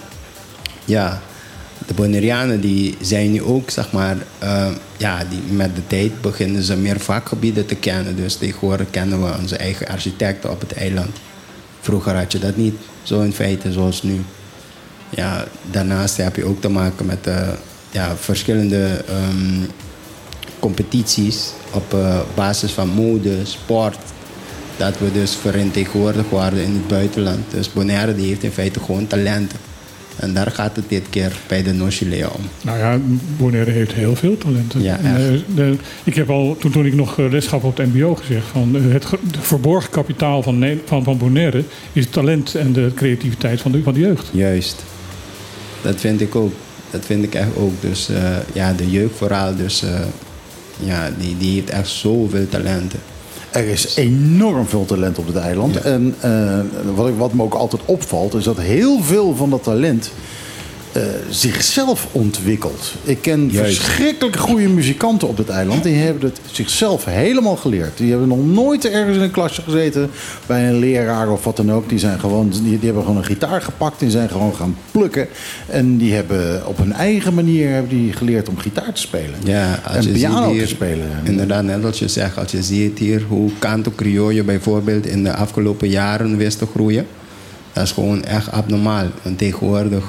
Ja, 0.85 1.21
de 1.87 1.93
Bonaireanen 1.93 2.61
die 2.61 2.97
zijn 3.01 3.31
nu 3.31 3.41
ook, 3.41 3.69
zeg 3.69 3.91
maar, 3.91 4.17
eh, 4.39 4.67
ja, 4.97 5.23
die 5.29 5.55
met 5.55 5.75
de 5.75 5.87
tijd 5.87 6.21
beginnen 6.21 6.63
ze 6.63 6.75
meer 6.75 6.99
vakgebieden 6.99 7.65
te 7.65 7.75
kennen. 7.75 8.15
Dus 8.15 8.35
tegenwoordig 8.35 8.89
kennen 8.89 9.23
we 9.23 9.37
onze 9.39 9.57
eigen 9.57 9.87
architecten 9.87 10.51
op 10.51 10.59
het 10.59 10.73
eiland. 10.73 11.15
Vroeger 11.81 12.15
had 12.15 12.31
je 12.31 12.39
dat 12.39 12.55
niet 12.55 12.75
zo 13.03 13.21
in 13.21 13.33
feite 13.33 13.71
zoals 13.71 14.03
nu. 14.03 14.21
Ja, 15.09 15.45
daarnaast 15.71 16.17
heb 16.17 16.35
je 16.35 16.45
ook 16.45 16.61
te 16.61 16.69
maken 16.69 17.05
met 17.05 17.27
eh, 17.27 17.47
ja, 17.91 18.15
verschillende 18.15 19.03
ehm, 19.07 19.63
competities 20.59 21.51
op 21.71 21.93
eh, 21.93 22.19
basis 22.35 22.71
van 22.71 22.87
mode, 22.89 23.35
sport. 23.43 23.97
Dat 24.77 24.97
we 24.99 25.11
dus 25.11 25.35
vertegenwoordigd 25.35 26.29
worden 26.29 26.63
in 26.63 26.73
het 26.73 26.87
buitenland. 26.87 27.39
Dus 27.51 27.73
Bonaire 27.73 28.15
die 28.15 28.27
heeft 28.27 28.43
in 28.43 28.51
feite 28.51 28.79
gewoon 28.79 29.07
talenten. 29.07 29.57
En 30.15 30.33
daar 30.33 30.51
gaat 30.51 30.75
het 30.75 30.85
dit 30.87 31.03
keer 31.09 31.31
bij 31.47 31.63
de 31.63 31.73
Nochilea 31.73 32.27
om. 32.27 32.41
Nou 32.61 32.77
ja, 32.77 32.99
Bonaire 33.37 33.71
heeft 33.71 33.93
heel 33.93 34.15
veel 34.15 34.37
talenten. 34.37 34.81
Ja, 34.81 34.97
eh, 34.97 35.13
de- 35.55 35.75
ik 36.03 36.15
heb 36.15 36.29
al, 36.29 36.55
toen, 36.59 36.71
toen 36.71 36.85
ik 36.85 36.93
nog 36.93 37.19
eh, 37.19 37.29
les 37.31 37.47
gaf 37.47 37.63
op 37.63 37.77
het 37.77 37.93
mbo 37.93 38.15
gezegd... 38.15 38.45
van 38.51 38.73
het 38.75 39.05
ge- 39.05 39.17
het 39.31 39.37
verborgen 39.39 39.89
kapitaal 39.89 40.43
van, 40.43 40.65
van, 40.85 41.03
van 41.03 41.17
Bonaire... 41.17 41.63
is 41.93 42.03
het 42.03 42.13
talent 42.13 42.55
en 42.55 42.73
de 42.73 42.91
creativiteit 42.95 43.61
van 43.61 43.71
de, 43.71 43.83
van 43.83 43.93
de 43.93 43.99
jeugd. 43.99 44.25
Juist. 44.31 44.83
Dat 45.81 45.99
vind 45.99 46.21
ik 46.21 46.35
ook. 46.35 46.53
Dat 46.91 47.05
vind 47.05 47.23
ik 47.23 47.35
echt 47.35 47.55
ook. 47.57 47.73
Dus 47.81 48.09
ja, 48.53 48.73
de 48.73 48.89
jeugd 48.91 49.15
vooral. 49.17 49.55
Dus 49.55 49.83
ja, 50.79 51.09
die, 51.17 51.37
die 51.37 51.53
heeft 51.53 51.69
echt 51.69 51.89
zoveel 51.89 52.49
talenten. 52.49 52.99
Er 53.51 53.67
is 53.67 53.95
enorm 53.95 54.67
veel 54.67 54.85
talent 54.85 55.17
op 55.17 55.27
het 55.27 55.35
eiland. 55.35 55.81
En 55.81 56.15
eh, 56.19 56.59
wat, 56.95 57.07
ik, 57.07 57.13
wat 57.17 57.33
me 57.33 57.43
ook 57.43 57.53
altijd 57.53 57.81
opvalt, 57.85 58.33
is 58.33 58.43
dat 58.43 58.57
heel 58.59 59.01
veel 59.01 59.35
van 59.35 59.49
dat 59.49 59.63
talent 59.63 60.11
eh, 60.97 61.03
zichzelf 61.29 62.07
ontwikkelt. 62.11 62.93
Ik 63.03 63.21
ken 63.21 63.49
Juist. 63.51 63.77
verschrikkelijk 63.77 64.37
goede 64.37 64.69
muzikanten 64.69 65.27
op 65.27 65.37
het 65.37 65.49
eiland. 65.49 65.83
Die 65.83 65.95
hebben 65.95 66.29
het 66.29 66.39
zichzelf 66.51 67.05
helemaal 67.05 67.55
geleerd. 67.55 67.97
Die 67.97 68.09
hebben 68.09 68.27
nog 68.27 68.45
nooit 68.45 68.85
ergens 68.85 69.17
in 69.17 69.23
een 69.23 69.31
klasje 69.31 69.61
gezeten 69.61 70.09
bij 70.45 70.69
een 70.69 70.79
leraar 70.79 71.29
of 71.29 71.43
wat 71.43 71.57
dan 71.57 71.71
ook. 71.71 71.89
Die, 71.89 71.99
zijn 71.99 72.19
gewoon, 72.19 72.49
die, 72.49 72.61
die 72.61 72.85
hebben 72.85 73.03
gewoon 73.03 73.17
een 73.17 73.25
gitaar 73.25 73.61
gepakt 73.61 74.01
en 74.01 74.11
zijn 74.11 74.29
gewoon 74.29 74.55
gaan 74.55 74.77
plukken. 74.91 75.27
En 75.67 75.97
die 75.97 76.13
hebben 76.13 76.67
op 76.67 76.77
hun 76.77 76.93
eigen 76.93 77.33
manier 77.33 77.69
hebben 77.69 77.89
die 77.89 78.13
geleerd 78.13 78.49
om 78.49 78.57
gitaar 78.57 78.93
te 78.93 79.01
spelen. 79.01 79.35
Ja, 79.43 79.79
als 79.83 79.95
en 79.95 80.11
je 80.11 80.11
piano 80.11 80.51
hier, 80.51 80.61
te 80.61 80.67
spelen. 80.67 81.07
Inderdaad, 81.23 81.63
net 81.63 81.85
als 81.85 81.99
je 81.99 82.07
zegt, 82.07 82.37
als 82.37 82.51
je 82.51 82.63
ziet 82.63 82.99
hier 82.99 83.23
hoe 83.27 83.51
Canto 83.59 83.91
Criollo 83.95 84.43
bijvoorbeeld 84.43 85.05
in 85.05 85.23
de 85.23 85.33
afgelopen 85.33 85.89
jaren 85.89 86.37
wist 86.37 86.57
te 86.57 86.65
groeien. 86.65 87.05
Dat 87.73 87.83
is 87.83 87.91
gewoon 87.91 88.23
echt 88.23 88.51
abnormaal. 88.51 89.05
Want 89.21 89.37
tegenwoordig, 89.37 90.03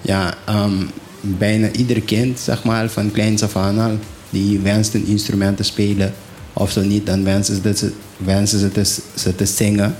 ja, 0.00 0.34
ehm, 0.46 0.84
bijna 1.20 1.70
ieder 1.70 2.00
kind, 2.00 2.40
zeg 2.40 2.64
maar, 2.64 2.88
van 2.88 3.10
kleins 3.10 3.42
af 3.42 3.56
aan 3.56 3.78
al, 3.78 3.98
die 4.30 4.58
wenst 4.58 4.94
een 4.94 5.06
instrument 5.06 5.56
te 5.56 5.62
spelen. 5.62 6.12
Of 6.52 6.70
zo 6.70 6.80
niet, 6.80 7.06
dan 7.06 7.24
wensen 7.24 7.62
ze, 7.62 7.76
ze, 7.76 7.92
wensen 8.16 8.58
ze, 8.58 8.72
te, 8.72 8.84
ze 9.14 9.34
te 9.34 9.46
zingen. 9.46 9.94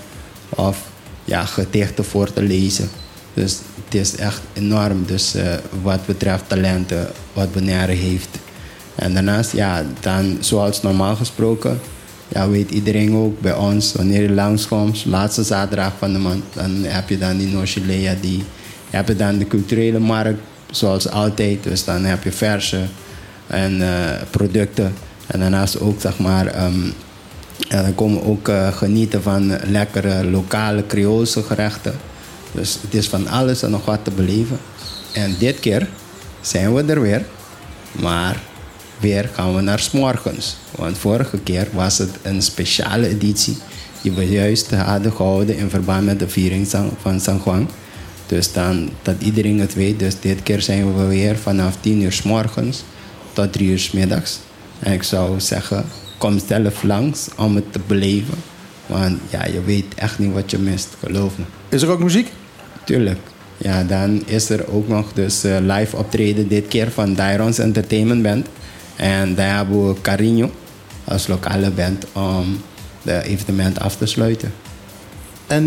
Of 0.48 0.88
ja, 1.24 1.44
gedichten 1.44 2.04
voor 2.04 2.32
te 2.32 2.42
lezen. 2.42 2.88
Dus 3.34 3.58
het 3.84 3.94
is 3.94 4.16
echt 4.16 4.40
enorm. 4.52 5.04
Dus 5.06 5.34
eh, 5.34 5.54
wat 5.82 6.06
betreft 6.06 6.48
talenten, 6.48 7.08
wat 7.32 7.52
Bonaire 7.52 7.92
heeft. 7.92 8.28
En 8.94 9.14
daarnaast, 9.14 9.52
ja, 9.52 9.84
dan 10.00 10.36
zoals 10.40 10.82
normaal 10.82 11.16
gesproken, 11.16 11.80
ja, 12.28 12.48
weet 12.48 12.70
iedereen 12.70 13.14
ook 13.14 13.40
bij 13.40 13.54
ons, 13.54 13.92
wanneer 13.92 14.22
je 14.22 14.30
langskomt, 14.30 15.04
laatste 15.04 15.42
zaterdag 15.42 15.92
van 15.98 16.12
de 16.12 16.18
maand, 16.18 16.44
dan 16.52 16.70
heb 16.82 17.08
je 17.08 17.18
dan 17.18 17.38
die 17.38 17.48
Nochilea, 17.48 18.14
die 18.20 18.42
je 18.90 19.16
dan 19.16 19.38
de 19.38 19.46
culturele 19.46 19.98
markt, 19.98 20.40
zoals 20.70 21.08
altijd. 21.08 21.62
Dus 21.62 21.84
dan 21.84 22.04
heb 22.04 22.24
je 22.24 22.32
verse 22.32 22.80
en 23.46 23.82
eh, 23.82 24.22
producten. 24.30 24.94
En 25.26 25.40
daarnaast 25.40 25.80
ook, 25.80 26.00
zeg 26.00 26.18
maar, 26.18 26.46
ehm, 26.46 26.90
en 27.68 27.82
dan 27.82 27.94
komen 27.94 28.20
we 28.20 28.26
ook 28.26 28.48
eh, 28.48 28.72
genieten 28.72 29.22
van 29.22 29.58
lekkere 29.66 30.24
lokale 30.24 30.86
Creoolse 30.86 31.42
gerechten. 31.42 31.94
Dus 32.52 32.78
het 32.82 32.94
is 32.94 33.08
van 33.08 33.28
alles 33.28 33.62
en 33.62 33.70
nog 33.70 33.84
wat 33.84 34.00
te 34.02 34.10
beleven. 34.10 34.58
En 35.12 35.36
dit 35.38 35.60
keer 35.60 35.88
zijn 36.40 36.74
we 36.74 36.82
er 36.82 37.00
weer. 37.00 37.24
Maar 37.92 38.36
weer 39.00 39.30
gaan 39.32 39.54
we 39.54 39.60
naar 39.60 39.78
's 39.78 39.90
morgens. 39.90 40.56
Want 40.76 40.98
vorige 40.98 41.38
keer 41.38 41.68
was 41.72 41.98
het 41.98 42.10
een 42.22 42.42
speciale 42.42 43.08
editie 43.08 43.56
die 44.02 44.12
we 44.12 44.28
juist 44.28 44.70
hadden 44.70 45.12
gehouden 45.12 45.56
in 45.56 45.70
verband 45.70 46.04
met 46.04 46.18
de 46.18 46.28
viering 46.28 46.68
van 47.00 47.20
San 47.20 47.40
Juan. 47.44 47.68
Dus 48.30 48.52
dan, 48.52 48.90
dat 49.02 49.14
iedereen 49.18 49.60
het 49.60 49.74
weet. 49.74 49.98
Dus 49.98 50.20
dit 50.20 50.42
keer 50.42 50.62
zijn 50.62 50.96
we 50.96 51.04
weer 51.04 51.36
vanaf 51.36 51.76
10 51.80 52.02
uur 52.02 52.12
's 52.12 52.22
morgens 52.22 52.82
tot 53.32 53.52
3 53.52 53.68
uur 53.70 53.78
's 53.78 53.90
middags. 53.90 54.38
En 54.78 54.92
ik 54.92 55.02
zou 55.02 55.40
zeggen, 55.40 55.84
kom 56.18 56.38
zelf 56.46 56.82
langs 56.82 57.28
om 57.36 57.54
het 57.54 57.72
te 57.72 57.80
beleven. 57.86 58.34
Want 58.86 59.18
ja, 59.30 59.46
je 59.46 59.62
weet 59.64 59.94
echt 59.94 60.18
niet 60.18 60.32
wat 60.32 60.50
je 60.50 60.58
mist, 60.58 60.88
geloof 61.04 61.38
me. 61.38 61.44
Is 61.68 61.82
er 61.82 61.90
ook 61.90 62.02
muziek? 62.02 62.32
Tuurlijk. 62.84 63.18
Ja, 63.56 63.82
dan 63.82 64.22
is 64.26 64.50
er 64.50 64.72
ook 64.72 64.88
nog 64.88 65.12
dus 65.12 65.44
eh, 65.44 65.56
live 65.60 65.96
optreden 65.96 66.48
dit 66.48 66.68
keer 66.68 66.90
van 66.90 67.14
Dyrons 67.14 67.58
Entertainment 67.58 68.22
Band. 68.22 68.46
En 68.96 69.34
daar 69.34 69.56
hebben 69.56 69.88
we 69.88 70.00
Carino 70.00 70.50
als 71.04 71.26
lokale 71.26 71.70
band 71.70 72.06
om 72.12 72.60
de 73.02 73.22
evenement 73.22 73.80
af 73.80 73.96
te 73.96 74.06
sluiten. 74.06 74.52
En 75.46 75.64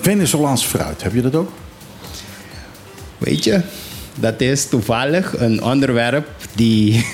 Venezolaans 0.00 0.64
fruit, 0.64 1.02
heb 1.02 1.14
je 1.14 1.22
dat 1.22 1.34
ook? 1.34 1.50
Weet 3.24 3.44
je, 3.44 3.60
dat 4.14 4.40
is 4.40 4.68
toevallig 4.68 5.38
een 5.38 5.62
onderwerp 5.62 6.28
die 6.54 7.06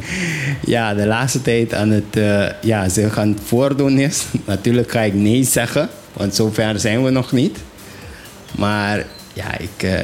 ja, 0.74 0.94
de 0.94 1.06
laatste 1.06 1.42
tijd 1.42 1.74
aan 1.74 1.90
het 1.90 2.16
eh, 2.16 2.46
ja, 2.62 2.88
zich 2.88 3.18
aan 3.18 3.28
het 3.28 3.40
voordoen 3.44 3.98
is. 3.98 4.24
Natuurlijk 4.44 4.90
ga 4.90 5.00
ik 5.00 5.14
nee 5.14 5.44
zeggen, 5.44 5.88
want 6.12 6.34
zover 6.34 6.80
zijn 6.80 7.04
we 7.04 7.10
nog 7.10 7.32
niet. 7.32 7.58
Maar 8.58 9.06
ja, 9.32 9.58
ik, 9.58 9.82
eh, 9.82 10.00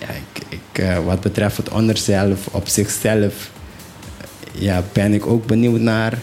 ja, 0.00 0.08
ik, 0.48 0.78
eh, 0.78 1.04
wat 1.04 1.20
betreft 1.20 1.56
het 1.56 1.68
onderzelf 1.68 2.46
op 2.50 2.68
zichzelf, 2.68 3.50
ja, 4.52 4.82
ben 4.92 5.12
ik 5.12 5.26
ook 5.26 5.46
benieuwd 5.46 5.80
naar 5.80 6.18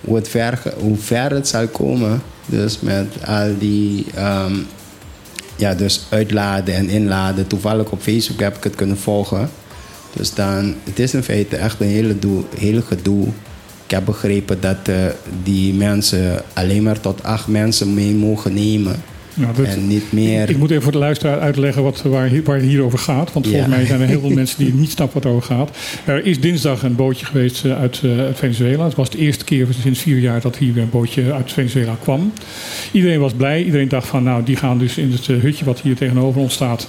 hoe, 0.00 0.16
het 0.16 0.28
ver, 0.28 0.62
hoe 0.78 0.96
ver 0.96 1.30
het 1.30 1.48
zal 1.48 1.66
komen. 1.66 2.22
Dus 2.46 2.80
met 2.80 3.06
al 3.26 3.58
die 3.58 4.06
ehm, 4.14 4.54
ja, 5.62 5.74
dus 5.74 6.06
uitladen 6.08 6.74
en 6.74 6.88
inladen. 6.88 7.46
Toevallig 7.46 7.90
op 7.90 8.02
Facebook 8.02 8.40
heb 8.40 8.56
ik 8.56 8.64
het 8.64 8.74
kunnen 8.74 8.98
volgen. 8.98 9.50
Dus 10.12 10.34
dan, 10.34 10.74
het 10.84 10.98
is 10.98 11.14
in 11.14 11.22
feite 11.22 11.56
echt 11.56 11.80
een 11.80 11.86
hele, 11.86 12.16
hele 12.56 12.82
gedoe. 12.82 13.26
Ik 13.84 13.90
heb 13.90 14.04
begrepen 14.04 14.60
dat 14.60 14.88
eh, 14.88 14.96
die 15.42 15.74
mensen 15.74 16.42
alleen 16.52 16.82
maar 16.82 17.00
tot 17.00 17.22
acht 17.22 17.46
mensen 17.46 17.94
mee 17.94 18.14
mogen 18.14 18.54
nemen. 18.54 19.02
Nou, 19.34 19.54
dat- 19.56 19.66
en 19.66 19.86
niet 19.86 20.12
meer. 20.12 20.50
Ik 20.50 20.56
moet 20.58 20.70
even 20.70 20.82
voor 20.82 20.92
de 20.92 20.98
luisteraar 20.98 21.40
uitleggen 21.40 21.82
wat, 21.82 22.02
waar, 22.02 22.30
waar 22.44 22.56
het 22.56 22.64
hier 22.64 22.82
over 22.82 22.98
gaat. 22.98 23.32
Want 23.32 23.46
volgens 23.46 23.68
mij 23.68 23.86
zijn 23.86 24.00
er 24.00 24.06
heel 24.06 24.20
veel 24.20 24.30
mensen 24.42 24.64
die 24.64 24.74
niet 24.74 24.90
snappen 24.90 25.22
wat 25.22 25.24
er 25.30 25.36
over 25.36 25.54
gaat. 25.56 25.70
Er 26.04 26.24
is 26.26 26.40
dinsdag 26.40 26.82
een 26.82 26.94
bootje 26.96 27.26
geweest 27.26 27.64
eh, 27.64 27.78
uit, 27.80 28.00
eh, 28.04 28.18
uit 28.18 28.38
Venezuela. 28.38 28.84
Het 28.84 28.94
was 28.94 29.10
de 29.10 29.18
eerste 29.18 29.44
keer 29.44 29.66
sinds 29.80 30.00
vier 30.00 30.18
jaar 30.18 30.40
dat 30.40 30.56
hier 30.56 30.72
weer 30.72 30.82
een 30.82 30.90
bootje 30.90 31.32
uit 31.32 31.52
Venezuela 31.52 31.96
kwam. 32.02 32.32
Iedereen 32.92 33.20
was 33.20 33.32
blij. 33.32 33.64
Iedereen 33.64 33.88
dacht 33.88 34.06
van 34.08 34.22
nou, 34.22 34.42
die 34.44 34.56
gaan 34.56 34.78
dus 34.78 34.96
in 34.98 35.12
het 35.12 35.28
eh, 35.28 35.36
hutje 35.40 35.64
wat 35.64 35.80
hier 35.80 35.96
tegenover 35.96 36.40
ons 36.40 36.54
staat... 36.54 36.88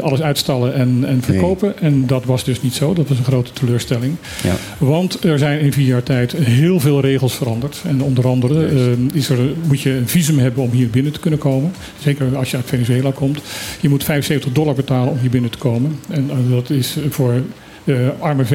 alles 0.00 0.22
uitstallen 0.22 0.74
en, 0.74 1.04
en 1.06 1.22
verkopen. 1.22 1.78
En 1.80 2.06
dat 2.06 2.24
was 2.24 2.44
dus 2.44 2.62
niet 2.62 2.74
zo. 2.74 2.94
Dat 2.94 3.08
was 3.08 3.18
een 3.18 3.24
grote 3.24 3.52
teleurstelling. 3.52 4.14
Ja. 4.42 4.54
Want 4.78 5.24
er 5.24 5.38
zijn 5.38 5.60
in 5.60 5.72
vier 5.72 5.86
jaar 5.86 6.02
tijd 6.02 6.32
heel 6.32 6.80
veel 6.80 7.00
regels 7.00 7.34
veranderd. 7.34 7.80
En 7.86 8.02
onder 8.02 8.26
andere 8.26 8.68
is 9.14 9.28
er, 9.28 9.38
moet 9.66 9.80
je 9.80 9.90
een 9.90 10.08
visum 10.08 10.38
hebben 10.38 10.62
om 10.62 10.70
hier 10.70 10.88
binnen 10.90 11.12
te 11.12 11.20
kunnen 11.20 11.38
komen. 11.42 11.72
Zeker 12.02 12.36
als 12.36 12.50
je 12.50 12.56
uit 12.56 12.66
Venezuela 12.66 13.10
komt. 13.10 13.40
Je 13.80 13.88
moet 13.88 14.04
75 14.04 14.52
dollar 14.52 14.74
betalen 14.74 15.12
om 15.12 15.18
hier 15.18 15.30
binnen 15.30 15.50
te 15.50 15.58
komen. 15.58 15.98
En 16.08 16.30
eh, 16.30 16.36
dat 16.50 16.70
is 16.70 16.96
voor 17.10 17.42
eh, 17.84 17.96
arme 18.18 18.42
eh, 18.42 18.48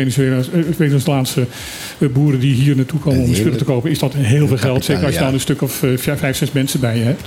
Venezolaanse 0.75 1.45
boeren 2.13 2.39
die 2.39 2.53
hier 2.53 2.75
naartoe 2.75 2.99
komen 2.99 3.23
om 3.23 3.35
spullen 3.35 3.57
te 3.57 3.63
kopen, 3.63 3.91
is 3.91 3.99
dat 3.99 4.13
heel 4.13 4.47
veel 4.47 4.57
geld. 4.57 4.85
Zeker 4.85 5.05
als 5.05 5.13
je 5.13 5.19
dan 5.19 5.33
een 5.33 5.39
stuk 5.39 5.61
of 5.61 5.83
eh, 5.83 5.89
vijf, 6.15 6.37
zes 6.37 6.51
mensen 6.51 6.79
bij 6.79 6.97
je 6.97 7.03
hebt. 7.03 7.21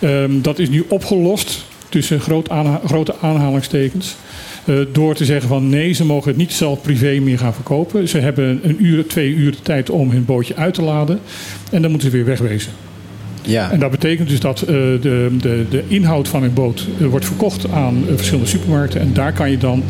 Ehm, 0.00 0.40
dat 0.40 0.58
is 0.58 0.68
nu 0.68 0.84
opgelost 0.88 1.64
tussen 1.88 2.20
groot 2.20 2.48
aanha- 2.50 2.80
grote 2.86 3.14
aanhalingstekens. 3.20 4.16
door 4.92 5.14
te 5.14 5.24
zeggen 5.24 5.48
van 5.48 5.68
nee, 5.68 5.92
ze 5.92 6.04
mogen 6.04 6.28
het 6.28 6.36
niet 6.36 6.52
zelf 6.52 6.82
privé 6.82 7.18
meer 7.20 7.38
gaan 7.38 7.54
verkopen. 7.54 8.08
Ze 8.08 8.18
hebben 8.18 8.60
een 8.62 8.84
uur, 8.84 9.06
twee 9.06 9.34
uur 9.34 9.50
de 9.50 9.62
tijd 9.62 9.90
om 9.90 10.10
hun 10.10 10.24
bootje 10.24 10.56
uit 10.56 10.74
te 10.74 10.82
laden. 10.82 11.20
En 11.70 11.82
dan 11.82 11.90
moeten 11.90 12.10
ze 12.10 12.16
weer 12.16 12.24
wegwezen. 12.24 12.72
Ja, 13.42 13.70
En 13.70 13.80
dat 13.80 13.90
betekent 13.90 14.28
dus 14.28 14.40
dat 14.40 14.60
eh, 14.60 14.66
de, 14.66 15.36
de, 15.40 15.66
de 15.70 15.84
inhoud 15.88 16.28
van 16.28 16.42
een 16.42 16.54
boot 16.54 16.86
eh, 17.00 17.06
wordt 17.06 17.26
verkocht 17.26 17.70
aan 17.70 18.04
eh, 18.08 18.14
verschillende 18.14 18.48
supermarkten. 18.48 19.00
En 19.00 19.12
daar 19.12 19.32
kan 19.32 19.50
je 19.50 19.58
dan 19.58 19.82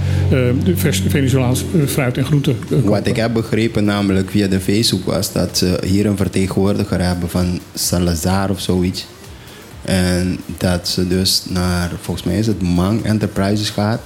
de 0.65 0.77
vers 0.77 1.03
Venezolaans 1.09 1.65
fruit 1.87 2.17
en 2.17 2.25
groenten 2.25 2.53
eh, 2.53 2.69
kopen. 2.69 2.91
Wat 2.91 3.07
ik 3.07 3.17
heb 3.17 3.33
begrepen, 3.33 3.85
namelijk 3.85 4.31
via 4.31 4.47
de 4.47 4.61
Facebook, 4.61 5.05
was 5.05 5.33
dat 5.33 5.59
ze 5.59 5.79
hier 5.87 6.07
een 6.07 6.17
vertegenwoordiger 6.17 7.01
hebben 7.01 7.29
van 7.29 7.61
Salazar 7.75 8.51
of 8.51 8.61
zoiets. 8.61 9.07
En 9.83 10.39
dat 10.59 10.89
ze 10.89 11.09
dus 11.09 11.43
naar, 11.49 11.91
volgens 12.01 12.27
mij 12.27 12.39
is 12.39 12.47
het 12.47 12.63
Mang 12.63 13.05
Enterprises 13.05 13.71
gaat. 13.71 14.01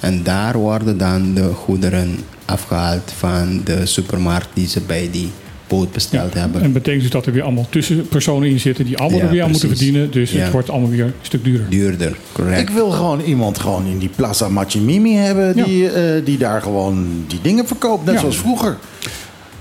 En 0.00 0.22
daar 0.22 0.56
worden 0.58 0.98
dan 0.98 1.34
de 1.34 1.52
goederen 1.52 2.18
afgehaald 2.44 3.12
van 3.16 3.60
de 3.64 3.86
supermarkt 3.86 4.48
die 4.54 4.68
ze 4.68 4.80
bij 4.80 5.08
die 5.12 5.30
boot 5.66 5.92
besteld 5.92 6.34
hebben. 6.34 6.62
En 6.62 6.72
betekent 6.72 7.02
dus 7.02 7.10
dat 7.10 7.26
er 7.26 7.32
weer 7.32 7.42
allemaal 7.42 7.66
tussenpersonen 7.70 8.48
in 8.48 8.60
zitten 8.60 8.84
die 8.84 8.96
allemaal 8.96 9.18
Ja, 9.18 9.24
er 9.24 9.30
weer 9.30 9.42
aan 9.42 9.50
moeten 9.50 9.68
verdienen. 9.68 10.10
Dus 10.10 10.30
Ja. 10.32 10.38
het 10.40 10.52
wordt 10.52 10.70
allemaal 10.70 10.90
weer 10.90 11.04
een 11.04 11.12
stuk 11.22 11.44
duurder. 11.44 11.66
Duurder, 11.68 12.08
Ik 12.10 12.16
correct. 12.32 12.72
wil 12.74 12.90
gewoon 12.90 13.20
iemand 13.20 13.58
gewoon 13.58 13.86
in 13.86 13.98
die 13.98 14.10
Plaza 14.16 14.48
Machimimi 14.48 15.14
hebben... 15.14 15.54
Die, 15.64 15.90
eh, 15.90 16.24
die 16.24 16.38
daar 16.38 16.62
gewoon 16.62 17.24
die 17.26 17.38
dingen 17.42 17.66
verkoopt, 17.66 18.04
net 18.04 18.14
Ja. 18.14 18.20
zoals 18.20 18.36
vroeger. 18.38 18.76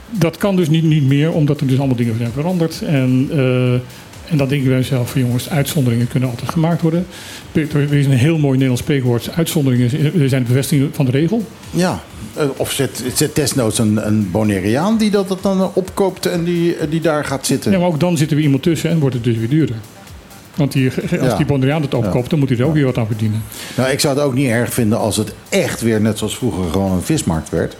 Dat 0.09 0.37
kan 0.37 0.55
dus 0.55 0.69
niet, 0.69 0.83
niet 0.83 1.07
meer, 1.07 1.31
omdat 1.31 1.59
er 1.61 1.67
dus 1.67 1.77
allemaal 1.77 1.95
dingen 1.95 2.17
zijn 2.17 2.31
veranderd. 2.31 2.81
En, 2.81 3.27
eh, 3.31 3.73
en 4.29 4.37
dan 4.37 4.47
denken 4.47 4.69
wij 4.69 4.83
zelf 4.83 5.11
van 5.11 5.21
jongens, 5.21 5.49
uitzonderingen 5.49 6.07
kunnen 6.07 6.29
altijd 6.29 6.49
gemaakt 6.51 6.81
worden. 6.81 7.05
Er 7.53 7.93
is 7.93 8.05
een 8.05 8.11
heel 8.11 8.37
mooi 8.37 8.51
Nederlands 8.51 8.81
spreekwoord. 8.81 9.29
Uitzonderingen 9.35 9.89
zijn 10.29 10.41
de 10.43 10.47
bevestiging 10.47 10.89
van 10.95 11.05
de 11.05 11.11
regel. 11.11 11.43
Ja, 11.71 12.03
eh, 12.33 12.45
of 12.57 12.71
zet, 12.71 13.03
zet 13.15 13.35
desnoods 13.35 13.79
een, 13.79 14.07
een 14.07 14.31
Bonaireaan 14.31 14.97
die 14.97 15.11
dat, 15.11 15.27
dat 15.27 15.43
dan 15.43 15.61
eh, 15.61 15.67
opkoopt 15.73 16.25
en 16.25 16.43
die, 16.43 16.75
eh, 16.75 16.89
die 16.89 17.01
daar 17.01 17.25
gaat 17.25 17.45
zitten. 17.45 17.71
Ja, 17.71 17.77
maar 17.77 17.87
ook 17.87 17.99
dan 17.99 18.17
zit 18.17 18.29
er 18.29 18.35
weer 18.35 18.45
iemand 18.45 18.63
tussen 18.63 18.89
en 18.89 18.99
wordt 18.99 19.15
het 19.15 19.23
dus 19.23 19.37
weer 19.37 19.49
duurder. 19.49 19.75
Want 20.55 20.71
die, 20.71 20.91
als 21.11 21.11
Ja. 21.11 21.37
die 21.37 21.45
Bondriaan 21.45 21.81
het 21.81 21.93
opkoopt, 21.93 22.29
dan 22.29 22.39
moet 22.39 22.49
hij 22.49 22.57
er 22.57 22.65
ook 22.65 22.73
weer 22.73 22.85
wat 22.85 22.97
aan 22.97 23.05
verdienen. 23.07 23.43
Nou, 23.77 23.89
ik 23.91 23.99
zou 23.99 24.15
het 24.15 24.23
ook 24.23 24.33
niet 24.33 24.47
erg 24.49 24.73
vinden 24.73 24.97
als 24.99 25.17
het 25.17 25.33
echt 25.49 25.81
weer 25.81 26.01
net 26.01 26.17
zoals 26.17 26.37
vroeger 26.37 26.71
gewoon 26.71 26.91
een 26.91 27.01
vismarkt 27.01 27.49
werd. 27.49 27.75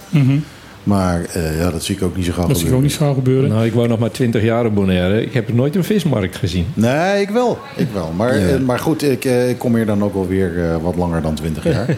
Maar 0.85 1.21
eh, 1.33 1.59
ja, 1.59 1.71
dat 1.71 1.83
zie 1.83 1.95
ik 1.95 2.03
ook 2.03 2.15
niet 2.15 2.25
zo 2.25 2.31
gauw 2.31 2.47
Dat 2.47 2.57
zie 2.57 2.67
ik 2.67 2.73
ook 2.73 2.81
niet 2.81 2.91
zo 2.91 3.13
gebeuren. 3.13 3.49
Nou, 3.49 3.65
ik 3.65 3.73
woon 3.73 3.89
nog 3.89 3.99
maar 3.99 4.11
20 4.11 4.41
jaar 4.43 4.65
op 4.65 4.75
Bonaire. 4.75 5.21
Ik 5.25 5.33
heb 5.33 5.53
nooit 5.53 5.75
een 5.75 5.83
vismarkt 5.83 6.35
gezien. 6.35 6.65
Nee, 6.73 7.21
ik 7.21 7.29
wel. 7.29 7.59
Ik 7.75 7.87
wel. 7.93 8.11
Maar, 8.15 8.39
Ja. 8.39 8.47
eh, 8.47 8.59
maar 8.59 8.79
goed, 8.79 9.03
ik, 9.03 9.25
eh, 9.25 9.49
ik 9.49 9.57
kom 9.57 9.75
hier 9.75 9.85
dan 9.85 10.03
ook 10.03 10.13
wel 10.13 10.27
weer 10.27 10.63
eh, 10.63 10.75
wat 10.81 10.95
langer 10.95 11.21
dan 11.21 11.33
20 11.35 11.63
jaar. 11.63 11.87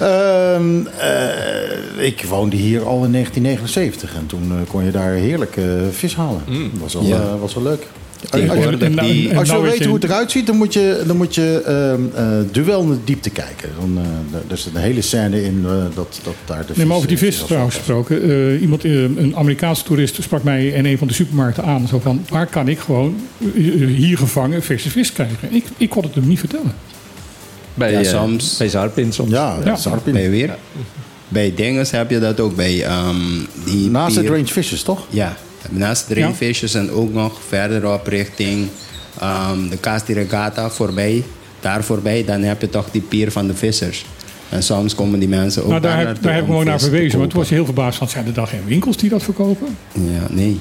Ehm, 0.00 0.86
eh, 0.98 2.06
ik 2.06 2.24
woonde 2.28 2.56
hier 2.56 2.84
al 2.84 3.04
in 3.04 3.10
1979 3.12 4.14
en 4.14 4.26
toen 4.26 4.52
kon 4.68 4.84
je 4.84 4.90
daar 4.90 5.12
heerlijk 5.12 5.56
vis 5.90 6.16
halen. 6.16 6.42
Dat 6.46 6.80
was 6.80 6.94
wel, 6.94 7.02
Ja. 7.02 7.16
eh, 7.20 7.40
was 7.40 7.54
wel 7.54 7.62
leuk. 7.62 7.86
Tegenwoordig 8.30 8.78
die- 8.78 8.88
Als 8.88 8.98
je 8.98 9.32
nou 9.32 9.46
wil 9.46 9.60
weet 9.60 9.62
weten 9.70 9.78
je- 9.78 9.84
hoe 9.84 9.94
het 9.94 10.04
eruit 10.04 10.30
ziet, 10.30 10.46
dan 10.46 10.56
moet 10.56 10.72
je, 10.74 11.02
dan 11.06 11.16
moet 11.16 11.34
je 11.34 11.62
ehm, 11.66 12.00
eh, 12.26 12.38
duel 12.52 12.82
in 12.82 12.88
de 12.90 12.96
diepte 13.04 13.30
kijken. 13.30 13.68
Dan, 13.80 13.98
eh, 14.32 14.50
er 14.50 14.58
zit 14.58 14.74
een 14.74 14.80
hele 14.80 15.00
scène 15.02 15.44
in 15.44 15.62
eh, 15.66 15.70
dat, 15.94 16.20
dat 16.24 16.34
daar 16.44 16.66
de 16.66 16.72
Nee, 16.76 16.86
maar 16.86 16.96
over 16.96 17.08
die 17.08 17.18
vis 17.18 17.38
trouwens 17.38 17.74
gesproken. 17.76 18.22
eh, 18.30 18.60
iemand, 18.60 18.84
een 18.84 19.32
Amerikaanse 19.36 19.82
toerist 19.82 20.22
sprak 20.22 20.42
mij 20.42 20.66
in 20.66 20.84
een 20.86 20.98
van 20.98 21.06
de 21.08 21.14
supermarkten 21.14 21.64
aan. 21.64 21.88
Zo 21.88 21.98
van, 22.00 22.24
waar 22.28 22.46
kan 22.46 22.68
ik 22.68 22.78
gewoon 22.78 23.16
hier 23.96 24.18
gevangen 24.18 24.62
verse 24.62 24.90
vis 24.90 25.12
krijgen? 25.12 25.36
Ik, 25.50 25.64
ik 25.76 25.90
kon 25.90 26.02
het 26.02 26.14
hem 26.14 26.28
niet 26.28 26.38
vertellen. 26.38 26.72
Bij, 27.74 27.92
Ja, 27.92 28.02
soms. 28.02 28.56
bij 28.56 28.68
Zarpin 28.68 29.12
soms. 29.12 29.30
Ja, 29.30 29.56
Ja. 29.64 29.78
Bij 30.04 30.30
weer. 30.30 30.54
Bij 31.28 31.52
dinges 31.56 31.90
heb 31.90 32.10
je 32.10 32.18
dat 32.18 32.40
ook 32.40 32.56
bij 32.56 32.82
ehm, 32.84 33.16
die 33.64 33.90
Naast 33.90 34.16
het 34.16 34.28
Range 34.28 34.46
Fishes, 34.46 34.82
toch? 34.82 35.06
Ja, 35.10 35.36
naast 35.70 36.08
de 36.08 36.14
Ja. 36.14 36.20
Rainfishes 36.20 36.74
en 36.74 36.90
ook 36.90 37.12
nog 37.12 37.40
verderop 37.48 38.06
richting 38.06 38.68
ehm, 39.20 39.68
de 40.06 40.12
Regatta 40.12 40.70
voorbij. 40.70 41.24
Daar 41.60 41.84
voorbij, 41.84 42.24
dan 42.24 42.42
heb 42.42 42.60
je 42.60 42.68
toch 42.68 42.90
die 42.90 43.00
pier 43.00 43.32
van 43.32 43.46
de 43.46 43.54
vissers. 43.54 44.04
En 44.48 44.62
soms 44.62 44.94
komen 44.94 45.18
die 45.18 45.28
mensen 45.28 45.62
ook 45.62 45.68
nou, 45.68 45.80
daar, 45.80 45.98
heb, 45.98 46.22
daar 46.22 46.32
heb 46.32 46.42
ik 46.42 46.48
gewoon 46.48 46.64
naar 46.64 46.80
verwezen. 46.80 47.18
Maar 47.18 47.28
toen 47.28 47.38
was 47.38 47.48
je 47.48 47.54
heel 47.54 47.64
verbaasd 47.64 47.98
van, 47.98 48.08
zijn 48.08 48.26
er 48.26 48.32
dan 48.32 48.46
geen 48.46 48.64
winkels 48.66 48.96
die 48.96 49.10
dat 49.10 49.22
verkopen? 49.22 49.76
Ja, 49.92 50.26
nee. 50.30 50.58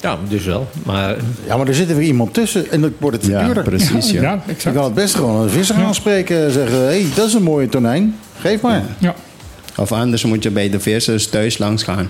Ja, 0.00 0.18
dus 0.28 0.44
wel. 0.44 0.68
Maar 0.84 1.16
Ja, 1.46 1.56
maar 1.56 1.68
er 1.68 1.74
zit 1.74 1.90
er 1.90 1.96
weer 1.96 2.06
iemand 2.06 2.34
tussen 2.34 2.70
en 2.70 2.80
dan 2.80 2.92
wordt 2.98 3.16
het 3.16 3.26
Ja, 3.26 3.44
duurder. 3.44 3.62
precies. 3.62 4.10
Ja. 4.10 4.22
ja 4.22 4.42
Je 4.46 4.52
exact. 4.52 4.74
kan 4.76 4.84
het 4.84 4.94
best 4.94 5.14
gewoon 5.14 5.42
een 5.42 5.50
visser 5.50 5.76
aanspreken 5.76 6.44
en 6.44 6.52
zeggen... 6.52 6.78
hé, 6.78 6.84
hey, 6.84 7.06
dat 7.14 7.26
is 7.26 7.34
een 7.34 7.42
mooie 7.42 7.68
tonijn. 7.68 8.16
Geef 8.40 8.60
maar. 8.60 8.82
Ja. 8.98 9.14
Of 9.76 9.92
anders 9.92 10.24
moet 10.24 10.42
je 10.42 10.50
bij 10.50 10.70
de 10.70 10.80
vissers 10.80 11.26
thuis 11.26 11.58
langs 11.58 11.82
gaan. 11.82 12.08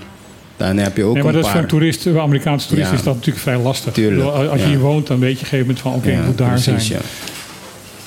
Dan 0.57 0.77
heb 0.77 0.97
je 0.97 1.03
ook 1.03 1.13
Nee, 1.13 1.23
maar 1.23 1.33
een 1.33 1.37
dat 1.39 1.45
is 1.45 1.51
voor 1.51 1.59
paar. 1.61 1.63
een 1.63 1.77
toerist, 1.79 2.05
een 2.05 2.19
Amerikaanse 2.19 2.67
toerist, 2.67 2.89
Ja. 2.89 2.95
is 2.97 3.03
dat 3.03 3.13
natuurlijk 3.15 3.43
vrij 3.43 3.57
lastig. 3.57 3.93
Tuurlijk, 3.93 4.21
Ik 4.27 4.33
bedoel, 4.33 4.49
Als 4.49 4.59
je 4.59 4.65
ja. 4.65 4.71
hier 4.71 4.79
woont, 4.79 5.07
dan 5.07 5.19
weet 5.19 5.29
je 5.29 5.35
op 5.35 5.41
een 5.41 5.47
gegeven 5.47 5.65
moment 5.65 5.79
van, 5.79 5.93
oké, 5.93 6.09
ik 6.19 6.25
moet 6.25 6.37
daar 6.37 6.49
precies, 6.49 6.87
zijn. 6.87 6.99
ja. 7.01 7.05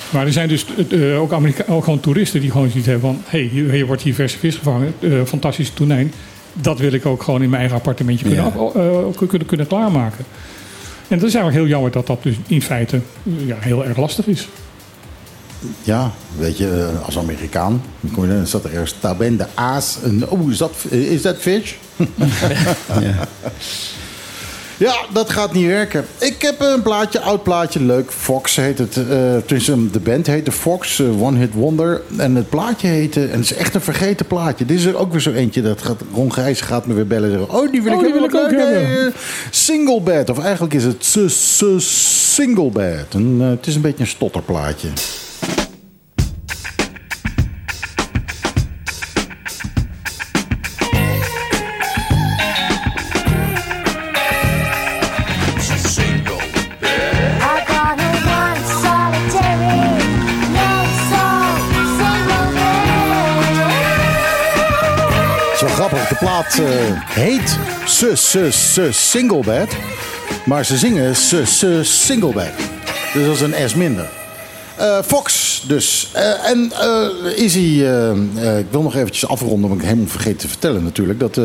Maar 0.09 0.25
er 0.25 0.31
zijn 0.33 0.47
dus 0.47 0.65
eh, 0.89 1.21
ook, 1.21 1.33
Amerika 1.33 1.63
ook 1.67 1.83
gewoon 1.83 1.99
toeristen 1.99 2.41
die 2.41 2.51
gewoon 2.51 2.69
zoiets 2.69 2.87
hebben 2.87 3.09
van... 3.09 3.21
hé, 3.27 3.39
hey, 3.39 3.47
hier, 3.47 3.71
hier 3.71 3.85
wordt 3.85 4.01
hier 4.01 4.13
verse 4.13 4.37
vis 4.37 4.55
gevangen, 4.55 4.93
eh, 4.99 5.09
fantastische 5.25 5.73
tonijn. 5.73 6.13
Dat 6.53 6.79
wil 6.79 6.91
ik 6.91 7.05
ook 7.05 7.23
gewoon 7.23 7.41
in 7.41 7.49
mijn 7.49 7.59
eigen 7.61 7.77
appartementje 7.77 8.25
kunnen, 8.25 8.45
eh, 8.75 9.27
kunnen, 9.27 9.47
kunnen 9.47 9.67
klaarmaken. 9.67 10.25
En 11.07 11.17
dat 11.19 11.27
is 11.27 11.33
eigenlijk 11.33 11.55
heel 11.55 11.67
jammer 11.67 11.91
dat 11.91 12.07
dat 12.07 12.23
dus 12.23 12.35
in 12.47 12.61
feite 12.61 12.95
eh, 13.25 13.47
ja, 13.47 13.55
heel 13.59 13.85
erg 13.85 13.97
lastig 13.97 14.27
is. 14.27 14.47
Ja, 15.83 16.11
weet 16.37 16.57
je, 16.57 16.91
eh, 16.93 17.05
als 17.05 17.17
Amerikaan. 17.17 17.81
Dan 18.01 18.47
staat 18.47 18.63
er 18.63 18.71
ergens 18.71 18.95
tabende 18.99 19.47
aas. 19.53 19.97
En, 20.03 20.29
oh, 20.29 20.51
is 20.51 20.57
dat, 20.57 20.71
is 20.89 21.21
dat 21.21 21.37
fish? 21.37 21.73
Ja. 23.01 23.27
Ja, 24.77 24.95
dat 25.13 25.29
gaat 25.29 25.53
niet 25.53 25.65
werken. 25.65 26.05
Ik 26.19 26.41
heb 26.41 26.61
een 26.61 26.81
plaatje, 26.81 27.21
oud 27.21 27.43
plaatje, 27.43 27.83
leuk. 27.83 28.11
Fox 28.11 28.55
heet 28.55 28.77
het. 28.77 28.97
tussen 29.45 29.91
de 29.91 29.99
band 29.99 30.27
heette 30.27 30.51
Fox, 30.51 30.99
eh, 30.99 31.21
One 31.21 31.37
Hit 31.37 31.53
Wonder. 31.53 32.01
En 32.17 32.35
het 32.35 32.49
plaatje 32.49 32.87
heette, 32.87 33.21
en 33.21 33.31
het 33.31 33.39
is 33.39 33.53
echt 33.53 33.75
een 33.75 33.81
vergeten 33.81 34.25
plaatje. 34.25 34.65
Dit 34.65 34.77
is 34.77 34.85
er 34.85 34.97
ook 34.97 35.11
weer 35.11 35.21
zo 35.21 35.31
eentje. 35.31 35.61
Dat 35.61 35.81
gaat, 35.81 36.01
Ron 36.13 36.33
Gijs 36.33 36.61
gaat 36.61 36.85
me 36.85 36.93
weer 36.93 37.07
bellen 37.07 37.31
en 37.31 37.37
zeggen... 37.37 37.59
Oh, 37.59 37.71
die 37.71 37.81
wil 37.81 37.91
ik, 37.91 37.97
Oh, 37.97 38.03
die 38.03 38.13
wil 38.13 38.23
ik 38.23 38.35
ook 38.35 38.51
hebben. 38.51 39.13
Single 39.49 40.01
Bed. 40.01 40.29
Of 40.29 40.39
eigenlijk 40.39 40.73
is 40.73 40.83
het 40.83 41.17
Single 41.81 42.69
Bed. 42.69 43.05
En, 43.09 43.39
het 43.39 43.67
is 43.67 43.75
een 43.75 43.81
beetje 43.81 44.03
een 44.03 44.09
stotterplaatje. 44.09 44.87
Eh, 66.59 67.01
heet 67.05 67.57
Se 67.85 68.15
Se 68.15 68.51
Se 68.51 68.91
Single 68.91 69.43
Bed. 69.43 69.75
Maar 70.45 70.65
ze 70.65 70.77
zingen 70.77 71.15
Se 71.15 71.45
Se 71.45 71.79
Single. 71.83 72.51
Dus 73.13 73.25
dat 73.25 73.33
is 73.35 73.41
een 73.41 73.69
S 73.69 73.75
minder. 73.75 74.09
Eh, 74.75 75.01
Fox 75.05 75.63
dus. 75.67 76.09
Eh, 76.13 76.49
en 76.49 76.71
eh 76.71 77.43
Izzy, 77.43 77.83
ik 78.59 78.65
wil 78.69 78.81
nog 78.81 78.95
eventjes 78.95 79.27
afronden, 79.27 79.69
want 79.69 79.81
ik 79.81 79.87
helemaal 79.87 80.09
vergeten 80.09 80.37
te 80.37 80.47
vertellen 80.47 80.83
natuurlijk. 80.83 81.19
Dat 81.19 81.39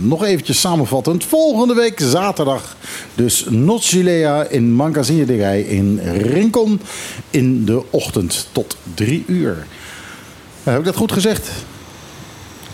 nog 0.00 0.24
eventjes 0.24 0.60
samenvattend. 0.60 1.24
Volgende 1.24 1.74
week 1.74 2.00
zaterdag 2.00 2.76
dus 3.14 3.46
Nocilea 3.48 4.44
in 4.44 4.72
Magazine 4.72 5.24
de 5.24 5.36
Rij 5.36 5.60
in 5.60 6.00
Rincon. 6.12 6.80
In 7.30 7.64
de 7.64 7.82
ochtend 7.90 8.48
tot 8.52 8.76
drie 8.94 9.24
uur. 9.26 9.66
Heb 10.62 10.78
ik 10.78 10.84
dat 10.84 10.96
goed 10.96 11.12
gezegd? 11.12 11.50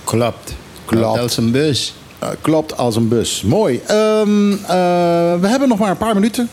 Klopt. 0.04 0.60
Klopt. 0.84 1.18
Als 1.18 1.36
een 1.36 1.50
bus. 1.50 1.94
Eh, 2.18 2.28
klopt 2.40 2.76
als 2.76 2.96
een 2.96 3.08
bus. 3.08 3.42
Mooi. 3.42 3.80
Ehm, 3.86 4.52
eh, 4.52 4.58
we 5.40 5.46
hebben 5.48 5.68
nog 5.68 5.78
maar 5.78 5.90
een 5.90 5.96
paar 5.96 6.14
minuten. 6.14 6.48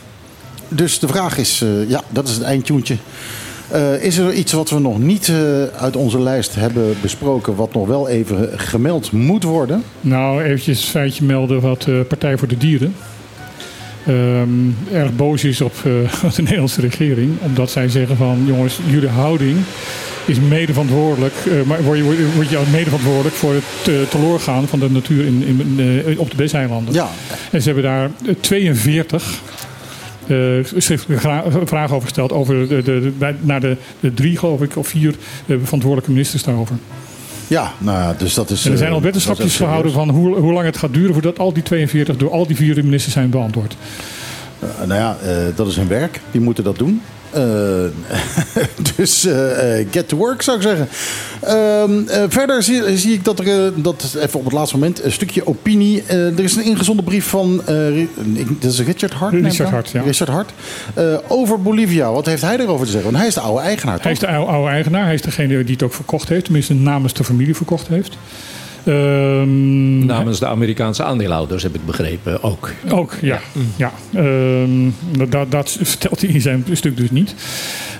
Dus 0.68 0.98
de 0.98 1.08
vraag 1.08 1.38
is, 1.38 1.62
eh, 1.62 1.88
ja, 1.88 2.02
dat 2.08 2.28
is 2.28 2.34
het 2.34 2.42
eindtjoentje. 2.42 2.96
Eh, 3.70 4.02
is 4.02 4.16
er 4.16 4.32
iets 4.32 4.52
wat 4.52 4.70
we 4.70 4.78
nog 4.78 4.98
niet 4.98 5.28
eh, 5.28 5.64
uit 5.64 5.96
onze 5.96 6.20
lijst 6.20 6.54
hebben 6.54 6.96
besproken... 7.02 7.54
wat 7.54 7.74
nog 7.74 7.86
wel 7.86 8.08
even 8.08 8.48
gemeld 8.58 9.12
moet 9.12 9.42
worden? 9.42 9.84
Nou, 10.00 10.42
eventjes 10.42 10.82
een 10.82 10.90
feitje 10.90 11.24
melden 11.24 11.60
wat 11.60 11.82
de 11.82 12.04
Partij 12.08 12.38
voor 12.38 12.48
de 12.48 12.56
Dieren 12.56 12.94
ehm, 14.06 14.48
erg 14.92 15.16
boos 15.16 15.44
is 15.44 15.60
op 15.60 15.72
eh, 15.84 16.32
de 16.36 16.42
Nederlandse 16.42 16.80
regering. 16.80 17.32
Omdat 17.40 17.70
zij 17.70 17.88
zeggen 17.88 18.16
van, 18.16 18.42
jongens, 18.46 18.78
jullie 18.86 19.08
houding 19.08 19.56
is 20.30 20.40
mede 20.40 20.72
verantwoordelijk, 20.72 21.34
eh, 21.46 21.62
maar 21.66 21.82
word 21.82 21.98
je, 21.98 22.30
word 22.34 22.48
je- 22.50 22.62
mede 22.70 22.84
verantwoordelijk 22.84 23.34
voor 23.34 23.52
het 23.54 23.88
eh, 23.88 23.94
teloorgaan 24.10 24.66
van 24.68 24.78
de 24.78 24.90
natuur 24.90 25.24
in, 25.26 25.42
in, 25.46 25.80
eh, 26.06 26.18
op 26.18 26.30
de 26.30 26.36
Besseilanden. 26.36 26.94
Ja. 26.94 27.08
En 27.50 27.60
ze 27.62 27.66
hebben 27.66 27.84
daar 27.84 28.10
eh, 28.26 28.34
42 28.40 29.40
eh, 30.26 30.36
schriftelijke 30.76 31.18
gra- 31.18 31.44
vragen 31.64 31.94
over 31.94 32.08
gesteld. 32.08 32.32
Over 32.32 32.68
de, 32.68 32.82
de, 32.82 33.12
naar 33.40 33.60
de, 33.60 33.76
de 34.00 34.14
drie, 34.14 34.36
geloof 34.38 34.62
ik, 34.62 34.76
of 34.76 34.88
vier 34.88 35.14
verantwoordelijke 35.46 36.10
ministers 36.10 36.42
daarover. 36.42 36.76
Ja, 37.46 37.72
nou 37.78 37.98
ja, 37.98 38.14
dus 38.18 38.34
dat 38.34 38.50
is... 38.50 38.64
En 38.66 38.72
er 38.72 38.78
zijn 38.78 38.92
al 38.92 39.00
wetenschapjes 39.00 39.56
gehouden 39.56 39.92
van 39.92 40.08
hoe, 40.10 40.36
hoe 40.38 40.52
lang 40.52 40.66
het 40.66 40.76
gaat 40.76 40.94
duren 40.94 41.12
voordat 41.12 41.38
al 41.38 41.52
die 41.52 41.62
42 41.62 42.16
door 42.16 42.30
al 42.30 42.46
die 42.46 42.56
vier 42.56 42.74
ministers 42.84 43.12
zijn 43.14 43.30
beantwoord. 43.30 43.76
Nou 44.86 44.94
ja, 45.00 45.16
dat 45.54 45.66
is 45.66 45.76
hun 45.76 45.88
werk. 45.88 46.20
Die 46.30 46.40
moeten 46.40 46.64
dat 46.64 46.78
doen. 46.78 47.02
Eh, 47.32 48.12
dus 48.96 49.24
eh, 49.24 49.78
eh, 49.80 49.86
get 49.90 50.08
to 50.08 50.16
work, 50.16 50.42
zou 50.42 50.56
ik 50.56 50.62
zeggen. 50.62 50.88
Ehm, 51.40 52.08
eh, 52.08 52.24
verder 52.28 52.62
zie, 52.62 52.98
zie 52.98 53.12
ik 53.12 53.24
dat 53.24 53.38
er, 53.38 53.82
dat 53.82 54.16
even 54.18 54.38
op 54.38 54.44
het 54.44 54.54
laatste 54.54 54.78
moment, 54.78 55.04
een 55.04 55.12
stukje 55.12 55.46
opinie. 55.46 56.02
Er 56.06 56.40
is 56.40 56.56
een 56.56 56.64
ingezonden 56.64 57.04
brief 57.04 57.26
van, 57.26 57.62
dat 58.60 58.70
is 58.72 58.80
Richard 58.80 59.12
Hart. 59.12 59.32
Richard? 59.32 59.70
Hart, 59.70 59.90
ja. 59.90 60.02
Richard 60.02 60.30
Hart. 60.30 60.52
Over 61.28 61.62
Bolivia. 61.62 62.12
Wat 62.12 62.26
heeft 62.26 62.42
hij 62.42 62.58
erover 62.58 62.86
te 62.86 62.92
zeggen? 62.92 63.10
Want 63.10 63.16
hij 63.16 63.26
is 63.26 63.34
de 63.34 63.40
oude 63.40 63.62
eigenaar, 63.62 63.98
Hij 64.02 64.12
is 64.12 64.18
de 64.18 64.26
oude, 64.26 64.50
oude 64.50 64.70
eigenaar, 64.70 65.04
hij 65.04 65.14
is 65.14 65.22
degene 65.22 65.64
die 65.64 65.74
het 65.74 65.82
ook 65.82 65.94
verkocht 65.94 66.28
heeft, 66.28 66.44
tenminste 66.44 66.74
namens 66.74 67.12
de 67.12 67.24
familie 67.24 67.56
verkocht 67.56 67.88
heeft. 67.88 68.16
Ehm, 68.84 70.06
Namens 70.06 70.38
de 70.38 70.46
Amerikaanse 70.46 71.02
aandeelhouders 71.04 71.62
heb 71.62 71.74
ik 71.74 71.86
begrepen 71.86 72.42
ook. 72.42 72.70
Ook, 72.90 73.14
ja. 73.22 73.40
ja. 73.76 73.92
Ehm, 74.14 74.70
dat, 75.30 75.50
dat 75.50 75.78
vertelt 75.82 76.20
hij 76.20 76.30
in 76.30 76.40
zijn 76.40 76.64
stuk 76.72 76.96
dus 76.96 77.10
niet. 77.10 77.34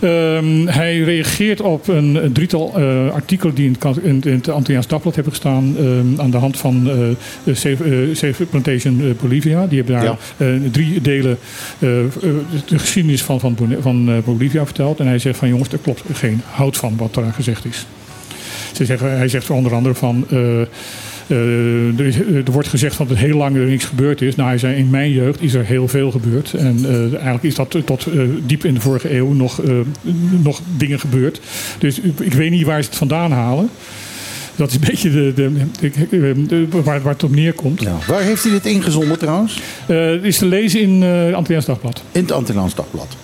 Ehm, 0.00 0.66
hij 0.66 0.98
reageert 1.00 1.60
op 1.60 1.88
een, 1.88 2.24
een 2.24 2.32
drietal 2.32 2.72
eh, 2.76 3.10
artikelen 3.12 3.54
die 3.54 3.66
in 3.66 3.76
het, 3.80 3.96
in, 4.02 4.22
in 4.24 4.32
het 4.32 4.48
Antilliaans 4.48 4.86
Dagblad 4.86 5.14
hebben 5.14 5.32
gestaan. 5.32 5.74
ehm, 5.78 6.20
aan 6.20 6.30
de 6.30 6.36
hand 6.36 6.56
van 6.58 6.90
eh, 6.90 6.96
de 7.44 7.54
Safe, 7.54 8.10
Safe 8.12 8.44
Plantation 8.44 9.16
Bolivia. 9.20 9.66
Die 9.66 9.78
hebben 9.78 9.94
daar 9.96 10.04
Ja. 10.04 10.16
eh, 10.36 10.46
drie 10.70 11.00
delen 11.00 11.38
de 11.78 12.78
geschiedenis 12.78 13.22
van, 13.22 13.40
van, 13.40 13.56
van 13.80 14.08
eh, 14.08 14.14
Bolivia 14.24 14.64
verteld. 14.64 15.00
En 15.00 15.06
hij 15.06 15.18
zegt 15.18 15.38
van 15.38 15.48
jongens, 15.48 15.68
er 15.72 15.78
klopt 15.78 16.02
geen 16.12 16.40
hout 16.50 16.76
van 16.76 16.96
wat 16.96 17.14
daar 17.14 17.32
gezegd 17.32 17.64
is. 17.64 17.86
Zeggen, 18.86 19.16
hij 19.16 19.28
zegt 19.28 19.50
onder 19.50 19.74
andere 19.74 19.94
van. 19.94 20.24
eh, 20.30 20.60
eh, 20.60 21.98
er, 21.98 22.06
is- 22.06 22.16
er 22.18 22.52
wordt 22.52 22.68
gezegd 22.68 22.98
dat 22.98 23.10
er 23.10 23.16
heel 23.18 23.36
lang 23.36 23.56
er 23.56 23.66
niks 23.66 23.84
gebeurd 23.84 24.22
is. 24.22 24.34
Nou, 24.36 24.48
hij 24.48 24.58
zei 24.58 24.76
in 24.76 24.90
mijn 24.90 25.10
jeugd 25.12 25.42
is 25.42 25.54
er 25.54 25.64
heel 25.64 25.88
veel 25.88 26.10
gebeurd. 26.10 26.54
En 26.54 26.78
eh, 26.84 26.94
eigenlijk 27.12 27.42
is 27.42 27.54
dat 27.54 27.76
tot 27.84 28.06
eh, 28.06 28.20
diep 28.46 28.64
in 28.64 28.74
de 28.74 28.80
vorige 28.80 29.14
eeuw 29.16 29.32
nog, 29.32 29.62
eh, 29.62 29.74
nog 30.42 30.60
dingen 30.76 31.00
gebeurd. 31.00 31.40
Dus 31.78 32.00
ik- 32.00 32.32
weet 32.32 32.50
niet 32.50 32.64
waar 32.66 32.82
ze 32.82 32.88
het 32.88 32.98
vandaan 32.98 33.32
halen. 33.32 33.68
Dat 34.56 34.68
is 34.68 34.74
een 34.74 34.80
beetje 34.90 35.10
de, 35.10 35.32
de, 35.34 36.66
waar, 36.70 37.02
waar 37.02 37.12
het 37.12 37.22
op 37.24 37.34
neerkomt. 37.34 37.80
Ja. 37.80 37.96
Waar 38.08 38.22
heeft 38.22 38.42
hij 38.42 38.52
dit 38.52 38.66
ingezonden 38.66 39.18
trouwens? 39.18 39.60
Eh, 39.86 40.06
het 40.10 40.24
is 40.24 40.38
te 40.38 40.46
lezen 40.46 40.80
in 40.80 41.02
eh 41.02 41.24
het 41.24 41.34
Antilliaans 41.34 41.66
Dagblad. 41.66 42.02
In 42.12 42.20
het 42.22 42.32
Antilliaans 42.32 42.74
Dagblad. 42.74 43.16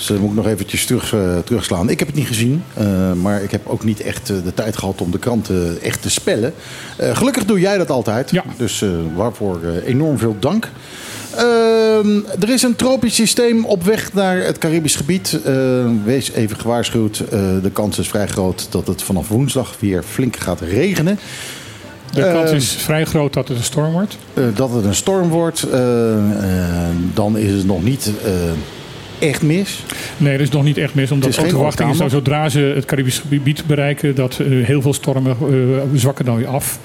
Dus 0.00 0.08
dat 0.08 0.18
moet 0.18 0.30
ik 0.30 0.36
nog 0.36 0.46
eventjes 0.46 0.84
terug, 0.84 1.12
eh, 1.14 1.38
terugslaan. 1.44 1.88
Ik 1.90 1.98
heb 1.98 2.08
het 2.08 2.16
niet 2.16 2.26
gezien, 2.26 2.62
eh, 2.74 3.12
maar 3.12 3.42
ik 3.42 3.50
heb 3.50 3.60
ook 3.68 3.84
niet 3.84 4.00
echt 4.00 4.30
eh, 4.30 4.36
de 4.44 4.54
tijd 4.54 4.76
gehad 4.76 5.00
om 5.00 5.10
de 5.10 5.18
kranten 5.18 5.78
echt 5.82 6.02
te 6.02 6.10
spellen. 6.10 6.54
Eh, 6.96 7.16
gelukkig 7.16 7.44
doe 7.44 7.60
jij 7.60 7.78
dat 7.78 7.90
altijd. 7.90 8.30
Ja. 8.30 8.44
Dus 8.56 8.82
eh, 8.82 8.88
waarvoor 9.14 9.60
eh, 9.62 9.88
enorm 9.88 10.18
veel 10.18 10.36
dank. 10.38 10.68
Ehm, 11.36 12.18
er 12.40 12.48
is 12.48 12.62
een 12.62 12.76
tropisch 12.76 13.14
systeem 13.14 13.64
op 13.64 13.82
weg 13.84 14.12
naar 14.12 14.36
het 14.36 14.58
Caribisch 14.58 14.96
gebied. 14.96 15.38
Eh, 15.44 15.54
wees 16.04 16.30
even 16.32 16.56
gewaarschuwd. 16.56 17.18
Eh, 17.18 17.40
de 17.62 17.70
kans 17.72 17.98
is 17.98 18.08
vrij 18.08 18.26
groot 18.26 18.66
dat 18.70 18.86
het 18.86 19.02
vanaf 19.02 19.28
woensdag 19.28 19.74
weer 19.80 20.02
flink 20.02 20.36
gaat 20.36 20.60
regenen. 20.60 21.18
De 22.12 22.22
Eh, 22.24 22.32
kans 22.32 22.50
is 22.50 22.72
vrij 22.72 23.04
groot 23.04 23.32
dat 23.32 23.48
het 23.48 23.56
een 23.56 23.64
storm 23.64 23.92
wordt. 23.92 24.16
Eh, 24.34 24.44
dat 24.54 24.70
het 24.72 24.84
een 24.84 24.94
storm 24.94 25.28
wordt, 25.28 25.62
eh, 25.62 26.12
eh, 26.14 26.88
dan 27.14 27.36
is 27.38 27.52
het 27.52 27.66
nog 27.66 27.82
niet 27.82 28.10
eh, 28.24 28.30
echt 29.20 29.42
mis. 29.42 29.84
Nee, 30.16 30.32
dat 30.32 30.46
is 30.46 30.52
nog 30.52 30.64
niet 30.64 30.78
echt 30.78 30.94
mis. 30.94 31.10
Omdat 31.10 31.34
de 31.34 31.48
verwachting 31.48 31.90
is 31.90 31.98
dat 31.98 32.10
zodra 32.10 32.48
ze 32.48 32.72
het 32.74 32.84
Caribisch 32.84 33.18
gebied 33.18 33.66
bereiken, 33.66 34.14
dat 34.14 34.38
eh, 34.38 34.46
heel 34.66 34.82
veel 34.82 34.92
stormen 34.92 35.36
eh, 35.40 35.98
zwakken 35.98 36.24
dan 36.24 36.36
weer 36.36 36.46
af. 36.46 36.78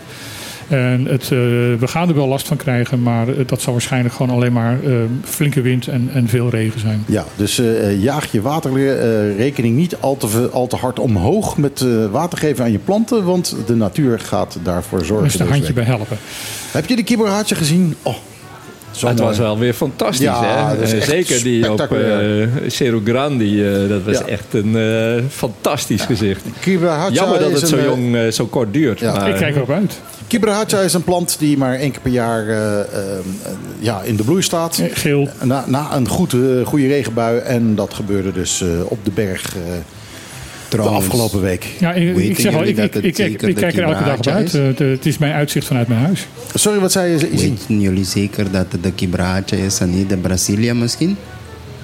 En 0.68 1.06
het, 1.06 1.24
eh, 1.24 1.30
we 1.30 1.88
gaan 1.88 2.10
er 2.10 2.16
wel 2.16 2.28
last 2.28 2.48
van 2.48 2.58
krijgen, 2.58 3.02
maar 3.02 3.46
dat 3.46 3.62
zal 3.62 3.74
waarschijnlijk 3.74 4.16
gewoon 4.16 4.36
alleen 4.36 4.54
maar 4.54 4.80
flinke 5.24 5.62
wind 5.62 5.88
en, 5.88 6.10
en 6.14 6.28
veel 6.28 6.50
regen 6.50 6.80
zijn. 6.80 7.04
Ja, 7.08 7.26
dus 7.36 7.62
jaag 8.00 8.32
je 8.32 8.42
waterrekening 8.42 9.76
niet 9.76 9.96
al 10.00 10.18
te, 10.18 10.50
al 10.52 10.68
te 10.68 10.76
hard 10.76 11.00
omhoog 11.00 11.58
met 11.58 11.86
water 12.12 12.38
geven 12.38 12.64
aan 12.64 12.72
je 12.72 12.80
planten, 12.80 13.24
want 13.24 13.56
de 13.66 13.76
natuur 13.76 14.20
gaat 14.20 14.58
daarvoor 14.64 15.06
zorgen. 15.06 15.28
Is 15.28 15.40
een 15.40 15.50
handje 15.50 15.74
bij 15.74 15.84
helpen. 15.84 16.18
Heb 16.72 16.86
je 16.86 16.96
de 16.96 17.04
kibberhaatje 17.04 17.56
gezien? 17.56 17.96
Oh, 18.02 18.16
zo 18.96 19.08
het 19.08 19.16
mooi. 19.18 19.30
was 19.30 19.38
wel 19.38 19.58
weer 19.58 19.74
fantastisch, 19.74 20.26
Ja, 20.26 20.74
hè? 20.76 20.82
Eh, 20.82 21.02
Zeker 21.02 21.44
die 21.44 21.72
op 21.72 21.80
eh 21.92 22.48
Cerro 22.68 23.02
Grande, 23.06 23.44
eh, 23.84 23.90
dat 23.90 24.02
was 24.04 24.18
Ja. 24.18 24.26
echt 24.26 24.46
een 24.54 24.76
eh, 24.78 25.24
fantastisch 25.30 26.02
gezicht. 26.02 26.42
Jammer 27.12 27.40
dat 27.40 27.52
het 27.52 27.68
zo 27.70 27.78
een, 27.78 27.84
jong, 28.12 28.34
zo 28.34 28.46
kort 28.46 28.74
duurt. 28.74 29.00
Ja. 29.00 29.12
maar- 29.14 29.30
Ik 29.30 29.36
kijk 29.36 29.56
erop 29.56 29.70
uit. 29.72 30.00
Kibrahacha 30.28 30.80
is 30.80 30.94
een 30.94 31.04
plant 31.04 31.40
die 31.40 31.58
maar 31.58 31.76
één 31.76 31.92
keer 31.92 32.02
per 32.02 32.12
jaar 32.12 32.46
ja, 33.80 34.02
in 34.02 34.16
de 34.16 34.24
bloei 34.24 34.42
staat. 34.42 34.82
Geel. 34.92 35.28
Na, 35.44 35.64
na 35.68 35.96
een 35.96 36.08
goed, 36.08 36.34
eh, 36.34 36.40
goede 36.66 36.88
regenbui. 36.88 37.38
En 37.40 37.76
dat 37.76 37.94
gebeurde 37.94 38.32
dus 38.32 38.62
eh, 38.62 38.68
op 38.88 38.98
de 39.04 39.12
berg 39.12 39.56
de 40.84 40.90
afgelopen 40.90 41.42
week. 41.42 41.66
Ja, 41.80 41.94
ik, 41.94 42.18
ik 42.18 42.40
zeg 42.40 42.54
al, 42.56 42.64
ik, 42.64 42.76
dat 42.76 42.86
ik, 42.86 42.94
het 42.94 43.20
ik, 43.20 43.42
ik, 43.42 43.56
kijk 43.56 43.78
er 43.78 43.84
elke 43.84 44.04
dag 44.04 44.18
op 44.18 44.28
uit. 44.28 44.54
Eh, 44.54 44.62
het, 44.90 45.06
is 45.06 45.18
mijn 45.18 45.34
uitzicht 45.34 45.68
vanuit 45.68 45.88
mijn 45.88 46.00
huis. 46.00 46.28
Sorry, 46.54 46.80
wat 46.80 46.92
zei 46.92 47.12
je? 47.12 47.18
Weten 47.18 47.80
jullie 47.82 48.06
zeker 48.06 48.52
dat 48.52 48.66
het 48.72 48.84
de 48.84 48.92
Kibrahacha 48.92 49.56
is 49.56 49.80
en 49.80 49.90
niet 49.96 50.10
de 50.10 50.18
Brasilia 50.18 50.74
misschien? 50.74 51.18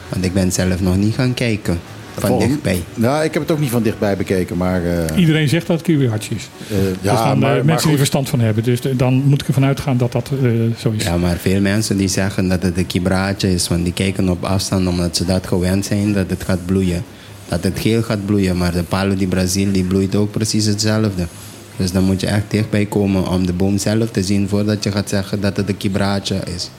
Want 0.10 0.26
ik 0.26 0.34
ben 0.34 0.52
zelf 0.52 0.82
nog 0.82 0.98
niet 0.98 1.16
gaan 1.16 1.34
kijken. 1.34 1.80
van 2.18 2.40
dichtbij. 2.40 2.84
Nou, 2.96 3.24
ik 3.24 3.34
heb 3.34 3.42
het 3.42 3.52
ook 3.52 3.60
niet 3.60 3.70
van 3.70 3.84
dichtbij 3.84 4.18
bekeken, 4.18 4.58
maar... 4.58 4.82
eh, 4.86 5.18
Iedereen 5.20 5.50
zegt 5.50 5.68
dat 5.68 5.78
het 5.78 5.86
kiwihartje 5.86 6.36
is. 6.36 6.50
eh, 6.70 6.78
dus 6.78 6.88
ja, 7.02 7.16
dan, 7.16 7.34
eh, 7.34 7.40
maar, 7.40 7.56
maar 7.56 7.66
mensen 7.66 7.88
die 7.88 7.98
verstand 7.98 8.30
van 8.30 8.40
hebben. 8.40 8.64
Dus 8.64 8.80
dan 8.98 9.14
moet 9.14 9.42
ik 9.42 9.48
ervan 9.48 9.66
uitgaan 9.66 9.98
dat 9.98 10.12
dat 10.12 10.32
eh, 10.44 10.50
zo 10.78 10.92
is. 10.98 11.04
Ja, 11.04 11.18
maar 11.18 11.38
veel 11.38 11.62
mensen 11.62 11.98
die 11.98 12.08
zeggen 12.08 12.48
dat 12.48 12.64
het 12.64 12.78
een 12.78 12.88
kibraatje 12.88 13.54
is, 13.54 13.68
want 13.68 13.84
die 13.84 13.94
kijken 13.94 14.30
op 14.30 14.44
afstand 14.44 14.88
omdat 14.88 15.18
ze 15.18 15.26
dat 15.26 15.48
gewend 15.48 15.86
zijn 15.86 16.14
dat 16.14 16.30
het 16.30 16.44
gaat 16.44 16.66
bloeien. 16.66 17.04
Dat 17.52 17.64
het 17.64 17.80
geel 17.80 18.02
gaat 18.02 18.26
bloeien, 18.26 18.58
maar 18.58 18.72
de 18.72 18.84
palo 18.84 19.16
di 19.16 19.28
Brazil 19.28 19.72
die 19.72 19.84
bloeit 19.84 20.16
ook 20.16 20.32
precies 20.32 20.66
hetzelfde. 20.66 21.28
Dus 21.76 21.92
dan 21.92 22.04
moet 22.04 22.22
je 22.22 22.28
echt 22.28 22.44
dichtbij 22.48 22.86
komen 22.86 23.28
om 23.28 23.46
de 23.46 23.54
boom 23.54 23.78
zelf 23.78 24.12
te 24.12 24.24
zien 24.24 24.48
voordat 24.48 24.84
je 24.84 24.92
gaat 24.92 25.10
zeggen 25.10 25.42
dat 25.42 25.58
het 25.58 25.70
een 25.70 25.78
kibraatje 25.78 26.40
is. 26.56 26.70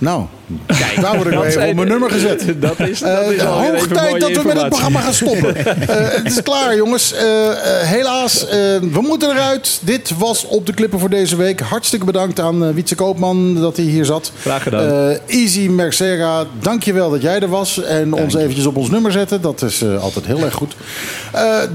Nou, 0.00 0.24
kijk, 0.66 1.00
daar 1.00 1.16
word 1.16 1.26
ik 1.26 1.38
weer 1.38 1.46
even 1.46 1.68
op 1.68 1.74
mijn 1.74 1.88
nummer 1.88 2.10
gezet. 2.10 2.44
Dat 2.60 2.80
is, 2.80 2.98
dat 2.98 3.08
Eh, 3.08 3.30
is 3.30 3.44
alweer 3.44 3.70
hoog 3.70 3.86
tijd 3.86 4.20
dat 4.20 4.30
we 4.32 4.42
met 4.44 4.56
het 4.60 4.68
programma 4.68 5.00
gaan 5.00 5.14
stoppen. 5.14 5.54
Eh, 5.60 5.96
het 6.10 6.26
is 6.26 6.42
klaar, 6.42 6.76
jongens. 6.76 7.12
Eh, 7.12 7.24
helaas, 7.80 8.46
we 8.80 9.00
moeten 9.00 9.30
eruit. 9.30 9.80
Dit 9.82 10.12
was 10.18 10.44
Op 10.46 10.66
de 10.66 10.74
Klippen 10.74 10.98
voor 10.98 11.10
deze 11.10 11.36
week. 11.36 11.60
Hartstikke 11.60 12.04
bedankt 12.06 12.40
aan 12.40 12.74
Wietse 12.74 12.94
Koopman 12.94 13.54
dat 13.60 13.76
hij 13.76 13.84
hier 13.84 14.04
zat. 14.04 14.32
Graag 14.40 14.62
gedaan. 14.62 15.18
Easy 15.26 15.68
Mercera, 15.68 16.44
dankjewel 16.60 17.10
dat 17.10 17.22
jij 17.22 17.40
er 17.40 17.48
was. 17.48 17.82
En 17.82 18.12
ons 18.12 18.34
eventjes 18.34 18.66
op 18.66 18.76
ons 18.76 18.90
nummer 18.90 19.12
zetten. 19.12 19.40
Dat 19.40 19.62
is 19.62 19.84
altijd 20.00 20.26
heel 20.26 20.40
erg 20.40 20.54
goed. 20.54 20.74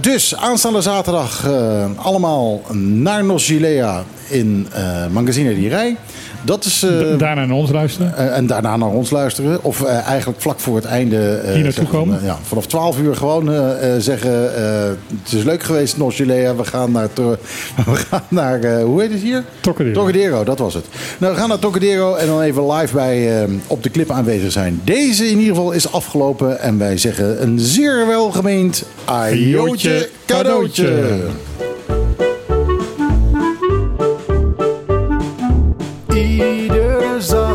Dus, 0.02 0.36
aanstaande 0.36 0.82
zaterdag 0.82 1.48
allemaal 1.96 2.62
naar 2.74 3.24
Nos 3.24 3.46
Gilea 3.46 4.04
in 4.30 4.68
Magazine 5.12 5.56
die 5.56 5.70
Rij. 5.70 5.98
Dat 6.46 6.66
is... 6.66 6.84
eh, 6.84 6.90
Da- 7.00 7.16
Daarna 7.18 7.46
naar 7.46 7.56
ons 7.58 7.72
luisteren. 7.72 8.18
eh, 8.18 8.38
en 8.38 8.48
daarna 8.48 8.78
naar 8.78 8.90
ons 8.90 9.10
luisteren. 9.10 9.64
Of 9.64 9.82
eh, 9.84 10.08
eigenlijk 10.08 10.42
vlak 10.42 10.60
voor 10.60 10.76
het 10.76 10.86
einde. 10.86 11.42
Hier 11.54 11.64
naartoe 11.64 11.86
komen? 11.88 12.20
ja, 12.24 12.38
vanaf 12.44 12.66
12 12.68 13.00
uur 13.00 13.16
gewoon 13.16 13.50
zeggen. 14.02 14.32
het 15.24 15.32
is 15.34 15.44
leuk 15.44 15.64
geweest, 15.64 15.98
Nosilea. 15.98 16.56
We 16.56 16.64
gaan 16.66 16.92
naar. 16.92 17.10
We 17.86 17.96
gaan 17.96 18.24
naar 18.28 18.82
hoe 18.82 19.02
heet 19.02 19.12
het 19.12 19.22
hier? 19.22 19.44
Trocadero. 19.60 19.94
Trocadero, 19.94 20.44
dat 20.44 20.60
was 20.60 20.74
het. 20.74 20.86
Nou, 21.18 21.34
we 21.34 21.40
gaan 21.40 21.50
naar 21.50 21.60
Trocadero 21.60 22.16
en 22.16 22.28
dan 22.28 22.42
even 22.42 22.72
live 22.72 22.94
bij 22.94 23.48
op 23.68 23.84
de 23.84 23.90
clip 23.90 24.12
aanwezig 24.12 24.52
zijn. 24.52 24.82
Deze 24.84 25.26
in 25.30 25.38
ieder 25.40 25.56
geval 25.56 25.72
is 25.72 25.92
afgelopen. 25.92 26.60
En 26.60 26.78
wij 26.78 26.98
zeggen 26.98 27.42
een 27.44 27.60
zeer 27.60 28.08
welgemeend 28.08 28.84
ajootje 29.06 30.10
cadeautje. 30.26 30.94